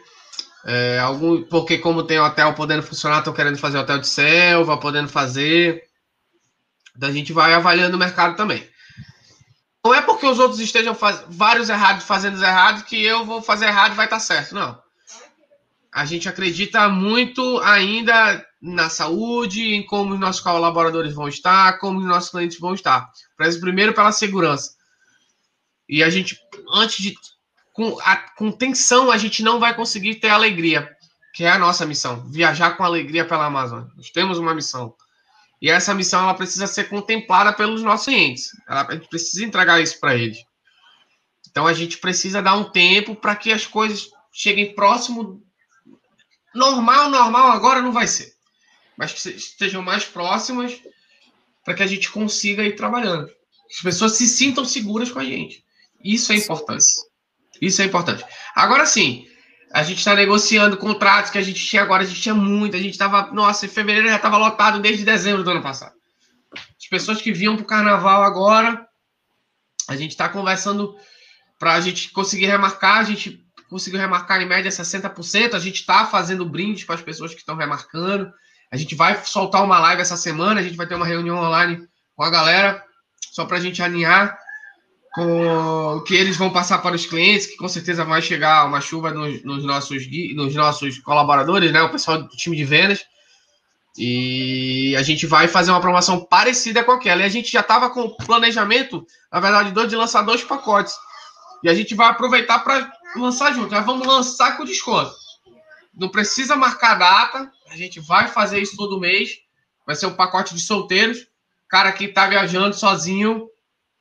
É, 0.66 0.98
algum, 0.98 1.42
porque 1.42 1.78
como 1.78 2.02
tem 2.02 2.18
hotel 2.18 2.54
podendo 2.54 2.82
funcionar, 2.82 3.18
estão 3.18 3.34
querendo 3.34 3.58
fazer 3.58 3.78
hotel 3.78 3.98
de 3.98 4.08
selva, 4.08 4.76
podendo 4.78 5.08
fazer. 5.08 5.84
Então 6.96 7.08
a 7.08 7.12
gente 7.12 7.32
vai 7.32 7.54
avaliando 7.54 7.96
o 7.96 8.00
mercado 8.00 8.36
também. 8.36 8.66
Não 9.84 9.94
é 9.94 10.00
porque 10.00 10.26
os 10.26 10.38
outros 10.38 10.60
estejam 10.60 10.94
faz, 10.94 11.22
vários 11.28 11.68
errados 11.68 12.04
fazendo 12.04 12.42
errado 12.42 12.84
que 12.84 13.02
eu 13.02 13.24
vou 13.24 13.42
fazer 13.42 13.66
errado 13.66 13.92
e 13.92 13.96
vai 13.96 14.06
estar 14.06 14.16
tá 14.16 14.20
certo. 14.20 14.54
Não 14.54 14.82
a 15.94 16.04
gente 16.04 16.28
acredita 16.28 16.88
muito 16.88 17.60
ainda 17.60 18.44
na 18.60 18.90
saúde, 18.90 19.74
em 19.74 19.86
como 19.86 20.14
os 20.14 20.18
nossos 20.18 20.42
colaboradores 20.42 21.14
vão 21.14 21.28
estar, 21.28 21.78
como 21.78 22.00
os 22.00 22.04
nossos 22.04 22.30
clientes 22.30 22.58
vão 22.58 22.74
estar. 22.74 23.08
Preza 23.36 23.60
primeiro 23.60 23.94
pela 23.94 24.10
segurança. 24.10 24.74
E 25.88 26.02
a 26.02 26.10
gente, 26.10 26.36
antes 26.74 26.96
de. 26.96 27.14
Com, 27.72 27.98
a, 28.00 28.16
com 28.16 28.50
tensão, 28.50 29.10
a 29.10 29.18
gente 29.18 29.42
não 29.42 29.58
vai 29.58 29.74
conseguir 29.74 30.16
ter 30.16 30.28
alegria, 30.28 30.90
que 31.32 31.44
é 31.44 31.50
a 31.50 31.58
nossa 31.58 31.86
missão. 31.86 32.24
Viajar 32.28 32.76
com 32.76 32.84
alegria 32.84 33.24
pela 33.24 33.46
Amazônia. 33.46 33.88
Nós 33.96 34.10
temos 34.10 34.38
uma 34.38 34.54
missão. 34.54 34.94
E 35.64 35.70
essa 35.70 35.94
missão 35.94 36.24
ela 36.24 36.34
precisa 36.34 36.66
ser 36.66 36.90
contemplada 36.90 37.50
pelos 37.50 37.82
nossos 37.82 38.04
clientes. 38.04 38.50
Ela, 38.68 38.86
a 38.86 38.92
gente 38.92 39.08
precisa 39.08 39.46
entregar 39.46 39.80
isso 39.80 39.98
para 39.98 40.14
eles. 40.14 40.44
Então 41.48 41.66
a 41.66 41.72
gente 41.72 41.96
precisa 41.96 42.42
dar 42.42 42.54
um 42.54 42.64
tempo 42.64 43.16
para 43.16 43.34
que 43.34 43.50
as 43.50 43.64
coisas 43.64 44.10
cheguem 44.30 44.74
próximo 44.74 45.42
Normal, 46.54 47.08
normal 47.08 47.50
agora 47.50 47.80
não 47.80 47.92
vai 47.92 48.06
ser. 48.06 48.34
Mas 48.94 49.14
que 49.14 49.30
estejam 49.30 49.80
mais 49.80 50.04
próximas 50.04 50.78
para 51.64 51.72
que 51.72 51.82
a 51.82 51.86
gente 51.86 52.10
consiga 52.10 52.62
ir 52.62 52.76
trabalhando. 52.76 53.30
As 53.74 53.80
pessoas 53.82 54.12
se 54.12 54.28
sintam 54.28 54.66
seguras 54.66 55.10
com 55.10 55.18
a 55.18 55.24
gente. 55.24 55.64
Isso 56.04 56.30
é 56.30 56.36
importante. 56.36 56.84
Isso 57.58 57.80
é 57.80 57.86
importante. 57.86 58.22
Agora 58.54 58.84
sim, 58.84 59.26
a 59.74 59.82
gente 59.82 59.98
está 59.98 60.14
negociando 60.14 60.76
contratos 60.76 61.32
que 61.32 61.38
a 61.38 61.42
gente 61.42 61.66
tinha 61.66 61.82
agora, 61.82 62.04
a 62.04 62.06
gente 62.06 62.20
tinha 62.20 62.34
muito, 62.34 62.76
a 62.76 62.78
gente 62.78 62.92
estava, 62.92 63.32
nossa, 63.32 63.66
em 63.66 63.68
fevereiro 63.68 64.08
já 64.08 64.14
estava 64.14 64.36
lotado 64.36 64.78
desde 64.78 65.04
dezembro 65.04 65.42
do 65.42 65.50
ano 65.50 65.62
passado. 65.62 65.92
As 66.54 66.88
pessoas 66.88 67.20
que 67.20 67.32
vinham 67.32 67.56
para 67.56 67.64
o 67.64 67.66
carnaval 67.66 68.22
agora, 68.22 68.86
a 69.88 69.96
gente 69.96 70.12
está 70.12 70.28
conversando 70.28 70.94
para 71.58 71.74
a 71.74 71.80
gente 71.80 72.12
conseguir 72.12 72.46
remarcar, 72.46 72.98
a 72.98 73.02
gente 73.02 73.44
conseguiu 73.68 73.98
remarcar 73.98 74.40
em 74.40 74.46
média 74.46 74.70
60%. 74.70 75.54
A 75.54 75.58
gente 75.58 75.80
está 75.80 76.06
fazendo 76.06 76.48
brinde 76.48 76.86
para 76.86 76.94
as 76.94 77.02
pessoas 77.02 77.32
que 77.32 77.40
estão 77.40 77.56
remarcando. 77.56 78.32
A 78.70 78.76
gente 78.76 78.94
vai 78.94 79.24
soltar 79.24 79.64
uma 79.64 79.80
live 79.80 80.02
essa 80.02 80.16
semana, 80.16 80.60
a 80.60 80.62
gente 80.62 80.76
vai 80.76 80.86
ter 80.86 80.94
uma 80.94 81.04
reunião 81.04 81.36
online 81.38 81.84
com 82.14 82.22
a 82.22 82.30
galera, 82.30 82.80
só 83.32 83.44
para 83.44 83.56
a 83.56 83.60
gente 83.60 83.82
alinhar. 83.82 84.38
Com 85.14 85.96
o 85.96 86.00
que 86.02 86.12
eles 86.12 86.36
vão 86.36 86.50
passar 86.50 86.78
para 86.78 86.96
os 86.96 87.06
clientes, 87.06 87.46
que 87.46 87.56
com 87.56 87.68
certeza 87.68 88.04
vai 88.04 88.20
chegar 88.20 88.66
uma 88.66 88.80
chuva 88.80 89.12
nos, 89.12 89.44
nos 89.44 89.64
nossos, 89.64 90.02
nos 90.34 90.54
nossos 90.56 90.98
colaboradores, 90.98 91.72
né? 91.72 91.80
O 91.82 91.90
pessoal 91.90 92.20
do 92.20 92.28
time 92.30 92.56
de 92.56 92.64
vendas. 92.64 93.06
E 93.96 94.92
a 94.98 95.04
gente 95.04 95.24
vai 95.24 95.46
fazer 95.46 95.70
uma 95.70 95.80
promoção 95.80 96.24
parecida 96.24 96.82
com 96.82 96.90
aquela. 96.90 97.22
E 97.22 97.24
a 97.24 97.28
gente 97.28 97.52
já 97.52 97.60
estava 97.60 97.90
com 97.90 98.10
planejamento, 98.10 99.06
na 99.32 99.38
verdade, 99.38 99.88
de 99.88 99.94
lançar 99.94 100.22
dois 100.22 100.42
pacotes. 100.42 100.96
E 101.62 101.68
a 101.68 101.74
gente 101.74 101.94
vai 101.94 102.08
aproveitar 102.08 102.58
para 102.58 102.92
lançar 103.14 103.54
junto. 103.54 103.72
Nós 103.72 103.86
vamos 103.86 104.04
lançar 104.04 104.56
com 104.56 104.64
desconto. 104.64 105.14
Não 105.96 106.08
precisa 106.08 106.56
marcar 106.56 106.96
data. 106.96 107.52
A 107.70 107.76
gente 107.76 108.00
vai 108.00 108.26
fazer 108.26 108.60
isso 108.60 108.76
todo 108.76 108.98
mês. 108.98 109.38
Vai 109.86 109.94
ser 109.94 110.06
um 110.06 110.14
pacote 110.14 110.56
de 110.56 110.60
solteiros. 110.60 111.28
Cara 111.68 111.92
que 111.92 112.06
está 112.06 112.26
viajando 112.26 112.74
sozinho, 112.74 113.48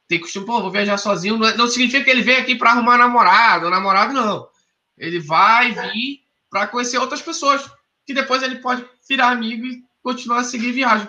tem 0.08 0.20
costume, 0.20 0.46
pô, 0.46 0.62
vou 0.62 0.72
viajar 0.72 0.98
sozinho. 0.98 1.38
Não, 1.38 1.48
é, 1.48 1.58
não 1.58 1.68
significa 1.68 2.04
que 2.04 2.10
ele 2.10 2.22
vem 2.22 2.38
aqui 2.38 2.56
para 2.56 2.72
arrumar 2.72 2.98
namorado 2.98 3.70
namorado, 3.70 4.14
não. 4.14 4.48
Ele 4.98 5.20
vai 5.20 5.72
vir 5.72 6.24
para 6.50 6.68
conhecer 6.68 6.98
outras 6.98 7.22
pessoas. 7.22 7.70
Que 8.06 8.14
depois 8.14 8.44
ele 8.44 8.58
pode 8.58 8.86
virar 9.08 9.30
amigo 9.30 9.66
e 9.66 9.82
continuar 10.02 10.40
a 10.40 10.44
seguir 10.44 10.72
viagem. 10.72 11.08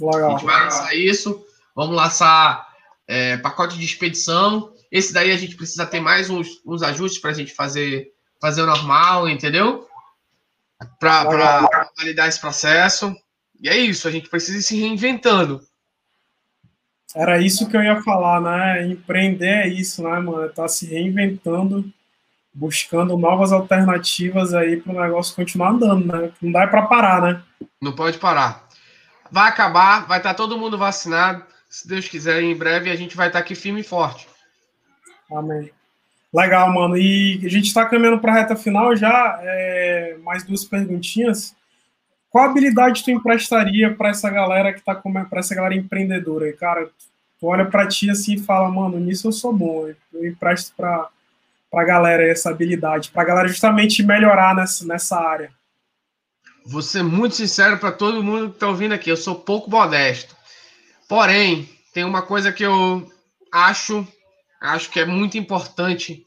Legal. 0.00 0.28
A 0.28 0.30
gente 0.32 0.44
vai 0.44 0.64
lançar 0.64 0.94
isso. 0.94 1.46
Vamos 1.74 1.94
lançar 1.94 2.68
é, 3.06 3.36
pacote 3.36 3.78
de 3.78 3.84
expedição. 3.84 4.72
Esse 4.90 5.12
daí 5.12 5.30
a 5.30 5.36
gente 5.36 5.56
precisa 5.56 5.86
ter 5.86 6.00
mais 6.00 6.30
uns, 6.30 6.60
uns 6.66 6.82
ajustes 6.82 7.20
para 7.20 7.30
a 7.30 7.34
gente 7.34 7.54
fazer, 7.54 8.12
fazer 8.40 8.62
o 8.62 8.66
normal, 8.66 9.28
entendeu? 9.28 9.88
Para 10.98 11.90
validar 11.96 12.28
esse 12.28 12.40
processo. 12.40 13.14
E 13.60 13.68
é 13.68 13.76
isso, 13.76 14.06
a 14.06 14.10
gente 14.10 14.28
precisa 14.28 14.58
ir 14.58 14.62
se 14.62 14.78
reinventando. 14.78 15.64
Era 17.14 17.40
isso 17.40 17.68
que 17.68 17.76
eu 17.76 17.82
ia 17.82 18.02
falar, 18.02 18.40
né? 18.40 18.86
Empreender 18.86 19.46
é 19.46 19.68
isso, 19.68 20.02
né, 20.02 20.18
mano? 20.18 20.48
Tá 20.50 20.66
se 20.66 20.86
reinventando 20.86 21.84
buscando 22.54 23.18
novas 23.18 23.52
alternativas 23.52 24.54
aí 24.54 24.76
para 24.76 24.92
o 24.92 25.00
negócio 25.00 25.34
continuar 25.34 25.70
andando, 25.70 26.06
né? 26.06 26.30
Não 26.40 26.52
dá 26.52 26.66
para 26.66 26.82
parar, 26.82 27.20
né? 27.20 27.42
Não 27.82 27.92
pode 27.92 28.18
parar. 28.18 28.64
Vai 29.30 29.48
acabar, 29.48 30.06
vai 30.06 30.18
estar 30.18 30.30
tá 30.30 30.34
todo 30.34 30.56
mundo 30.56 30.78
vacinado. 30.78 31.44
Se 31.68 31.88
Deus 31.88 32.06
quiser, 32.06 32.40
em 32.40 32.56
breve 32.56 32.90
a 32.90 32.96
gente 32.96 33.16
vai 33.16 33.26
estar 33.26 33.40
tá 33.40 33.44
aqui 33.44 33.56
firme 33.56 33.80
e 33.80 33.84
forte. 33.84 34.28
Amém. 35.32 35.70
Legal, 36.32 36.72
mano. 36.72 36.96
E 36.96 37.40
a 37.44 37.48
gente 37.48 37.66
está 37.66 37.84
caminhando 37.86 38.20
para 38.20 38.32
a 38.32 38.36
reta 38.36 38.54
final 38.54 38.96
já. 38.96 39.38
É... 39.42 40.16
Mais 40.22 40.44
duas 40.44 40.64
perguntinhas. 40.64 41.56
Qual 42.34 42.46
habilidade 42.46 43.04
tu 43.04 43.12
emprestaria 43.12 43.94
para 43.94 44.08
essa 44.08 44.28
galera 44.28 44.72
que 44.72 44.80
tá 44.80 44.92
com 44.92 45.12
para 45.12 45.38
essa 45.38 45.54
galera 45.54 45.76
empreendedora? 45.76 46.52
Cara, 46.54 46.90
tu 47.38 47.46
olha 47.46 47.64
para 47.64 47.86
ti 47.86 48.10
assim 48.10 48.34
e 48.34 48.40
fala, 48.40 48.68
mano, 48.68 48.98
nisso 48.98 49.28
eu 49.28 49.32
sou 49.32 49.52
bom. 49.52 49.88
Eu 50.12 50.26
empresto 50.26 50.74
para 50.76 51.08
para 51.70 51.84
galera 51.84 52.26
essa 52.26 52.50
habilidade, 52.50 53.12
para 53.12 53.22
galera 53.22 53.46
justamente 53.46 54.02
melhorar 54.02 54.52
nessa, 54.52 54.84
nessa 54.84 55.16
área? 55.16 55.52
Vou 56.66 56.82
ser 56.82 57.04
muito 57.04 57.36
sincero 57.36 57.78
para 57.78 57.92
todo 57.92 58.22
mundo 58.22 58.48
que 58.48 58.56
está 58.56 58.66
ouvindo 58.66 58.94
aqui, 58.94 59.10
eu 59.10 59.16
sou 59.16 59.36
pouco 59.36 59.70
modesto. 59.70 60.36
Porém, 61.08 61.68
tem 61.92 62.02
uma 62.02 62.22
coisa 62.22 62.52
que 62.52 62.64
eu 62.64 63.08
acho, 63.52 64.04
acho 64.60 64.90
que 64.90 64.98
é 64.98 65.06
muito 65.06 65.38
importante 65.38 66.24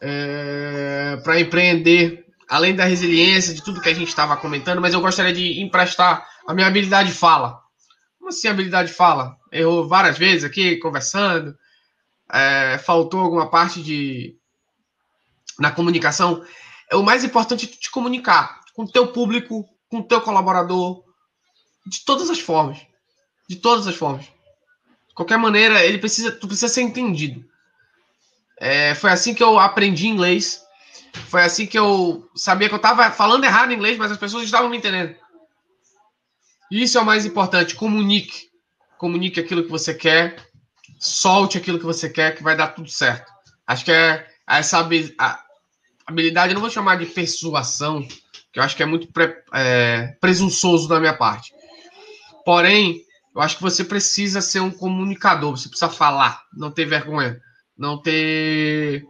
é, 0.00 1.18
para 1.24 1.40
empreender, 1.40 2.29
além 2.50 2.74
da 2.74 2.84
resiliência, 2.84 3.54
de 3.54 3.62
tudo 3.62 3.80
que 3.80 3.88
a 3.88 3.94
gente 3.94 4.08
estava 4.08 4.36
comentando, 4.36 4.80
mas 4.80 4.92
eu 4.92 5.00
gostaria 5.00 5.32
de 5.32 5.60
emprestar 5.60 6.26
a 6.46 6.52
minha 6.52 6.66
habilidade 6.66 7.10
de 7.10 7.14
fala. 7.14 7.60
Como 8.18 8.28
assim 8.28 8.48
habilidade 8.48 8.88
de 8.88 8.94
fala? 8.94 9.36
Errou 9.52 9.86
várias 9.86 10.18
vezes 10.18 10.42
aqui, 10.42 10.76
conversando, 10.78 11.56
é, 12.32 12.76
faltou 12.78 13.20
alguma 13.20 13.48
parte 13.48 13.80
de, 13.80 14.36
na 15.60 15.70
comunicação, 15.70 16.44
é 16.90 16.96
o 16.96 17.04
mais 17.04 17.22
importante 17.22 17.66
é 17.66 17.68
te 17.68 17.90
comunicar 17.90 18.60
com 18.74 18.82
o 18.82 18.90
teu 18.90 19.06
público, 19.12 19.64
com 19.88 19.98
o 19.98 20.04
teu 20.04 20.20
colaborador, 20.20 21.04
de 21.86 22.04
todas 22.04 22.28
as 22.30 22.40
formas. 22.40 22.78
De 23.48 23.56
todas 23.56 23.86
as 23.86 23.94
formas. 23.94 24.24
De 24.24 25.14
qualquer 25.14 25.38
maneira, 25.38 25.84
ele 25.84 25.98
precisa, 25.98 26.32
tu 26.32 26.48
precisa 26.48 26.68
ser 26.68 26.82
entendido. 26.82 27.44
É, 28.58 28.94
foi 28.96 29.10
assim 29.10 29.34
que 29.34 29.42
eu 29.42 29.56
aprendi 29.56 30.08
inglês. 30.08 30.60
Foi 31.12 31.42
assim 31.42 31.66
que 31.66 31.78
eu 31.78 32.28
sabia 32.34 32.68
que 32.68 32.74
eu 32.74 32.76
estava 32.76 33.10
falando 33.10 33.44
errado 33.44 33.72
inglês, 33.72 33.96
mas 33.98 34.12
as 34.12 34.18
pessoas 34.18 34.44
estavam 34.44 34.68
me 34.68 34.76
entendendo. 34.76 35.14
Isso 36.70 36.98
é 36.98 37.00
o 37.00 37.06
mais 37.06 37.26
importante. 37.26 37.74
Comunique. 37.74 38.48
Comunique 38.98 39.40
aquilo 39.40 39.64
que 39.64 39.70
você 39.70 39.94
quer. 39.94 40.36
Solte 40.98 41.58
aquilo 41.58 41.78
que 41.78 41.84
você 41.84 42.08
quer, 42.08 42.36
que 42.36 42.42
vai 42.42 42.56
dar 42.56 42.68
tudo 42.68 42.88
certo. 42.88 43.30
Acho 43.66 43.84
que 43.84 43.92
é 43.92 44.26
essa 44.46 44.78
habilidade, 44.78 46.50
eu 46.50 46.54
não 46.54 46.60
vou 46.60 46.70
chamar 46.70 46.96
de 46.96 47.06
persuasão, 47.06 48.02
que 48.52 48.58
eu 48.58 48.62
acho 48.62 48.76
que 48.76 48.82
é 48.82 48.86
muito 48.86 49.06
pre, 49.12 49.32
é, 49.54 50.08
presunçoso 50.20 50.88
da 50.88 50.98
minha 50.98 51.16
parte. 51.16 51.54
Porém, 52.44 53.02
eu 53.34 53.40
acho 53.40 53.56
que 53.56 53.62
você 53.62 53.84
precisa 53.84 54.40
ser 54.40 54.60
um 54.60 54.70
comunicador, 54.70 55.56
você 55.56 55.68
precisa 55.68 55.88
falar, 55.88 56.42
não 56.52 56.70
ter 56.70 56.84
vergonha, 56.84 57.40
não 57.78 57.96
ter 57.96 59.06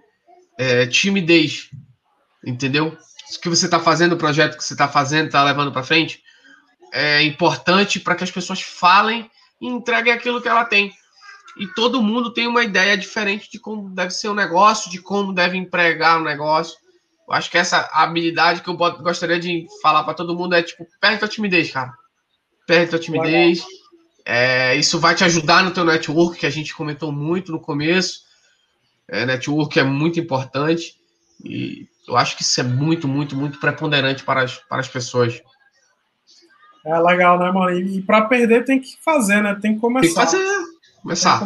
é, 0.59 0.87
timidez, 0.87 1.71
entendeu? 2.45 2.89
O 2.89 3.41
que 3.41 3.49
você 3.49 3.67
está 3.67 3.79
fazendo, 3.79 4.13
o 4.13 4.19
projeto 4.19 4.57
que 4.57 4.65
você 4.65 4.75
está 4.75 4.89
fazendo, 4.89 5.27
está 5.27 5.43
levando 5.45 5.73
para 5.73 5.83
frente, 5.83 6.23
é 6.93 7.23
importante 7.23 8.01
para 8.01 8.15
que 8.15 8.25
as 8.25 8.31
pessoas 8.31 8.61
falem 8.61 9.31
e 9.61 9.69
entreguem 9.69 10.13
aquilo 10.13 10.41
que 10.43 10.49
ela 10.49 10.65
tem 10.65 10.93
e 11.57 11.67
todo 11.67 12.03
mundo 12.03 12.33
tem 12.33 12.47
uma 12.47 12.63
ideia 12.63 12.97
diferente 12.97 13.51
de 13.51 13.59
como 13.59 13.91
deve 13.91 14.11
ser 14.13 14.29
o 14.29 14.35
negócio, 14.35 14.91
de 14.91 14.99
como 14.99 15.33
deve 15.33 15.57
empregar 15.57 16.19
o 16.19 16.25
negócio. 16.25 16.79
Eu 17.29 17.35
acho 17.35 17.51
que 17.51 17.59
essa 17.59 17.89
habilidade 17.93 18.63
que 18.63 18.69
eu 18.69 18.77
gostaria 18.77 19.39
de 19.39 19.67
falar 19.83 20.05
para 20.05 20.15
todo 20.15 20.35
mundo 20.35 20.55
é 20.55 20.63
tipo, 20.63 20.87
perde 20.99 21.23
a 21.23 21.29
timidez, 21.29 21.71
cara. 21.71 21.93
Perde 22.67 22.97
a 22.97 22.99
timidez. 22.99 23.63
É, 24.25 24.75
isso 24.77 24.99
vai 24.99 25.15
te 25.15 25.23
ajudar 25.25 25.63
no 25.63 25.71
teu 25.71 25.85
network, 25.85 26.39
que 26.39 26.47
a 26.47 26.51
gente 26.51 26.75
comentou 26.75 27.13
muito 27.13 27.53
no 27.53 27.61
começo. 27.61 28.21
É, 29.07 29.27
network 29.27 29.79
é 29.79 29.85
muito 29.85 30.19
importante. 30.19 30.95
E 31.45 31.89
eu 32.07 32.17
acho 32.17 32.37
que 32.37 32.43
isso 32.43 32.61
é 32.61 32.65
muito, 32.65 33.07
muito, 33.07 33.37
muito 33.37 33.59
preponderante 33.61 34.25
para 34.25 34.43
as, 34.43 34.57
para 34.57 34.81
as 34.81 34.89
pessoas. 34.89 35.41
É 36.85 36.99
legal, 36.99 37.39
né, 37.39 37.51
mano? 37.51 37.71
E, 37.77 38.03
para 38.03 38.27
perder 38.27 38.65
tem 38.65 38.81
que 38.81 38.97
fazer, 39.03 39.43
né? 39.43 39.55
Tem 39.61 39.75
que 39.75 39.81
começar. 39.81 40.27
Tem 40.27 40.39
que 40.41 40.47
fazer. 40.47 40.67
Começar. 41.03 41.39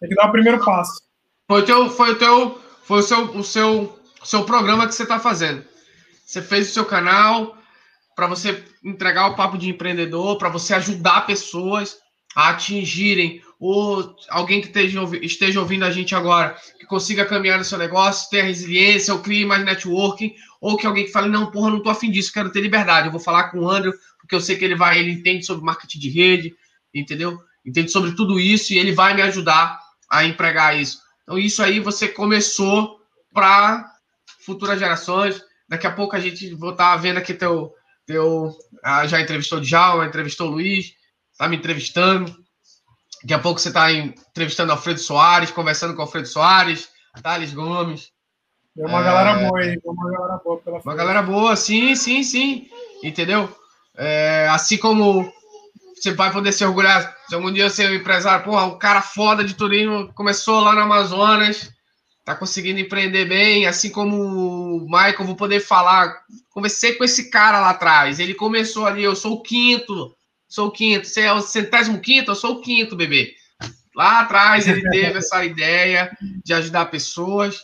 Tem 0.00 0.08
que 0.08 0.14
dar 0.14 0.28
o 0.28 0.32
primeiro 0.32 0.64
passo. 0.64 1.00
Foi 1.48 1.62
o 1.62 1.64
teu, 1.64 1.90
foi 1.90 2.12
o 2.12 2.18
teu, 2.18 2.60
foi 2.82 2.98
o 2.98 3.02
seu, 3.02 3.24
o 3.36 3.44
seu, 3.44 3.98
o 4.20 4.26
seu 4.26 4.44
programa 4.44 4.86
que 4.86 4.94
você 4.94 5.04
está 5.04 5.18
fazendo. 5.18 5.64
Você 6.24 6.42
fez 6.42 6.70
o 6.70 6.72
seu 6.72 6.84
canal 6.84 7.56
para 8.14 8.26
você 8.26 8.64
entregar 8.84 9.28
o 9.28 9.36
papo 9.36 9.56
de 9.56 9.68
empreendedor, 9.68 10.38
para 10.38 10.48
você 10.48 10.74
ajudar 10.74 11.26
pessoas 11.26 11.96
a 12.34 12.50
atingirem 12.50 13.42
ou 13.64 14.16
alguém 14.28 14.60
que 14.60 14.76
esteja, 15.22 15.60
ouvindo 15.60 15.84
a 15.84 15.90
gente 15.90 16.14
agora, 16.14 16.56
que 16.78 16.86
consiga 16.86 17.24
caminhar 17.24 17.58
no 17.58 17.64
seu 17.64 17.78
negócio, 17.78 18.28
ter 18.28 18.42
resiliência, 18.42 19.14
ou 19.14 19.20
crie 19.20 19.46
mais 19.46 19.64
networking, 19.64 20.34
ou 20.60 20.76
que 20.76 20.86
alguém 20.86 21.04
que 21.04 21.12
fale, 21.12 21.28
não, 21.28 21.50
porra, 21.50 21.70
não 21.70 21.82
tô 21.82 21.88
afim 21.88 22.10
disso, 22.10 22.32
quero 22.32 22.50
ter 22.50 22.60
liberdade, 22.60 23.06
eu 23.06 23.12
vou 23.12 23.20
falar 23.20 23.50
com 23.50 23.60
o 23.60 23.70
André, 23.70 23.92
porque 24.18 24.34
eu 24.34 24.40
sei 24.40 24.56
que 24.56 24.64
ele 24.64 24.74
vai, 24.74 24.98
ele 24.98 25.12
entende 25.12 25.46
sobre 25.46 25.64
marketing 25.64 25.98
de 26.00 26.10
rede, 26.10 26.54
entendeu? 26.92 27.38
entende 27.64 27.90
sobre 27.90 28.14
tudo 28.14 28.38
isso 28.38 28.72
e 28.72 28.78
ele 28.78 28.92
vai 28.92 29.14
me 29.14 29.22
ajudar 29.22 29.78
a 30.10 30.24
empregar 30.24 30.78
isso. 30.78 31.00
Então, 31.22 31.38
isso 31.38 31.62
aí 31.62 31.80
você 31.80 32.08
começou 32.08 33.00
para 33.32 33.88
futuras 34.44 34.78
gerações. 34.78 35.40
Daqui 35.68 35.86
a 35.86 35.92
pouco 35.92 36.16
a 36.16 36.20
gente 36.20 36.54
vou 36.54 36.70
estar 36.70 36.92
tá 36.92 36.96
vendo 36.96 37.18
aqui 37.18 37.32
teu. 37.32 37.72
teu 38.04 38.52
ah, 38.82 39.06
já 39.06 39.20
entrevistou 39.20 39.58
o 39.58 39.60
Djalma, 39.60 40.06
entrevistou 40.06 40.48
o 40.48 40.52
Luiz, 40.52 40.92
está 41.30 41.48
me 41.48 41.56
entrevistando. 41.56 42.41
Daqui 43.22 43.34
a 43.34 43.38
pouco 43.38 43.60
você 43.60 43.68
está 43.68 43.92
entrevistando 43.92 44.72
Alfredo 44.72 44.98
Soares, 44.98 45.50
conversando 45.50 45.94
com 45.94 46.02
Alfredo 46.02 46.26
Soares, 46.26 46.88
Thales 47.22 47.52
Gomes. 47.52 48.10
É 48.76 48.86
uma 48.86 49.00
é... 49.00 49.04
galera 49.04 49.34
boa 49.48 49.60
aí, 49.60 49.78
uma 49.84 50.10
galera 50.10 50.40
boa 50.42 50.58
pela 50.58 50.76
Uma 50.76 50.82
frente. 50.82 50.96
galera 50.96 51.22
boa, 51.22 51.56
sim, 51.56 51.94
sim, 51.94 52.22
sim. 52.22 52.68
Entendeu? 53.02 53.54
É, 53.96 54.48
assim 54.50 54.76
como 54.78 55.30
você 55.94 56.12
vai 56.12 56.32
poder 56.32 56.52
se 56.52 56.64
orgulhar. 56.64 57.16
Se 57.28 57.34
algum 57.34 57.52
dia 57.52 57.70
ser 57.70 57.90
um 57.90 57.94
empresário, 57.94 58.44
porra, 58.44 58.64
um 58.64 58.78
cara 58.78 59.00
foda 59.00 59.44
de 59.44 59.54
turismo, 59.54 60.12
começou 60.14 60.60
lá 60.60 60.74
no 60.74 60.80
Amazonas, 60.80 61.70
tá 62.24 62.34
conseguindo 62.34 62.80
empreender 62.80 63.26
bem, 63.26 63.66
assim 63.66 63.90
como 63.90 64.16
o 64.16 64.80
Michael, 64.86 65.24
vou 65.24 65.36
poder 65.36 65.60
falar. 65.60 66.22
Conversei 66.50 66.94
com 66.94 67.04
esse 67.04 67.30
cara 67.30 67.60
lá 67.60 67.70
atrás. 67.70 68.18
Ele 68.18 68.34
começou 68.34 68.86
ali, 68.86 69.04
eu 69.04 69.14
sou 69.14 69.34
o 69.34 69.42
quinto, 69.42 70.12
sou 70.52 70.68
o 70.68 70.70
quinto. 70.70 71.06
Você 71.06 71.22
é 71.22 71.32
o 71.32 71.40
centésimo 71.40 71.98
quinto, 72.00 72.30
eu 72.30 72.34
sou 72.34 72.56
o 72.56 72.60
quinto, 72.60 72.94
bebê. 72.94 73.34
Lá 73.94 74.20
atrás 74.20 74.68
ele 74.68 74.82
teve 74.90 75.18
essa 75.18 75.42
ideia 75.44 76.14
de 76.44 76.52
ajudar 76.52 76.86
pessoas, 76.86 77.60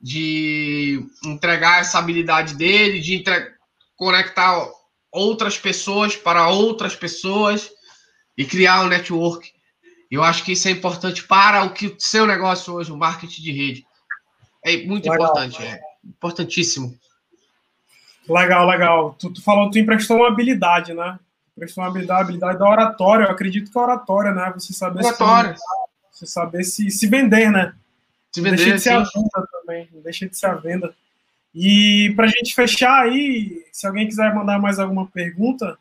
de 0.00 1.06
entregar 1.24 1.80
essa 1.80 1.98
habilidade 1.98 2.54
dele, 2.54 3.00
de 3.00 3.14
entre... 3.14 3.52
conectar 3.94 4.66
outras 5.12 5.58
pessoas 5.58 6.16
para 6.16 6.48
outras 6.48 6.96
pessoas 6.96 7.70
e 8.36 8.44
criar 8.44 8.82
um 8.82 8.88
network. 8.88 9.52
Eu 10.10 10.22
acho 10.22 10.44
que 10.44 10.52
isso 10.52 10.66
é 10.68 10.70
importante 10.70 11.24
para 11.24 11.62
o 11.64 11.72
que 11.72 11.88
o 11.88 11.96
seu 11.98 12.26
negócio 12.26 12.72
hoje, 12.74 12.90
o 12.90 12.96
marketing 12.96 13.42
de 13.42 13.52
rede. 13.52 13.86
É 14.64 14.78
muito 14.78 15.10
legal. 15.10 15.26
importante, 15.26 15.62
é 15.62 15.78
importantíssimo. 16.04 16.98
Legal, 18.28 18.66
legal. 18.66 19.14
Tu, 19.18 19.30
tu 19.30 19.42
falou, 19.42 19.70
tu 19.70 19.78
emprestou 19.78 20.16
uma 20.16 20.28
habilidade, 20.28 20.94
né? 20.94 21.18
Uma 21.76 21.86
habilidade, 21.86 22.22
habilidade 22.22 22.58
da 22.58 22.68
oratória. 22.68 23.24
Eu 23.24 23.30
acredito 23.30 23.70
que 23.70 23.78
a 23.78 23.82
oratória, 23.82 24.32
né? 24.32 24.52
Você 24.54 24.72
saber 24.72 25.04
oratória. 25.04 25.56
se 26.10 26.18
você 26.18 26.26
saber 26.26 26.64
se, 26.64 26.90
se 26.90 27.06
vender, 27.06 27.50
né? 27.50 27.74
Se 28.32 28.40
vender, 28.40 28.56
deixa 28.56 28.74
de 28.74 28.80
ser 28.80 28.90
sim. 28.90 28.96
a 28.96 28.98
venda 28.98 29.48
também, 29.52 29.88
deixa 30.02 30.28
de 30.28 30.36
ser 30.36 30.46
a 30.46 30.54
venda. 30.54 30.94
E 31.54 32.12
para 32.16 32.24
a 32.24 32.28
gente 32.28 32.54
fechar 32.54 33.02
aí, 33.02 33.64
se 33.70 33.86
alguém 33.86 34.08
quiser 34.08 34.34
mandar 34.34 34.58
mais 34.58 34.80
alguma 34.80 35.06
pergunta, 35.06 35.78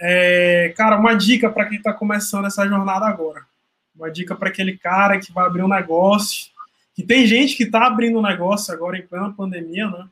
é, 0.00 0.74
cara, 0.76 0.98
uma 0.98 1.14
dica 1.14 1.48
para 1.48 1.66
quem 1.66 1.78
está 1.78 1.92
começando 1.92 2.46
essa 2.46 2.66
jornada 2.66 3.06
agora. 3.06 3.46
Uma 3.94 4.10
dica 4.10 4.34
para 4.34 4.48
aquele 4.48 4.76
cara 4.76 5.18
que 5.18 5.32
vai 5.32 5.46
abrir 5.46 5.62
um 5.62 5.68
negócio. 5.68 6.48
Que 6.94 7.04
tem 7.04 7.26
gente 7.26 7.56
que 7.56 7.62
está 7.62 7.86
abrindo 7.86 8.18
um 8.18 8.22
negócio 8.22 8.74
agora 8.74 8.98
em 8.98 9.06
plena 9.06 9.32
pandemia, 9.32 9.88
né? 9.88 10.08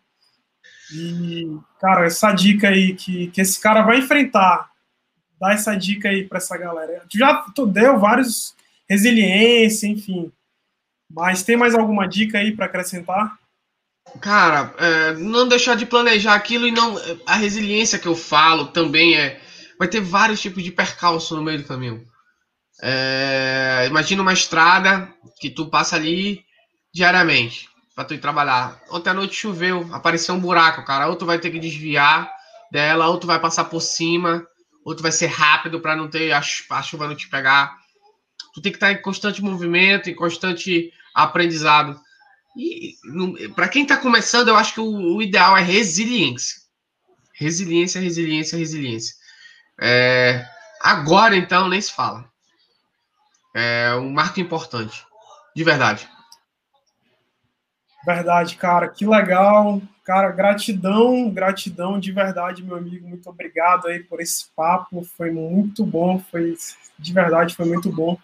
E, 0.92 1.58
cara, 1.80 2.06
essa 2.06 2.32
dica 2.32 2.68
aí 2.68 2.94
que, 2.94 3.28
que 3.28 3.40
esse 3.40 3.60
cara 3.60 3.82
vai 3.82 3.98
enfrentar, 3.98 4.70
dá 5.40 5.52
essa 5.52 5.74
dica 5.74 6.08
aí 6.08 6.24
para 6.24 6.38
essa 6.38 6.56
galera. 6.56 7.04
Tu 7.08 7.18
já 7.18 7.34
tu 7.54 7.66
deu 7.66 7.98
vários 7.98 8.54
resiliência, 8.88 9.86
enfim. 9.86 10.32
Mas 11.10 11.42
tem 11.42 11.56
mais 11.56 11.74
alguma 11.74 12.08
dica 12.08 12.38
aí 12.38 12.54
para 12.54 12.66
acrescentar? 12.66 13.38
Cara, 14.20 14.74
é, 14.78 15.12
não 15.14 15.48
deixar 15.48 15.76
de 15.76 15.86
planejar 15.86 16.34
aquilo 16.34 16.66
e 16.66 16.70
não. 16.70 16.96
A 17.26 17.34
resiliência 17.34 17.98
que 17.98 18.08
eu 18.08 18.14
falo 18.14 18.66
também 18.68 19.16
é. 19.16 19.40
Vai 19.78 19.88
ter 19.88 20.00
vários 20.00 20.40
tipos 20.40 20.62
de 20.62 20.72
percalço 20.72 21.36
no 21.36 21.42
meio 21.42 21.58
do 21.58 21.68
caminho. 21.68 22.06
É, 22.82 23.84
imagina 23.86 24.22
uma 24.22 24.32
estrada 24.32 25.12
que 25.38 25.50
tu 25.50 25.66
passa 25.66 25.96
ali 25.96 26.44
diariamente 26.94 27.68
para 27.94 28.04
tu 28.04 28.14
ir 28.14 28.18
trabalhar. 28.18 28.80
Ontem 28.90 29.10
à 29.10 29.14
noite 29.14 29.34
choveu, 29.34 29.86
apareceu 29.92 30.34
um 30.34 30.40
buraco, 30.40 30.84
cara. 30.84 31.08
Ou 31.08 31.16
tu 31.16 31.26
vai 31.26 31.38
ter 31.38 31.50
que 31.50 31.58
desviar 31.58 32.30
dela, 32.70 33.08
ou 33.08 33.18
tu 33.18 33.26
vai 33.26 33.38
passar 33.38 33.64
por 33.64 33.80
cima, 33.80 34.46
ou 34.86 34.94
tu 34.94 35.02
vai 35.02 35.10
ser 35.10 35.26
rápido 35.26 35.80
para 35.80 35.96
não 35.96 36.08
ter 36.08 36.30
a, 36.30 36.38
a 36.38 36.82
chuva 36.82 37.08
não 37.08 37.16
te 37.16 37.28
pegar. 37.28 37.76
Tu 38.54 38.62
tem 38.62 38.70
que 38.70 38.76
estar 38.76 38.92
em 38.92 39.02
constante 39.02 39.42
movimento, 39.42 40.08
em 40.08 40.14
constante 40.14 40.92
aprendizado. 41.12 42.00
E 42.56 42.94
para 43.56 43.68
quem 43.68 43.82
está 43.82 43.96
começando, 43.96 44.46
eu 44.46 44.56
acho 44.56 44.74
que 44.74 44.80
o, 44.80 45.16
o, 45.16 45.20
ideal 45.20 45.56
é 45.56 45.60
resiliência. 45.60 46.58
Resiliência, 47.34 48.00
resiliência, 48.00 48.56
resiliência. 48.56 49.16
É, 49.80 50.46
agora, 50.80 51.36
então, 51.36 51.68
nem 51.68 51.80
se 51.80 51.92
fala. 51.92 52.24
É 53.56 53.92
um 53.96 54.12
marco 54.12 54.38
importante. 54.38 55.04
De 55.54 55.64
verdade. 55.64 56.08
Verdade, 58.06 58.54
cara. 58.54 58.86
Que 58.86 59.04
legal. 59.04 59.82
Cara, 60.04 60.30
gratidão, 60.30 61.28
gratidão 61.28 61.98
de 61.98 62.12
verdade, 62.12 62.62
meu 62.62 62.76
amigo. 62.76 63.08
Muito 63.08 63.28
obrigado 63.28 63.88
aí 63.88 63.98
por 63.98 64.20
esse 64.20 64.46
papo. 64.54 65.02
Foi 65.16 65.32
muito 65.32 65.84
bom. 65.84 66.20
Foi 66.20 66.56
de 66.96 67.12
verdade, 67.12 67.56
foi 67.56 67.66
muito 67.66 67.90
bom. 67.90 68.16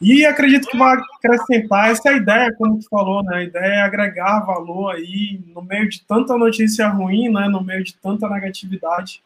E 0.00 0.24
acredito 0.24 0.66
que 0.66 0.78
vai 0.78 0.96
acrescentar 0.96 1.90
essa 1.90 2.10
ideia, 2.10 2.50
como 2.56 2.78
tu 2.78 2.88
falou, 2.88 3.22
né? 3.22 3.36
A 3.36 3.42
ideia 3.42 3.74
é 3.74 3.82
agregar 3.82 4.40
valor 4.40 4.94
aí 4.94 5.38
no 5.54 5.60
meio 5.60 5.86
de 5.90 6.02
tanta 6.06 6.38
notícia 6.38 6.88
ruim, 6.88 7.28
né? 7.28 7.46
No 7.46 7.62
meio 7.62 7.84
de 7.84 7.94
tanta 7.98 8.26
negatividade. 8.26 9.22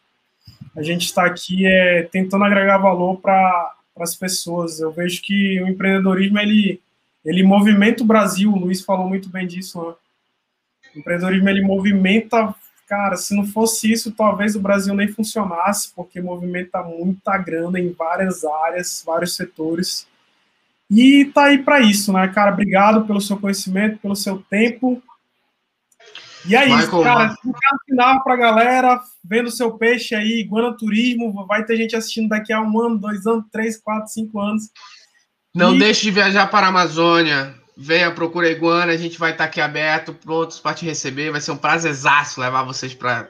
A 0.76 0.82
gente 0.82 1.06
está 1.06 1.24
aqui 1.24 1.64
é, 1.64 2.02
tentando 2.10 2.42
agregar 2.42 2.78
valor 2.78 3.20
para 3.20 3.72
as 4.00 4.16
pessoas. 4.16 4.80
Eu 4.80 4.90
vejo 4.90 5.22
que 5.22 5.62
o 5.62 5.68
empreendedorismo 5.68 6.40
ele, 6.40 6.80
ele 7.24 7.42
movimenta 7.42 8.02
o 8.02 8.06
Brasil. 8.06 8.52
O 8.52 8.58
Luiz 8.58 8.82
falou 8.82 9.08
muito 9.08 9.28
bem 9.28 9.46
disso. 9.46 9.80
Né? 9.80 9.94
O 10.94 10.98
empreendedorismo 10.98 11.48
ele 11.48 11.62
movimenta. 11.62 12.54
Cara, 12.86 13.16
se 13.16 13.34
não 13.34 13.46
fosse 13.46 13.90
isso, 13.90 14.12
talvez 14.12 14.54
o 14.54 14.60
Brasil 14.60 14.94
nem 14.94 15.08
funcionasse, 15.08 15.92
porque 15.94 16.20
movimenta 16.20 16.82
muita 16.82 17.38
grana 17.38 17.80
em 17.80 17.92
várias 17.92 18.44
áreas, 18.44 19.02
vários 19.04 19.34
setores. 19.34 20.06
E 20.90 21.24
tá 21.26 21.44
aí 21.44 21.62
para 21.62 21.80
isso, 21.80 22.12
né, 22.12 22.28
cara? 22.28 22.52
Obrigado 22.52 23.06
pelo 23.06 23.20
seu 23.20 23.38
conhecimento, 23.38 23.98
pelo 23.98 24.14
seu 24.14 24.38
tempo. 24.50 25.02
E 26.46 26.54
é 26.54 26.68
isso, 26.68 27.02
cara. 27.02 27.34
Um 27.44 27.52
final 27.86 28.22
para 28.22 28.34
a 28.34 28.36
galera, 28.36 29.00
vendo 29.24 29.50
seu 29.50 29.72
peixe 29.78 30.14
aí, 30.14 30.40
Iguana 30.40 30.76
Turismo. 30.76 31.46
Vai 31.46 31.64
ter 31.64 31.76
gente 31.76 31.96
assistindo 31.96 32.28
daqui 32.28 32.52
a 32.52 32.60
um 32.60 32.78
ano, 32.78 32.98
dois 32.98 33.26
anos, 33.26 33.46
três, 33.50 33.78
quatro, 33.78 34.08
cinco 34.08 34.38
anos. 34.38 34.70
Não 35.54 35.74
e... 35.74 35.78
deixe 35.78 36.02
de 36.02 36.10
viajar 36.10 36.46
para 36.48 36.66
a 36.66 36.70
Amazônia. 36.70 37.54
Venha, 37.76 38.10
procura 38.10 38.50
Iguana. 38.50 38.92
A 38.92 38.96
gente 38.96 39.18
vai 39.18 39.32
estar 39.32 39.44
tá 39.44 39.50
aqui 39.50 39.60
aberto, 39.60 40.14
prontos 40.14 40.58
para 40.58 40.74
te 40.74 40.84
receber. 40.84 41.30
Vai 41.30 41.40
ser 41.40 41.52
um 41.52 41.56
prazerzaço 41.56 42.40
levar 42.40 42.64
vocês 42.64 42.94
para 42.94 43.28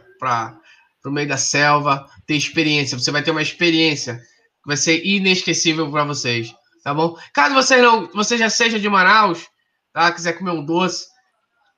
o 1.05 1.11
meio 1.11 1.29
da 1.29 1.37
selva, 1.37 2.07
ter 2.27 2.37
experiência. 2.37 2.99
Você 2.99 3.11
vai 3.11 3.23
ter 3.23 3.31
uma 3.31 3.43
experiência 3.43 4.17
que 4.17 4.67
vai 4.67 4.77
ser 4.77 5.05
inesquecível 5.05 5.91
para 5.91 6.05
vocês 6.05 6.55
tá 6.85 6.93
bom? 6.93 7.19
Caso 7.33 7.55
você 7.55 7.79
não, 7.79 8.07
você 8.09 8.37
já 8.37 8.51
seja 8.51 8.79
de 8.79 8.89
Manaus, 8.89 9.49
tá? 9.93 10.13
Quiser 10.13 10.35
comer 10.35 10.51
um 10.51 10.65
doce, 10.65 11.07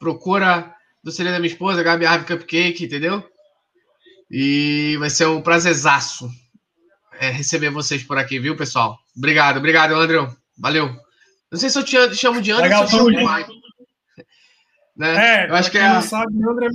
procura 0.01 0.75
do 1.03 1.11
Doceria 1.11 1.31
da 1.31 1.39
minha 1.39 1.51
esposa, 1.51 1.85
Gabi 1.85 2.05
Arve 2.05 2.27
Cupcake, 2.27 2.85
entendeu? 2.85 3.25
E 4.29 4.97
vai 4.99 5.09
ser 5.09 5.27
um 5.27 5.41
prazerzaço 5.41 6.29
é, 7.21 7.31
receber 7.31 7.71
vocês 7.71 8.03
por 8.03 8.19
aqui, 8.19 8.41
viu, 8.41 8.57
pessoal? 8.57 8.99
Obrigado, 9.17 9.59
obrigado, 9.59 9.95
André. 9.95 10.29
Valeu. 10.59 10.89
Não 11.51 11.59
sei 11.59 11.71
se 11.71 11.79
eu 11.79 11.85
te 11.85 12.15
chamo 12.17 12.43
de 12.43 12.53
André 12.53 12.77
ou 12.79 12.87
se 12.87 12.95
eu 12.95 12.99
chamo 12.99 13.11
de 13.11 13.25
Mike. 13.25 13.67
Né? 14.97 15.45
É, 15.45 15.51
eu 15.51 15.55
acho 15.55 15.71
que 15.71 15.79
é. 15.79 15.89
Não 15.89 16.03
sabe, 16.03 16.33
André 16.43 16.69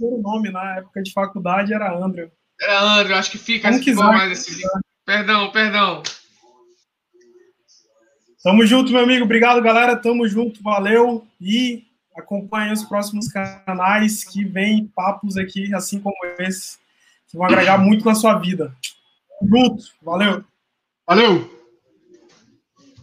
o 0.00 0.20
nome 0.20 0.50
na 0.50 0.78
época 0.78 1.02
de 1.02 1.12
faculdade 1.12 1.72
era 1.72 1.94
André. 1.96 2.30
Era 2.60 2.80
André, 2.80 3.14
acho 3.14 3.30
que 3.30 3.38
fica 3.38 3.68
Como 3.68 3.82
quiser, 3.82 4.02
mais 4.02 4.32
esse. 4.32 4.62
Perdão, 5.04 5.50
perdão. 5.50 6.02
Tamo 8.42 8.64
junto, 8.66 8.92
meu 8.92 9.02
amigo. 9.02 9.24
Obrigado, 9.24 9.60
galera. 9.62 9.96
Tamo 9.96 10.26
junto. 10.26 10.62
Valeu. 10.62 11.26
E 11.40 11.84
acompanhe 12.16 12.72
os 12.72 12.84
próximos 12.84 13.28
canais 13.28 14.24
que 14.24 14.44
vem 14.44 14.86
papos 14.94 15.36
aqui, 15.36 15.74
assim 15.74 16.00
como 16.00 16.16
esse, 16.38 16.78
que 17.28 17.36
vão 17.36 17.46
agregar 17.46 17.78
muito 17.78 18.04
na 18.04 18.14
sua 18.14 18.38
vida. 18.38 18.74
Tamo 19.40 19.56
junto. 19.56 19.84
Valeu. 20.02 20.44
Valeu. 21.10 21.59